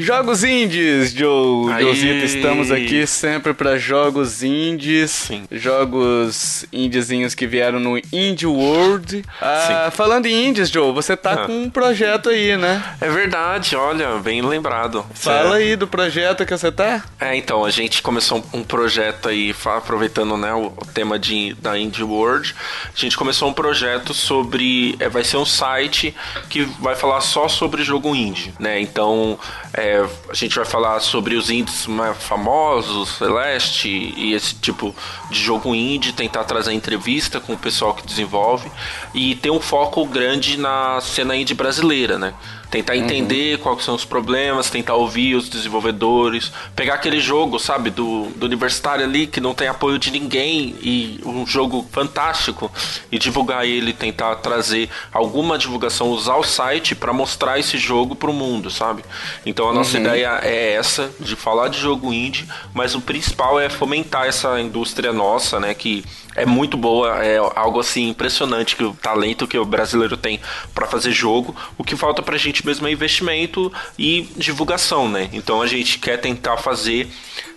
Jogos 0.00 0.42
indies, 0.42 1.12
Joe. 1.12 1.78
Josito, 1.78 2.24
estamos 2.24 2.70
aqui 2.70 3.06
sempre 3.06 3.52
para 3.52 3.76
jogos 3.76 4.42
indies. 4.42 5.10
Sim. 5.10 5.44
Jogos 5.52 6.64
indiezinhos 6.72 7.34
que 7.34 7.46
vieram 7.46 7.78
no 7.78 7.98
Indie 8.10 8.46
World. 8.46 9.22
Ah, 9.42 9.90
falando 9.92 10.24
em 10.24 10.48
indies, 10.48 10.70
Joe, 10.70 10.90
você 10.94 11.14
tá 11.14 11.32
ah. 11.32 11.46
com 11.46 11.64
um 11.64 11.68
projeto 11.68 12.30
aí, 12.30 12.56
né? 12.56 12.82
É 12.98 13.10
verdade, 13.10 13.76
olha, 13.76 14.16
bem 14.20 14.40
lembrado. 14.40 15.04
Fala 15.12 15.60
é. 15.60 15.64
aí 15.64 15.76
do 15.76 15.86
projeto 15.86 16.46
que 16.46 16.56
você 16.56 16.72
tá. 16.72 17.04
É, 17.20 17.36
então, 17.36 17.62
a 17.62 17.70
gente 17.70 18.00
começou 18.00 18.42
um 18.54 18.64
projeto 18.64 19.28
aí, 19.28 19.54
aproveitando 19.66 20.34
né, 20.38 20.54
o, 20.54 20.72
tema 20.94 21.18
de, 21.18 21.52
da 21.60 21.78
Indie 21.78 22.04
World. 22.04 22.54
A 22.86 22.98
gente 22.98 23.18
começou 23.18 23.50
um 23.50 23.52
projeto 23.52 24.14
sobre. 24.14 24.96
É, 24.98 25.10
vai 25.10 25.24
ser 25.24 25.36
um 25.36 25.44
site 25.44 26.16
que 26.48 26.62
vai 26.80 26.96
falar 26.96 27.20
só 27.20 27.48
sobre 27.48 27.84
jogo 27.84 28.16
indie, 28.16 28.54
né? 28.58 28.80
Então. 28.80 29.38
É, 29.74 29.89
é, 29.90 30.08
a 30.28 30.34
gente 30.34 30.54
vai 30.54 30.64
falar 30.64 31.00
sobre 31.00 31.34
os 31.34 31.50
indies 31.50 31.86
mais 31.86 32.16
famosos, 32.16 33.16
Celeste 33.16 33.88
e 33.88 34.32
esse 34.32 34.54
tipo 34.54 34.94
de 35.30 35.40
jogo 35.40 35.74
indie, 35.74 36.12
tentar 36.12 36.44
trazer 36.44 36.72
entrevista 36.72 37.40
com 37.40 37.54
o 37.54 37.58
pessoal 37.58 37.92
que 37.94 38.06
desenvolve 38.06 38.70
e 39.12 39.34
ter 39.34 39.50
um 39.50 39.60
foco 39.60 40.06
grande 40.06 40.56
na 40.56 41.00
cena 41.00 41.34
indie 41.34 41.54
brasileira, 41.54 42.18
né? 42.18 42.34
Tentar 42.70 42.94
uhum. 42.94 43.00
entender 43.00 43.56
uhum. 43.56 43.62
quais 43.62 43.84
são 43.84 43.94
os 43.94 44.04
problemas, 44.04 44.70
tentar 44.70 44.94
ouvir 44.94 45.34
os 45.34 45.48
desenvolvedores, 45.48 46.52
pegar 46.76 46.94
aquele 46.94 47.20
jogo, 47.20 47.58
sabe, 47.58 47.90
do, 47.90 48.26
do 48.36 48.46
universitário 48.46 49.04
ali 49.04 49.26
que 49.26 49.40
não 49.40 49.54
tem 49.54 49.68
apoio 49.68 49.98
de 49.98 50.10
ninguém 50.10 50.76
e 50.80 51.20
um 51.24 51.46
jogo 51.46 51.86
fantástico 51.90 52.70
e 53.10 53.18
divulgar 53.18 53.66
ele, 53.66 53.92
tentar 53.92 54.36
trazer 54.36 54.88
alguma 55.12 55.58
divulgação, 55.58 56.08
usar 56.08 56.36
o 56.36 56.44
site 56.44 56.94
para 56.94 57.12
mostrar 57.12 57.58
esse 57.58 57.76
jogo 57.76 58.14
pro 58.14 58.32
mundo, 58.32 58.70
sabe? 58.70 59.04
Então 59.44 59.68
a 59.68 59.72
nossa 59.72 59.96
uhum. 59.96 60.04
ideia 60.04 60.40
é 60.42 60.72
essa, 60.74 61.10
de 61.18 61.34
falar 61.36 61.68
de 61.68 61.78
jogo 61.78 62.12
indie, 62.12 62.46
mas 62.72 62.94
o 62.94 63.00
principal 63.00 63.58
é 63.58 63.68
fomentar 63.68 64.26
essa 64.26 64.60
indústria 64.60 65.12
nossa, 65.12 65.58
né, 65.58 65.74
que 65.74 66.04
é 66.36 66.46
muito 66.46 66.76
boa, 66.76 67.24
é 67.24 67.38
algo 67.38 67.80
assim 67.80 68.08
impressionante 68.08 68.76
que 68.76 68.84
o 68.84 68.94
talento 68.94 69.48
que 69.48 69.58
o 69.58 69.64
brasileiro 69.64 70.16
tem 70.16 70.40
para 70.74 70.86
fazer 70.86 71.10
jogo. 71.10 71.54
O 71.76 71.84
que 71.84 71.96
falta 71.96 72.22
pra 72.22 72.36
gente 72.36 72.64
mesmo 72.64 72.86
é 72.86 72.92
investimento 72.92 73.72
e 73.98 74.28
divulgação, 74.36 75.08
né? 75.08 75.28
Então 75.32 75.60
a 75.60 75.66
gente 75.66 75.98
quer 75.98 76.18
tentar 76.18 76.56
fazer 76.56 77.08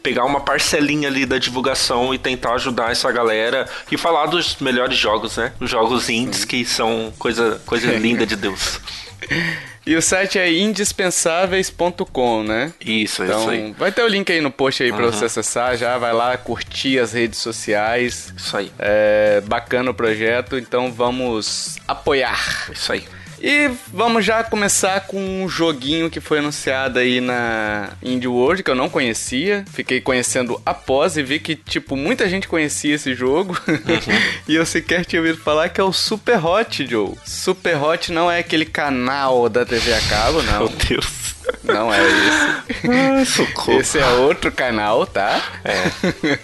pegar 0.02 0.26
uma 0.26 0.42
parcelinha 0.42 1.08
ali 1.08 1.26
da 1.26 1.38
divulgação 1.38 2.14
e 2.14 2.18
tentar 2.18 2.56
ajudar 2.56 2.92
essa 2.92 3.10
galera 3.12 3.70
e 3.90 3.98
falar 3.98 4.26
dos 4.26 4.58
melhores 4.58 4.98
jogos, 4.98 5.38
né? 5.38 5.54
Os 5.60 5.70
jogos 5.70 6.10
indies 6.10 6.44
que 6.44 6.66
são 6.66 7.14
coisa 7.18 7.62
coisa 7.66 7.92
linda 7.96 8.26
de 8.26 8.36
Deus. 8.36 8.82
E 9.86 9.96
o 9.96 10.02
site 10.02 10.40
é 10.40 10.52
indispensáveis.com, 10.52 12.44
né? 12.44 12.74
Isso, 12.80 13.24
então, 13.24 13.42
isso 13.42 13.50
aí. 13.50 13.76
Vai 13.78 13.92
ter 13.92 14.04
o 14.04 14.08
link 14.08 14.32
aí 14.32 14.40
no 14.40 14.50
post 14.50 14.82
aí 14.82 14.92
uhum. 14.92 14.98
pra 14.98 15.06
você 15.08 15.26
acessar 15.26 15.76
já. 15.78 15.98
Vai 15.98 16.14
lá 16.14 16.38
curtir 16.38 17.00
as 17.00 17.12
redes 17.12 17.40
sociais. 17.40 18.34
Isso 18.36 18.56
aí. 18.56 18.72
É 18.80 19.42
bacana 19.42 19.92
o 19.92 19.94
projeto, 19.94 20.58
então 20.58 20.92
vamos 20.92 21.78
apoiar. 21.88 22.72
Isso 22.72 22.94
aí. 22.94 23.04
E 23.46 23.70
vamos 23.92 24.24
já 24.24 24.42
começar 24.42 25.02
com 25.02 25.20
um 25.44 25.50
joguinho 25.50 26.10
que 26.10 26.22
foi 26.22 26.40
anunciado 26.40 26.98
aí 26.98 27.20
na 27.20 27.90
Indie 28.02 28.26
World, 28.26 28.64
que 28.64 28.72
eu 28.72 28.76
não 28.76 28.88
conhecia. 28.88 29.66
Fiquei 29.70 30.00
conhecendo 30.00 30.62
após 30.66 31.18
e 31.18 31.24
vi 31.24 31.40
que, 31.40 31.54
tipo, 31.54 31.98
muita 31.98 32.30
gente 32.30 32.48
conhecia 32.48 32.96
esse 32.96 33.14
jogo. 33.14 33.60
Uhum. 33.68 34.20
e 34.48 34.56
eu 34.56 34.66
sequer 34.66 35.04
tinha 35.04 35.22
ouvido 35.22 35.40
falar 35.40 35.68
que 35.68 35.82
é 35.82 35.84
o 35.84 35.92
Super 35.92 36.38
Hot, 36.38 36.88
Joe. 36.88 37.16
Super 37.26 37.76
Hot 37.84 38.14
não 38.14 38.32
é 38.32 38.40
aquele 38.40 38.64
canal 38.64 39.50
da 39.50 39.66
TV 39.66 39.94
a 39.94 40.02
cabo, 40.04 40.42
não. 40.44 40.60
Meu 40.60 40.70
Deus. 40.70 41.24
Não 41.64 41.94
é 41.94 42.00
esse. 42.02 42.88
Ah, 42.90 43.26
socorro. 43.26 43.80
Esse 43.80 44.00
é 44.00 44.08
outro 44.08 44.52
canal, 44.52 45.06
tá? 45.06 45.42
É. 45.64 46.40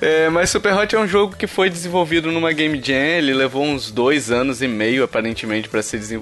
é. 0.24 0.30
Mas 0.30 0.50
Super 0.50 0.74
Hot 0.74 0.94
é 0.94 0.98
um 0.98 1.06
jogo 1.06 1.36
que 1.36 1.46
foi 1.46 1.70
desenvolvido 1.70 2.30
numa 2.30 2.52
Game 2.52 2.80
Jam. 2.82 3.18
Ele 3.18 3.32
levou 3.32 3.64
uns 3.64 3.90
dois 3.90 4.30
anos 4.30 4.60
e 4.62 4.68
meio, 4.68 5.04
aparentemente, 5.04 5.68
para 5.68 5.82
ser 5.82 5.98
desenvolvido, 5.98 6.17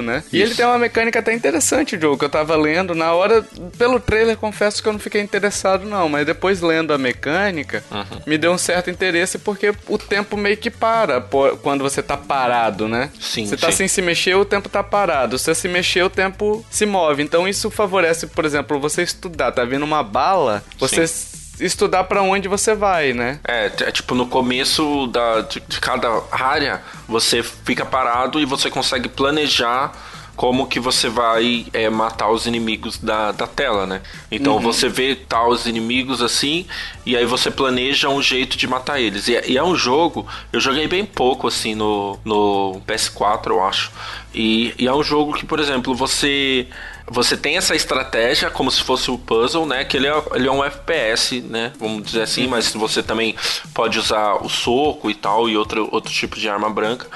né? 0.00 0.22
Isso. 0.26 0.36
E 0.36 0.42
ele 0.42 0.54
tem 0.54 0.64
uma 0.64 0.78
mecânica 0.78 1.18
até 1.18 1.32
interessante, 1.32 1.96
o 1.96 2.00
jogo, 2.00 2.18
que 2.18 2.24
eu 2.24 2.28
tava 2.28 2.54
lendo. 2.56 2.94
Na 2.94 3.12
hora, 3.12 3.44
pelo 3.76 3.98
trailer, 3.98 4.36
confesso 4.36 4.82
que 4.82 4.88
eu 4.88 4.92
não 4.92 5.00
fiquei 5.00 5.20
interessado, 5.20 5.84
não. 5.84 6.08
Mas 6.08 6.24
depois, 6.24 6.60
lendo 6.60 6.92
a 6.92 6.98
mecânica, 6.98 7.82
uhum. 7.90 8.20
me 8.26 8.38
deu 8.38 8.52
um 8.52 8.58
certo 8.58 8.90
interesse 8.90 9.38
porque 9.38 9.74
o 9.88 9.98
tempo 9.98 10.36
meio 10.36 10.56
que 10.56 10.70
para 10.70 11.20
quando 11.62 11.82
você 11.82 12.02
tá 12.02 12.16
parado, 12.16 12.86
né? 12.86 13.10
Sim. 13.18 13.46
Você 13.46 13.56
tá 13.56 13.70
sim. 13.70 13.78
sem 13.78 13.88
se 13.88 14.02
mexer, 14.02 14.36
o 14.36 14.44
tempo 14.44 14.68
tá 14.68 14.82
parado. 14.82 15.36
Se 15.38 15.46
você 15.46 15.54
se 15.54 15.68
mexer, 15.68 16.02
o 16.04 16.10
tempo 16.10 16.64
se 16.70 16.86
move. 16.86 17.22
Então, 17.22 17.40
então 17.40 17.48
isso 17.48 17.70
favorece, 17.70 18.26
por 18.26 18.44
exemplo, 18.44 18.78
você 18.78 19.02
estudar, 19.02 19.50
tá 19.50 19.64
vindo 19.64 19.82
uma 19.82 20.02
bala, 20.02 20.62
você 20.78 21.06
Sim 21.06 21.39
estudar 21.60 22.04
para 22.04 22.22
onde 22.22 22.48
você 22.48 22.74
vai, 22.74 23.12
né? 23.12 23.38
É, 23.46 23.66
é 23.66 23.90
tipo 23.90 24.14
no 24.14 24.26
começo 24.26 25.06
da, 25.08 25.42
de, 25.42 25.62
de 25.66 25.80
cada 25.80 26.22
área, 26.30 26.82
você 27.08 27.42
fica 27.42 27.84
parado 27.84 28.40
e 28.40 28.44
você 28.44 28.70
consegue 28.70 29.08
planejar 29.08 29.92
como 30.40 30.66
que 30.66 30.80
você 30.80 31.10
vai 31.10 31.66
é, 31.70 31.90
matar 31.90 32.30
os 32.30 32.46
inimigos 32.46 32.96
da, 32.96 33.30
da 33.30 33.46
tela, 33.46 33.86
né? 33.86 34.00
Então 34.30 34.54
uhum. 34.54 34.60
você 34.60 34.88
vê 34.88 35.14
tal 35.14 35.50
os 35.50 35.66
inimigos 35.66 36.22
assim, 36.22 36.64
e 37.04 37.14
aí 37.14 37.26
você 37.26 37.50
planeja 37.50 38.08
um 38.08 38.22
jeito 38.22 38.56
de 38.56 38.66
matar 38.66 38.98
eles. 38.98 39.28
E, 39.28 39.38
e, 39.46 39.58
é 39.58 39.62
um 39.62 39.76
jogo, 39.76 40.26
eu 40.50 40.58
joguei 40.58 40.88
bem 40.88 41.04
pouco 41.04 41.46
assim 41.46 41.74
no, 41.74 42.18
no 42.24 42.80
PS4, 42.86 43.48
eu 43.48 43.62
acho. 43.62 43.92
E, 44.34 44.74
e 44.78 44.86
é 44.86 44.94
um 44.94 45.02
jogo 45.02 45.34
que, 45.34 45.44
por 45.44 45.60
exemplo, 45.60 45.94
você 45.94 46.66
você 47.10 47.36
tem 47.36 47.56
essa 47.56 47.74
estratégia 47.74 48.48
como 48.50 48.70
se 48.70 48.82
fosse 48.82 49.10
o 49.10 49.18
puzzle, 49.18 49.66
né? 49.66 49.84
Que 49.84 49.96
ele 49.96 50.06
é, 50.06 50.22
ele 50.34 50.46
é 50.46 50.52
um 50.52 50.64
FPS, 50.64 51.40
né? 51.40 51.72
Vamos 51.78 52.04
dizer 52.04 52.22
assim, 52.22 52.46
mas 52.46 52.72
você 52.72 53.02
também 53.02 53.34
pode 53.74 53.98
usar 53.98 54.34
o 54.36 54.48
soco 54.48 55.10
e 55.10 55.14
tal, 55.14 55.48
e 55.48 55.56
outro, 55.56 55.88
outro 55.90 56.12
tipo 56.12 56.38
de 56.38 56.48
arma 56.48 56.70
branca. 56.70 57.08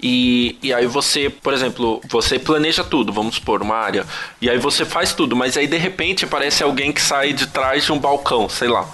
E, 0.00 0.58
e 0.62 0.72
aí 0.72 0.86
você, 0.86 1.30
por 1.30 1.54
exemplo, 1.54 2.00
você 2.10 2.38
planeja 2.38 2.84
tudo, 2.84 3.10
vamos 3.10 3.36
supor, 3.36 3.62
uma 3.62 3.76
área. 3.76 4.06
E 4.40 4.50
aí 4.50 4.58
você 4.58 4.84
faz 4.84 5.14
tudo, 5.14 5.34
mas 5.34 5.56
aí 5.56 5.66
de 5.66 5.78
repente 5.78 6.26
aparece 6.26 6.62
alguém 6.62 6.92
que 6.92 7.00
sai 7.00 7.32
de 7.32 7.46
trás 7.46 7.84
de 7.84 7.92
um 7.92 7.98
balcão, 7.98 8.48
sei 8.50 8.68
lá. 8.68 8.86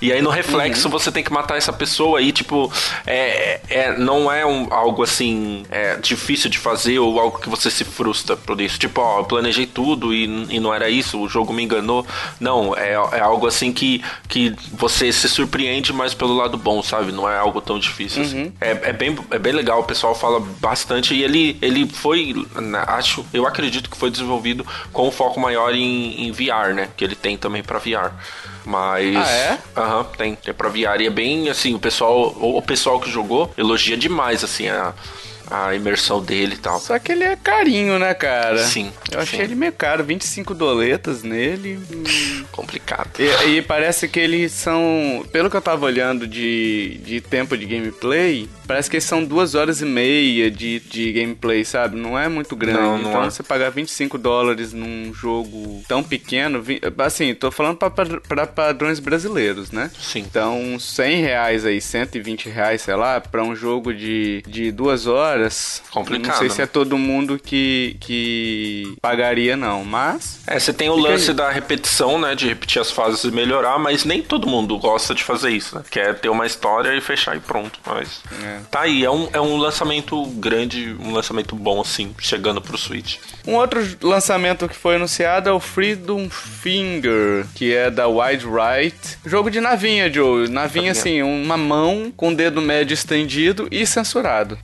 E 0.00 0.12
aí 0.12 0.22
no 0.22 0.30
reflexo 0.30 0.86
uhum. 0.86 0.92
você 0.92 1.12
tem 1.12 1.22
que 1.22 1.32
matar 1.32 1.56
essa 1.56 1.72
pessoa 1.72 2.18
aí, 2.18 2.32
tipo, 2.32 2.72
é, 3.06 3.60
é, 3.68 3.98
não 3.98 4.32
é 4.32 4.46
um, 4.46 4.72
algo 4.72 5.02
assim 5.02 5.64
é, 5.70 5.96
difícil 5.96 6.48
de 6.48 6.58
fazer 6.58 6.98
ou 6.98 7.20
algo 7.20 7.38
que 7.38 7.48
você 7.48 7.70
se 7.70 7.84
frustra 7.84 8.36
por 8.36 8.60
isso. 8.60 8.78
Tipo, 8.78 9.00
ó, 9.00 9.20
eu 9.20 9.24
planejei 9.24 9.66
tudo 9.66 10.14
e, 10.14 10.24
e 10.48 10.58
não 10.60 10.72
era 10.72 10.88
isso, 10.88 11.20
o 11.20 11.28
jogo 11.28 11.52
me 11.52 11.62
enganou. 11.62 12.06
Não, 12.38 12.74
é, 12.76 12.92
é 12.92 13.20
algo 13.20 13.46
assim 13.46 13.72
que, 13.72 14.02
que 14.28 14.54
você 14.72 15.12
se 15.12 15.28
surpreende, 15.28 15.92
mas 15.92 16.14
pelo 16.14 16.34
lado 16.34 16.56
bom, 16.56 16.82
sabe? 16.82 17.12
Não 17.12 17.28
é 17.28 17.36
algo 17.36 17.60
tão 17.60 17.78
difícil 17.78 18.22
assim. 18.22 18.36
uhum. 18.36 18.42
assim. 18.42 18.52
É, 18.60 18.90
é, 18.90 18.92
bem, 18.92 19.18
é 19.30 19.38
bem 19.38 19.52
legal, 19.52 19.80
o 19.80 19.84
pessoal 19.84 20.14
fala 20.14 20.40
bastante 20.60 21.14
e 21.14 21.22
ele, 21.22 21.58
ele 21.60 21.86
foi, 21.86 22.34
acho, 22.86 23.24
eu 23.32 23.46
acredito 23.46 23.90
que 23.90 23.96
foi 23.96 24.10
desenvolvido 24.10 24.66
com 24.92 25.08
um 25.08 25.10
foco 25.10 25.38
maior 25.38 25.74
em, 25.74 26.26
em 26.26 26.32
VR, 26.32 26.74
né? 26.74 26.88
Que 26.96 27.04
ele 27.04 27.14
tem 27.14 27.36
também 27.36 27.62
para 27.62 27.78
VR. 27.78 28.12
Mas. 28.64 29.16
Ah, 29.16 29.30
é? 29.30 29.58
Aham, 29.76 29.98
uhum, 29.98 30.04
tem. 30.16 30.38
É 30.46 30.52
pra 30.52 30.70
é 30.70 31.10
bem 31.10 31.48
assim, 31.48 31.74
o 31.74 31.78
pessoal. 31.78 32.36
O 32.40 32.62
pessoal 32.62 33.00
que 33.00 33.10
jogou 33.10 33.52
elogia 33.56 33.96
demais, 33.96 34.44
assim, 34.44 34.68
a 34.68 34.94
a 35.50 35.74
imersão 35.74 36.22
dele 36.22 36.54
e 36.54 36.58
tal. 36.58 36.78
Só 36.78 36.98
que 36.98 37.10
ele 37.10 37.24
é 37.24 37.34
carinho, 37.34 37.98
né, 37.98 38.14
cara? 38.14 38.58
Sim. 38.58 38.92
Eu 39.10 39.18
achei 39.18 39.40
sim. 39.40 39.44
ele 39.44 39.54
meio 39.56 39.72
caro, 39.72 40.04
25 40.04 40.54
doletas 40.54 41.22
nele. 41.22 41.78
Hum. 41.92 42.44
Complicado. 42.52 43.10
E, 43.18 43.56
e, 43.56 43.62
parece 43.62 44.06
que 44.06 44.20
eles 44.20 44.52
são. 44.52 45.26
Pelo 45.32 45.50
que 45.50 45.56
eu 45.56 45.60
tava 45.60 45.84
olhando 45.84 46.26
de, 46.26 47.00
de 47.04 47.20
tempo 47.20 47.56
de 47.56 47.66
gameplay, 47.66 48.48
parece 48.70 48.88
que 48.88 49.00
são 49.00 49.24
duas 49.24 49.56
horas 49.56 49.80
e 49.80 49.84
meia 49.84 50.48
de, 50.48 50.78
de 50.78 51.12
gameplay, 51.12 51.64
sabe? 51.64 51.96
Não 51.96 52.16
é 52.16 52.28
muito 52.28 52.54
grande. 52.54 52.78
Não, 52.78 52.98
não 52.98 53.10
então 53.10 53.24
é. 53.24 53.30
você 53.30 53.42
pagar 53.42 53.70
25 53.70 54.16
dólares 54.16 54.72
num 54.72 55.12
jogo 55.12 55.82
tão 55.88 56.04
pequeno. 56.04 56.62
Assim, 56.98 57.34
tô 57.34 57.50
falando 57.50 57.76
pra 57.76 58.46
padrões 58.46 59.00
brasileiros, 59.00 59.72
né? 59.72 59.90
Sim. 59.98 60.20
Então, 60.20 60.78
100 60.78 61.20
reais 61.20 61.66
aí, 61.66 61.80
120 61.80 62.48
reais, 62.48 62.82
sei 62.82 62.94
lá, 62.94 63.20
pra 63.20 63.42
um 63.42 63.56
jogo 63.56 63.92
de, 63.92 64.44
de 64.46 64.70
duas 64.70 65.08
horas. 65.08 65.82
Complicado. 65.90 66.34
Não 66.34 66.38
sei 66.38 66.50
se 66.50 66.62
é 66.62 66.66
todo 66.66 66.96
mundo 66.96 67.40
que, 67.42 67.96
que 67.98 68.94
pagaria, 69.02 69.56
não, 69.56 69.84
mas. 69.84 70.42
É, 70.46 70.60
você 70.60 70.72
tem 70.72 70.88
o 70.88 70.96
lance 70.96 71.30
aí. 71.30 71.36
da 71.36 71.50
repetição, 71.50 72.20
né? 72.20 72.36
De 72.36 72.46
repetir 72.46 72.80
as 72.80 72.92
fases 72.92 73.24
e 73.24 73.32
melhorar, 73.32 73.80
mas 73.80 74.04
nem 74.04 74.22
todo 74.22 74.46
mundo 74.46 74.78
gosta 74.78 75.12
de 75.12 75.24
fazer 75.24 75.50
isso, 75.50 75.74
né? 75.74 75.82
Quer 75.90 76.20
ter 76.20 76.28
uma 76.28 76.46
história 76.46 76.94
e 76.96 77.00
fechar 77.00 77.36
e 77.36 77.40
pronto. 77.40 77.80
Mas. 77.84 78.22
É. 78.44 78.59
Tá 78.70 78.82
aí, 78.82 79.04
é 79.04 79.10
um, 79.10 79.28
é 79.32 79.40
um 79.40 79.56
lançamento 79.56 80.24
grande, 80.26 80.96
um 81.00 81.12
lançamento 81.12 81.54
bom, 81.54 81.80
assim, 81.80 82.14
chegando 82.18 82.60
pro 82.60 82.76
Switch. 82.76 83.16
Um 83.46 83.54
outro 83.54 83.80
lançamento 84.02 84.68
que 84.68 84.76
foi 84.76 84.96
anunciado 84.96 85.48
é 85.48 85.52
o 85.52 85.60
Freedom 85.60 86.28
Finger, 86.28 87.46
que 87.54 87.74
é 87.74 87.90
da 87.90 88.06
Wide 88.08 88.46
Right. 88.46 89.18
Jogo 89.24 89.50
de 89.50 89.60
navinha, 89.60 90.12
Joe. 90.12 90.48
Navinha, 90.48 90.92
assim, 90.92 91.22
uma 91.22 91.56
mão 91.56 92.12
com 92.16 92.28
o 92.28 92.34
dedo 92.34 92.60
médio 92.60 92.94
estendido 92.94 93.68
e 93.70 93.86
censurado. 93.86 94.58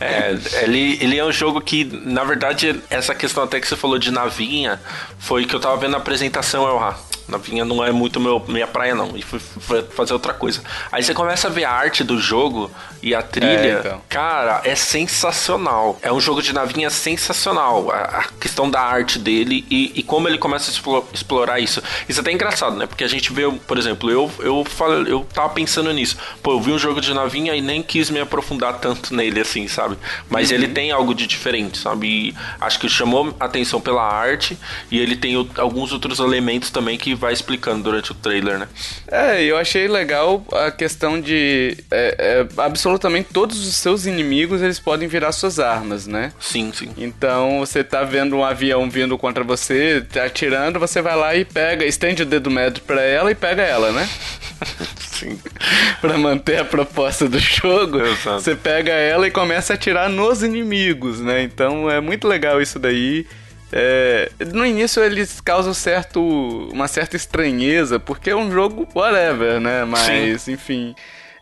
É, 0.00 0.36
ele, 0.62 0.98
ele 1.00 1.18
é 1.18 1.24
um 1.24 1.32
jogo 1.32 1.60
que, 1.60 1.84
na 1.84 2.24
verdade, 2.24 2.80
essa 2.90 3.14
questão 3.14 3.44
até 3.44 3.60
que 3.60 3.66
você 3.66 3.76
falou 3.76 3.98
de 3.98 4.10
navinha, 4.10 4.80
foi 5.18 5.44
que 5.44 5.54
eu 5.54 5.60
tava 5.60 5.76
vendo 5.76 5.92
na 5.92 5.98
apresentação, 5.98 6.66
eu, 6.66 6.78
ah, 6.78 6.96
Navinha 7.28 7.64
não 7.64 7.84
é 7.84 7.90
muito 7.90 8.20
meu, 8.20 8.42
minha 8.46 8.66
praia, 8.66 8.94
não. 8.94 9.16
E 9.16 9.22
fui, 9.22 9.38
fui, 9.38 9.82
fazer 9.82 10.12
outra 10.12 10.32
coisa. 10.32 10.62
Aí 10.92 11.02
você 11.02 11.12
começa 11.12 11.48
a 11.48 11.50
ver 11.50 11.64
a 11.64 11.72
arte 11.72 12.04
do 12.04 12.18
jogo 12.20 12.70
e 13.02 13.14
a 13.14 13.22
trilha. 13.22 13.48
É, 13.48 13.78
então. 13.80 14.00
Cara, 14.08 14.60
é 14.64 14.74
sensacional. 14.76 15.98
É 16.02 16.12
um 16.12 16.20
jogo 16.20 16.40
de 16.40 16.52
navinha 16.52 16.88
sensacional. 16.88 17.90
A, 17.90 17.96
a 17.96 18.22
questão 18.40 18.70
da 18.70 18.80
arte 18.80 19.18
dele 19.18 19.66
e, 19.68 19.92
e, 19.96 20.02
como 20.02 20.28
ele 20.28 20.38
começa 20.38 20.70
a 20.70 21.02
explorar 21.12 21.58
isso. 21.58 21.82
Isso 22.08 22.20
é 22.20 22.22
até 22.22 22.30
engraçado, 22.30 22.76
né? 22.76 22.86
Porque 22.86 23.02
a 23.02 23.08
gente 23.08 23.32
vê, 23.32 23.50
por 23.66 23.76
exemplo, 23.76 24.10
eu, 24.10 24.30
eu, 24.38 24.64
falei, 24.64 25.12
eu 25.12 25.26
tava 25.34 25.48
pensando 25.48 25.92
nisso. 25.92 26.16
Pô, 26.42 26.52
eu 26.52 26.60
vi 26.60 26.70
um 26.70 26.78
jogo 26.78 27.00
de 27.00 27.12
navinha 27.12 27.54
e 27.56 27.60
nem 27.60 27.82
quis 27.82 28.05
me 28.12 28.20
aprofundar 28.20 28.78
tanto 28.78 29.14
nele, 29.14 29.40
assim, 29.40 29.68
sabe? 29.68 29.96
Mas 30.28 30.50
uhum. 30.50 30.56
ele 30.56 30.68
tem 30.68 30.90
algo 30.90 31.14
de 31.14 31.26
diferente, 31.26 31.78
sabe? 31.78 32.06
E 32.06 32.34
acho 32.60 32.78
que 32.78 32.88
chamou 32.88 33.34
atenção 33.38 33.80
pela 33.80 34.02
arte 34.02 34.58
e 34.90 34.98
ele 34.98 35.16
tem 35.16 35.36
o, 35.36 35.48
alguns 35.56 35.92
outros 35.92 36.18
elementos 36.18 36.70
também 36.70 36.98
que 36.98 37.14
vai 37.14 37.32
explicando 37.32 37.82
durante 37.82 38.12
o 38.12 38.14
trailer, 38.14 38.58
né? 38.58 38.68
É, 39.08 39.42
eu 39.42 39.56
achei 39.56 39.88
legal 39.88 40.44
a 40.52 40.70
questão 40.70 41.20
de 41.20 41.76
é, 41.90 42.16
é, 42.18 42.62
absolutamente 42.62 43.28
todos 43.32 43.66
os 43.66 43.76
seus 43.76 44.06
inimigos 44.06 44.62
eles 44.62 44.78
podem 44.78 45.08
virar 45.08 45.32
suas 45.32 45.58
armas, 45.58 46.06
né? 46.06 46.32
Sim, 46.40 46.72
sim. 46.72 46.90
Então 46.96 47.60
você 47.60 47.82
tá 47.84 48.02
vendo 48.02 48.36
um 48.36 48.44
avião 48.44 48.88
vindo 48.90 49.16
contra 49.18 49.44
você, 49.44 50.04
tá 50.12 50.24
atirando, 50.24 50.78
você 50.78 51.00
vai 51.02 51.16
lá 51.16 51.34
e 51.34 51.44
pega, 51.44 51.84
estende 51.84 52.22
o 52.22 52.26
dedo 52.26 52.50
médio 52.50 52.82
para 52.82 53.02
ela 53.02 53.30
e 53.30 53.34
pega 53.34 53.62
ela, 53.62 53.92
né? 53.92 54.08
Sim. 55.18 55.38
pra 56.00 56.16
manter 56.18 56.58
a 56.58 56.64
proposta 56.64 57.28
do 57.28 57.38
jogo, 57.38 58.00
Exato. 58.00 58.40
você 58.40 58.54
pega 58.54 58.92
ela 58.92 59.26
e 59.26 59.30
começa 59.30 59.72
a 59.72 59.76
atirar 59.76 60.08
nos 60.08 60.42
inimigos, 60.42 61.20
né? 61.20 61.42
Então 61.42 61.90
é 61.90 62.00
muito 62.00 62.26
legal 62.26 62.60
isso 62.60 62.78
daí. 62.78 63.26
É, 63.72 64.30
no 64.52 64.64
início 64.64 65.02
eles 65.02 65.40
causam 65.40 65.74
certo, 65.74 66.20
uma 66.72 66.86
certa 66.86 67.16
estranheza, 67.16 67.98
porque 67.98 68.30
é 68.30 68.36
um 68.36 68.50
jogo 68.50 68.86
whatever, 68.94 69.60
né? 69.60 69.84
Mas, 69.84 70.42
Sim. 70.42 70.52
enfim. 70.52 70.94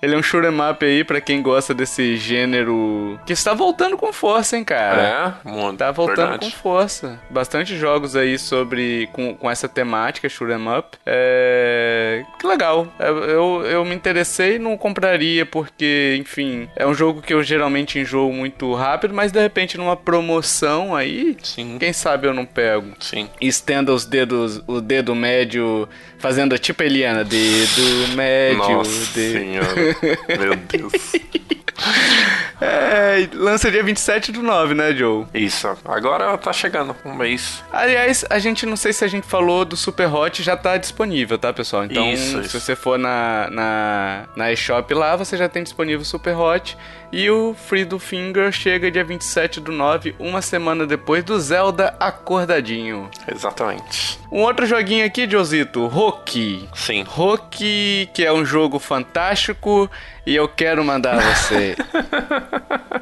Ele 0.04 0.14
é 0.14 0.18
um 0.18 0.22
shoot'em 0.22 0.60
up 0.70 0.84
aí 0.84 1.02
pra 1.02 1.18
quem 1.18 1.40
gosta 1.40 1.72
desse 1.72 2.16
gênero 2.18 3.18
que 3.24 3.32
está 3.32 3.54
voltando 3.54 3.96
com 3.96 4.12
força, 4.12 4.54
hein, 4.54 4.62
cara? 4.62 5.42
É, 5.44 5.48
muito. 5.48 5.78
Tá 5.78 5.90
voltando 5.90 6.16
verdade. 6.16 6.50
com 6.50 6.58
força. 6.58 7.18
Bastante 7.30 7.74
jogos 7.74 8.14
aí 8.14 8.38
sobre 8.38 9.08
com, 9.12 9.34
com 9.34 9.50
essa 9.50 9.66
temática, 9.66 10.28
shoot'em 10.28 10.68
up. 10.78 10.98
É... 11.06 12.22
Que 12.38 12.46
legal. 12.46 12.86
É, 12.98 13.08
eu, 13.08 13.62
eu 13.64 13.84
me 13.84 13.94
interessei, 13.94 14.58
não 14.58 14.76
compraria 14.76 15.46
porque, 15.46 16.16
enfim, 16.20 16.68
é 16.76 16.86
um 16.86 16.92
jogo 16.92 17.22
que 17.22 17.32
eu 17.32 17.42
geralmente 17.42 17.98
enjoo 17.98 18.30
muito 18.30 18.74
rápido, 18.74 19.14
mas 19.14 19.32
de 19.32 19.40
repente 19.40 19.78
numa 19.78 19.96
promoção 19.96 20.94
aí, 20.94 21.36
Sim. 21.42 21.78
quem 21.78 21.94
sabe 21.94 22.26
eu 22.26 22.34
não 22.34 22.44
pego. 22.44 22.92
Sim. 23.00 23.30
Estenda 23.40 23.90
os 23.90 24.04
dedos, 24.04 24.62
o 24.66 24.82
dedo 24.82 25.14
médio 25.14 25.88
fazendo 26.24 26.58
tipo 26.58 26.82
Eliana, 26.82 27.22
dedo 27.22 28.08
médio, 28.16 28.56
Nossa 28.56 29.12
dedo... 29.14 29.38
senhora. 29.38 29.96
Meu 30.40 30.56
Deus. 30.56 30.92
É, 32.60 33.28
lança 33.34 33.70
dia 33.70 33.82
27 33.82 34.32
do 34.32 34.42
9, 34.42 34.74
né, 34.74 34.92
Joe? 34.94 35.26
Isso. 35.34 35.68
Agora 35.84 36.36
tá 36.38 36.52
chegando 36.52 36.94
um 37.04 37.14
mês. 37.14 37.62
Aliás, 37.72 38.24
a 38.30 38.38
gente 38.38 38.66
não 38.66 38.76
sei 38.76 38.92
se 38.92 39.04
a 39.04 39.08
gente 39.08 39.26
falou 39.26 39.64
do 39.64 39.76
Super 39.76 40.12
Hot, 40.12 40.42
já 40.42 40.56
tá 40.56 40.76
disponível, 40.76 41.38
tá, 41.38 41.52
pessoal? 41.52 41.84
Então, 41.84 42.12
isso, 42.12 42.40
se 42.42 42.46
isso. 42.46 42.60
você 42.60 42.76
for 42.76 42.98
na, 42.98 43.48
na, 43.50 44.24
na 44.36 44.52
eShop 44.52 44.92
lá, 44.94 45.16
você 45.16 45.36
já 45.36 45.48
tem 45.48 45.62
disponível 45.62 46.02
o 46.02 46.04
Super 46.04 46.36
Hot. 46.36 46.76
E 47.12 47.30
o 47.30 47.54
Free 47.54 47.84
do 47.84 47.98
Finger 48.00 48.50
chega 48.50 48.90
dia 48.90 49.04
27 49.04 49.60
do 49.60 49.70
9, 49.70 50.16
uma 50.18 50.42
semana 50.42 50.84
depois 50.84 51.22
do 51.22 51.38
Zelda 51.38 51.94
Acordadinho. 52.00 53.08
Exatamente. 53.32 54.18
Um 54.32 54.40
outro 54.40 54.66
joguinho 54.66 55.06
aqui, 55.06 55.30
Josito, 55.30 55.86
Roki. 55.86 56.68
Sim. 56.74 57.04
Roki, 57.06 58.10
que 58.12 58.24
é 58.24 58.32
um 58.32 58.44
jogo 58.44 58.80
fantástico 58.80 59.88
e 60.26 60.34
eu 60.34 60.48
quero 60.48 60.84
mandar 60.84 61.16
você 61.20 61.76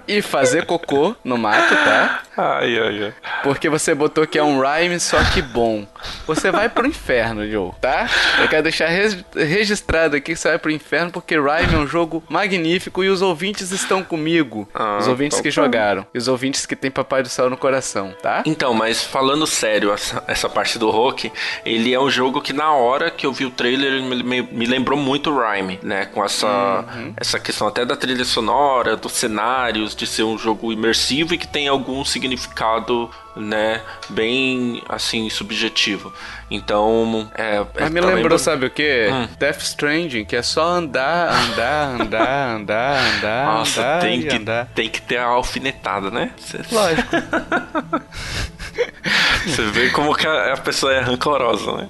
ir 0.09 0.23
fazer 0.23 0.67
cocô 0.67 1.15
no 1.25 1.37
mato, 1.39 1.75
tá? 1.75 2.23
Ai, 2.37 2.79
ai, 2.79 3.05
ai. 3.05 3.15
Porque 3.43 3.69
você 3.69 3.95
botou 3.95 4.27
que 4.27 4.39
é 4.39 4.43
um 4.43 4.61
rhyme, 4.61 4.99
só 4.99 5.23
que 5.33 5.43
bom. 5.43 5.87
Você 6.27 6.51
vai 6.51 6.69
pro 6.69 6.87
inferno, 6.87 7.47
Joe, 7.49 7.73
tá? 7.81 8.09
Eu 8.41 8.49
quero 8.49 8.63
deixar 8.63 8.89
registrado 9.35 10.17
aqui 10.17 10.33
que 10.33 10.37
você 10.39 10.49
vai 10.49 10.59
pro 10.59 10.71
inferno 10.71 11.11
porque 11.11 11.37
Rhyme 11.37 11.75
é 11.75 11.79
um 11.79 11.87
jogo 11.87 12.23
magnífico 12.29 13.05
e 13.05 13.09
os 13.09 13.21
ouvintes 13.23 13.71
estão 13.71 14.03
comigo. 14.03 14.69
Ah, 14.75 14.97
os 14.99 15.09
ouvintes 15.09 15.39
então 15.39 15.51
que 15.51 15.55
tá. 15.55 15.63
jogaram. 15.63 16.07
E 16.15 16.19
os 16.19 16.29
ouvintes 16.29 16.65
que 16.67 16.75
têm 16.77 16.91
Papai 16.91 17.23
do 17.23 17.29
Céu 17.29 17.51
no 17.51 17.57
coração, 17.57 18.15
tá? 18.23 18.43
Então, 18.47 18.73
mas 18.75 19.03
falando 19.05 19.47
sério, 19.47 19.93
essa, 19.93 20.23
essa 20.27 20.49
parte 20.49 20.79
do 20.79 20.91
rock, 20.91 21.31
ele 21.65 21.93
é 21.93 22.01
um 22.01 22.11
jogo 22.11 22.41
que 22.41 22.53
na 22.53 22.73
hora 22.73 23.11
que 23.11 23.27
eu 23.27 23.33
vi 23.33 23.45
o 23.45 23.51
trailer, 23.51 23.93
ele 23.93 24.03
me, 24.03 24.23
me- 24.23 24.43
me 24.53 24.67
lembrou 24.67 24.99
muito 24.99 25.31
o 25.31 25.39
Rhyme, 25.39 25.79
né? 25.83 26.07
Com 26.07 26.25
essa, 26.25 26.85
essa 27.17 27.39
questão 27.39 27.67
até 27.67 27.85
da 27.85 27.97
trilha 27.97 28.25
sonora, 28.25 28.97
dos 28.97 29.13
cenários, 29.13 29.95
de 29.95 30.07
ser 30.07 30.23
um 30.23 30.39
jogo 30.39 30.73
imersivo 30.73 31.35
e 31.35 31.39
que 31.39 31.47
tem 31.47 31.69
algum 31.69 32.05
significado, 32.05 33.11
né? 33.37 33.81
Bem, 34.11 34.83
assim, 34.89 35.29
subjetivo. 35.31 36.13
Então, 36.51 37.31
é... 37.35 37.57
é 37.57 37.67
Mas 37.81 37.91
me 37.91 38.01
também 38.01 38.17
lembrou, 38.17 38.39
sabe 38.39 38.67
o 38.67 38.71
que? 38.71 39.09
Hum. 39.11 39.29
Death 39.39 39.63
Stranding, 39.63 40.25
que 40.25 40.37
é 40.37 40.43
só 40.43 40.65
andar, 40.65 41.33
andar, 41.33 42.01
andar, 42.01 42.57
andar, 42.57 43.17
andar, 43.17 43.47
Nossa, 43.47 43.81
andar 43.81 44.01
tem 44.01 44.23
que, 44.23 44.37
andar. 44.37 44.67
tem 44.75 44.89
que 44.89 45.03
ter 45.03 45.17
a 45.17 45.27
alfinetada, 45.27 46.11
né? 46.11 46.33
Lógico. 46.71 47.11
Você 49.47 49.63
vê 49.71 49.91
como 49.91 50.15
que 50.15 50.27
a, 50.27 50.55
a 50.55 50.57
pessoa 50.57 50.93
é 50.93 51.01
rancorosa, 51.01 51.73
né? 51.73 51.89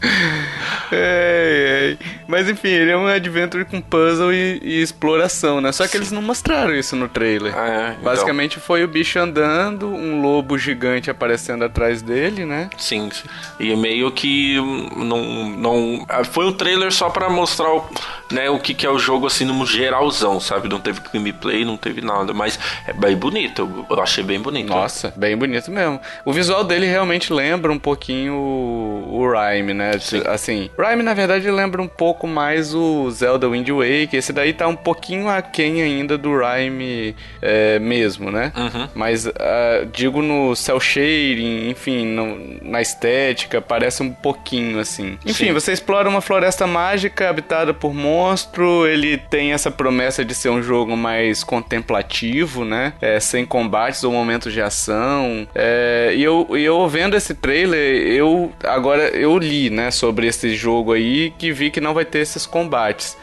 Ei, 0.93 1.91
ei. 1.91 1.99
Mas 2.27 2.49
enfim, 2.49 2.69
ele 2.69 2.91
é 2.91 2.97
um 2.97 3.07
adventure 3.07 3.65
com 3.65 3.81
puzzle 3.81 4.33
e, 4.33 4.61
e 4.63 4.83
exploração, 4.83 5.61
né? 5.61 5.71
Só 5.73 5.87
que 5.87 5.97
eles 5.97 6.11
não 6.11 6.21
mostraram 6.21 6.75
isso 6.75 6.97
no 6.97 7.09
trailer. 7.09 7.57
É, 7.57 7.91
então. 7.93 8.03
Basicamente 8.03 8.59
foi 8.59 8.83
o 8.83 8.89
bicho 8.89 9.19
andando, 9.19 9.89
um 9.89 10.21
lobo 10.21 10.59
gigante 10.59 11.11
aparecendo 11.11 11.65
atrás 11.65 12.03
dele, 12.03 12.45
né? 12.45 12.69
Sim, 12.77 13.09
sim. 13.11 13.29
E 13.61 13.75
meio 13.77 14.11
que 14.11 14.57
não, 14.97 15.49
não 15.51 16.07
ah, 16.09 16.25
foi 16.25 16.47
um 16.47 16.53
trailer 16.53 16.93
só 16.93 17.09
pra 17.09 17.31
mostrar 17.31 17.73
o, 17.73 17.89
né, 18.31 18.49
o 18.51 18.59
que, 18.59 18.75
que 18.75 18.87
é 18.87 18.91
o 18.91 18.99
jogo 18.99 19.27
assim 19.27 19.45
no 19.45 19.67
geralzão, 19.67 20.39
sabe? 20.41 20.69
Não 20.69 20.81
teve 20.81 21.01
gameplay, 21.13 21.65
não 21.65 21.77
teve 21.77 22.01
nada, 22.01 22.33
mas 22.33 22.59
é 22.87 22.93
bem 22.93 23.17
bonito, 23.17 23.87
eu, 23.91 24.01
achei 24.03 24.23
bem 24.25 24.41
bonito. 24.41 24.69
Nossa, 24.69 25.13
bem 25.17 25.37
bonito 25.37 25.71
mesmo. 25.71 26.01
O 26.25 26.33
visual 26.33 26.65
dele 26.65 26.87
realmente 26.87 27.33
lembra 27.33 27.73
um 27.73 27.79
pouquinho 27.79 28.35
o, 28.35 29.21
o 29.21 29.31
Rhyme, 29.33 29.75
né? 29.75 29.99
Sim. 29.99 30.23
Assim, 30.27 30.71
Rhyme 30.79 31.03
na 31.03 31.15
verdade 31.15 31.51
lembra 31.51 31.83
um 31.83 31.89
pouco 31.89 32.27
mais 32.27 32.75
o 32.75 33.11
Zelda 33.11 33.49
Wind 33.49 33.69
Waker. 33.69 34.09
Esse 34.15 34.33
daí 34.33 34.53
tá 34.53 34.67
um 34.67 34.77
pouquinho 34.77 35.29
aquém 35.29 35.83
ainda 35.83 36.17
do 36.17 36.31
Rhyme 36.37 37.15
é, 37.43 37.79
mesmo, 37.79 38.31
né? 38.31 38.53
Uhum. 38.57 38.89
Mas 38.95 39.27
ah, 39.27 39.87
digo 39.93 40.23
no 40.23 40.55
cel 40.55 40.79
shading, 40.81 41.69
enfim, 41.71 42.05
no- 42.07 42.59
na 42.63 42.81
estética, 42.81 43.61
parece 43.61 44.03
um 44.03 44.11
pouquinho 44.13 44.79
assim. 44.79 45.19
Enfim, 45.25 45.47
Sim. 45.47 45.53
você 45.53 45.73
explora 45.73 46.09
uma 46.09 46.21
floresta 46.21 46.67
mágica 46.67 47.29
habitada 47.29 47.73
por 47.75 47.93
monstro. 48.21 48.87
Ele 48.87 49.17
tem 49.17 49.53
essa 49.53 49.71
promessa 49.71 50.25
de 50.25 50.35
ser 50.35 50.51
um 50.51 50.63
jogo 50.63 50.97
mais 50.97 51.43
contemplativo, 51.43 52.65
né? 52.65 52.93
É, 53.01 53.19
sem 53.19 53.47
combates 53.47 54.05
ou 54.05 54.13
momentos 54.13 54.53
de 54.53 54.61
ação. 54.61 55.47
É, 55.55 56.13
e 56.15 56.23
eu, 56.23 56.47
eu 56.57 56.87
vendo 56.89 57.17
esse 57.17 57.35
trailer, 57.35 58.07
eu 58.07 58.53
agora 58.65 59.09
eu 59.09 59.39
li, 59.39 59.71
né, 59.71 59.91
sobre 59.91 60.27
esse 60.27 60.55
jogo 60.55 60.93
aí 60.93 61.33
que 61.39 61.53
vi 61.53 61.71
que 61.71 61.81
não 61.81 61.95
vai 61.95 62.05
ter 62.05 62.19
esses 62.21 62.47
combates. 62.47 63.17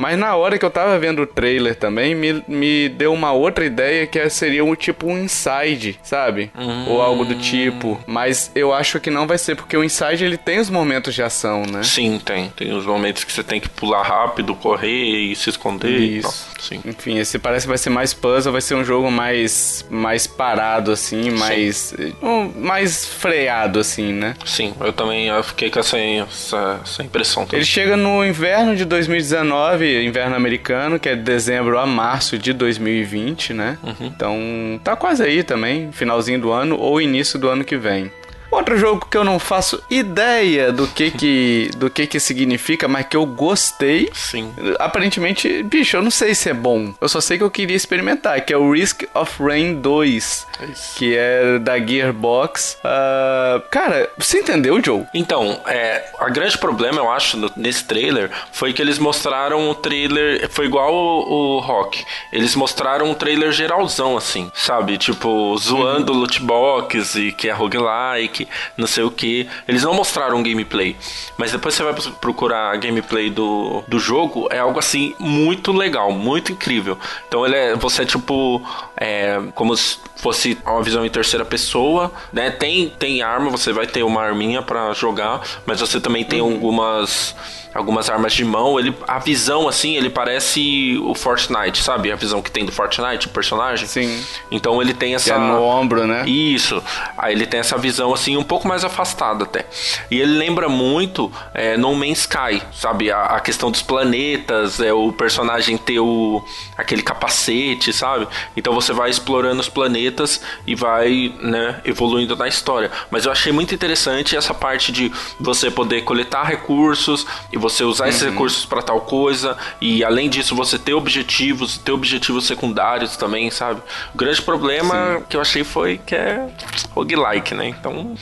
Mas 0.00 0.18
na 0.18 0.34
hora 0.34 0.58
que 0.58 0.64
eu 0.64 0.70
tava 0.70 0.98
vendo 0.98 1.20
o 1.20 1.26
trailer 1.26 1.76
também, 1.76 2.14
me, 2.14 2.42
me 2.48 2.88
deu 2.88 3.12
uma 3.12 3.32
outra 3.32 3.66
ideia 3.66 4.06
que 4.06 4.30
seria 4.30 4.64
um 4.64 4.74
tipo 4.74 5.06
um 5.06 5.18
inside, 5.18 6.00
sabe? 6.02 6.50
Ou 6.88 7.02
algo 7.02 7.22
do 7.22 7.34
tipo. 7.34 8.00
Mas 8.06 8.50
eu 8.54 8.72
acho 8.72 8.98
que 8.98 9.10
não 9.10 9.26
vai 9.26 9.36
ser, 9.36 9.56
porque 9.56 9.76
o 9.76 9.84
inside 9.84 10.24
ele 10.24 10.38
tem 10.38 10.58
os 10.58 10.70
momentos 10.70 11.14
de 11.14 11.22
ação, 11.22 11.64
né? 11.70 11.82
Sim, 11.82 12.18
tem. 12.18 12.48
Tem 12.56 12.72
os 12.72 12.86
momentos 12.86 13.24
que 13.24 13.30
você 13.32 13.42
tem 13.44 13.60
que 13.60 13.68
pular 13.68 14.02
rápido, 14.02 14.54
correr 14.54 14.88
e 15.30 15.36
se 15.36 15.50
esconder. 15.50 16.00
e 16.00 16.20
tal. 16.22 16.32
Sim. 16.60 16.80
Enfim, 16.84 17.18
esse 17.18 17.38
parece 17.38 17.64
que 17.64 17.68
vai 17.68 17.78
ser 17.78 17.90
mais 17.90 18.12
puzzle, 18.12 18.52
vai 18.52 18.60
ser 18.60 18.74
um 18.74 18.84
jogo 18.84 19.10
mais 19.10 19.84
mais 19.90 20.26
parado 20.26 20.92
assim, 20.92 21.30
mais 21.30 21.94
um, 22.22 22.52
mais 22.60 23.06
freado 23.06 23.78
assim, 23.78 24.12
né? 24.12 24.34
Sim, 24.44 24.74
eu 24.80 24.92
também 24.92 25.28
eu 25.28 25.42
fiquei 25.42 25.70
com 25.70 25.78
essa, 25.80 25.98
essa, 25.98 26.80
essa 26.82 27.02
impressão 27.02 27.44
também. 27.44 27.60
Ele 27.60 27.66
chega 27.66 27.96
no 27.96 28.24
inverno 28.24 28.76
de 28.76 28.84
2019, 28.84 30.04
inverno 30.04 30.36
americano, 30.36 30.98
que 30.98 31.08
é 31.08 31.16
de 31.16 31.22
dezembro 31.22 31.78
a 31.78 31.86
março 31.86 32.38
de 32.38 32.52
2020, 32.52 33.54
né? 33.54 33.78
Então 34.00 34.80
tá 34.84 34.94
quase 34.96 35.22
aí 35.22 35.42
também, 35.42 35.90
finalzinho 35.92 36.40
do 36.40 36.50
ano 36.50 36.78
ou 36.78 37.00
início 37.00 37.38
do 37.38 37.48
ano 37.48 37.64
que 37.64 37.76
vem. 37.76 38.10
Outro 38.50 38.76
jogo 38.76 39.06
que 39.10 39.16
eu 39.16 39.24
não 39.24 39.38
faço 39.38 39.82
ideia 39.88 40.72
do 40.72 40.86
que 40.86 41.10
que 41.10 41.70
do 41.76 41.88
que 41.90 42.06
que 42.06 42.18
significa, 42.20 42.88
mas 42.88 43.06
que 43.06 43.16
eu 43.16 43.24
gostei. 43.26 44.10
Sim. 44.12 44.52
Aparentemente, 44.78 45.62
bicho, 45.62 45.96
eu 45.96 46.02
não 46.02 46.10
sei 46.10 46.34
se 46.34 46.48
é 46.50 46.54
bom. 46.54 46.92
Eu 47.00 47.08
só 47.08 47.20
sei 47.20 47.38
que 47.38 47.44
eu 47.44 47.50
queria 47.50 47.76
experimentar, 47.76 48.40
que 48.44 48.52
é 48.52 48.56
o 48.56 48.70
Risk 48.72 49.02
of 49.14 49.42
Rain 49.42 49.74
2, 49.80 50.46
É 50.60 50.66
que 50.96 51.16
é 51.16 51.58
da 51.58 51.78
Gearbox. 51.78 52.78
Ah, 52.84 53.62
cara, 53.70 54.10
você 54.18 54.38
entendeu, 54.40 54.82
Joe? 54.84 55.04
Então, 55.14 55.60
é, 55.66 56.10
a 56.18 56.28
grande 56.28 56.58
problema, 56.58 56.98
eu 56.98 57.10
acho, 57.10 57.36
no- 57.36 57.50
nesse 57.56 57.84
trailer 57.84 58.30
foi 58.52 58.72
que 58.72 58.82
eles 58.82 58.98
mostraram 58.98 59.70
o 59.70 59.74
trailer. 59.74 60.48
Foi 60.50 60.66
igual 60.66 60.92
o, 60.92 61.56
o 61.56 61.60
Rock. 61.60 62.04
Eles 62.32 62.54
mostraram 62.54 63.06
um 63.10 63.14
trailer 63.14 63.52
geralzão, 63.52 64.16
assim, 64.16 64.50
sabe? 64.54 64.98
Tipo, 64.98 65.56
zoando 65.58 66.12
loot 66.12 66.40
box 66.42 67.14
e 67.16 67.32
que 67.32 67.48
é 67.48 67.52
roguelike, 67.52 68.39
não 68.76 68.86
sei 68.86 69.04
o 69.04 69.10
que. 69.10 69.48
Eles 69.66 69.82
não 69.82 69.94
mostraram 69.94 70.42
gameplay. 70.42 70.96
Mas 71.36 71.52
depois 71.52 71.74
você 71.74 71.82
vai 71.82 71.94
procurar 72.20 72.72
a 72.72 72.76
gameplay 72.76 73.30
do, 73.30 73.82
do 73.86 73.98
jogo, 73.98 74.48
é 74.50 74.58
algo 74.58 74.78
assim 74.78 75.14
muito 75.18 75.72
legal, 75.72 76.12
muito 76.12 76.52
incrível. 76.52 76.98
Então 77.28 77.44
ele 77.44 77.56
é. 77.56 77.76
Você 77.76 78.02
é 78.02 78.06
tipo. 78.06 78.62
É, 79.00 79.40
como 79.54 79.74
se 79.74 79.98
fosse 80.16 80.58
uma 80.66 80.82
visão 80.82 81.06
em 81.06 81.08
terceira 81.08 81.44
pessoa, 81.44 82.12
né? 82.30 82.50
Tem, 82.50 82.90
tem 82.90 83.22
arma, 83.22 83.50
você 83.50 83.72
vai 83.72 83.86
ter 83.86 84.02
uma 84.02 84.22
arminha 84.22 84.60
pra 84.60 84.92
jogar, 84.92 85.40
mas 85.64 85.80
você 85.80 85.98
também 85.98 86.22
tem 86.22 86.40
algumas 86.40 87.34
algumas 87.74 88.10
armas 88.10 88.32
de 88.32 88.44
mão. 88.44 88.78
Ele 88.78 88.94
a 89.06 89.18
visão 89.18 89.68
assim, 89.68 89.96
ele 89.96 90.10
parece 90.10 90.98
o 91.02 91.14
Fortnite, 91.14 91.82
sabe? 91.82 92.10
A 92.10 92.16
visão 92.16 92.42
que 92.42 92.50
tem 92.50 92.64
do 92.64 92.72
Fortnite, 92.72 93.26
o 93.26 93.30
personagem. 93.30 93.86
Sim. 93.86 94.24
Então 94.50 94.80
ele 94.80 94.94
tem 94.94 95.10
Que 95.10 95.16
essa 95.16 95.34
é 95.34 95.38
no 95.38 95.62
ombro, 95.62 96.06
né? 96.06 96.24
isso. 96.26 96.82
Aí 97.16 97.34
ele 97.34 97.46
tem 97.46 97.60
essa 97.60 97.78
visão 97.78 98.12
assim 98.12 98.36
um 98.36 98.42
pouco 98.42 98.66
mais 98.66 98.84
afastada 98.84 99.44
até. 99.44 99.66
E 100.10 100.20
ele 100.20 100.36
lembra 100.36 100.68
muito 100.68 101.30
é, 101.54 101.76
No 101.76 101.94
Man's 101.94 102.20
Sky, 102.20 102.62
sabe? 102.72 103.10
A, 103.10 103.22
a 103.22 103.40
questão 103.40 103.70
dos 103.70 103.82
planetas, 103.82 104.80
é 104.80 104.92
o 104.92 105.12
personagem 105.12 105.76
ter 105.76 106.00
o 106.00 106.44
aquele 106.76 107.02
capacete, 107.02 107.92
sabe? 107.92 108.26
Então 108.56 108.74
você 108.74 108.89
vai 108.92 109.10
explorando 109.10 109.60
os 109.60 109.68
planetas 109.68 110.40
e 110.66 110.74
vai, 110.74 111.34
né, 111.40 111.80
evoluindo 111.84 112.36
na 112.36 112.48
história. 112.48 112.90
Mas 113.10 113.24
eu 113.24 113.32
achei 113.32 113.52
muito 113.52 113.74
interessante 113.74 114.36
essa 114.36 114.54
parte 114.54 114.92
de 114.92 115.12
você 115.38 115.70
poder 115.70 116.02
coletar 116.02 116.44
recursos 116.44 117.26
e 117.52 117.58
você 117.58 117.84
usar 117.84 118.08
esses 118.08 118.22
recursos 118.22 118.64
para 118.64 118.82
tal 118.82 119.00
coisa 119.02 119.56
e 119.80 120.04
além 120.04 120.28
disso 120.28 120.54
você 120.54 120.78
ter 120.78 120.94
objetivos, 120.94 121.78
ter 121.78 121.92
objetivos 121.92 122.46
secundários 122.46 123.16
também, 123.16 123.50
sabe? 123.50 123.80
O 124.14 124.18
grande 124.18 124.42
problema 124.42 125.22
que 125.28 125.36
eu 125.36 125.40
achei 125.40 125.64
foi 125.64 125.98
que 125.98 126.14
é 126.14 126.48
roguelike, 126.94 127.54
né? 127.54 127.68
Então, 127.68 128.14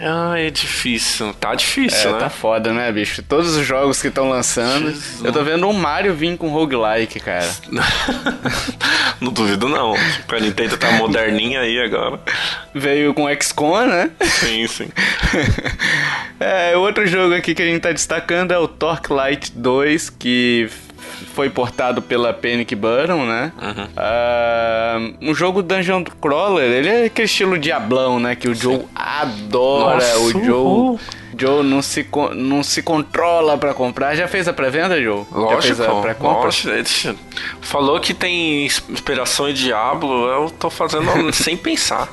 ah, 0.00 0.38
é 0.38 0.50
difícil. 0.50 1.34
Tá 1.34 1.54
difícil, 1.54 2.10
É, 2.10 2.12
né? 2.14 2.18
tá 2.18 2.30
foda, 2.30 2.72
né, 2.72 2.90
bicho? 2.90 3.22
Todos 3.22 3.54
os 3.54 3.66
jogos 3.66 4.00
que 4.00 4.08
estão 4.08 4.30
lançando. 4.30 4.86
Jesus. 4.90 5.22
Eu 5.22 5.30
tô 5.32 5.42
vendo 5.44 5.68
um 5.68 5.72
Mario 5.74 6.14
vir 6.14 6.38
com 6.38 6.48
roguelike, 6.48 7.20
cara. 7.20 7.48
não 9.20 9.30
duvido 9.30 9.68
não. 9.68 9.94
Tipo, 9.94 10.34
a 10.36 10.40
Nintendo 10.40 10.76
tá 10.78 10.90
moderninha 10.92 11.60
aí 11.60 11.78
agora. 11.80 12.18
Veio 12.74 13.12
com 13.12 13.28
XCOM, 13.28 13.86
né? 13.86 14.10
Sim, 14.22 14.66
sim. 14.66 14.88
É, 16.40 16.74
outro 16.74 17.06
jogo 17.06 17.34
aqui 17.34 17.54
que 17.54 17.60
a 17.60 17.66
gente 17.66 17.82
tá 17.82 17.92
destacando 17.92 18.52
é 18.52 18.58
o 18.58 18.66
Torchlight 18.66 19.52
2, 19.54 20.08
que 20.08 20.70
foi 21.34 21.50
portado 21.50 22.00
pela 22.00 22.32
Panic 22.32 22.74
Button, 22.74 23.24
né? 23.26 23.52
Uhum. 23.60 23.88
Ah, 23.96 24.98
um 25.20 25.34
jogo 25.34 25.62
Dungeon 25.62 26.04
Crawler, 26.20 26.70
ele 26.70 26.88
é 26.88 27.04
aquele 27.04 27.26
estilo 27.26 27.58
diablão, 27.58 28.18
né? 28.18 28.34
Que 28.34 28.48
o 28.48 28.54
Joe 28.54 28.84
adora. 28.94 29.96
Nossa, 29.96 30.18
o 30.18 30.44
Joe. 30.44 30.98
Joe 31.38 31.64
não 31.64 31.80
se, 31.80 32.06
não 32.34 32.62
se 32.62 32.82
controla 32.82 33.56
pra 33.56 33.72
comprar. 33.72 34.14
Já 34.14 34.28
fez 34.28 34.46
a 34.46 34.52
pré-venda, 34.52 35.00
Joe? 35.00 35.24
Já 35.30 35.62
fez 35.62 35.78
Lógico, 35.78 35.98
a 35.98 36.02
pré-compra? 36.02 36.44
lógico. 36.44 37.18
Falou 37.60 37.98
que 38.00 38.12
tem 38.12 38.66
inspiração 38.66 39.48
em 39.48 39.54
Diablo, 39.54 40.26
eu 40.26 40.50
tô 40.50 40.68
fazendo 40.68 41.32
sem 41.32 41.56
pensar. 41.56 42.08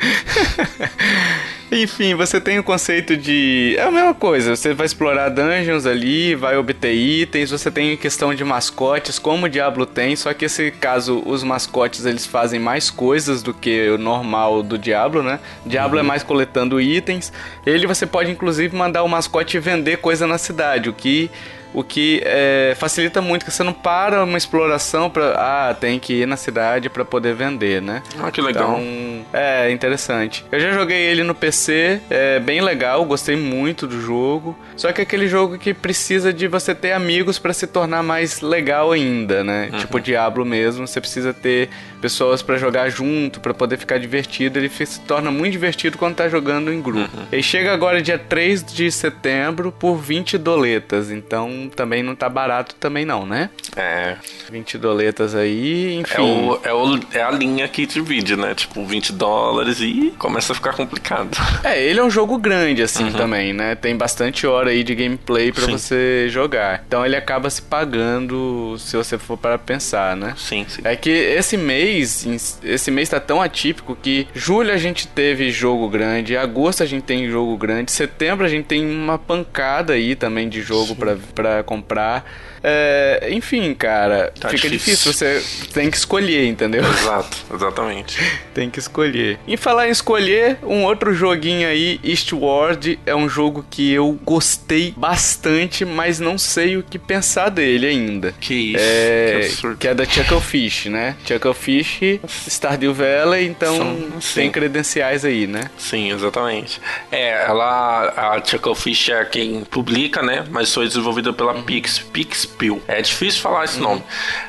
Enfim, 1.72 2.16
você 2.16 2.40
tem 2.40 2.58
o 2.58 2.64
conceito 2.64 3.16
de. 3.16 3.76
É 3.78 3.82
a 3.82 3.90
mesma 3.92 4.12
coisa, 4.12 4.56
você 4.56 4.74
vai 4.74 4.86
explorar 4.86 5.28
dungeons 5.28 5.86
ali, 5.86 6.34
vai 6.34 6.56
obter 6.56 6.92
itens, 6.92 7.50
você 7.50 7.70
tem 7.70 7.96
questão 7.96 8.34
de 8.34 8.44
mascotes, 8.44 9.20
como 9.20 9.46
o 9.46 9.48
Diablo 9.48 9.86
tem, 9.86 10.16
só 10.16 10.34
que 10.34 10.46
esse 10.46 10.72
caso, 10.72 11.22
os 11.24 11.44
mascotes 11.44 12.04
eles 12.04 12.26
fazem 12.26 12.58
mais 12.58 12.90
coisas 12.90 13.40
do 13.40 13.54
que 13.54 13.88
o 13.88 13.96
normal 13.96 14.64
do 14.64 14.76
Diablo, 14.76 15.22
né? 15.22 15.38
Diablo 15.64 16.00
é 16.00 16.02
mais 16.02 16.24
coletando 16.24 16.80
itens. 16.80 17.32
Ele 17.64 17.86
você 17.86 18.04
pode 18.04 18.32
inclusive 18.32 18.74
mandar 18.76 19.04
o 19.04 19.08
mascote 19.08 19.56
vender 19.60 19.98
coisa 19.98 20.26
na 20.26 20.38
cidade, 20.38 20.88
o 20.88 20.92
que 20.92 21.30
o 21.72 21.82
que 21.82 22.20
é, 22.24 22.74
facilita 22.76 23.20
muito, 23.20 23.44
que 23.44 23.50
você 23.50 23.62
não 23.62 23.72
para 23.72 24.24
uma 24.24 24.38
exploração 24.38 25.08
pra. 25.08 25.34
Ah, 25.36 25.74
tem 25.74 25.98
que 25.98 26.22
ir 26.22 26.26
na 26.26 26.36
cidade 26.36 26.88
para 26.88 27.04
poder 27.04 27.34
vender, 27.34 27.80
né? 27.80 28.02
Ah, 28.18 28.30
que 28.30 28.40
legal. 28.40 28.78
Então, 28.80 29.26
é 29.32 29.70
interessante. 29.70 30.44
Eu 30.50 30.60
já 30.60 30.72
joguei 30.72 30.98
ele 30.98 31.22
no 31.22 31.34
PC, 31.34 32.00
é 32.10 32.40
bem 32.40 32.60
legal, 32.60 33.04
gostei 33.04 33.36
muito 33.36 33.86
do 33.86 34.00
jogo. 34.00 34.56
Só 34.76 34.92
que 34.92 35.00
é 35.00 35.04
aquele 35.04 35.28
jogo 35.28 35.58
que 35.58 35.72
precisa 35.74 36.32
de 36.32 36.48
você 36.48 36.74
ter 36.74 36.92
amigos 36.92 37.38
para 37.38 37.52
se 37.52 37.66
tornar 37.66 38.02
mais 38.02 38.40
legal 38.40 38.92
ainda, 38.92 39.44
né? 39.44 39.68
Uhum. 39.72 39.78
Tipo 39.78 40.00
Diablo 40.00 40.44
mesmo, 40.44 40.86
você 40.86 41.00
precisa 41.00 41.32
ter 41.32 41.68
pessoas 42.00 42.42
para 42.42 42.56
jogar 42.56 42.88
junto, 42.88 43.40
para 43.40 43.54
poder 43.54 43.76
ficar 43.76 43.98
divertido. 43.98 44.58
Ele 44.58 44.68
se 44.68 45.00
torna 45.00 45.30
muito 45.30 45.52
divertido 45.52 45.98
quando 45.98 46.16
tá 46.16 46.28
jogando 46.28 46.72
em 46.72 46.80
grupo. 46.80 47.16
Uhum. 47.16 47.26
Ele 47.30 47.42
chega 47.42 47.72
agora 47.72 48.02
dia 48.02 48.18
3 48.18 48.64
de 48.64 48.90
setembro 48.90 49.72
por 49.72 49.96
20 49.96 50.38
doletas, 50.38 51.10
então 51.10 51.70
também 51.74 52.02
não 52.02 52.14
tá 52.14 52.28
barato 52.28 52.74
também 52.76 53.04
não, 53.04 53.26
né? 53.26 53.50
É. 53.76 54.16
20 54.50 54.78
doletas 54.78 55.34
aí, 55.34 55.96
enfim. 55.96 56.14
É, 56.14 56.20
o, 56.20 56.60
é, 56.64 56.72
o, 56.72 57.00
é 57.12 57.22
a 57.22 57.30
linha 57.30 57.68
que 57.68 57.86
divide, 57.86 58.36
né? 58.36 58.54
Tipo, 58.54 58.84
20 58.84 59.12
dólares 59.12 59.80
e 59.80 60.12
começa 60.18 60.52
a 60.52 60.56
ficar 60.56 60.72
complicado. 60.72 61.30
É, 61.62 61.82
ele 61.82 62.00
é 62.00 62.02
um 62.02 62.10
jogo 62.10 62.38
grande 62.38 62.82
assim 62.82 63.04
uhum. 63.04 63.12
também, 63.12 63.52
né? 63.52 63.74
Tem 63.74 63.96
bastante 63.96 64.46
hora 64.46 64.70
aí 64.70 64.82
de 64.82 64.94
gameplay 64.94 65.52
para 65.52 65.66
você 65.66 66.26
jogar. 66.28 66.82
Então 66.86 67.04
ele 67.04 67.16
acaba 67.16 67.50
se 67.50 67.62
pagando 67.62 68.76
se 68.78 68.96
você 68.96 69.18
for 69.18 69.36
para 69.36 69.58
pensar, 69.58 70.16
né? 70.16 70.34
Sim, 70.36 70.64
sim. 70.68 70.82
É 70.84 70.96
que 70.96 71.10
esse 71.10 71.56
mês, 71.56 71.89
esse 71.98 72.90
mês 72.90 73.08
tá 73.08 73.20
tão 73.20 73.40
atípico 73.40 73.96
que 73.96 74.26
julho 74.34 74.72
a 74.72 74.76
gente 74.76 75.06
teve 75.06 75.50
jogo 75.50 75.88
grande, 75.88 76.36
agosto 76.36 76.82
a 76.82 76.86
gente 76.86 77.02
tem 77.02 77.28
jogo 77.28 77.56
grande, 77.56 77.90
setembro 77.90 78.44
a 78.44 78.48
gente 78.48 78.66
tem 78.66 78.84
uma 78.84 79.18
pancada 79.18 79.94
aí 79.94 80.14
também 80.14 80.48
de 80.48 80.60
jogo 80.60 80.96
para 81.34 81.62
comprar. 81.62 82.24
É, 82.62 83.28
enfim, 83.32 83.74
cara, 83.74 84.32
tá 84.38 84.50
fica 84.50 84.68
difícil. 84.68 85.12
difícil. 85.12 85.40
Você 85.40 85.68
tem 85.72 85.90
que 85.90 85.96
escolher, 85.96 86.46
entendeu? 86.46 86.82
Exato, 86.84 87.36
exatamente. 87.52 88.18
tem 88.52 88.70
que 88.70 88.78
escolher. 88.78 89.38
Em 89.46 89.56
falar 89.56 89.88
em 89.88 89.90
escolher, 89.90 90.58
um 90.62 90.84
outro 90.84 91.14
joguinho 91.14 91.66
aí, 91.66 91.98
Eastward, 92.04 92.98
é 93.06 93.14
um 93.14 93.28
jogo 93.28 93.64
que 93.70 93.90
eu 93.92 94.18
gostei 94.24 94.92
bastante, 94.96 95.84
mas 95.84 96.20
não 96.20 96.36
sei 96.36 96.76
o 96.76 96.82
que 96.82 96.98
pensar 96.98 97.48
dele 97.48 97.86
ainda. 97.86 98.34
Que 98.40 98.74
isso, 98.74 98.78
é, 98.78 99.70
que, 99.72 99.76
que 99.76 99.88
é 99.88 99.94
da 99.94 100.04
Chucklefish, 100.04 100.86
né? 100.86 101.16
Chucklefish, 101.24 102.20
Stardew 102.46 102.92
Valley, 102.92 103.46
então 103.46 103.76
São, 103.76 104.34
tem 104.34 104.50
credenciais 104.50 105.24
aí, 105.24 105.46
né? 105.46 105.70
Sim, 105.78 106.12
exatamente. 106.12 106.80
É, 107.10 107.46
ela, 107.46 108.34
a 108.34 108.44
Chucklefish 108.44 109.10
é 109.10 109.24
quem 109.24 109.62
publica, 109.64 110.22
né? 110.22 110.44
Mas 110.50 110.72
foi 110.72 110.86
desenvolvida 110.86 111.32
pela 111.32 111.54
uhum. 111.54 111.62
Pix. 111.62 111.98
Pix 111.98 112.49
Spill. 112.50 112.82
É 112.86 113.00
difícil 113.00 113.40
falar 113.40 113.64
esse 113.64 113.78
nome. 113.78 114.02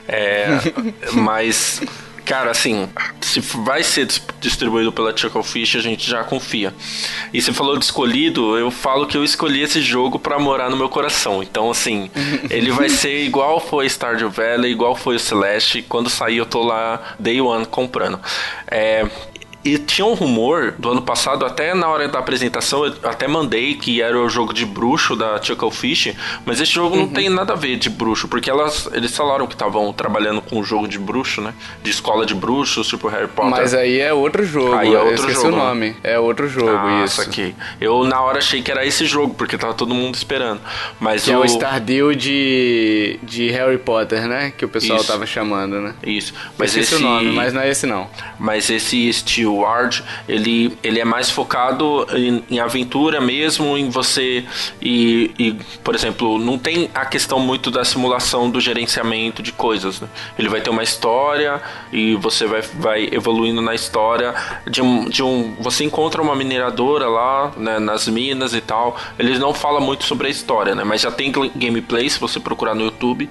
É, 0.07 0.47
mas 1.13 1.81
Cara, 2.31 2.51
assim, 2.51 2.87
se 3.19 3.39
vai 3.39 3.83
ser 3.83 4.07
distribuído 4.39 4.91
pela 4.91 5.15
Chucklefish, 5.15 5.75
a 5.75 5.81
gente 5.81 6.09
já 6.09 6.23
confia. 6.23 6.73
E 7.33 7.41
você 7.41 7.51
falou 7.51 7.77
de 7.77 7.83
escolhido, 7.83 8.57
eu 8.57 8.69
falo 8.69 9.07
que 9.07 9.17
eu 9.17 9.23
escolhi 9.23 9.61
esse 9.61 9.81
jogo 9.81 10.19
para 10.19 10.37
morar 10.39 10.69
no 10.69 10.77
meu 10.77 10.87
coração. 10.87 11.41
Então, 11.41 11.69
assim, 11.69 12.09
ele 12.49 12.71
vai 12.71 12.89
ser 12.89 13.23
igual 13.25 13.59
foi 13.59 13.87
Stardew 13.87 14.29
Valley, 14.29 14.71
igual 14.71 14.95
foi 14.95 15.15
o 15.15 15.19
Celeste. 15.19 15.81
Quando 15.81 16.09
sair, 16.09 16.37
eu 16.37 16.45
tô 16.45 16.63
lá 16.63 17.15
day 17.19 17.41
one 17.41 17.65
comprando. 17.65 18.19
É, 18.67 19.05
e 19.63 19.77
tinha 19.77 20.05
um 20.05 20.13
rumor 20.13 20.73
do 20.77 20.89
ano 20.89 21.01
passado, 21.01 21.45
até 21.45 21.73
na 21.75 21.87
hora 21.87 22.07
da 22.07 22.17
apresentação, 22.17 22.85
eu 22.85 22.93
até 23.03 23.27
mandei 23.27 23.75
que 23.75 24.01
era 24.01 24.19
o 24.19 24.27
jogo 24.27 24.53
de 24.53 24.65
bruxo 24.65 25.15
da 25.15 25.41
Chucklefish, 25.41 26.15
mas 26.45 26.59
esse 26.59 26.71
jogo 26.71 26.95
uhum. 26.95 27.03
não 27.03 27.09
tem 27.09 27.29
nada 27.29 27.53
a 27.53 27.55
ver 27.55 27.77
de 27.77 27.89
bruxo, 27.89 28.27
porque 28.27 28.49
elas, 28.49 28.89
eles 28.91 29.15
falaram 29.15 29.45
que 29.45 29.53
estavam 29.53 29.93
trabalhando 29.93 30.41
com 30.41 30.59
um 30.59 30.63
jogo 30.63 30.87
de 30.87 30.97
bruxo, 30.97 31.41
né? 31.41 31.53
De 31.83 31.91
escola 31.91 32.25
de 32.25 32.33
bruxos, 32.33 32.87
tipo 32.87 33.07
Harry 33.07 33.27
Potter. 33.27 33.51
Mas 33.51 33.73
aí 33.73 33.99
é 33.99 34.11
outro 34.11 34.43
jogo, 34.43 34.73
aí 34.73 34.93
é 34.93 34.97
outro 34.97 35.09
eu 35.09 35.15
esqueci 35.15 35.41
jogo, 35.41 35.55
o 35.55 35.59
nome. 35.59 35.89
Né? 35.89 35.95
É 36.03 36.19
outro 36.19 36.49
jogo, 36.49 36.71
ah, 36.71 37.03
isso. 37.05 37.21
aqui. 37.21 37.55
Eu 37.79 38.03
na 38.03 38.19
hora 38.21 38.39
achei 38.39 38.63
que 38.63 38.71
era 38.71 38.83
esse 38.83 39.05
jogo, 39.05 39.35
porque 39.35 39.57
tava 39.59 39.75
todo 39.75 39.93
mundo 39.93 40.15
esperando. 40.15 40.59
Mas 40.99 41.25
que 41.25 41.29
o... 41.29 41.33
é 41.33 41.37
o 41.37 41.45
Stardew 41.45 42.15
de, 42.15 43.19
de 43.21 43.51
Harry 43.51 43.77
Potter, 43.77 44.27
né? 44.27 44.51
Que 44.57 44.65
o 44.65 44.69
pessoal 44.69 44.99
isso. 44.99 45.07
tava 45.07 45.27
chamando, 45.27 45.79
né? 45.79 45.93
Isso. 46.03 46.33
Mas 46.57 46.75
esse... 46.75 46.95
o 46.95 46.99
nome, 46.99 47.31
mas 47.31 47.53
não 47.53 47.61
é 47.61 47.69
esse 47.69 47.85
não. 47.85 48.09
Mas 48.39 48.69
esse 48.69 49.07
estilo 49.07 49.50
Ward, 49.57 50.03
ele, 50.27 50.77
ele 50.83 50.99
é 50.99 51.05
mais 51.05 51.29
focado 51.29 52.07
em, 52.13 52.43
em 52.49 52.59
aventura 52.59 53.19
mesmo, 53.19 53.77
em 53.77 53.89
você 53.89 54.45
e, 54.81 55.31
e, 55.37 55.53
por 55.83 55.95
exemplo, 55.95 56.37
não 56.37 56.57
tem 56.57 56.89
a 56.93 57.05
questão 57.05 57.39
muito 57.39 57.69
da 57.71 57.83
simulação 57.83 58.49
do 58.49 58.59
gerenciamento 58.59 59.41
de 59.41 59.51
coisas. 59.51 60.01
Né? 60.01 60.07
Ele 60.37 60.49
vai 60.49 60.61
ter 60.61 60.69
uma 60.69 60.83
história 60.83 61.61
e 61.91 62.15
você 62.15 62.45
vai, 62.45 62.61
vai 62.61 63.09
evoluindo 63.11 63.61
na 63.61 63.75
história 63.75 64.33
de 64.67 64.81
um, 64.81 65.09
de 65.09 65.23
um 65.23 65.55
você 65.59 65.83
encontra 65.83 66.21
uma 66.21 66.35
mineradora 66.35 67.07
lá 67.07 67.51
né, 67.57 67.79
nas 67.79 68.07
minas 68.07 68.53
e 68.53 68.61
tal. 68.61 68.97
Eles 69.17 69.39
não 69.39 69.53
falam 69.53 69.81
muito 69.81 70.03
sobre 70.05 70.27
a 70.27 70.29
história, 70.29 70.75
né? 70.75 70.83
Mas 70.83 71.01
já 71.01 71.11
tem 71.11 71.31
gameplay 71.55 72.09
se 72.09 72.19
você 72.19 72.39
procurar 72.39 72.75
no 72.75 72.83
YouTube. 72.83 73.29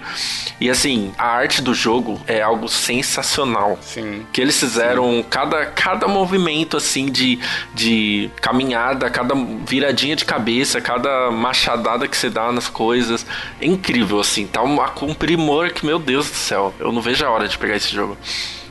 E 0.60 0.70
assim, 0.70 1.12
a 1.18 1.26
arte 1.26 1.62
do 1.62 1.74
jogo 1.74 2.20
é 2.26 2.40
algo 2.40 2.68
sensacional. 2.68 3.78
Sim. 3.80 4.26
Que 4.32 4.40
eles 4.40 4.58
fizeram 4.58 5.10
Sim. 5.10 5.24
cada 5.28 5.66
cada 5.66 6.06
movimento 6.10 6.76
assim 6.76 7.06
de, 7.06 7.38
de 7.74 8.30
caminhada, 8.40 9.08
cada 9.10 9.34
viradinha 9.66 10.16
de 10.16 10.24
cabeça, 10.24 10.80
cada 10.80 11.30
machadada 11.30 12.06
que 12.06 12.16
você 12.16 12.28
dá 12.28 12.52
nas 12.52 12.68
coisas. 12.68 13.26
É 13.60 13.66
incrível, 13.66 14.20
assim. 14.20 14.46
Tá 14.46 14.62
um, 14.62 14.78
um 15.02 15.14
primor 15.14 15.70
que, 15.70 15.86
meu 15.86 15.98
Deus 15.98 16.28
do 16.28 16.36
céu, 16.36 16.74
eu 16.78 16.92
não 16.92 17.00
vejo 17.00 17.24
a 17.24 17.30
hora 17.30 17.48
de 17.48 17.56
pegar 17.56 17.76
esse 17.76 17.94
jogo. 17.94 18.16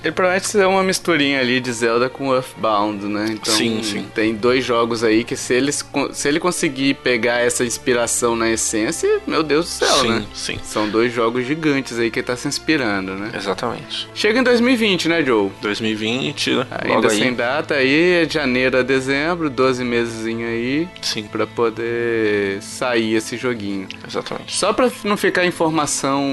Ele 0.03 0.13
promete 0.13 0.47
ser 0.47 0.65
uma 0.65 0.83
misturinha 0.83 1.39
ali 1.39 1.59
de 1.59 1.71
Zelda 1.71 2.09
com 2.09 2.33
Earthbound, 2.33 3.05
né? 3.05 3.27
Então, 3.31 3.53
sim, 3.53 3.83
sim. 3.83 4.05
tem 4.15 4.33
dois 4.33 4.63
jogos 4.63 5.03
aí 5.03 5.23
que 5.23 5.35
se, 5.35 5.53
eles, 5.53 5.85
se 6.13 6.27
ele 6.27 6.39
conseguir 6.39 6.93
pegar 6.95 7.39
essa 7.39 7.65
inspiração 7.65 8.35
na 8.35 8.49
essência, 8.49 9.19
meu 9.27 9.43
Deus 9.43 9.65
do 9.65 9.69
céu, 9.69 9.95
sim, 9.95 10.09
né? 10.09 10.25
Sim, 10.33 10.59
São 10.63 10.89
dois 10.89 11.13
jogos 11.13 11.45
gigantes 11.45 11.99
aí 11.99 12.09
que 12.09 12.19
ele 12.19 12.27
tá 12.27 12.35
se 12.35 12.47
inspirando, 12.47 13.15
né? 13.15 13.31
Exatamente. 13.35 14.07
Chega 14.13 14.39
em 14.39 14.43
2020, 14.43 15.09
né, 15.09 15.23
Joe? 15.23 15.51
2020, 15.61 16.51
né? 16.51 16.67
Ainda 16.71 17.09
sem 17.09 17.33
data 17.33 17.73
aí, 17.73 18.21
é 18.21 18.25
de 18.25 18.35
janeiro 18.35 18.77
a 18.77 18.81
dezembro, 18.81 19.49
12 19.49 19.83
meses 19.83 20.25
aí. 20.25 20.87
Sim. 21.01 21.23
Pra 21.23 21.45
poder 21.45 22.61
sair 22.61 23.15
esse 23.15 23.35
joguinho. 23.35 23.87
Exatamente. 24.07 24.55
Só 24.55 24.71
pra 24.71 24.89
não 25.03 25.17
ficar 25.17 25.45
informação... 25.45 26.23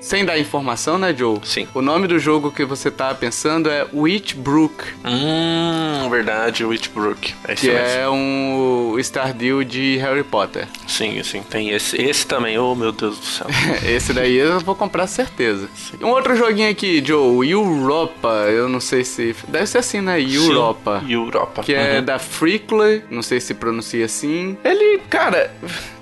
Sem 0.00 0.24
dar 0.24 0.38
informação, 0.38 0.98
né, 0.98 1.14
Joe? 1.14 1.38
Sim. 1.42 1.68
O 1.74 1.82
nome 1.82 2.06
do 2.06 2.18
jogo 2.18 2.50
que 2.50 2.64
você 2.64 2.77
você 2.78 2.90
tá 2.90 3.12
pensando 3.12 3.68
é 3.68 3.86
Witchbrook. 3.92 4.84
Hum, 5.04 6.08
verdade, 6.08 6.64
Witchbrook. 6.64 7.34
É 7.44 7.54
que 7.54 7.70
é 7.70 8.08
um 8.08 8.96
Stardew 8.98 9.64
de 9.64 9.96
Harry 9.96 10.22
Potter. 10.22 10.68
Sim, 10.86 11.20
sim, 11.24 11.42
tem 11.42 11.70
esse. 11.70 12.00
Esse 12.00 12.26
também, 12.26 12.56
oh 12.56 12.74
meu 12.74 12.92
Deus 12.92 13.18
do 13.18 13.24
céu. 13.24 13.46
esse 13.84 14.12
daí 14.12 14.36
eu 14.36 14.60
vou 14.60 14.76
comprar 14.76 15.06
certeza. 15.06 15.68
Sim. 15.74 16.04
Um 16.04 16.10
outro 16.10 16.36
joguinho 16.36 16.70
aqui, 16.70 17.02
Joe, 17.04 17.50
Europa, 17.50 18.46
eu 18.48 18.68
não 18.68 18.80
sei 18.80 19.04
se... 19.04 19.34
Deve 19.48 19.66
ser 19.66 19.78
assim, 19.78 20.00
né? 20.00 20.20
Europa. 20.20 21.02
Sim, 21.04 21.12
Europa. 21.12 21.62
Que 21.62 21.74
é 21.74 21.98
uhum. 21.98 22.04
da 22.04 22.18
Frickler, 22.18 23.04
não 23.10 23.22
sei 23.22 23.40
se 23.40 23.54
pronuncia 23.54 24.04
assim. 24.04 24.56
Ele, 24.64 25.00
cara, 25.10 25.52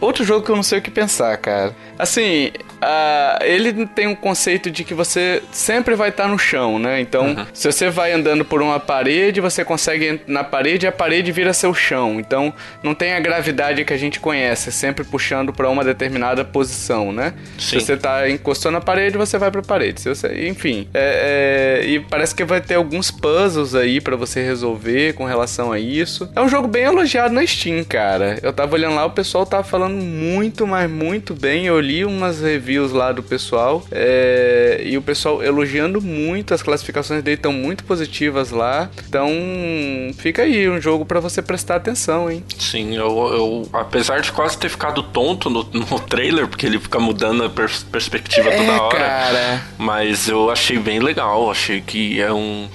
outro 0.00 0.24
jogo 0.24 0.44
que 0.44 0.50
eu 0.50 0.56
não 0.56 0.62
sei 0.62 0.78
o 0.78 0.82
que 0.82 0.90
pensar, 0.90 1.36
cara. 1.38 1.74
Assim, 1.98 2.50
uh, 2.76 3.42
ele 3.42 3.86
tem 3.86 4.06
um 4.06 4.14
conceito 4.14 4.70
de 4.70 4.84
que 4.84 4.94
você 4.94 5.42
sempre 5.50 5.94
vai 5.94 6.10
estar 6.10 6.28
no 6.28 6.38
chão, 6.38 6.65
né? 6.78 7.00
Então, 7.00 7.26
uhum. 7.26 7.46
se 7.52 7.70
você 7.70 7.88
vai 7.88 8.12
andando 8.12 8.44
por 8.44 8.60
uma 8.60 8.80
parede, 8.80 9.40
você 9.40 9.64
consegue 9.64 10.20
na 10.26 10.42
parede 10.42 10.86
e 10.86 10.88
a 10.88 10.92
parede 10.92 11.30
vira 11.32 11.52
seu 11.52 11.72
chão. 11.72 12.18
Então, 12.18 12.52
não 12.82 12.94
tem 12.94 13.14
a 13.14 13.20
gravidade 13.20 13.84
que 13.84 13.92
a 13.92 13.96
gente 13.96 14.20
conhece, 14.20 14.72
sempre 14.72 15.04
puxando 15.04 15.52
para 15.52 15.68
uma 15.68 15.84
determinada 15.84 16.44
posição, 16.44 17.12
né? 17.12 17.34
Sim. 17.58 17.78
Se 17.78 17.86
você 17.86 17.96
tá 17.96 18.28
encostando 18.28 18.74
na 18.74 18.80
parede, 18.80 19.16
você 19.16 19.38
vai 19.38 19.50
para 19.50 19.60
a 19.60 19.64
parede. 19.64 20.00
Se 20.00 20.08
você, 20.08 20.48
enfim, 20.48 20.88
é, 20.92 21.80
é, 21.82 21.86
e 21.86 22.00
parece 22.00 22.34
que 22.34 22.44
vai 22.44 22.60
ter 22.60 22.74
alguns 22.74 23.10
puzzles 23.10 23.74
aí 23.74 24.00
para 24.00 24.16
você 24.16 24.42
resolver 24.42 25.14
com 25.14 25.24
relação 25.24 25.72
a 25.72 25.78
isso. 25.78 26.30
É 26.34 26.40
um 26.40 26.48
jogo 26.48 26.68
bem 26.68 26.84
elogiado 26.84 27.32
na 27.32 27.46
Steam, 27.46 27.84
cara. 27.84 28.38
Eu 28.42 28.52
tava 28.52 28.74
olhando 28.74 28.94
lá, 28.94 29.04
o 29.04 29.10
pessoal 29.10 29.46
tava 29.46 29.64
falando 29.64 29.94
muito, 29.94 30.66
mas 30.66 30.90
muito 30.90 31.34
bem. 31.34 31.66
Eu 31.66 31.80
li 31.80 32.04
umas 32.04 32.40
reviews 32.40 32.92
lá 32.92 33.12
do 33.12 33.22
pessoal 33.22 33.84
é, 33.90 34.80
e 34.84 34.96
o 34.96 35.02
pessoal 35.02 35.42
elogiando 35.42 36.00
muito, 36.00 36.54
as 36.56 36.62
classificações 36.62 37.22
dele 37.22 37.36
estão 37.36 37.52
muito 37.52 37.84
positivas 37.84 38.50
lá. 38.50 38.90
Então 39.08 39.30
fica 40.18 40.42
aí 40.42 40.68
um 40.68 40.80
jogo 40.80 41.06
para 41.06 41.20
você 41.20 41.40
prestar 41.40 41.76
atenção, 41.76 42.30
hein? 42.30 42.44
Sim, 42.58 42.96
eu, 42.96 43.06
eu, 43.32 43.68
apesar 43.72 44.20
de 44.20 44.32
quase 44.32 44.58
ter 44.58 44.68
ficado 44.68 45.02
tonto 45.02 45.48
no, 45.48 45.62
no 45.64 46.00
trailer, 46.08 46.48
porque 46.48 46.66
ele 46.66 46.78
fica 46.78 46.98
mudando 46.98 47.44
a 47.44 47.48
pers 47.48 47.84
perspectiva 47.84 48.48
é, 48.50 48.56
toda 48.56 48.82
hora. 48.82 48.98
Cara. 48.98 49.62
Mas 49.78 50.28
eu 50.28 50.50
achei 50.50 50.78
bem 50.78 50.98
legal, 50.98 51.50
achei 51.50 51.80
que 51.80 52.20
é 52.20 52.32
um 52.32 52.68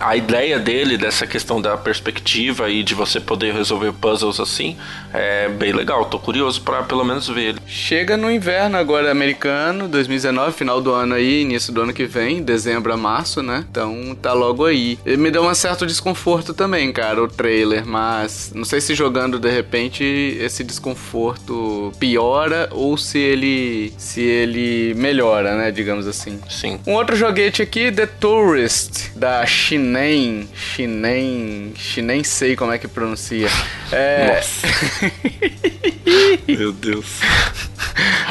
a 0.00 0.16
ideia 0.16 0.58
dele, 0.58 0.96
dessa 0.96 1.26
questão 1.26 1.60
da 1.60 1.76
perspectiva 1.76 2.68
e 2.68 2.82
de 2.82 2.94
você 2.94 3.20
poder 3.20 3.54
resolver 3.54 3.92
puzzles 3.92 4.40
assim, 4.40 4.76
é 5.12 5.48
bem 5.48 5.72
legal. 5.72 6.04
Tô 6.06 6.18
curioso 6.18 6.60
para 6.62 6.82
pelo 6.82 7.04
menos 7.04 7.28
ver 7.28 7.42
ele. 7.42 7.58
Chega 7.66 8.16
no 8.16 8.30
inverno 8.30 8.76
agora 8.76 9.10
americano, 9.10 9.88
2019, 9.88 10.52
final 10.52 10.80
do 10.80 10.92
ano 10.92 11.14
aí, 11.14 11.42
início 11.42 11.72
do 11.72 11.82
ano 11.82 11.92
que 11.92 12.04
vem, 12.04 12.42
dezembro 12.42 12.92
a 12.92 12.96
março, 12.96 13.42
né? 13.42 13.64
Então 13.70 14.16
tá 14.20 14.32
logo 14.32 14.64
aí. 14.64 14.98
Ele 15.04 15.16
me 15.16 15.30
deu 15.30 15.44
um 15.44 15.54
certo 15.54 15.86
desconforto 15.86 16.52
também, 16.54 16.92
cara, 16.92 17.22
o 17.22 17.28
trailer, 17.28 17.86
mas 17.86 18.52
não 18.54 18.64
sei 18.64 18.80
se 18.80 18.94
jogando 18.94 19.38
de 19.38 19.50
repente 19.50 20.04
esse 20.04 20.64
desconforto 20.64 21.92
piora 21.98 22.68
ou 22.72 22.96
se 22.96 23.18
ele 23.18 23.92
se 23.96 24.20
ele 24.20 24.94
melhora, 24.94 25.56
né, 25.56 25.70
digamos 25.70 26.06
assim. 26.06 26.40
Sim. 26.48 26.78
Um 26.86 26.92
outro 26.94 27.16
joguete 27.16 27.62
aqui, 27.62 27.90
The 27.90 28.06
Tourist, 28.06 29.10
da 29.14 29.46
Shinen, 29.62 30.48
Shinen, 30.54 31.72
Shinen 31.76 32.24
sei 32.24 32.56
como 32.56 32.72
é 32.72 32.78
que 32.78 32.88
pronuncia. 32.88 33.48
É... 33.92 34.34
Nossa. 34.34 34.66
meu 36.48 36.72
Deus. 36.72 37.20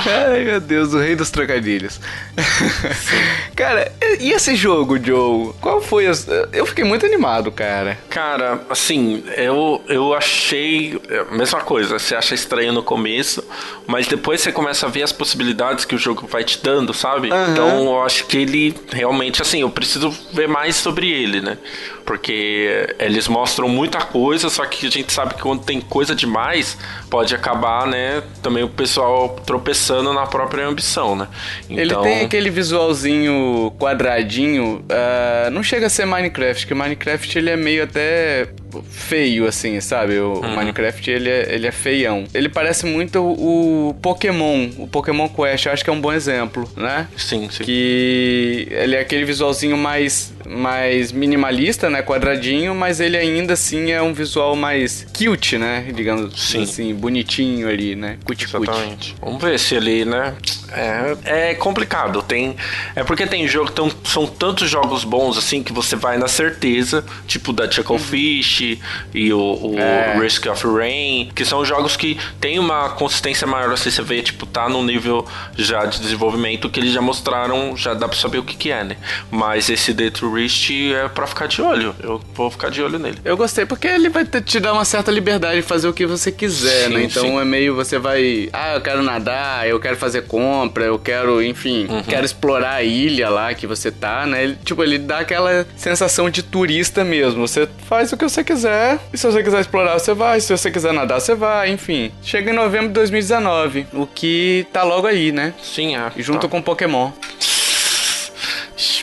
Ai, 0.06 0.44
meu 0.44 0.60
Deus, 0.60 0.94
o 0.94 1.00
rei 1.00 1.16
dos 1.16 1.30
trocadilhos. 1.30 2.00
cara, 3.56 3.92
e 4.20 4.32
esse 4.32 4.56
jogo, 4.56 4.98
Joe? 5.02 5.54
Qual 5.62 5.82
foi? 5.82 6.08
As... 6.08 6.28
Eu 6.52 6.66
fiquei 6.66 6.84
muito 6.84 7.06
animado, 7.06 7.52
cara. 7.52 7.98
Cara, 8.10 8.62
assim, 8.70 9.24
eu, 9.38 9.82
eu 9.88 10.14
achei 10.14 11.00
a 11.30 11.36
mesma 11.36 11.62
coisa. 11.62 12.00
Você 12.00 12.16
acha 12.16 12.34
estranho 12.34 12.74
no 12.74 12.82
começo, 12.82 13.44
mas 13.86 14.08
depois 14.08 14.42
você 14.42 14.52
começa 14.52 14.88
a 14.88 14.90
ver 14.90 15.04
as 15.04 15.12
possibilidades 15.12 15.86
que 15.86 15.96
o 15.96 15.98
jogo 15.98 16.28
vai 16.28 16.44
te 16.44 16.62
dando, 16.62 16.94
sabe? 16.94 17.32
Uhum. 17.32 17.52
Então 17.52 17.86
eu 17.86 18.04
acho 18.04 18.26
que 18.26 18.38
ele 18.38 18.76
realmente, 18.92 19.42
assim, 19.42 19.62
eu 19.62 19.70
preciso 19.70 20.10
ver 20.34 20.48
mais 20.48 20.76
sobre 20.76 21.12
ele, 21.12 21.21
né? 21.42 21.58
Porque 22.06 22.96
eles 23.00 23.28
mostram 23.28 23.68
muita 23.70 24.02
coisa, 24.02 24.50
só 24.50 24.66
que 24.66 24.88
a 24.88 24.90
gente 24.90 25.12
sabe 25.12 25.36
que 25.36 25.42
quando 25.42 25.64
tem 25.64 25.80
coisa 25.80 26.16
demais, 26.16 26.78
pode 27.12 27.36
acabar, 27.36 27.86
né? 27.86 28.24
Também 28.42 28.64
o 28.64 28.70
pessoal 28.70 29.36
tropeçando 29.46 30.14
na 30.14 30.26
própria 30.26 30.66
ambição, 30.66 31.14
né? 31.14 31.28
Então... 31.70 31.78
Ele 31.78 31.96
tem 31.98 32.26
aquele 32.26 32.50
visualzinho 32.50 33.74
quadradinho, 33.78 34.78
uh, 34.86 35.52
não 35.52 35.62
chega 35.62 35.88
a 35.88 35.90
ser 35.90 36.06
Minecraft, 36.06 36.66
que 36.66 36.74
Minecraft 36.74 37.38
ele 37.38 37.50
é 37.50 37.58
meio 37.58 37.84
até 37.84 38.48
feio, 38.90 39.46
assim, 39.46 39.82
sabe? 39.82 40.18
O 40.20 40.36
uhum. 40.36 40.56
Minecraft, 40.56 41.10
ele 41.12 41.30
é, 41.30 41.54
ele 41.54 41.68
é 41.68 41.72
feião. 41.72 42.24
Ele 42.34 42.48
parece 42.48 42.86
muito 42.86 43.20
o 43.20 43.94
Pokémon, 44.02 44.70
o 44.78 44.88
Pokémon 44.88 45.28
Quest, 45.28 45.66
eu 45.66 45.74
acho 45.74 45.84
que 45.84 45.90
é 45.90 45.94
um 45.94 46.00
bom 46.00 46.14
exemplo, 46.14 46.70
né? 46.78 47.08
Sim, 47.18 47.50
sim. 47.52 47.64
Que 47.64 48.68
ele 48.72 48.96
é 48.96 49.02
aquele 49.02 49.26
visualzinho 49.26 49.76
mais, 49.76 50.34
mais 50.48 51.12
minimalista, 51.12 51.90
né? 51.90 52.02
Quadradinho, 52.02 52.74
mas 52.74 53.02
ele 53.02 53.18
ainda 53.18 53.54
assim 53.54 53.92
é 53.92 54.02
um 54.02 54.14
visual 54.14 54.56
mais 54.56 55.06
cute, 55.14 55.58
né? 55.58 55.88
Digamos 55.94 56.40
sim. 56.40 56.64
assim, 56.64 56.94
bonitinho 57.02 57.68
ali, 57.68 57.96
né? 57.96 58.18
Cuti 58.24 58.46
Exatamente. 58.46 59.16
Vamos 59.20 59.42
ver 59.42 59.60
se 59.60 59.76
ele, 59.76 60.06
né? 60.06 60.36
É, 60.72 61.50
é 61.50 61.56
complicado. 61.56 62.22
Tem, 62.22 62.56
é 62.96 63.04
porque 63.04 63.28
tem 63.28 63.48
jogo, 63.48 63.72
tão, 63.72 63.92
são 64.06 64.26
tantos 64.26 64.70
jogos 64.70 65.04
bons 65.04 65.38
assim 65.38 65.64
que 65.64 65.74
você 65.74 65.96
vai 65.96 66.18
na 66.18 66.28
certeza, 66.28 67.04
tipo 67.28 67.52
da 67.52 67.70
Chucklefish 67.70 68.62
uhum. 68.62 68.78
e 69.14 69.34
o, 69.34 69.40
o 69.40 69.80
é. 69.80 70.18
Risk 70.20 70.46
of 70.48 70.66
Rain, 70.68 71.32
que 71.36 71.44
são 71.44 71.66
jogos 71.66 71.98
que 71.98 72.18
tem 72.40 72.60
uma 72.60 72.90
consistência 72.90 73.46
maior, 73.48 73.74
assim, 73.74 73.92
você 73.92 74.02
vê, 74.02 74.22
tipo, 74.22 74.46
tá 74.46 74.70
num 74.70 74.84
nível 74.84 75.26
já 75.58 75.86
de 75.86 76.00
desenvolvimento 76.00 76.70
que 76.70 76.80
eles 76.80 76.94
já 76.94 77.02
mostraram, 77.02 77.76
já 77.76 77.94
dá 77.94 78.08
pra 78.08 78.18
saber 78.18 78.38
o 78.38 78.44
que, 78.44 78.56
que 78.56 78.72
é, 78.72 78.84
né? 78.84 78.98
Mas 79.30 79.70
esse 79.70 79.94
The 79.94 80.10
Tourist 80.12 80.72
é 80.72 81.08
pra 81.10 81.28
ficar 81.28 81.48
de 81.48 81.62
olho. 81.62 81.96
Eu 82.02 82.22
vou 82.34 82.50
ficar 82.52 82.70
de 82.70 82.82
olho 82.82 83.00
nele. 83.00 83.18
Eu 83.26 83.36
gostei 83.36 83.66
porque 83.66 83.88
ele 83.88 84.10
vai 84.10 84.26
te 84.26 84.60
dar 84.60 84.74
uma 84.74 84.86
certa 84.86 85.12
liberdade 85.12 85.58
de 85.58 85.62
fazer 85.62 85.88
o 85.88 85.94
que 85.94 86.06
você 86.06 86.32
quiser, 86.32 86.90
né? 86.94 87.04
Então 87.04 87.24
sim. 87.24 87.40
é 87.40 87.46
meio 87.46 87.76
você 87.76 87.98
vai, 87.98 88.50
ah, 88.54 88.76
eu 88.76 88.82
quero 88.82 89.04
nadar, 89.04 89.68
eu 89.68 89.80
quero 89.80 89.98
fazer 89.98 90.24
compra, 90.24 90.86
eu 90.86 91.00
quero, 91.00 91.44
enfim, 91.44 91.88
uhum. 91.90 92.04
quero 92.04 92.26
explorar 92.26 92.76
a 92.76 92.84
ilha 92.84 93.30
lá 93.30 93.54
que 93.54 93.68
você 93.68 93.92
tá, 93.92 94.26
né? 94.26 94.44
Ele, 94.44 94.58
tipo, 94.64 94.84
ele 94.84 94.98
dá 94.98 95.20
aquela 95.20 95.66
sensação 95.76 96.30
de 96.30 96.44
turista 96.44 97.04
mesmo. 97.04 97.48
Você 97.48 97.68
faz 97.88 98.12
o 98.12 98.18
que 98.18 98.24
você 98.24 98.44
quiser, 98.44 99.00
e 99.14 99.18
se 99.18 99.26
você 99.26 99.44
quiser 99.44 99.62
explorar, 99.62 100.00
você 100.00 100.14
vai, 100.14 100.40
se 100.40 100.56
você 100.56 100.72
quiser 100.72 100.94
nadar, 100.94 101.20
você 101.20 101.36
vai, 101.36 101.72
enfim. 101.72 102.12
Chega 102.22 102.52
em 102.52 102.56
novembro 102.56 102.88
de 102.88 102.94
2019, 102.94 103.88
o 103.94 104.06
que 104.06 104.66
tá 104.72 104.84
logo 104.84 105.08
aí, 105.08 105.32
né? 105.32 105.54
Sim, 105.62 105.96
é. 105.96 106.12
E 106.16 106.22
junto 106.22 106.42
tá. 106.42 106.48
com 106.48 106.62
Pokémon. 106.62 107.12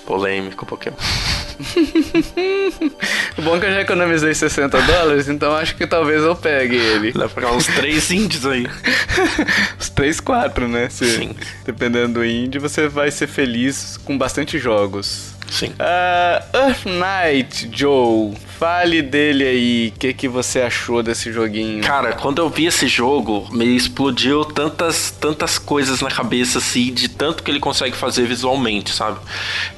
Polêmico 0.05 0.65
Pokémon. 0.65 0.97
o 3.37 3.43
bom 3.43 3.57
é 3.57 3.61
que 3.61 3.67
eu 3.67 3.73
já 3.73 3.81
economizei 3.81 4.33
60 4.35 4.81
dólares, 4.83 5.29
então 5.29 5.55
acho 5.55 5.75
que 5.77 5.87
talvez 5.87 6.23
eu 6.23 6.37
pegue 6.37 6.77
ele. 6.77 7.13
Dá 7.13 7.29
pra 7.29 7.53
uns 7.53 7.67
3 7.67 8.11
índios 8.13 8.47
aí. 8.47 8.67
Uns 9.79 9.91
3, 9.91 10.21
4, 10.21 10.69
né? 10.69 10.89
Se, 10.89 11.17
Sim. 11.17 11.35
Dependendo 11.65 12.15
do 12.15 12.25
índio, 12.25 12.61
você 12.61 12.89
vai 12.89 13.11
ser 13.11 13.27
feliz 13.27 13.97
com 14.05 14.17
bastante 14.17 14.59
jogos. 14.59 15.35
Sim. 15.51 15.73
Uh, 15.73 16.57
Earth 16.57 16.85
Knight, 16.85 17.69
Joe. 17.73 18.35
Fale 18.59 19.03
dele 19.03 19.45
aí, 19.45 19.93
o 19.95 19.99
que, 20.01 20.13
que 20.13 20.27
você 20.27 20.61
achou 20.61 21.01
desse 21.01 21.31
joguinho? 21.31 21.81
Cara, 21.81 22.15
quando 22.15 22.41
eu 22.41 22.51
vi 22.51 22.67
esse 22.67 22.89
jogo, 22.89 23.47
me 23.53 23.77
explodiu 23.77 24.45
tantas, 24.45 25.13
tantas 25.13 25.59
coisas 25.59 26.01
na 26.01 26.11
cabeça, 26.11 26.59
assim, 26.59 26.93
de 26.93 27.09
tanto 27.09 27.45
que 27.45 27.53
ele 27.53 27.61
consegue 27.61 27.97
fazer 27.97 28.27
visualmente, 28.27 28.91
sabe? 28.91 29.21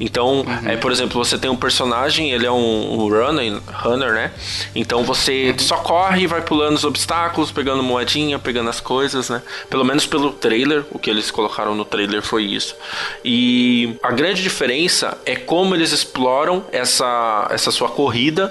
Então, 0.01 0.41
uhum. 0.41 0.70
é, 0.70 0.78
por 0.78 0.91
exemplo, 0.91 1.22
você 1.22 1.37
tem 1.37 1.51
um 1.51 1.57
personagem, 1.57 2.31
ele 2.31 2.47
é 2.47 2.51
um, 2.51 2.95
um 2.95 3.09
runner, 3.09 3.61
runner, 3.70 4.14
né? 4.14 4.33
Então 4.74 5.05
você 5.05 5.51
uhum. 5.51 5.59
só 5.59 5.76
corre 5.76 6.22
e 6.22 6.26
vai 6.26 6.41
pulando 6.41 6.76
os 6.76 6.85
obstáculos, 6.85 7.53
pegando 7.53 7.83
moedinha, 7.83 8.39
pegando 8.39 8.70
as 8.70 8.81
coisas, 8.81 9.28
né? 9.28 9.43
Pelo 9.68 9.85
menos 9.85 10.07
pelo 10.07 10.33
trailer, 10.33 10.87
o 10.91 10.99
que 10.99 11.11
eles 11.11 11.31
colocaram 11.31 11.74
no 11.74 11.85
trailer 11.85 12.22
foi 12.22 12.45
isso. 12.45 12.74
E 13.22 13.95
a 14.03 14.11
grande 14.11 14.43
diferença 14.43 15.18
é 15.26 15.37
como 15.37 15.74
eles 15.74 15.93
exploram 15.93 16.64
essa, 16.72 17.47
essa 17.51 17.70
sua 17.70 17.91
corrida 17.91 18.51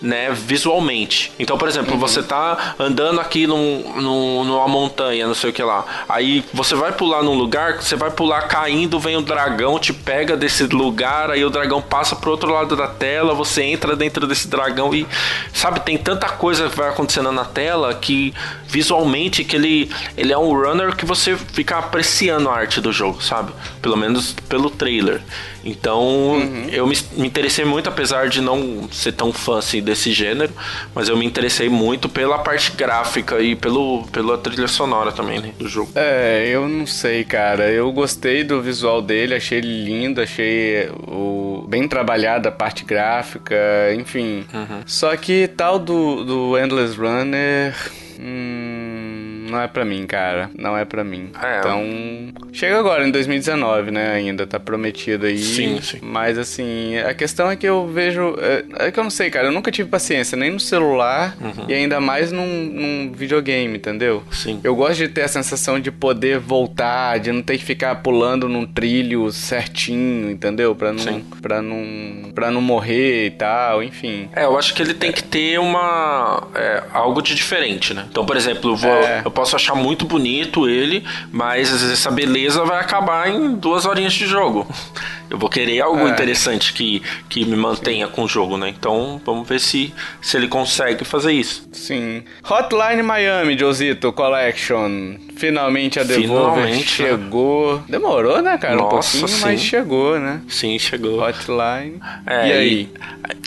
né, 0.00 0.30
visualmente. 0.32 1.32
Então, 1.38 1.58
por 1.58 1.68
exemplo, 1.68 1.92
uhum. 1.92 1.98
você 1.98 2.22
tá 2.22 2.74
andando 2.78 3.20
aqui 3.20 3.46
num, 3.46 4.00
num, 4.00 4.44
numa 4.44 4.66
montanha, 4.66 5.26
não 5.26 5.34
sei 5.34 5.50
o 5.50 5.52
que 5.52 5.62
lá. 5.62 5.84
Aí 6.08 6.44
você 6.52 6.74
vai 6.74 6.92
pular 6.92 7.22
num 7.22 7.34
lugar, 7.34 7.82
você 7.82 7.96
vai 7.96 8.10
pular 8.10 8.42
caindo, 8.42 8.98
vem 8.98 9.16
o 9.16 9.20
dragão, 9.20 9.78
te 9.78 9.92
pega 9.92 10.36
desse 10.36 10.64
lugar, 10.64 11.30
aí 11.30 11.44
o 11.44 11.50
dragão 11.50 11.82
passa 11.82 12.16
pro 12.16 12.30
outro 12.30 12.50
lado 12.52 12.74
da 12.74 12.88
tela, 12.88 13.34
você 13.34 13.62
entra 13.62 13.94
dentro 13.94 14.26
desse 14.26 14.48
dragão 14.48 14.94
e, 14.94 15.06
sabe, 15.52 15.80
tem 15.80 15.98
tanta 15.98 16.28
coisa 16.28 16.68
que 16.68 16.76
vai 16.76 16.88
acontecendo 16.88 17.30
na 17.30 17.44
tela 17.44 17.94
que 17.94 18.32
visualmente 18.66 19.44
que 19.44 19.56
ele, 19.56 19.90
ele 20.16 20.32
é 20.32 20.38
um 20.38 20.52
runner 20.52 20.94
que 20.94 21.04
você 21.04 21.36
fica 21.36 21.78
apreciando 21.78 22.48
a 22.48 22.54
arte 22.54 22.80
do 22.80 22.92
jogo, 22.92 23.22
sabe? 23.22 23.52
Pelo 23.82 23.96
menos 23.96 24.34
pelo 24.48 24.70
trailer. 24.70 25.20
Então 25.64 26.00
uhum. 26.00 26.68
eu 26.70 26.86
me, 26.86 26.96
me, 27.12 27.26
interessei 27.26 27.64
muito, 27.64 27.88
apesar 27.88 28.28
de 28.28 28.40
não 28.40 28.88
ser 28.90 29.12
tão 29.12 29.32
fã 29.32 29.58
assim 29.58 29.82
desse 29.90 30.12
gênero, 30.12 30.52
mas 30.94 31.08
eu 31.08 31.16
me 31.16 31.26
interessei 31.26 31.68
muito 31.68 32.08
pela 32.08 32.38
parte 32.38 32.72
gráfica 32.72 33.40
e 33.40 33.56
pelo, 33.56 34.06
pela 34.12 34.38
trilha 34.38 34.68
sonora 34.68 35.10
também 35.10 35.40
né, 35.40 35.52
do 35.58 35.68
jogo. 35.68 35.90
É, 35.94 36.48
eu 36.48 36.68
não 36.68 36.86
sei, 36.86 37.24
cara. 37.24 37.70
Eu 37.70 37.90
gostei 37.92 38.44
do 38.44 38.62
visual 38.62 39.02
dele, 39.02 39.34
achei 39.34 39.58
ele 39.58 39.84
lindo, 39.84 40.20
achei 40.20 40.88
o 41.06 41.66
bem 41.68 41.88
trabalhado 41.88 42.48
a 42.48 42.52
parte 42.52 42.84
gráfica, 42.84 43.56
enfim. 43.94 44.46
Uhum. 44.54 44.82
Só 44.86 45.16
que 45.16 45.48
tal 45.48 45.78
do, 45.78 46.24
do 46.24 46.58
Endless 46.58 46.96
Runner. 46.96 47.74
Hum 48.18 48.79
não 49.50 49.60
é 49.60 49.68
pra 49.68 49.84
mim, 49.84 50.06
cara. 50.06 50.50
Não 50.56 50.76
é 50.76 50.84
pra 50.84 51.04
mim. 51.04 51.30
É. 51.42 51.58
Então, 51.58 52.52
chega 52.52 52.78
agora 52.78 53.06
em 53.06 53.10
2019, 53.10 53.90
né? 53.90 54.12
Ainda 54.12 54.46
tá 54.46 54.58
prometido 54.58 55.26
aí. 55.26 55.38
Sim, 55.38 55.80
sim. 55.82 55.98
Mas 56.02 56.38
assim, 56.38 56.96
a 56.98 57.12
questão 57.12 57.50
é 57.50 57.56
que 57.56 57.66
eu 57.66 57.86
vejo. 57.86 58.36
É, 58.38 58.86
é 58.86 58.90
que 58.90 58.98
eu 58.98 59.04
não 59.04 59.10
sei, 59.10 59.30
cara. 59.30 59.48
Eu 59.48 59.52
nunca 59.52 59.70
tive 59.70 59.88
paciência 59.88 60.36
nem 60.36 60.50
no 60.50 60.60
celular 60.60 61.36
uhum. 61.40 61.66
e 61.68 61.74
ainda 61.74 62.00
mais 62.00 62.30
num, 62.32 62.46
num, 62.46 63.12
videogame, 63.12 63.76
entendeu? 63.76 64.22
Sim. 64.30 64.60
Eu 64.62 64.74
gosto 64.74 64.96
de 64.96 65.08
ter 65.08 65.22
a 65.22 65.28
sensação 65.28 65.80
de 65.80 65.90
poder 65.90 66.38
voltar, 66.38 67.18
de 67.18 67.32
não 67.32 67.42
ter 67.42 67.58
que 67.58 67.64
ficar 67.64 67.96
pulando 67.96 68.48
num 68.48 68.64
trilho 68.66 69.30
certinho, 69.32 70.30
entendeu? 70.30 70.74
Pra 70.74 70.92
não, 70.92 70.98
sim. 70.98 71.24
pra 71.42 71.60
não, 71.60 72.30
pra 72.32 72.50
não 72.50 72.60
morrer 72.60 73.26
e 73.26 73.30
tal, 73.30 73.82
enfim. 73.82 74.28
É, 74.34 74.44
eu 74.44 74.58
acho 74.58 74.74
que 74.74 74.82
ele 74.82 74.94
tem 74.94 75.10
que 75.10 75.22
ter 75.22 75.58
uma. 75.58 76.48
É, 76.54 76.82
algo 76.92 77.20
de 77.20 77.34
diferente, 77.34 77.92
né? 77.92 78.06
Então, 78.10 78.24
por 78.24 78.36
exemplo, 78.36 78.72
eu, 78.72 78.76
vou, 78.76 78.90
é. 78.90 79.22
eu 79.24 79.30
posso 79.40 79.56
achar 79.56 79.74
muito 79.74 80.04
bonito 80.04 80.68
ele, 80.68 81.02
mas 81.32 81.82
essa 81.90 82.10
beleza 82.10 82.62
vai 82.62 82.78
acabar 82.78 83.26
em 83.30 83.54
duas 83.54 83.86
horinhas 83.86 84.12
de 84.12 84.26
jogo. 84.26 84.66
Eu 85.30 85.38
vou 85.38 85.48
querer 85.48 85.80
algo 85.80 86.06
é. 86.08 86.10
interessante 86.10 86.72
que, 86.72 87.00
que 87.28 87.44
me 87.44 87.56
mantenha 87.56 88.08
com 88.08 88.24
o 88.24 88.28
jogo, 88.28 88.56
né? 88.56 88.68
Então 88.68 89.20
vamos 89.24 89.48
ver 89.48 89.60
se, 89.60 89.94
se 90.20 90.36
ele 90.36 90.48
consegue 90.48 91.04
fazer 91.04 91.32
isso. 91.32 91.68
Sim. 91.72 92.24
Hotline 92.48 93.02
Miami, 93.02 93.56
Josito 93.56 94.12
Collection. 94.12 95.14
Finalmente 95.36 96.00
a 96.00 96.02
Devolver 96.02 96.66
Finalmente, 96.66 97.02
né? 97.02 97.08
chegou. 97.08 97.76
Né? 97.76 97.84
Demorou, 97.88 98.42
né, 98.42 98.58
cara? 98.58 98.76
Nossa, 98.76 99.16
um 99.16 99.20
pouquinho, 99.20 99.28
sim. 99.28 99.44
mas 99.44 99.60
chegou, 99.60 100.18
né? 100.18 100.42
Sim, 100.48 100.78
chegou. 100.78 101.22
Hotline. 101.22 102.00
É, 102.26 102.48
e 102.48 102.52
aí? 102.52 102.88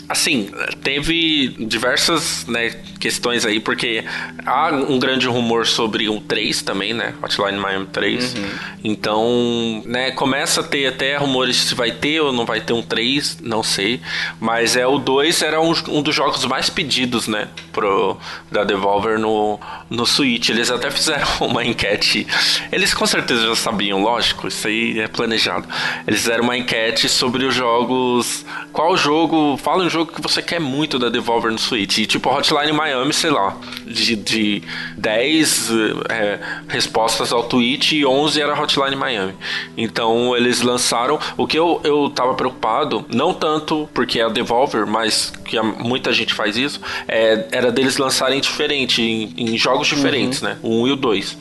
Assim, 0.08 0.50
teve 0.82 1.48
diversas 1.60 2.46
né, 2.46 2.70
questões 2.98 3.44
aí, 3.46 3.60
porque 3.60 4.04
há 4.44 4.70
um 4.70 4.98
grande 4.98 5.26
rumor 5.26 5.66
sobre 5.66 6.08
um 6.08 6.20
3 6.20 6.62
também, 6.62 6.92
né? 6.92 7.14
Hotline 7.22 7.58
Miami 7.58 7.86
3. 7.86 8.34
Uhum. 8.34 8.50
Então, 8.82 9.82
né, 9.84 10.10
começa 10.10 10.60
a 10.60 10.64
ter 10.64 10.86
até 10.86 11.16
rumores 11.16 11.73
se 11.74 11.76
vai 11.76 11.90
ter 11.90 12.20
ou 12.20 12.32
não 12.32 12.46
vai 12.46 12.60
ter 12.60 12.72
um 12.72 12.80
3, 12.80 13.38
não 13.42 13.62
sei. 13.62 14.00
Mas 14.40 14.76
é 14.76 14.86
o 14.86 14.98
2 14.98 15.42
era 15.42 15.60
um, 15.60 15.74
um 15.88 16.00
dos 16.00 16.14
jogos 16.14 16.44
mais 16.46 16.70
pedidos, 16.70 17.26
né? 17.26 17.48
Pro, 17.72 18.16
da 18.50 18.64
Devolver 18.64 19.18
no, 19.18 19.58
no 19.88 20.06
Switch. 20.06 20.48
Eles 20.48 20.70
até 20.70 20.90
fizeram 20.90 21.26
uma 21.40 21.64
enquete. 21.64 22.26
Eles 22.72 22.94
com 22.94 23.06
certeza 23.06 23.46
já 23.46 23.56
sabiam, 23.56 24.02
lógico, 24.02 24.48
isso 24.48 24.66
aí 24.66 25.00
é 25.00 25.08
planejado. 25.08 25.66
Eles 26.06 26.20
fizeram 26.20 26.44
uma 26.44 26.56
enquete 26.56 27.08
sobre 27.08 27.44
os 27.44 27.54
jogos. 27.54 28.44
Qual 28.72 28.96
jogo. 28.96 29.56
Fala 29.56 29.84
um 29.84 29.90
jogo 29.90 30.12
que 30.12 30.20
você 30.20 30.42
quer 30.42 30.60
muito 30.60 30.98
da 30.98 31.08
Devolver 31.08 31.50
no 31.50 31.58
Switch. 31.58 31.98
E 31.98 32.06
tipo 32.06 32.30
Hotline 32.30 32.72
Miami, 32.72 33.12
sei 33.12 33.30
lá. 33.30 33.56
De, 33.86 34.16
de 34.16 34.62
10 34.96 35.70
é, 36.08 36.38
respostas 36.68 37.32
ao 37.32 37.44
tweet 37.44 37.96
e 37.96 38.06
11 38.06 38.40
era 38.40 38.60
Hotline 38.60 38.96
Miami. 38.96 39.34
Então 39.76 40.36
eles 40.36 40.62
lançaram. 40.62 41.18
O 41.36 41.46
que 41.46 41.58
eu, 41.58 41.80
eu 41.84 42.10
tava 42.10 42.34
preocupado, 42.34 43.04
não 43.12 43.32
tanto 43.32 43.88
porque 43.92 44.20
é 44.20 44.24
a 44.24 44.28
Devolver, 44.28 44.86
mas 44.86 45.32
que 45.44 45.60
muita 45.60 46.12
gente 46.12 46.34
faz 46.34 46.56
isso, 46.56 46.80
é, 47.06 47.46
era 47.52 47.70
deles 47.70 47.98
lançarem 47.98 48.40
diferente, 48.40 49.02
em, 49.02 49.32
em 49.36 49.58
jogos 49.58 49.73
diferentes, 49.82 50.42
uhum. 50.42 50.48
né? 50.48 50.58
O 50.62 50.82
1 50.82 50.88
e 50.88 50.92
o 50.92 50.96
2. 50.96 51.36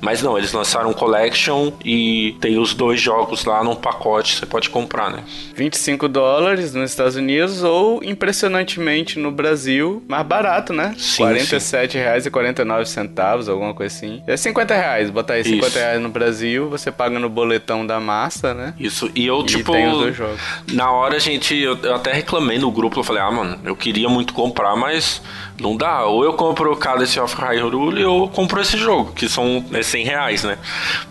Mas 0.00 0.22
não, 0.22 0.36
eles 0.36 0.52
lançaram 0.52 0.90
um 0.90 0.92
collection 0.92 1.72
e 1.84 2.36
tem 2.40 2.58
os 2.58 2.74
dois 2.74 3.00
jogos 3.00 3.44
lá 3.44 3.62
num 3.64 3.74
pacote, 3.74 4.36
você 4.36 4.46
pode 4.46 4.70
comprar, 4.70 5.10
né? 5.10 5.22
25 5.54 6.08
dólares 6.08 6.74
nos 6.74 6.90
Estados 6.90 7.16
Unidos 7.16 7.62
ou 7.62 8.02
impressionantemente 8.04 9.18
no 9.18 9.30
Brasil, 9.30 10.02
mais 10.06 10.26
barato, 10.26 10.72
né? 10.72 10.94
Sim, 10.98 11.22
47 11.22 11.96
reais 11.96 12.26
e 12.26 12.30
49 12.30 12.86
centavos, 12.86 13.48
alguma 13.48 13.74
coisa 13.74 13.94
assim. 13.94 14.22
É 14.26 14.36
50 14.36 14.74
reais, 14.74 15.10
botar 15.10 15.34
aí 15.34 15.44
50 15.44 15.66
Isso. 15.66 15.78
reais 15.78 16.00
no 16.00 16.08
Brasil, 16.08 16.68
você 16.68 16.92
paga 16.92 17.18
no 17.18 17.28
boletão 17.28 17.86
da 17.86 17.98
massa, 17.98 18.54
né? 18.54 18.74
Isso, 18.78 19.10
e 19.14 19.26
eu, 19.26 19.40
e 19.40 19.44
tipo, 19.44 19.72
tem 19.72 19.88
os 19.88 19.98
dois 19.98 20.16
jogos. 20.16 20.40
na 20.72 20.90
hora, 20.90 21.18
gente, 21.18 21.56
eu, 21.56 21.76
eu 21.82 21.94
até 21.94 22.12
reclamei 22.12 22.58
no 22.58 22.70
grupo, 22.70 23.00
eu 23.00 23.04
falei, 23.04 23.22
ah, 23.22 23.30
mano, 23.30 23.58
eu 23.64 23.74
queria 23.74 24.08
muito 24.08 24.34
comprar, 24.34 24.76
mas 24.76 25.22
não 25.60 25.76
dá. 25.76 26.04
Ou 26.04 26.24
eu 26.24 26.34
compro 26.34 26.72
o 26.72 26.76
Cadence 26.76 27.18
of 27.18 27.34
Hyrule 27.34 28.04
ou 28.04 28.24
eu 28.24 28.28
compro 28.28 28.60
esse 28.60 28.76
jogo, 28.76 29.12
que 29.12 29.28
são 29.28 29.64
é 29.72 29.82
100 29.82 30.04
reais, 30.04 30.44
né? 30.44 30.58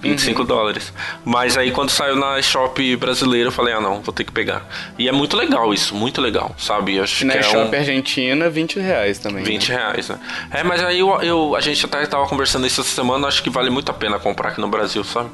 25 0.02 0.42
uhum. 0.42 0.48
dólares. 0.48 0.94
Mas 1.24 1.58
aí 1.58 1.72
quando 1.72 1.90
saiu 1.90 2.16
na 2.16 2.42
Shop 2.42 2.96
brasileira, 2.98 3.48
eu 3.48 3.52
falei, 3.52 3.74
ah 3.74 3.82
não, 3.82 4.02
vou 4.02 4.14
ter 4.14 4.24
que 4.24 4.32
pegar. 4.32 4.68
E 4.98 5.08
é 5.08 5.12
muito 5.12 5.36
legal 5.36 5.74
isso, 5.74 5.96
muito 5.96 6.22
legal, 6.22 6.56
sabe? 6.58 7.00
Acho 7.00 7.26
na 7.26 7.34
que 7.34 7.40
é 7.40 7.44
Shop 7.44 7.76
um... 7.76 7.78
Argentina, 7.78 8.50
20 8.50 8.80
reais 8.80 9.20
também. 9.20 9.44
20 9.44 9.70
né? 9.70 9.76
reais, 9.78 10.10
né? 10.10 10.20
É, 10.52 10.64
mas 10.64 10.84
aí 10.84 11.00
eu, 11.00 11.10
eu, 11.22 11.56
a 11.56 11.62
gente 11.62 11.84
até 11.86 12.06
tava 12.06 12.28
conversando 12.28 12.68
isso 12.68 12.82
essa 12.82 12.90
semana, 12.90 13.28
acho 13.28 13.42
que 13.42 13.50
vale 13.50 13.70
muito 13.70 13.90
a 13.90 13.94
pena 13.94 14.20
comprar 14.20 14.50
aqui 14.50 14.62
no 14.62 14.68
Brasil, 14.68 15.04
sabe? 15.04 15.30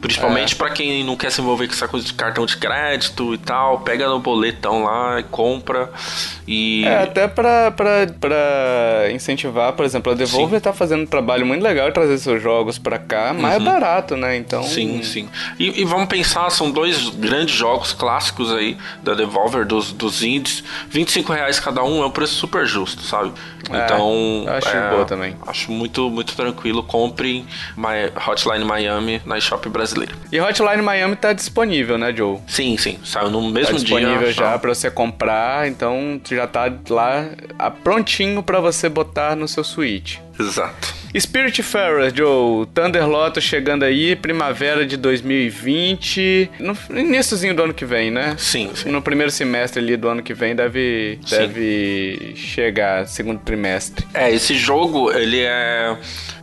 Principalmente 0.00 0.54
é. 0.54 0.56
para 0.56 0.70
quem 0.70 1.04
não 1.04 1.16
quer 1.16 1.30
se 1.30 1.40
envolver 1.40 1.66
com 1.66 1.74
essa 1.74 1.88
coisa 1.88 2.06
de 2.06 2.14
cartão 2.14 2.44
de 2.46 2.56
crédito 2.56 3.34
e 3.34 3.38
tal, 3.38 3.80
pega 3.80 4.08
no 4.08 4.18
boletão 4.18 4.84
lá 4.84 5.20
e 5.20 5.22
compra. 5.24 5.90
E... 6.46 6.84
É, 6.84 7.02
até 7.02 7.28
pra, 7.28 7.70
pra, 7.70 8.06
pra 8.20 8.55
incentivar, 9.12 9.72
por 9.72 9.84
exemplo, 9.84 10.12
a 10.12 10.14
Devolver 10.14 10.58
sim. 10.58 10.64
tá 10.64 10.72
fazendo 10.72 11.02
um 11.02 11.06
trabalho 11.06 11.46
muito 11.46 11.62
legal 11.62 11.88
de 11.88 11.94
trazer 11.94 12.18
seus 12.18 12.42
jogos 12.42 12.78
pra 12.78 12.98
cá, 12.98 13.34
mas 13.34 13.54
é 13.54 13.56
uhum. 13.56 13.62
é 13.62 13.64
barato, 13.64 14.16
né? 14.16 14.36
Então. 14.36 14.62
Sim, 14.62 15.02
sim. 15.02 15.28
E, 15.58 15.82
e, 15.82 15.84
vamos 15.84 16.06
pensar, 16.06 16.50
são 16.50 16.70
dois 16.70 17.08
grandes 17.10 17.54
jogos 17.54 17.92
clássicos 17.92 18.52
aí 18.52 18.76
da 19.02 19.14
Devolver, 19.14 19.64
dos, 19.66 19.92
dos 19.92 20.22
indies. 20.22 20.62
25 20.90 21.32
reais 21.32 21.60
cada 21.60 21.82
um 21.82 22.02
é 22.02 22.06
um 22.06 22.10
preço 22.10 22.34
super 22.34 22.66
justo, 22.66 23.02
sabe? 23.02 23.32
É, 23.70 23.84
então. 23.84 24.44
Acho 24.48 24.68
é, 24.68 24.90
boa 24.90 25.04
também. 25.04 25.36
Acho 25.46 25.72
muito, 25.72 26.08
muito 26.10 26.34
tranquilo. 26.34 26.82
Compre 26.82 27.44
My, 27.76 28.12
Hotline 28.28 28.64
Miami 28.64 29.20
na 29.24 29.38
eShop 29.38 29.68
brasileira. 29.68 30.14
E 30.30 30.40
Hotline 30.40 30.82
Miami 30.82 31.16
tá 31.16 31.32
disponível, 31.32 31.98
né, 31.98 32.12
Joe? 32.14 32.38
Sim, 32.46 32.76
sim. 32.76 32.98
Saiu 33.04 33.30
no 33.30 33.42
mesmo 33.50 33.72
tá 33.72 33.82
disponível 33.82 34.18
dia. 34.18 34.32
já 34.32 34.58
para 34.58 34.74
você 34.74 34.90
comprar, 34.90 35.68
então 35.68 36.20
já 36.28 36.46
tá 36.46 36.72
lá 36.88 37.26
prontinho 37.82 38.42
para 38.46 38.60
você 38.60 38.88
botar 38.88 39.34
no 39.34 39.48
seu 39.48 39.64
Switch. 39.64 40.18
Exato. 40.38 40.94
Spirit 41.18 41.62
Farer, 41.62 42.14
Joe, 42.14 42.66
Thunder 42.66 43.08
Lotus 43.08 43.42
chegando 43.42 43.84
aí, 43.84 44.14
primavera 44.14 44.84
de 44.84 44.96
2020, 44.96 46.50
no 46.58 46.76
iníciozinho 46.90 47.54
do 47.54 47.62
ano 47.62 47.72
que 47.74 47.84
vem, 47.84 48.10
né? 48.10 48.34
Sim, 48.38 48.70
sim. 48.74 48.90
No 48.90 49.00
primeiro 49.00 49.30
semestre 49.30 49.80
ali 49.80 49.96
do 49.96 50.08
ano 50.08 50.22
que 50.22 50.34
vem 50.34 50.54
deve, 50.54 51.18
deve 51.28 52.34
chegar, 52.36 53.06
segundo 53.06 53.40
trimestre. 53.40 54.06
É, 54.12 54.30
esse 54.30 54.54
jogo, 54.54 55.10
ele 55.10 55.40
é 55.40 55.96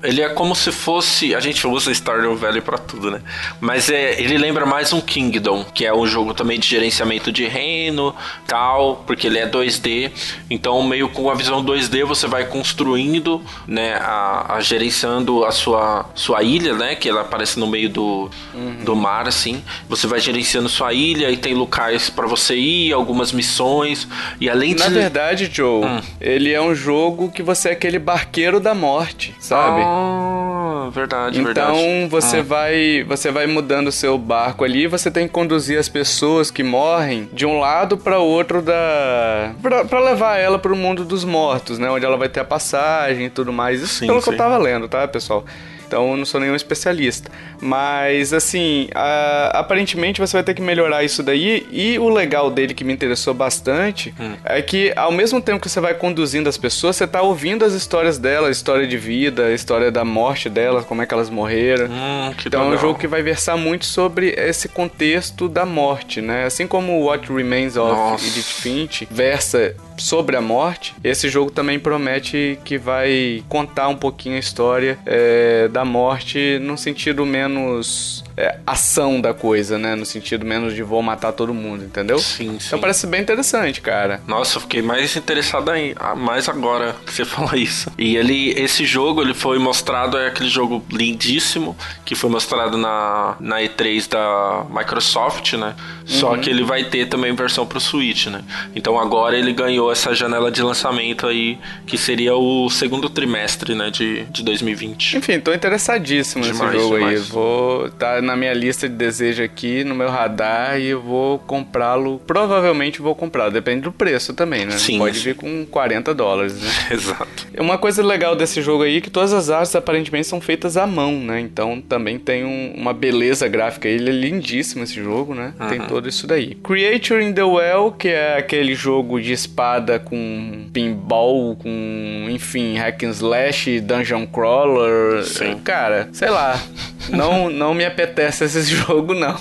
ele 0.04 0.22
é 0.22 0.30
como 0.30 0.54
se 0.54 0.72
fosse. 0.72 1.34
A 1.34 1.40
gente 1.40 1.66
usa 1.66 1.92
Stardew 1.92 2.36
Valley 2.36 2.62
para 2.62 2.78
tudo, 2.78 3.10
né? 3.10 3.22
Mas 3.60 3.90
é, 3.90 4.20
ele 4.22 4.38
lembra 4.38 4.66
mais 4.66 4.92
um 4.92 5.00
Kingdom, 5.00 5.64
que 5.64 5.86
é 5.86 5.94
um 5.94 6.06
jogo 6.06 6.34
também 6.34 6.60
de 6.60 6.68
gerenciamento 6.68 7.32
de 7.32 7.48
reino, 7.48 8.14
tal, 8.46 9.04
porque 9.08 9.28
ele 9.28 9.40
é 9.40 9.50
2D. 9.50 10.12
Então, 10.50 10.84
meio 10.84 11.08
com 11.08 11.30
a 11.30 11.34
visão 11.34 11.64
2D, 11.64 12.04
você 12.04 12.28
vai 12.28 12.46
construindo, 12.46 13.42
né? 13.66 13.83
A, 13.94 14.56
a 14.56 14.62
gerenciando 14.62 15.44
a 15.46 15.52
sua, 15.52 16.06
sua 16.16 16.44
ilha, 16.44 16.74
né? 16.74 16.96
Que 16.96 17.10
ela 17.10 17.22
aparece 17.22 17.60
no 17.60 17.68
meio 17.68 17.90
do, 17.90 18.30
uhum. 18.54 18.84
do 18.84 18.96
mar, 18.96 19.28
assim. 19.28 19.64
Você 19.90 20.08
vai 20.08 20.20
gerenciando 20.20 20.70
sua 20.70 20.94
ilha 20.94 21.30
e 21.30 21.38
tem 21.38 21.54
locais 21.54 22.10
para 22.10 22.28
você 22.28 22.56
ir, 22.56 22.94
algumas 22.94 23.32
missões. 23.32 24.08
E 24.40 24.50
além 24.50 24.76
de. 24.76 24.84
Na 24.84 24.90
verdade, 24.90 25.50
Joe, 25.52 25.86
hum. 25.86 26.02
ele 26.22 26.52
é 26.52 26.62
um 26.62 26.74
jogo 26.74 27.32
que 27.32 27.44
você 27.44 27.70
é 27.70 27.72
aquele 27.74 28.00
barqueiro 28.00 28.60
da 28.60 28.74
morte, 28.74 29.36
sabe? 29.40 29.82
Ah 29.84 30.53
ah, 30.88 30.90
verdade, 30.90 31.40
então, 31.40 31.46
verdade. 31.46 31.80
Então 31.80 32.10
você 32.10 32.38
ah. 32.38 32.44
vai 32.44 33.04
você 33.04 33.32
vai 33.32 33.48
mudando 33.48 33.88
o 33.88 33.92
seu 33.92 34.18
barco 34.18 34.64
ali, 34.64 34.88
você 34.88 35.10
tem 35.10 35.28
que 35.28 35.34
conduzir 35.34 35.78
as 35.78 35.90
pessoas 35.90 36.50
que 36.50 36.64
morrem 36.64 37.30
de 37.32 37.46
um 37.46 37.60
lado 37.60 37.98
para 37.98 38.20
outro 38.20 38.62
da 38.62 39.54
para 39.90 40.00
levar 40.00 40.38
ela 40.38 40.60
para 40.60 40.74
o 40.74 40.76
mundo 40.76 41.04
dos 41.04 41.24
mortos, 41.24 41.80
né, 41.80 41.90
onde 41.90 42.06
ela 42.06 42.18
vai 42.18 42.30
ter 42.30 42.40
a 42.40 42.46
passagem 42.46 43.28
e 43.28 43.30
tudo 43.30 43.52
mais. 43.52 43.82
Isso 43.82 43.96
sim, 43.96 44.08
pelo 44.08 44.22
sim. 44.22 44.30
que 44.30 44.34
eu 44.36 44.38
tava 44.38 44.58
lendo, 44.58 44.88
tá, 44.88 45.08
pessoal? 45.08 45.46
Então 45.94 46.10
eu 46.10 46.18
não 46.18 46.26
sou 46.26 46.42
nenhum 46.42 46.56
especialista. 46.56 47.30
Mas, 47.62 48.34
assim, 48.34 48.90
a, 48.96 49.60
aparentemente 49.60 50.20
você 50.20 50.36
vai 50.36 50.44
ter 50.44 50.56
que 50.56 50.62
melhorar 50.62 51.04
isso 51.04 51.22
daí. 51.22 51.68
E 51.72 52.00
o 52.00 52.10
legal 52.10 52.50
dele 52.50 52.74
que 52.74 52.84
me 52.84 52.92
interessou 52.92 53.34
bastante 53.34 54.14
hum. 54.20 54.34
é 54.44 54.60
que, 54.62 54.92
ao 54.96 55.12
mesmo 55.12 55.40
tempo 55.40 55.62
que 55.62 55.70
você 55.70 55.80
vai 55.80 55.94
conduzindo 55.94 56.50
as 56.50 56.58
pessoas, 56.58 56.96
você 56.96 57.06
tá 57.06 57.22
ouvindo 57.22 57.64
as 57.64 57.74
histórias 57.74 58.18
delas, 58.18 58.58
história 58.58 58.88
de 58.88 58.98
vida, 58.98 59.54
história 59.54 59.92
da 59.92 60.04
morte 60.04 60.50
delas, 60.50 60.84
como 60.84 61.04
é 61.04 61.06
que 61.06 61.14
elas 61.14 61.30
morreram. 61.30 61.86
Hum, 61.86 62.34
então 62.44 62.62
legal. 62.62 62.74
é 62.74 62.76
um 62.76 62.82
jogo 62.82 63.00
que 63.00 63.08
vai 63.08 63.22
versar 63.22 63.56
muito 63.56 63.86
sobre 63.86 64.30
esse 64.36 64.68
contexto 64.68 65.48
da 65.48 65.66
morte, 65.66 66.22
né? 66.22 66.46
Assim 66.46 66.66
como 66.66 67.06
What 67.06 67.32
Remains 67.32 67.78
of 67.78 67.92
Nossa. 67.92 68.26
Edith 68.26 68.42
Finch 68.42 69.08
versa 69.12 69.76
sobre 69.98 70.36
a 70.36 70.42
morte, 70.42 70.96
esse 71.04 71.30
jogo 71.30 71.52
também 71.52 71.80
promete 71.80 72.58
que 72.64 72.78
vai 72.78 73.44
contar 73.48 73.88
um 73.88 73.96
pouquinho 73.96 74.36
a 74.36 74.40
história 74.40 74.98
é, 75.06 75.68
da 75.68 75.83
morte 75.86 76.60
num 76.60 76.78
sentido 76.78 77.26
menos 77.26 78.24
é, 78.36 78.58
ação 78.66 79.22
da 79.22 79.34
coisa, 79.34 79.78
né? 79.78 79.96
No 79.96 80.06
sentido 80.06 80.46
menos 80.46 80.74
de 80.74 80.84
vou 80.84 81.02
matar 81.02 81.32
todo 81.32 81.54
mundo, 81.54 81.84
entendeu? 81.84 82.20
Sim, 82.20 82.46
então 82.46 82.60
sim. 82.60 82.68
Então 82.68 82.80
parece 82.80 83.08
bem 83.08 83.22
interessante, 83.22 83.82
cara. 83.82 84.22
Nossa, 84.28 84.58
eu 84.58 84.62
fiquei 84.62 84.82
mais 84.82 85.16
interessado 85.16 85.70
aí, 85.70 85.96
mais 86.18 86.50
agora 86.50 86.96
que 87.06 87.14
você 87.14 87.26
falou 87.26 87.56
isso. 87.56 87.92
E 87.98 88.16
ele, 88.16 88.52
esse 88.52 88.86
jogo, 88.86 89.22
ele 89.22 89.34
foi 89.34 89.60
mostrado, 89.60 90.18
é 90.18 90.28
aquele 90.28 90.50
jogo 90.50 90.84
lindíssimo, 90.92 91.76
que 92.06 92.16
foi 92.16 92.30
mostrado 92.30 92.78
na, 92.78 93.36
na 93.40 93.62
E3 93.62 94.10
da 94.10 94.66
Microsoft, 94.70 95.54
né? 95.54 95.76
Só 96.06 96.34
uhum. 96.34 96.42
que 96.42 96.50
ele 96.50 96.64
vai 96.64 96.84
ter 96.84 97.08
também 97.08 97.34
versão 97.34 97.66
pro 97.66 97.80
Switch, 97.80 98.28
né? 98.28 98.42
Então 98.76 99.00
agora 99.00 99.38
ele 99.38 99.54
ganhou 99.54 99.92
essa 99.92 100.14
janela 100.14 100.52
de 100.52 100.62
lançamento 100.62 101.28
aí, 101.28 101.58
que 101.86 101.98
seria 101.98 102.36
o 102.36 102.70
segundo 102.70 103.10
trimestre, 103.10 103.74
né, 103.76 103.90
de, 103.90 104.26
de 104.26 104.44
2020. 104.44 105.18
Enfim, 105.18 105.40
tô 105.40 105.54
interessadíssimo 105.54 106.44
demais, 106.44 106.74
nesse 106.74 106.84
jogo 106.84 106.98
demais. 106.98 107.22
aí. 107.22 107.28
Vou 107.28 107.90
tá 107.92 108.22
na 108.24 108.36
minha 108.36 108.54
lista 108.54 108.88
de 108.88 108.96
desejo 108.96 109.44
aqui, 109.44 109.84
no 109.84 109.94
meu 109.94 110.10
radar, 110.10 110.80
e 110.80 110.88
eu 110.88 111.02
vou 111.02 111.40
comprá-lo. 111.40 112.20
Provavelmente 112.26 113.02
vou 113.02 113.16
comprar, 113.16 113.50
depende 113.50 113.82
do 113.82 113.92
preço 113.92 114.34
também, 114.34 114.66
né? 114.66 114.78
Sim, 114.78 114.98
Pode 114.98 115.20
vir 115.20 115.36
com 115.36 115.66
40 115.66 116.14
dólares, 116.14 116.60
né? 116.62 116.70
Exato. 116.92 117.48
Uma 117.60 117.78
coisa 117.78 118.04
legal 118.04 118.36
desse 118.36 118.62
jogo 118.62 118.84
aí 118.84 118.98
é 118.98 119.02
que 119.02 119.10
todas 119.10 119.34
as 119.34 119.50
artes 119.50 119.76
aparentemente 119.76 120.28
são 120.28 120.40
feitas 120.40 120.78
à 120.78 120.88
mão, 120.88 121.20
né? 121.20 121.40
Então 121.40 121.82
também 121.82 122.18
tem 122.18 122.44
um, 122.44 122.74
uma 122.76 122.94
beleza 122.94 123.48
gráfica. 123.48 123.88
Ele 123.88 124.10
é 124.10 124.14
lindíssimo 124.14 124.84
esse 124.84 124.96
jogo, 124.96 125.36
né? 125.36 125.54
Uhum. 125.60 125.68
Tem 125.68 125.82
todo 125.82 126.08
isso 126.08 126.26
daí. 126.26 126.56
Creature 126.56 127.24
in 127.24 127.34
the 127.34 127.44
Well, 127.44 127.92
que 127.92 128.08
é 128.08 128.38
aquele 128.38 128.74
jogo 128.74 129.22
de 129.22 129.34
espada 129.34 130.00
com 130.00 130.68
pinball, 130.72 131.56
com, 131.56 132.28
enfim, 132.30 132.78
hack 132.78 133.04
and 133.04 133.12
slash, 133.12 133.80
dungeon 133.82 134.26
crawler. 134.26 135.24
Sim. 135.24 135.60
Cara, 135.64 136.10
sei 136.14 136.30
lá. 136.30 136.62
Não, 137.10 137.50
não 137.50 137.74
me 137.74 137.84
apetece 137.84 138.13
esse 138.22 138.64
jogo, 138.76 139.14
não. 139.14 139.40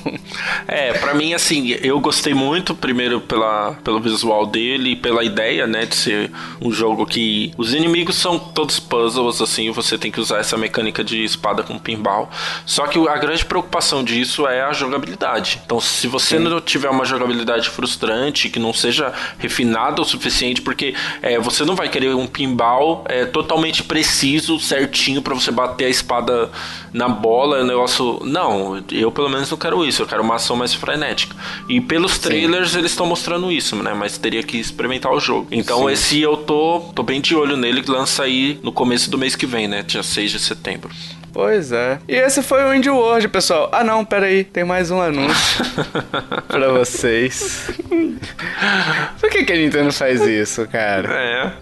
É, 0.67 0.93
para 0.95 1.15
mim, 1.15 1.35
assim, 1.35 1.77
eu 1.83 1.99
gostei 2.01 2.35
muito, 2.35 2.75
primeiro 2.75 3.21
pela, 3.21 3.73
pelo 3.85 4.01
visual 4.01 4.47
dele 4.47 4.93
e 4.93 4.97
pela 4.97 5.25
ideia, 5.25 5.67
né, 5.67 5.87
de 5.87 5.95
ser 5.95 6.31
um 6.61 6.73
jogo 6.73 7.07
que 7.07 7.53
os 7.57 7.75
inimigos 7.75 8.17
são 8.17 8.39
todos 8.39 8.81
puzzles, 8.81 9.41
assim, 9.41 9.71
você 9.71 9.99
tem 9.99 10.11
que 10.11 10.21
usar 10.21 10.39
essa 10.39 10.57
mecânica 10.57 11.03
de 11.05 11.23
espada 11.25 11.63
com 11.63 11.79
pinball. 11.79 12.31
Só 12.65 12.87
que 12.87 12.99
a 13.09 13.17
grande 13.17 13.45
preocupação 13.45 14.03
disso 14.03 14.47
é 14.47 14.63
a 14.63 14.73
jogabilidade. 14.73 15.61
Então, 15.65 15.81
se 15.81 16.07
você 16.07 16.39
Sim. 16.39 16.45
não 16.45 16.61
tiver 16.61 16.91
uma 16.91 17.05
jogabilidade 17.05 17.69
frustrante, 17.69 18.49
que 18.49 18.59
não 18.59 18.73
seja 18.73 19.13
refinada 19.39 20.01
o 20.01 20.05
suficiente, 20.05 20.63
porque 20.63 20.95
é, 21.21 21.39
você 21.39 21.65
não 21.65 21.75
vai 21.75 21.89
querer 21.89 22.15
um 22.15 22.27
pinball 22.27 23.05
é, 23.09 23.25
totalmente 23.25 23.83
preciso, 23.83 24.59
certinho, 24.61 25.23
para 25.23 25.35
você 25.35 25.51
bater 25.51 25.87
a 25.87 25.89
espada 25.89 26.51
na 26.93 27.09
bola, 27.09 27.61
o 27.61 27.65
negócio. 27.65 28.21
Não, 28.25 28.62
eu 28.91 29.11
pelo 29.11 29.29
menos 29.29 29.51
não 29.51 29.59
quero 29.59 29.85
isso, 29.85 30.03
eu 30.03 30.07
quero 30.07 30.23
uma 30.23 30.37
ação 30.37 30.57
mais 30.57 30.75
frenética. 30.75 31.35
E 31.69 31.81
pelos 31.81 32.19
trailers 32.19 32.71
Sim. 32.71 32.79
eles 32.79 32.93
estão 32.93 33.07
mostrando 33.07 33.51
isso, 33.51 33.77
né? 33.77 33.95
Mas 33.95 34.19
teria 34.19 34.43
que 34.43 34.59
experimentar 34.59 35.13
o 35.13 35.21
jogo. 35.21 35.49
Então 35.51 35.87
Sim. 35.87 35.93
esse 35.93 36.21
eu 36.21 36.37
tô, 36.37 36.81
tô 36.95 37.03
bem 37.03 37.21
de 37.21 37.35
olho 37.35 37.57
nele, 37.57 37.83
que 37.83 37.91
lança 37.91 38.23
aí 38.23 38.59
no 38.63 38.73
começo 38.73 39.11
do 39.11 39.19
mês 39.19 39.37
que 39.37 39.47
vem, 39.47 39.69
né? 39.69 39.83
Dia 39.83 40.03
6 40.03 40.31
de 40.31 40.39
setembro. 40.39 40.91
Pois 41.33 41.73
é. 41.73 41.99
E 42.07 42.15
esse 42.15 42.43
foi 42.43 42.63
o 42.65 42.75
Indie 42.75 42.91
World, 42.91 43.27
pessoal. 43.29 43.69
Ah, 43.73 43.83
não, 43.83 44.05
peraí. 44.05 44.45
Tem 44.45 44.65
mais 44.65 44.91
um 44.91 45.01
anúncio 45.01 45.65
pra 46.47 46.69
vocês. 46.69 47.71
Por 49.19 49.31
que, 49.31 49.45
que 49.45 49.53
a 49.53 49.57
Nintendo 49.57 49.93
faz 49.93 50.21
isso, 50.21 50.67
cara? 50.69 51.09
É. 51.13 51.53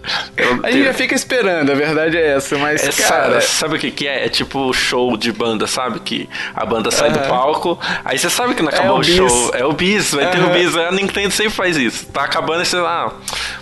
A 0.63 0.71
gente 0.71 0.83
já 0.83 0.93
fica 0.93 1.15
esperando, 1.15 1.71
a 1.71 1.75
verdade 1.75 2.17
é 2.17 2.35
essa, 2.35 2.57
mas, 2.57 2.83
é, 2.83 3.07
cara... 3.07 3.41
Sabe 3.41 3.75
o 3.75 3.79
que 3.79 3.91
que 3.91 4.07
é? 4.07 4.25
É 4.25 4.29
tipo 4.29 4.73
show 4.73 5.15
de 5.15 5.31
banda, 5.31 5.67
sabe? 5.67 5.99
Que 5.99 6.29
a 6.53 6.65
banda 6.65 6.91
sai 6.91 7.11
do 7.11 7.19
palco, 7.19 7.79
aí 8.03 8.17
você 8.17 8.29
sabe 8.29 8.53
que 8.53 8.61
não 8.61 8.69
acabou 8.69 8.97
é 8.97 8.97
o, 8.97 8.99
o 8.99 9.03
show. 9.03 9.51
É 9.53 9.65
o 9.65 9.71
bis, 9.71 10.13
vai 10.13 10.29
ter 10.29 10.43
o 10.43 10.49
bis. 10.49 10.75
A 10.75 10.91
Nintendo 10.91 11.31
sempre 11.31 11.53
faz 11.53 11.77
isso. 11.77 12.07
Tá 12.07 12.23
acabando 12.23 12.63
e 12.63 12.65
você 12.65 12.77
lá, 12.77 13.07
ah, 13.07 13.13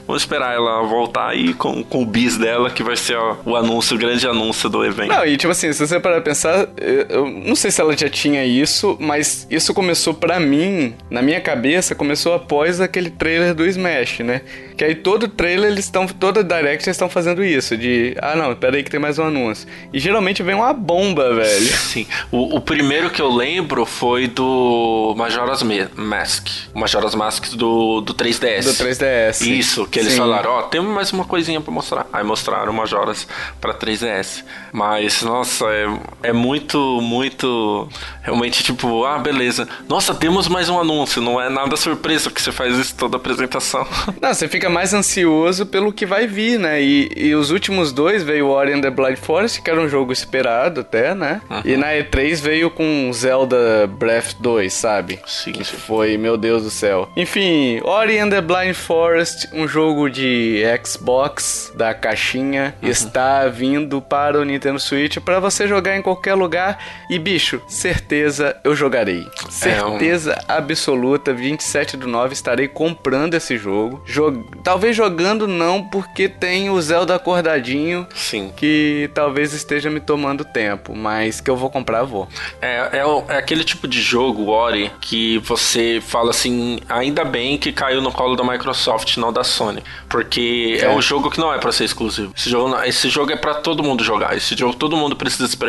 vamos 0.07 0.23
esperar 0.23 0.53
ela 0.53 0.81
voltar 0.83 1.29
aí 1.29 1.53
com, 1.53 1.83
com 1.83 2.01
o 2.01 2.05
bis 2.05 2.37
dela, 2.37 2.69
que 2.69 2.81
vai 2.81 2.95
ser 2.95 3.15
ó, 3.15 3.37
o 3.45 3.55
anúncio, 3.55 3.95
o 3.95 3.99
grande 3.99 4.27
anúncio 4.27 4.69
do 4.69 4.83
evento. 4.83 5.09
Não, 5.09 5.25
e 5.25 5.37
tipo 5.37 5.51
assim, 5.51 5.71
se 5.71 5.85
você 5.85 5.98
você 5.99 6.01
para 6.01 6.21
pensar, 6.21 6.67
eu 7.09 7.29
não 7.29 7.55
sei 7.55 7.69
se 7.69 7.81
ela 7.81 7.95
já 7.95 8.09
tinha 8.09 8.45
isso, 8.45 8.97
mas 8.99 9.45
isso 9.49 9.73
começou 9.73 10.13
para 10.13 10.39
mim, 10.39 10.95
na 11.09 11.21
minha 11.21 11.41
cabeça, 11.41 11.93
começou 11.93 12.33
após 12.33 12.79
aquele 12.79 13.09
trailer 13.09 13.53
do 13.53 13.65
Smash, 13.65 14.19
né? 14.19 14.41
Que 14.77 14.85
aí 14.85 14.95
todo 14.95 15.27
trailer 15.27 15.71
eles 15.71 15.85
estão, 15.85 16.07
toda 16.07 16.43
direct 16.43 16.85
eles 16.85 16.95
estão 16.95 17.09
fazendo 17.09 17.43
isso, 17.43 17.75
de, 17.75 18.15
ah 18.21 18.35
não, 18.35 18.53
espera 18.53 18.77
aí 18.77 18.83
que 18.83 18.89
tem 18.89 18.99
mais 18.99 19.19
um 19.19 19.25
anúncio. 19.25 19.67
E 19.91 19.99
geralmente 19.99 20.41
vem 20.41 20.55
uma 20.55 20.73
bomba, 20.73 21.35
velho. 21.35 21.65
Sim. 21.77 22.07
O, 22.31 22.55
o 22.55 22.61
primeiro 22.61 23.09
que 23.09 23.21
eu 23.21 23.29
lembro 23.29 23.85
foi 23.85 24.27
do 24.27 25.13
Majora's 25.17 25.63
Mask. 25.95 26.47
O 26.73 26.79
Majora's 26.79 27.13
Mask 27.13 27.49
do, 27.55 28.01
do 28.01 28.13
3DS. 28.13 28.63
Do 28.63 28.73
3DS. 28.73 29.45
Isso, 29.45 29.85
que 29.87 29.99
eles 29.99 30.13
Sim. 30.13 30.19
falaram, 30.19 30.51
ó, 30.51 30.59
oh, 30.59 30.63
temos 30.63 30.93
mais 30.93 31.11
uma 31.11 31.25
coisinha 31.25 31.59
para 31.59 31.73
mostrar. 31.73 32.07
Aí 32.13 32.23
mostraram 32.23 32.71
o 32.71 32.75
Majora's 32.75 33.27
para 33.59 33.73
3DS. 33.73 34.43
Mas, 34.71 35.21
nossa, 35.23 35.65
é, 35.65 35.88
é 36.21 36.33
muito, 36.33 36.99
muito. 37.01 37.87
Realmente, 38.21 38.63
tipo, 38.63 39.05
ah, 39.05 39.17
beleza. 39.17 39.67
Nossa, 39.87 40.13
temos 40.13 40.47
mais 40.47 40.69
um 40.69 40.79
anúncio. 40.79 41.21
Não 41.21 41.41
é 41.41 41.49
nada 41.49 41.75
surpresa 41.75 42.29
que 42.29 42.41
você 42.41 42.51
faz 42.51 42.77
isso 42.77 42.95
toda 42.95 43.17
a 43.17 43.19
apresentação. 43.19 43.87
Não, 44.21 44.33
você 44.33 44.47
fica 44.47 44.69
mais 44.69 44.93
ansioso 44.93 45.65
pelo 45.65 45.91
que 45.91 46.05
vai 46.05 46.27
vir, 46.27 46.59
né? 46.59 46.81
E, 46.81 47.11
e 47.15 47.35
os 47.35 47.51
últimos 47.51 47.91
dois 47.91 48.23
veio 48.23 48.47
Ori 48.47 48.73
and 48.73 48.81
the 48.81 48.89
Blind 48.89 49.17
Forest, 49.17 49.61
que 49.61 49.69
era 49.69 49.79
um 49.79 49.89
jogo 49.89 50.11
esperado 50.11 50.81
até, 50.81 51.15
né? 51.15 51.41
Uhum. 51.49 51.61
E 51.65 51.77
na 51.77 51.87
E3 51.87 52.41
veio 52.41 52.69
com 52.69 53.09
Zelda 53.13 53.87
Breath 53.87 54.35
2, 54.39 54.71
sabe? 54.71 55.19
Sim. 55.25 55.53
Que 55.53 55.63
foi, 55.63 56.17
meu 56.17 56.37
Deus 56.37 56.63
do 56.63 56.69
céu. 56.69 57.09
Enfim, 57.15 57.81
Ori 57.83 58.19
and 58.19 58.29
the 58.29 58.41
Blind 58.41 58.75
Forest, 58.75 59.49
um 59.53 59.67
jogo 59.67 60.09
de 60.09 60.61
Xbox 60.83 61.71
da 61.75 61.93
caixinha, 61.93 62.75
uhum. 62.81 62.89
está 62.89 63.47
vindo 63.47 64.01
para 64.01 64.39
o 64.39 64.43
Nintendo 64.43 64.79
Switch 64.79 65.17
para 65.17 65.39
você 65.39 65.67
jogar 65.67 65.78
em 65.97 66.01
qualquer 66.01 66.33
lugar. 66.33 66.77
E 67.09 67.17
bicho, 67.17 67.61
certeza 67.67 68.55
eu 68.63 68.75
jogarei. 68.75 69.25
Certeza 69.49 70.33
é 70.47 70.53
um... 70.53 70.57
absoluta, 70.57 71.33
27 71.33 71.97
do 71.97 72.07
9 72.07 72.33
estarei 72.33 72.67
comprando 72.67 73.33
esse 73.33 73.57
jogo. 73.57 74.01
Jog 74.05 74.43
talvez 74.63 74.95
jogando 74.95 75.47
não, 75.47 75.83
porque 75.83 76.27
tem 76.27 76.69
o 76.69 76.81
Zelda 76.81 77.15
acordadinho. 77.15 78.07
Sim. 78.15 78.51
Que 78.55 79.09
talvez 79.13 79.53
esteja 79.53 79.89
me 79.89 79.99
tomando 79.99 80.43
tempo, 80.43 80.95
mas 80.95 81.41
que 81.41 81.49
eu 81.49 81.55
vou 81.55 81.69
comprar, 81.69 82.03
vou. 82.03 82.27
É, 82.61 82.99
é, 82.99 83.33
é 83.33 83.37
aquele 83.37 83.63
tipo 83.63 83.87
de 83.87 84.01
jogo, 84.01 84.47
Ori, 84.49 84.91
que 85.01 85.37
você 85.39 86.01
fala 86.05 86.31
assim: 86.31 86.79
ainda 86.87 87.23
bem 87.23 87.57
que 87.57 87.71
caiu 87.71 88.01
no 88.01 88.11
colo 88.11 88.35
da 88.35 88.43
Microsoft, 88.43 89.17
não 89.17 89.31
da 89.31 89.43
Sony. 89.43 89.83
Porque 90.07 90.79
é, 90.81 90.85
é 90.85 90.89
um 90.89 91.01
jogo 91.01 91.29
que 91.29 91.39
não 91.39 91.53
é 91.53 91.57
para 91.57 91.71
ser 91.71 91.85
exclusivo. 91.85 92.33
Esse 92.35 92.49
jogo, 92.49 92.75
esse 92.83 93.09
jogo 93.09 93.31
é 93.31 93.35
para 93.35 93.55
todo 93.55 93.83
mundo 93.83 94.03
jogar. 94.03 94.35
Esse 94.35 94.55
jogo 94.55 94.75
todo 94.75 94.97
mundo 94.97 95.15
precisa 95.15 95.45
experimentar. 95.45 95.68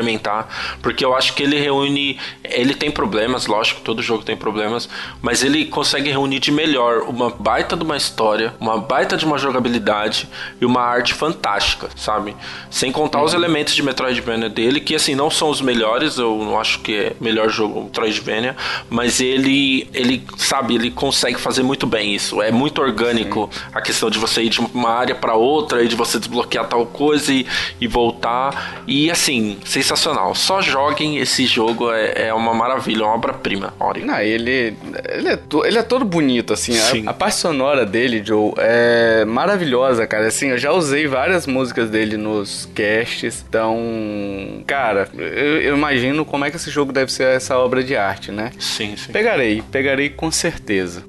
Porque 0.83 1.05
eu 1.05 1.15
acho 1.15 1.35
que 1.35 1.43
ele 1.43 1.59
reúne. 1.59 2.19
Ele 2.45 2.75
tem 2.75 2.91
problemas, 2.91 3.47
lógico, 3.47 3.81
todo 3.81 4.03
jogo 4.03 4.23
tem 4.23 4.37
problemas. 4.37 4.89
Mas 5.23 5.43
ele 5.43 5.67
consegue 5.67 6.11
reunir 6.11 6.41
de 6.41 6.51
melhor 6.51 7.03
uma 7.03 7.31
baita 7.31 7.77
de 7.77 7.83
uma 7.83 7.97
história, 7.97 8.55
uma 8.61 8.79
baita 8.79 9.17
de 9.17 9.25
uma 9.25 9.39
jogabilidade 9.39 10.29
e 10.61 10.65
uma 10.65 10.83
arte 10.83 11.15
fantástica, 11.15 11.89
sabe? 11.97 12.37
Sem 12.71 12.93
contar 12.93 13.19
uhum. 13.19 13.25
os 13.25 13.35
elementos 13.35 13.75
de 13.75 13.83
Metroidvania 13.83 14.49
dele, 14.49 14.81
que 14.81 14.95
assim, 14.95 15.15
não 15.15 15.31
são 15.31 15.49
os 15.51 15.61
melhores, 15.61 16.19
eu 16.19 16.37
não 16.39 16.59
acho 16.59 16.81
que 16.81 16.95
é 16.95 17.13
melhor 17.21 17.49
jogo 17.49 17.83
Metroidvania, 17.85 18.57
mas 18.89 19.21
ele, 19.21 19.89
ele 19.93 20.25
sabe, 20.37 20.75
ele 20.75 20.91
consegue 20.91 21.39
fazer 21.39 21.63
muito 21.63 21.87
bem 21.87 22.15
isso. 22.15 22.43
É 22.43 22.51
muito 22.51 22.81
orgânico 22.81 23.49
Sim. 23.53 23.61
a 23.75 23.81
questão 23.81 24.11
de 24.11 24.19
você 24.19 24.43
ir 24.43 24.49
de 24.49 24.61
uma 24.61 24.91
área 24.91 25.15
para 25.15 25.35
outra 25.35 25.83
e 25.83 25.89
de 25.89 25.97
você 25.97 26.19
desbloquear 26.19 26.67
tal 26.67 26.87
coisa 26.87 27.33
e, 27.33 27.47
e 27.81 27.87
voltar. 27.87 28.83
E 28.87 29.11
assim, 29.11 29.59
sensacional. 29.91 30.35
Só 30.35 30.61
joguem 30.61 31.19
esse 31.19 31.47
jogo, 31.47 31.91
é, 31.93 32.29
é 32.29 32.35
uma 32.35 32.55
maravilha, 32.55 33.05
uma 33.05 33.15
obra-prima. 33.15 33.75
Não, 34.05 34.21
ele, 34.21 34.51
ele, 34.51 35.29
é, 35.29 35.39
ele 35.67 35.79
é 35.79 35.83
todo 35.83 36.05
bonito, 36.05 36.53
assim. 36.53 37.07
A, 37.07 37.11
a, 37.11 37.15
parte 37.15 37.37
sonora 37.37 37.85
dele, 37.85 38.23
Joe, 38.25 38.53
é 38.59 39.25
maravilhosa, 39.25 40.07
cara. 40.07 40.29
Assim, 40.29 40.49
eu 40.49 40.59
já 40.59 40.73
usei 40.73 41.07
várias 41.07 41.47
músicas 41.47 41.91
dele 41.91 42.17
nos 42.17 42.69
casts. 42.75 43.45
Então, 43.49 44.62
cara, 44.67 45.09
eu, 45.17 45.61
eu 45.61 45.77
imagino 45.77 46.25
como 46.25 46.45
é 46.45 46.51
que 46.51 46.57
esse 46.57 46.71
jogo 46.71 46.93
deve 46.93 47.12
ser 47.12 47.25
essa 47.25 47.59
obra 47.59 47.83
de 47.83 47.97
arte, 47.97 48.31
né? 48.31 48.53
Sim, 48.59 48.97
sim. 48.97 49.12
Pegarei, 49.12 49.62
pegarei 49.71 50.11
com 50.11 50.31
certeza. 50.31 51.05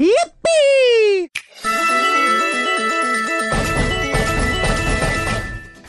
Yippee! 0.00 1.30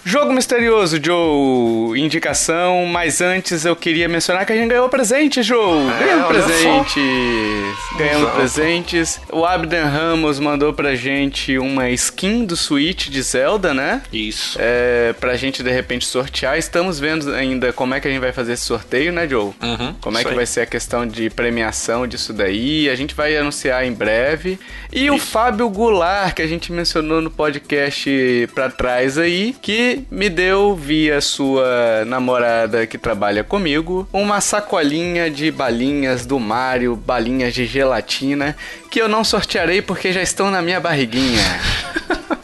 Jogo 0.05 0.34
misterioso, 0.34 0.99
Joe. 1.01 1.97
Indicação, 1.99 2.85
mas 2.85 3.21
antes 3.21 3.63
eu 3.63 3.73
queria 3.73 4.09
mencionar 4.09 4.45
que 4.45 4.51
a 4.51 4.55
gente 4.55 4.67
ganhou 4.67 4.89
presente, 4.89 5.41
Joe. 5.41 5.89
É, 5.89 6.03
ganhamos 6.03 6.27
presentes. 6.27 7.77
Ganhamos 7.97 8.31
presentes. 8.31 9.21
O 9.31 9.45
Abden 9.45 9.84
Ramos 9.84 10.39
mandou 10.39 10.73
pra 10.73 10.93
gente 10.95 11.57
uma 11.57 11.89
skin 11.91 12.43
do 12.43 12.57
Switch 12.57 13.07
de 13.07 13.21
Zelda, 13.21 13.73
né? 13.73 14.01
Isso. 14.11 14.57
É, 14.59 15.13
pra 15.13 15.38
gente 15.38 15.63
de 15.63 15.71
repente 15.71 16.05
sortear. 16.05 16.57
Estamos 16.57 16.99
vendo 16.99 17.34
ainda 17.34 17.71
como 17.71 17.93
é 17.93 18.01
que 18.01 18.07
a 18.07 18.11
gente 18.11 18.19
vai 18.19 18.34
fazer 18.34 18.53
esse 18.53 18.65
sorteio, 18.65 19.13
né, 19.13 19.25
Joe? 19.27 19.53
Uhum, 19.61 19.95
como 20.01 20.17
é 20.17 20.23
que 20.23 20.30
aí. 20.30 20.35
vai 20.35 20.45
ser 20.45 20.61
a 20.61 20.65
questão 20.65 21.07
de 21.07 21.30
premiação 21.30 22.05
disso 22.05 22.34
daí. 22.34 22.89
A 22.89 22.95
gente 22.95 23.15
vai 23.15 23.38
anunciar 23.38 23.85
em 23.85 23.93
breve. 23.93 24.59
E 24.91 25.05
isso. 25.05 25.15
o 25.15 25.17
Fábio 25.17 25.69
Goulart, 25.69 26.34
que 26.34 26.41
a 26.41 26.47
gente 26.47 26.73
mencionou 26.73 27.21
no 27.21 27.31
podcast 27.31 28.49
pra 28.53 28.69
trás 28.69 29.17
aí, 29.17 29.55
que 29.61 29.92
me 30.09 30.29
deu, 30.29 30.75
via 30.75 31.21
sua 31.21 32.03
namorada 32.05 32.85
que 32.87 32.97
trabalha 32.97 33.43
comigo, 33.43 34.07
uma 34.11 34.41
sacolinha 34.41 35.29
de 35.29 35.51
balinhas 35.51 36.25
do 36.25 36.39
Mario, 36.39 36.95
balinhas 36.95 37.53
de 37.53 37.65
gelatina, 37.65 38.55
que 38.89 39.01
eu 39.01 39.07
não 39.07 39.23
sortearei 39.23 39.81
porque 39.81 40.11
já 40.11 40.21
estão 40.21 40.49
na 40.51 40.61
minha 40.61 40.79
barriguinha. 40.79 41.43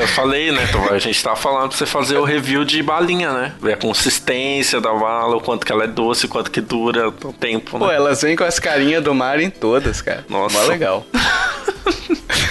Eu 0.00 0.08
falei, 0.08 0.50
né, 0.50 0.68
a 0.90 0.98
gente 0.98 1.22
tava 1.22 1.36
falando 1.36 1.68
pra 1.68 1.78
você 1.78 1.86
fazer 1.86 2.16
o 2.16 2.24
review 2.24 2.64
de 2.64 2.82
balinha, 2.82 3.32
né? 3.32 3.52
Ver 3.60 3.74
a 3.74 3.76
consistência 3.76 4.80
da 4.80 4.92
bala, 4.92 5.36
o 5.36 5.40
quanto 5.40 5.64
que 5.66 5.72
ela 5.72 5.84
é 5.84 5.86
doce, 5.86 6.26
o 6.26 6.28
quanto 6.28 6.50
que 6.50 6.60
dura 6.60 7.08
o 7.08 7.32
tempo, 7.32 7.78
né? 7.78 7.86
Pô, 7.86 7.92
elas 7.92 8.22
vêm 8.22 8.36
com 8.36 8.44
as 8.44 8.58
carinhas 8.58 9.02
do 9.02 9.14
mar 9.14 9.40
em 9.40 9.50
todas, 9.50 10.00
cara. 10.00 10.24
Nossa. 10.28 10.58
Mó 10.58 10.64
legal. 10.66 11.06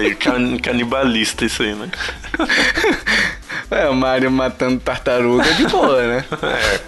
Meio 0.00 0.16
can 0.16 0.58
canibalista 0.58 1.44
isso 1.44 1.62
aí, 1.62 1.74
né? 1.74 1.90
É, 3.70 3.88
o 3.88 3.94
Mario 3.94 4.30
matando 4.32 4.80
tartaruga 4.80 5.54
de 5.54 5.64
boa, 5.68 6.02
né? 6.02 6.24
É. 6.42 6.80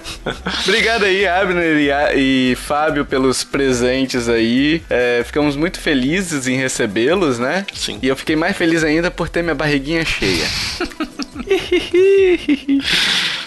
Obrigado 0.65 1.05
aí, 1.05 1.29
Abner 1.29 1.77
e, 1.77 2.51
e, 2.51 2.57
Fábio, 2.57 3.05
pelos 3.05 3.45
presentes 3.45 4.29
aí. 4.29 4.83
É, 4.91 5.23
ficamos 5.25 5.55
muito 5.55 5.79
felizes 5.79 6.49
em 6.49 6.57
recebê-los, 6.57 7.39
né? 7.39 7.65
Sim. 7.73 8.01
E 8.03 8.09
eu 8.09 8.17
fiquei 8.17 8.35
mais 8.35 8.57
feliz 8.57 8.83
ainda 8.83 9.13
por 9.13 9.29
ter 9.29 9.43
minha 9.43 9.55
barriguinha 9.55 10.05
cheia. 10.05 10.45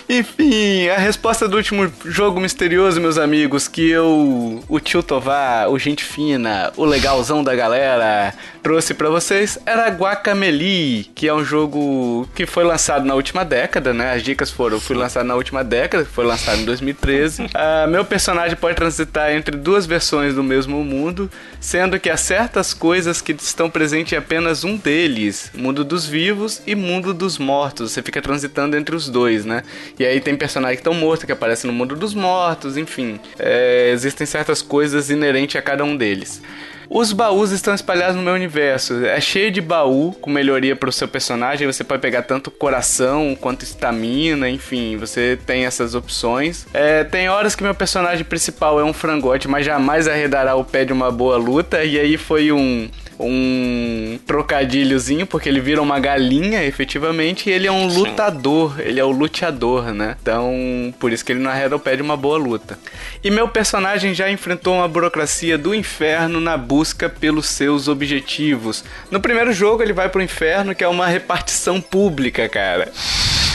Enfim, 0.08 0.88
a 0.88 0.98
resposta 0.98 1.48
do 1.48 1.58
último 1.58 1.92
jogo 2.06 2.40
misterioso, 2.40 3.02
meus 3.02 3.18
amigos, 3.18 3.68
que 3.68 3.90
eu, 3.90 4.64
o 4.70 4.80
tio 4.80 5.02
Tovar, 5.02 5.68
o 5.70 5.80
gente 5.80 6.04
fina, 6.04 6.72
o 6.78 6.86
legalzão 6.86 7.44
da 7.44 7.56
galera, 7.56 8.34
trouxe 8.66 8.96
para 8.96 9.12
vocês 9.12 9.60
era 9.64 9.88
Guacamelee, 9.90 11.04
que 11.14 11.28
é 11.28 11.34
um 11.36 11.46
jogo 11.46 12.28
que 12.34 12.48
foi 12.48 12.64
lançado 12.64 13.06
na 13.06 13.14
última 13.14 13.46
década, 13.46 13.94
né? 13.94 14.12
As 14.12 14.24
dicas 14.24 14.50
foram, 14.50 14.80
fui 14.80 14.96
lançado 14.96 15.24
na 15.24 15.36
última 15.36 15.64
década, 15.64 16.04
foi 16.04 16.26
lançado 16.26 16.62
em 16.62 16.66
2013. 16.66 17.44
uh, 17.44 17.50
ah, 17.54 17.86
meu 17.88 18.04
personagem 18.04 18.58
pode 18.58 18.76
transitar 18.76 19.32
entre 19.32 19.56
duas 19.56 19.86
versões 19.86 20.34
do 20.34 20.42
mesmo 20.42 20.84
mundo, 20.84 21.30
sendo 21.60 22.00
que 22.00 22.10
há 22.10 22.18
certas 22.18 22.74
coisas 22.74 23.22
que 23.22 23.34
estão 23.34 23.70
presentes 23.70 24.14
em 24.14 24.16
apenas 24.16 24.64
um 24.64 24.78
deles, 24.78 25.52
mundo 25.54 25.84
dos 25.84 26.08
vivos 26.08 26.64
e 26.66 26.74
mundo 26.74 27.14
dos 27.14 27.38
mortos. 27.38 27.92
Você 27.92 28.02
fica 28.02 28.20
transitando 28.20 28.76
entre 28.76 28.96
os 28.96 29.08
dois, 29.08 29.46
né? 29.46 29.62
E 30.00 30.04
aí 30.04 30.20
tem 30.20 30.36
personagens 30.36 30.78
que 30.78 30.88
estão 30.90 31.00
mortos, 31.00 31.26
que 31.26 31.32
aparecem 31.32 31.70
no 31.70 31.78
mundo 31.78 31.96
dos 31.96 32.16
mortos, 32.16 32.78
enfim. 32.78 33.20
É, 33.38 33.92
existem 33.94 34.26
certas 34.26 34.64
coisas 34.64 35.12
inerentes 35.12 35.56
a 35.56 35.62
cada 35.62 35.84
um 35.84 35.96
deles. 35.96 36.42
Os 36.90 37.12
baús 37.12 37.52
estão 37.52 37.74
espalhados 37.74 38.16
no 38.16 38.22
meu 38.22 38.34
universo. 38.34 39.06
É 39.06 39.20
cheio 39.20 39.52
de 39.52 39.62
baú 39.62 40.14
com 40.22 40.30
melhoria 40.30 40.76
para 40.76 40.90
o 40.90 40.92
seu 40.92 41.08
personagem. 41.08 41.68
Você 41.68 41.84
pode 41.84 42.02
pegar 42.02 42.24
tanto 42.24 42.52
coração 42.52 43.36
quanto 43.40 43.64
estamina, 43.64 44.50
enfim, 44.50 44.98
você 44.98 45.38
tem 45.46 45.66
essas 45.66 45.96
opções. 45.96 46.66
É, 46.74 47.04
tem 47.04 47.30
horas 47.30 47.56
que 47.56 47.64
meu 47.64 47.76
personagem 47.76 48.24
principal 48.24 48.80
é 48.80 48.84
um 48.84 48.94
frangote, 48.94 49.48
mas 49.48 49.66
jamais 49.66 50.08
arredará 50.08 50.56
o 50.56 50.64
pé 50.64 50.86
de 50.86 50.94
uma 50.94 51.12
boa 51.12 51.38
luta. 51.38 51.84
E 51.84 52.00
aí 52.00 52.18
foi 52.18 52.52
um 52.52 52.90
um 53.20 54.20
trocadilhozinho, 54.26 55.26
porque 55.26 55.50
ele 55.50 55.60
vira 55.60 55.82
uma 55.82 56.00
galinha, 56.00 56.64
efetivamente, 56.64 57.50
e 57.50 57.54
ele 57.54 57.68
é 57.68 57.72
um 57.72 57.90
Sim. 57.90 57.98
lutador, 57.98 58.80
ele 58.80 59.00
é 59.00 59.04
o 59.04 59.12
luteador, 59.12 59.94
né? 59.94 60.16
Então, 60.22 60.94
por 61.00 61.12
isso 61.12 61.24
que 61.24 61.32
ele 61.32 61.40
não 61.40 61.52
arreda 61.52 61.76
o 61.76 61.80
pé 61.80 61.96
de 61.96 62.02
uma 62.02 62.18
boa 62.18 62.38
luta. 62.38 62.78
E 63.24 63.32
meu 63.32 63.48
personagem 63.48 64.14
já 64.14 64.30
enfrentou 64.30 64.76
uma 64.76 64.88
burocracia 64.88 65.58
do 65.58 65.74
inferno 65.74 66.40
na 66.40 66.58
busca 66.58 67.10
pelos 67.10 67.48
seus 67.48 67.88
objetivos. 67.88 68.84
No 69.10 69.20
primeiro 69.20 69.54
jogo, 69.54 69.82
ele 69.82 69.94
vai 69.94 70.10
pro 70.10 70.22
inferno, 70.22 70.76
que 70.76 70.84
é 70.84 70.88
uma 70.88 71.08
repartição 71.08 71.80
pública, 71.80 72.48
cara. 72.50 72.92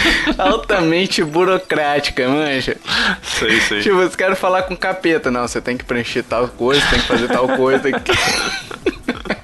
altamente 0.39 1.23
burocrática, 1.23 2.29
manja. 2.29 2.77
Sei, 3.23 3.61
sei. 3.61 3.81
Tipo, 3.83 3.97
você 3.97 4.17
quer 4.17 4.35
falar 4.35 4.63
com 4.63 4.77
capeta. 4.77 5.31
Não, 5.31 5.47
você 5.47 5.61
tem 5.61 5.77
que 5.77 5.85
preencher 5.85 6.23
tal 6.23 6.49
coisa, 6.49 6.85
tem 6.89 7.01
que 7.01 7.07
fazer 7.07 7.29
tal 7.29 7.49
coisa. 7.49 7.91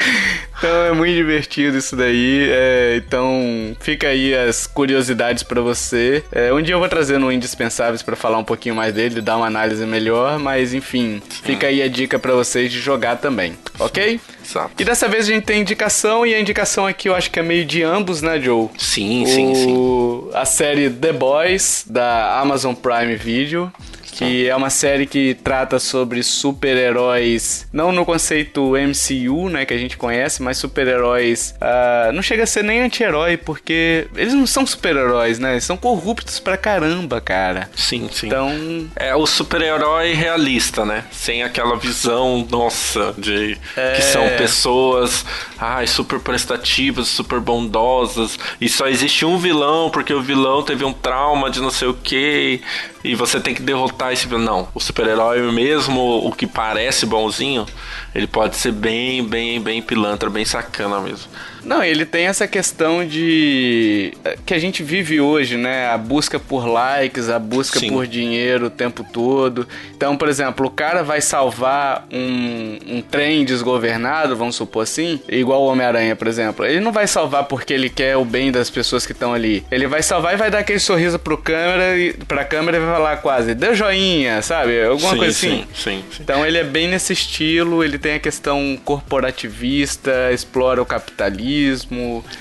Então 0.66 0.84
é 0.84 0.92
muito 0.92 1.14
divertido 1.14 1.78
isso 1.78 1.94
daí. 1.94 2.48
É, 2.50 2.96
então 2.96 3.76
fica 3.78 4.08
aí 4.08 4.34
as 4.34 4.66
curiosidades 4.66 5.44
para 5.44 5.60
você. 5.60 6.24
É, 6.32 6.52
um 6.52 6.60
dia 6.60 6.74
eu 6.74 6.80
vou 6.80 6.88
trazer 6.88 7.18
no 7.18 7.30
Indispensáveis 7.30 8.02
para 8.02 8.16
falar 8.16 8.38
um 8.38 8.44
pouquinho 8.44 8.74
mais 8.74 8.92
dele, 8.92 9.20
dar 9.20 9.36
uma 9.36 9.46
análise 9.46 9.86
melhor, 9.86 10.40
mas 10.40 10.74
enfim, 10.74 11.22
fica 11.44 11.68
aí 11.68 11.80
a 11.80 11.86
dica 11.86 12.18
para 12.18 12.32
vocês 12.32 12.72
de 12.72 12.80
jogar 12.80 13.18
também, 13.18 13.56
ok? 13.78 14.20
Exato. 14.44 14.72
E 14.76 14.84
dessa 14.84 15.06
vez 15.06 15.28
a 15.28 15.32
gente 15.32 15.44
tem 15.44 15.60
indicação, 15.60 16.26
e 16.26 16.34
a 16.34 16.40
indicação 16.40 16.84
aqui 16.84 17.08
eu 17.08 17.14
acho 17.14 17.30
que 17.30 17.38
é 17.38 17.44
meio 17.44 17.64
de 17.64 17.84
ambos, 17.84 18.20
né, 18.20 18.40
Joe? 18.40 18.68
Sim, 18.76 19.22
o... 19.22 19.26
sim, 19.28 19.54
sim. 19.54 20.30
A 20.34 20.44
série 20.44 20.90
The 20.90 21.12
Boys, 21.12 21.84
da 21.88 22.40
Amazon 22.40 22.74
Prime 22.74 23.14
Video 23.14 23.72
que 24.16 24.48
é 24.48 24.56
uma 24.56 24.70
série 24.70 25.06
que 25.06 25.34
trata 25.34 25.78
sobre 25.78 26.22
super-heróis, 26.22 27.68
não 27.72 27.92
no 27.92 28.04
conceito 28.04 28.72
MCU, 28.72 29.50
né, 29.50 29.66
que 29.66 29.74
a 29.74 29.78
gente 29.78 29.96
conhece, 29.96 30.42
mas 30.42 30.56
super-heróis. 30.56 31.54
Uh, 31.60 32.12
não 32.12 32.22
chega 32.22 32.44
a 32.44 32.46
ser 32.46 32.64
nem 32.64 32.80
anti-herói, 32.80 33.36
porque 33.36 34.08
eles 34.16 34.32
não 34.32 34.46
são 34.46 34.66
super-heróis, 34.66 35.38
né? 35.38 35.52
Eles 35.52 35.64
são 35.64 35.76
corruptos 35.76 36.40
pra 36.40 36.56
caramba, 36.56 37.20
cara. 37.20 37.68
Sim, 37.76 38.08
sim. 38.10 38.28
Então. 38.28 38.88
É 38.96 39.14
o 39.14 39.26
super-herói 39.26 40.14
realista, 40.14 40.84
né? 40.84 41.04
Sem 41.10 41.42
aquela 41.42 41.76
visão, 41.76 42.46
nossa, 42.50 43.14
de 43.18 43.58
é... 43.76 43.92
que 43.92 44.02
são 44.02 44.26
pessoas 44.38 45.24
ai, 45.58 45.86
super 45.86 46.20
prestativas, 46.20 47.08
super 47.08 47.40
bondosas, 47.40 48.38
e 48.60 48.68
só 48.68 48.86
existe 48.86 49.24
um 49.24 49.38
vilão 49.38 49.90
porque 49.90 50.12
o 50.12 50.22
vilão 50.22 50.62
teve 50.62 50.84
um 50.84 50.92
trauma 50.92 51.50
de 51.50 51.60
não 51.60 51.70
sei 51.70 51.88
o 51.88 51.94
que, 51.94 52.60
e 53.06 53.14
você 53.14 53.40
tem 53.40 53.54
que 53.54 53.62
derrotar 53.62 54.12
esse 54.12 54.26
vilão. 54.26 54.44
Não, 54.46 54.68
o 54.74 54.80
super-herói 54.80 55.40
mesmo, 55.52 56.00
o 56.26 56.32
que 56.32 56.46
parece 56.46 57.06
bonzinho, 57.06 57.66
ele 58.14 58.26
pode 58.26 58.56
ser 58.56 58.72
bem, 58.72 59.24
bem, 59.24 59.60
bem 59.60 59.80
pilantra, 59.80 60.28
bem 60.28 60.44
sacana 60.44 61.00
mesmo. 61.00 61.28
Não, 61.66 61.82
ele 61.82 62.06
tem 62.06 62.26
essa 62.26 62.46
questão 62.46 63.04
de. 63.04 64.12
que 64.46 64.54
a 64.54 64.58
gente 64.58 64.84
vive 64.84 65.20
hoje, 65.20 65.56
né? 65.56 65.88
A 65.88 65.98
busca 65.98 66.38
por 66.38 66.64
likes, 66.64 67.28
a 67.28 67.40
busca 67.40 67.80
Sim. 67.80 67.90
por 67.90 68.06
dinheiro 68.06 68.66
o 68.66 68.70
tempo 68.70 69.04
todo. 69.12 69.66
Então, 69.96 70.16
por 70.16 70.28
exemplo, 70.28 70.66
o 70.66 70.70
cara 70.70 71.02
vai 71.02 71.20
salvar 71.20 72.06
um, 72.12 72.78
um 72.86 73.02
trem 73.02 73.44
desgovernado, 73.44 74.36
vamos 74.36 74.54
supor 74.54 74.84
assim, 74.84 75.20
igual 75.28 75.62
o 75.62 75.66
Homem-Aranha, 75.66 76.14
por 76.14 76.28
exemplo. 76.28 76.64
Ele 76.64 76.78
não 76.78 76.92
vai 76.92 77.08
salvar 77.08 77.44
porque 77.44 77.74
ele 77.74 77.90
quer 77.90 78.16
o 78.16 78.24
bem 78.24 78.52
das 78.52 78.70
pessoas 78.70 79.04
que 79.04 79.10
estão 79.10 79.34
ali. 79.34 79.64
Ele 79.68 79.88
vai 79.88 80.04
salvar 80.04 80.34
e 80.34 80.36
vai 80.36 80.50
dar 80.50 80.60
aquele 80.60 80.78
sorriso 80.78 81.18
pro 81.18 81.36
câmera 81.36 81.98
e 81.98 82.12
pra 82.12 82.44
câmera 82.44 82.76
e 82.76 82.80
vai 82.80 82.94
falar 82.94 83.16
quase, 83.16 83.54
deu 83.54 83.74
joinha, 83.74 84.40
sabe? 84.40 84.84
Alguma 84.84 85.10
sim, 85.10 85.18
coisa 85.18 85.32
assim. 85.32 85.66
Sim, 85.74 86.04
sim, 86.10 86.20
Então 86.20 86.46
ele 86.46 86.58
é 86.58 86.64
bem 86.64 86.86
nesse 86.86 87.12
estilo, 87.12 87.82
ele 87.82 87.98
tem 87.98 88.14
a 88.14 88.20
questão 88.20 88.78
corporativista, 88.84 90.30
explora 90.32 90.80
o 90.80 90.86
capitalismo 90.86 91.55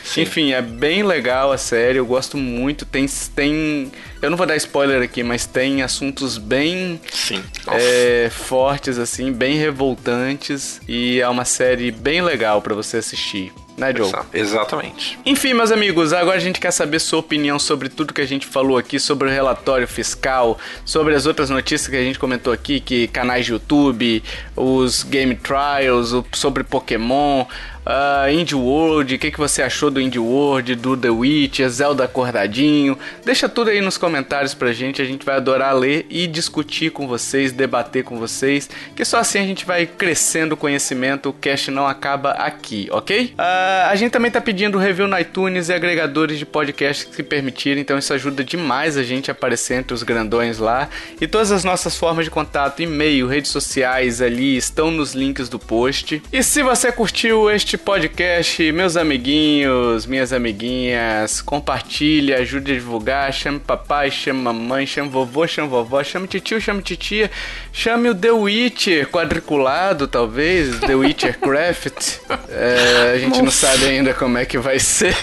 Sim. 0.03 0.21
Enfim, 0.21 0.53
é 0.53 0.61
bem 0.61 1.03
legal 1.03 1.51
a 1.51 1.57
série, 1.57 1.97
eu 1.97 2.05
gosto 2.05 2.37
muito. 2.37 2.85
Tem, 2.85 3.05
tem. 3.35 3.91
Eu 4.21 4.29
não 4.29 4.37
vou 4.37 4.45
dar 4.45 4.55
spoiler 4.55 5.01
aqui, 5.01 5.23
mas 5.23 5.45
tem 5.45 5.81
assuntos 5.81 6.37
bem 6.37 6.99
Sim. 7.11 7.43
É, 7.67 8.29
fortes, 8.31 8.97
assim, 8.97 9.31
bem 9.31 9.57
revoltantes. 9.57 10.81
E 10.87 11.19
é 11.19 11.27
uma 11.27 11.45
série 11.45 11.91
bem 11.91 12.21
legal 12.21 12.61
para 12.61 12.73
você 12.73 12.97
assistir 12.97 13.51
né, 13.77 13.93
Joe? 13.95 14.11
Exatamente. 14.33 15.19
Enfim, 15.25 15.53
meus 15.53 15.71
amigos, 15.71 16.13
agora 16.13 16.37
a 16.37 16.39
gente 16.39 16.59
quer 16.59 16.71
saber 16.71 16.99
sua 16.99 17.19
opinião 17.19 17.59
sobre 17.59 17.89
tudo 17.89 18.13
que 18.13 18.21
a 18.21 18.25
gente 18.25 18.45
falou 18.45 18.77
aqui, 18.77 18.99
sobre 18.99 19.27
o 19.27 19.31
relatório 19.31 19.87
fiscal, 19.87 20.57
sobre 20.85 21.13
as 21.13 21.25
outras 21.25 21.49
notícias 21.49 21.89
que 21.89 21.95
a 21.95 22.03
gente 22.03 22.17
comentou 22.17 22.53
aqui, 22.53 22.79
que 22.79 23.07
canais 23.07 23.45
de 23.45 23.51
YouTube, 23.51 24.23
os 24.55 25.03
game 25.03 25.35
trials, 25.35 26.13
sobre 26.31 26.63
Pokémon, 26.63 27.45
uh, 27.85 28.29
Indie 28.31 28.55
World, 28.55 29.15
o 29.15 29.19
que, 29.19 29.31
que 29.31 29.37
você 29.37 29.61
achou 29.61 29.91
do 29.91 30.01
Indie 30.01 30.19
World, 30.19 30.75
do 30.75 30.97
The 30.97 31.09
Witcher, 31.09 31.69
Zelda 31.69 32.03
Acordadinho. 32.03 32.97
Deixa 33.23 33.47
tudo 33.47 33.69
aí 33.69 33.81
nos 33.81 33.97
comentários 33.97 34.53
pra 34.53 34.73
gente, 34.73 35.01
a 35.01 35.05
gente 35.05 35.25
vai 35.25 35.35
adorar 35.35 35.75
ler 35.75 36.05
e 36.09 36.27
discutir 36.27 36.91
com 36.91 37.07
vocês, 37.07 37.51
debater 37.51 38.03
com 38.03 38.17
vocês, 38.17 38.69
que 38.95 39.05
só 39.05 39.19
assim 39.19 39.39
a 39.39 39.43
gente 39.43 39.65
vai 39.65 39.85
crescendo 39.85 40.53
o 40.53 40.57
conhecimento, 40.57 41.29
o 41.29 41.33
cast 41.33 41.69
não 41.71 41.87
acaba 41.87 42.31
aqui, 42.31 42.87
ok? 42.91 43.33
Uh, 43.37 43.89
a 43.89 43.95
gente 43.95 44.11
também 44.11 44.31
tá 44.31 44.41
pedindo 44.41 44.77
review 44.77 45.07
no 45.07 45.17
iTunes 45.19 45.69
e 45.69 45.73
agregadores 45.73 46.39
de 46.39 46.45
podcast 46.45 47.05
que 47.07 47.23
permitirem, 47.23 47.81
então 47.81 47.97
isso 47.97 48.13
ajuda 48.13 48.43
demais 48.43 48.97
a 48.97 49.03
gente 49.03 49.29
a 49.29 49.33
aparecer 49.33 49.75
entre 49.75 49.93
os 49.93 50.03
grandões 50.03 50.57
lá. 50.57 50.89
E 51.19 51.27
todas 51.27 51.51
as 51.51 51.63
nossas 51.63 51.95
formas 51.97 52.25
de 52.25 52.31
contato, 52.31 52.81
e-mail, 52.81 53.27
redes 53.27 53.51
sociais 53.51 54.21
ali 54.21 54.57
estão 54.57 54.91
nos 54.91 55.13
links 55.13 55.49
do 55.49 55.59
post. 55.59 56.21
E 56.31 56.43
se 56.43 56.61
você 56.63 56.91
curtiu 56.91 57.49
este 57.49 57.74
este 57.75 57.77
podcast, 57.77 58.71
meus 58.71 58.95
amiguinhos, 58.95 60.05
minhas 60.05 60.31
amiguinhas, 60.31 61.41
compartilhe, 61.41 62.33
ajude 62.33 62.71
a 62.71 62.75
divulgar, 62.75 63.33
chame 63.33 63.59
papai, 63.59 64.09
chame 64.09 64.41
mamãe, 64.41 64.85
chame 64.85 65.09
vovô, 65.09 65.45
chame 65.45 65.67
vovó, 65.67 66.01
chame 66.01 66.25
tio, 66.27 66.61
chame 66.61 66.81
titia, 66.81 67.29
chame 67.73 68.09
o 68.09 68.15
The 68.15 68.31
Witcher 68.31 69.07
quadriculado, 69.07 70.07
talvez, 70.07 70.79
The 70.79 70.95
Witcher 70.95 71.37
Craft. 71.39 72.19
É, 72.49 73.11
a 73.13 73.17
gente 73.17 73.41
Nossa. 73.41 73.43
não 73.43 73.51
sabe 73.51 73.85
ainda 73.85 74.13
como 74.13 74.37
é 74.37 74.45
que 74.45 74.57
vai 74.57 74.79
ser. 74.79 75.15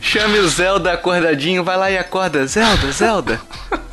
chame 0.00 0.38
o 0.38 0.48
Zelda 0.48 0.92
acordadinho, 0.92 1.64
vai 1.64 1.76
lá 1.76 1.90
e 1.90 1.98
acorda, 1.98 2.46
Zelda, 2.46 2.92
Zelda. 2.92 3.40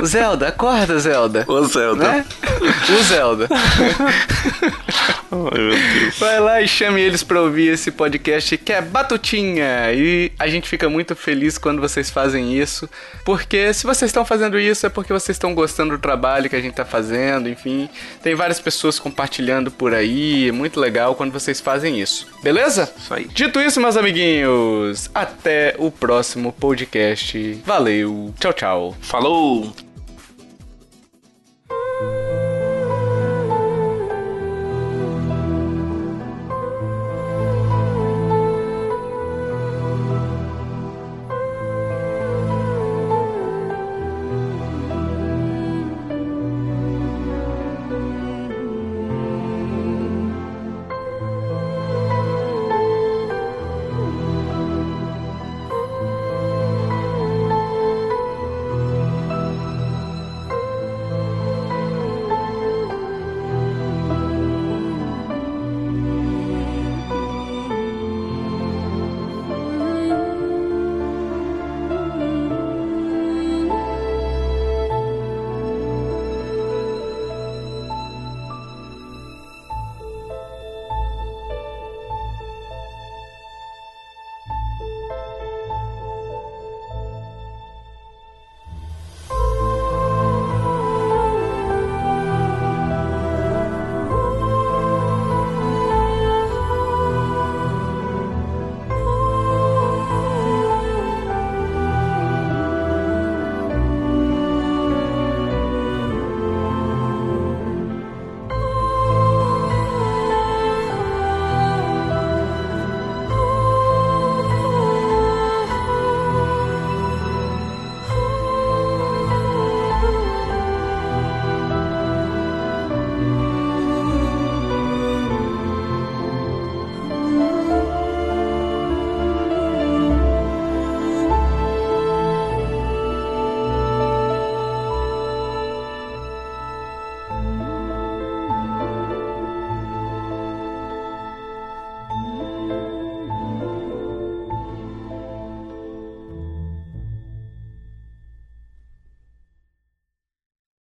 Zelda, 0.04 0.48
acorda, 0.50 1.00
Zelda. 1.00 1.44
O 1.48 1.66
Zelda. 1.66 2.08
Né? 2.08 2.26
O 2.62 3.04
Zelda. 3.04 3.50
Deus. 5.50 6.18
Vai 6.18 6.40
lá 6.40 6.62
e 6.62 6.68
chame 6.68 7.02
eles 7.02 7.24
pra 7.24 7.42
ouvir 7.42 7.74
esse 7.74 7.92
podcast 7.92 8.58
que 8.58 8.74
é 8.74 8.82
Batutinha. 8.82 9.94
E 9.94 10.32
a 10.40 10.48
gente 10.48 10.68
fica 10.68 10.90
muito 10.90 11.16
feliz 11.16 11.58
quando 11.58 11.82
vocês 11.82 12.10
fazem 12.10 12.58
isso. 12.58 12.90
Porque 13.24 13.74
se 13.74 13.86
vocês 13.86 14.10
estão 14.10 14.26
fazendo 14.26 14.60
isso 14.60 14.86
é 14.86 14.90
porque 14.90 15.14
vocês 15.14 15.36
estão 15.36 15.54
gostando 15.54 15.96
do 15.98 16.02
trabalho 16.02 16.50
que 16.50 16.56
a 16.56 16.62
gente 16.62 16.76
tá 16.76 16.86
fazendo. 16.86 17.50
Enfim, 17.50 17.90
tem 18.22 18.36
várias 18.36 18.60
pessoas 18.60 19.00
compartilhando 19.00 19.70
por 19.72 19.94
aí. 19.94 20.50
É 20.50 20.52
muito 20.52 20.80
legal 20.80 21.16
quando 21.16 21.32
vocês 21.32 21.60
fazem 21.60 22.00
isso. 22.00 22.28
Beleza? 22.42 22.92
Isso 22.98 23.14
aí. 23.14 23.26
Dito 23.26 23.60
isso, 23.60 23.80
meus 23.82 23.98
amiguinhos, 23.98 25.10
até 25.14 25.76
o 25.78 25.92
próximo 25.92 26.52
podcast. 26.52 27.62
Valeu, 27.66 28.34
tchau, 28.40 28.54
tchau. 28.54 28.98
Falou! 29.02 29.85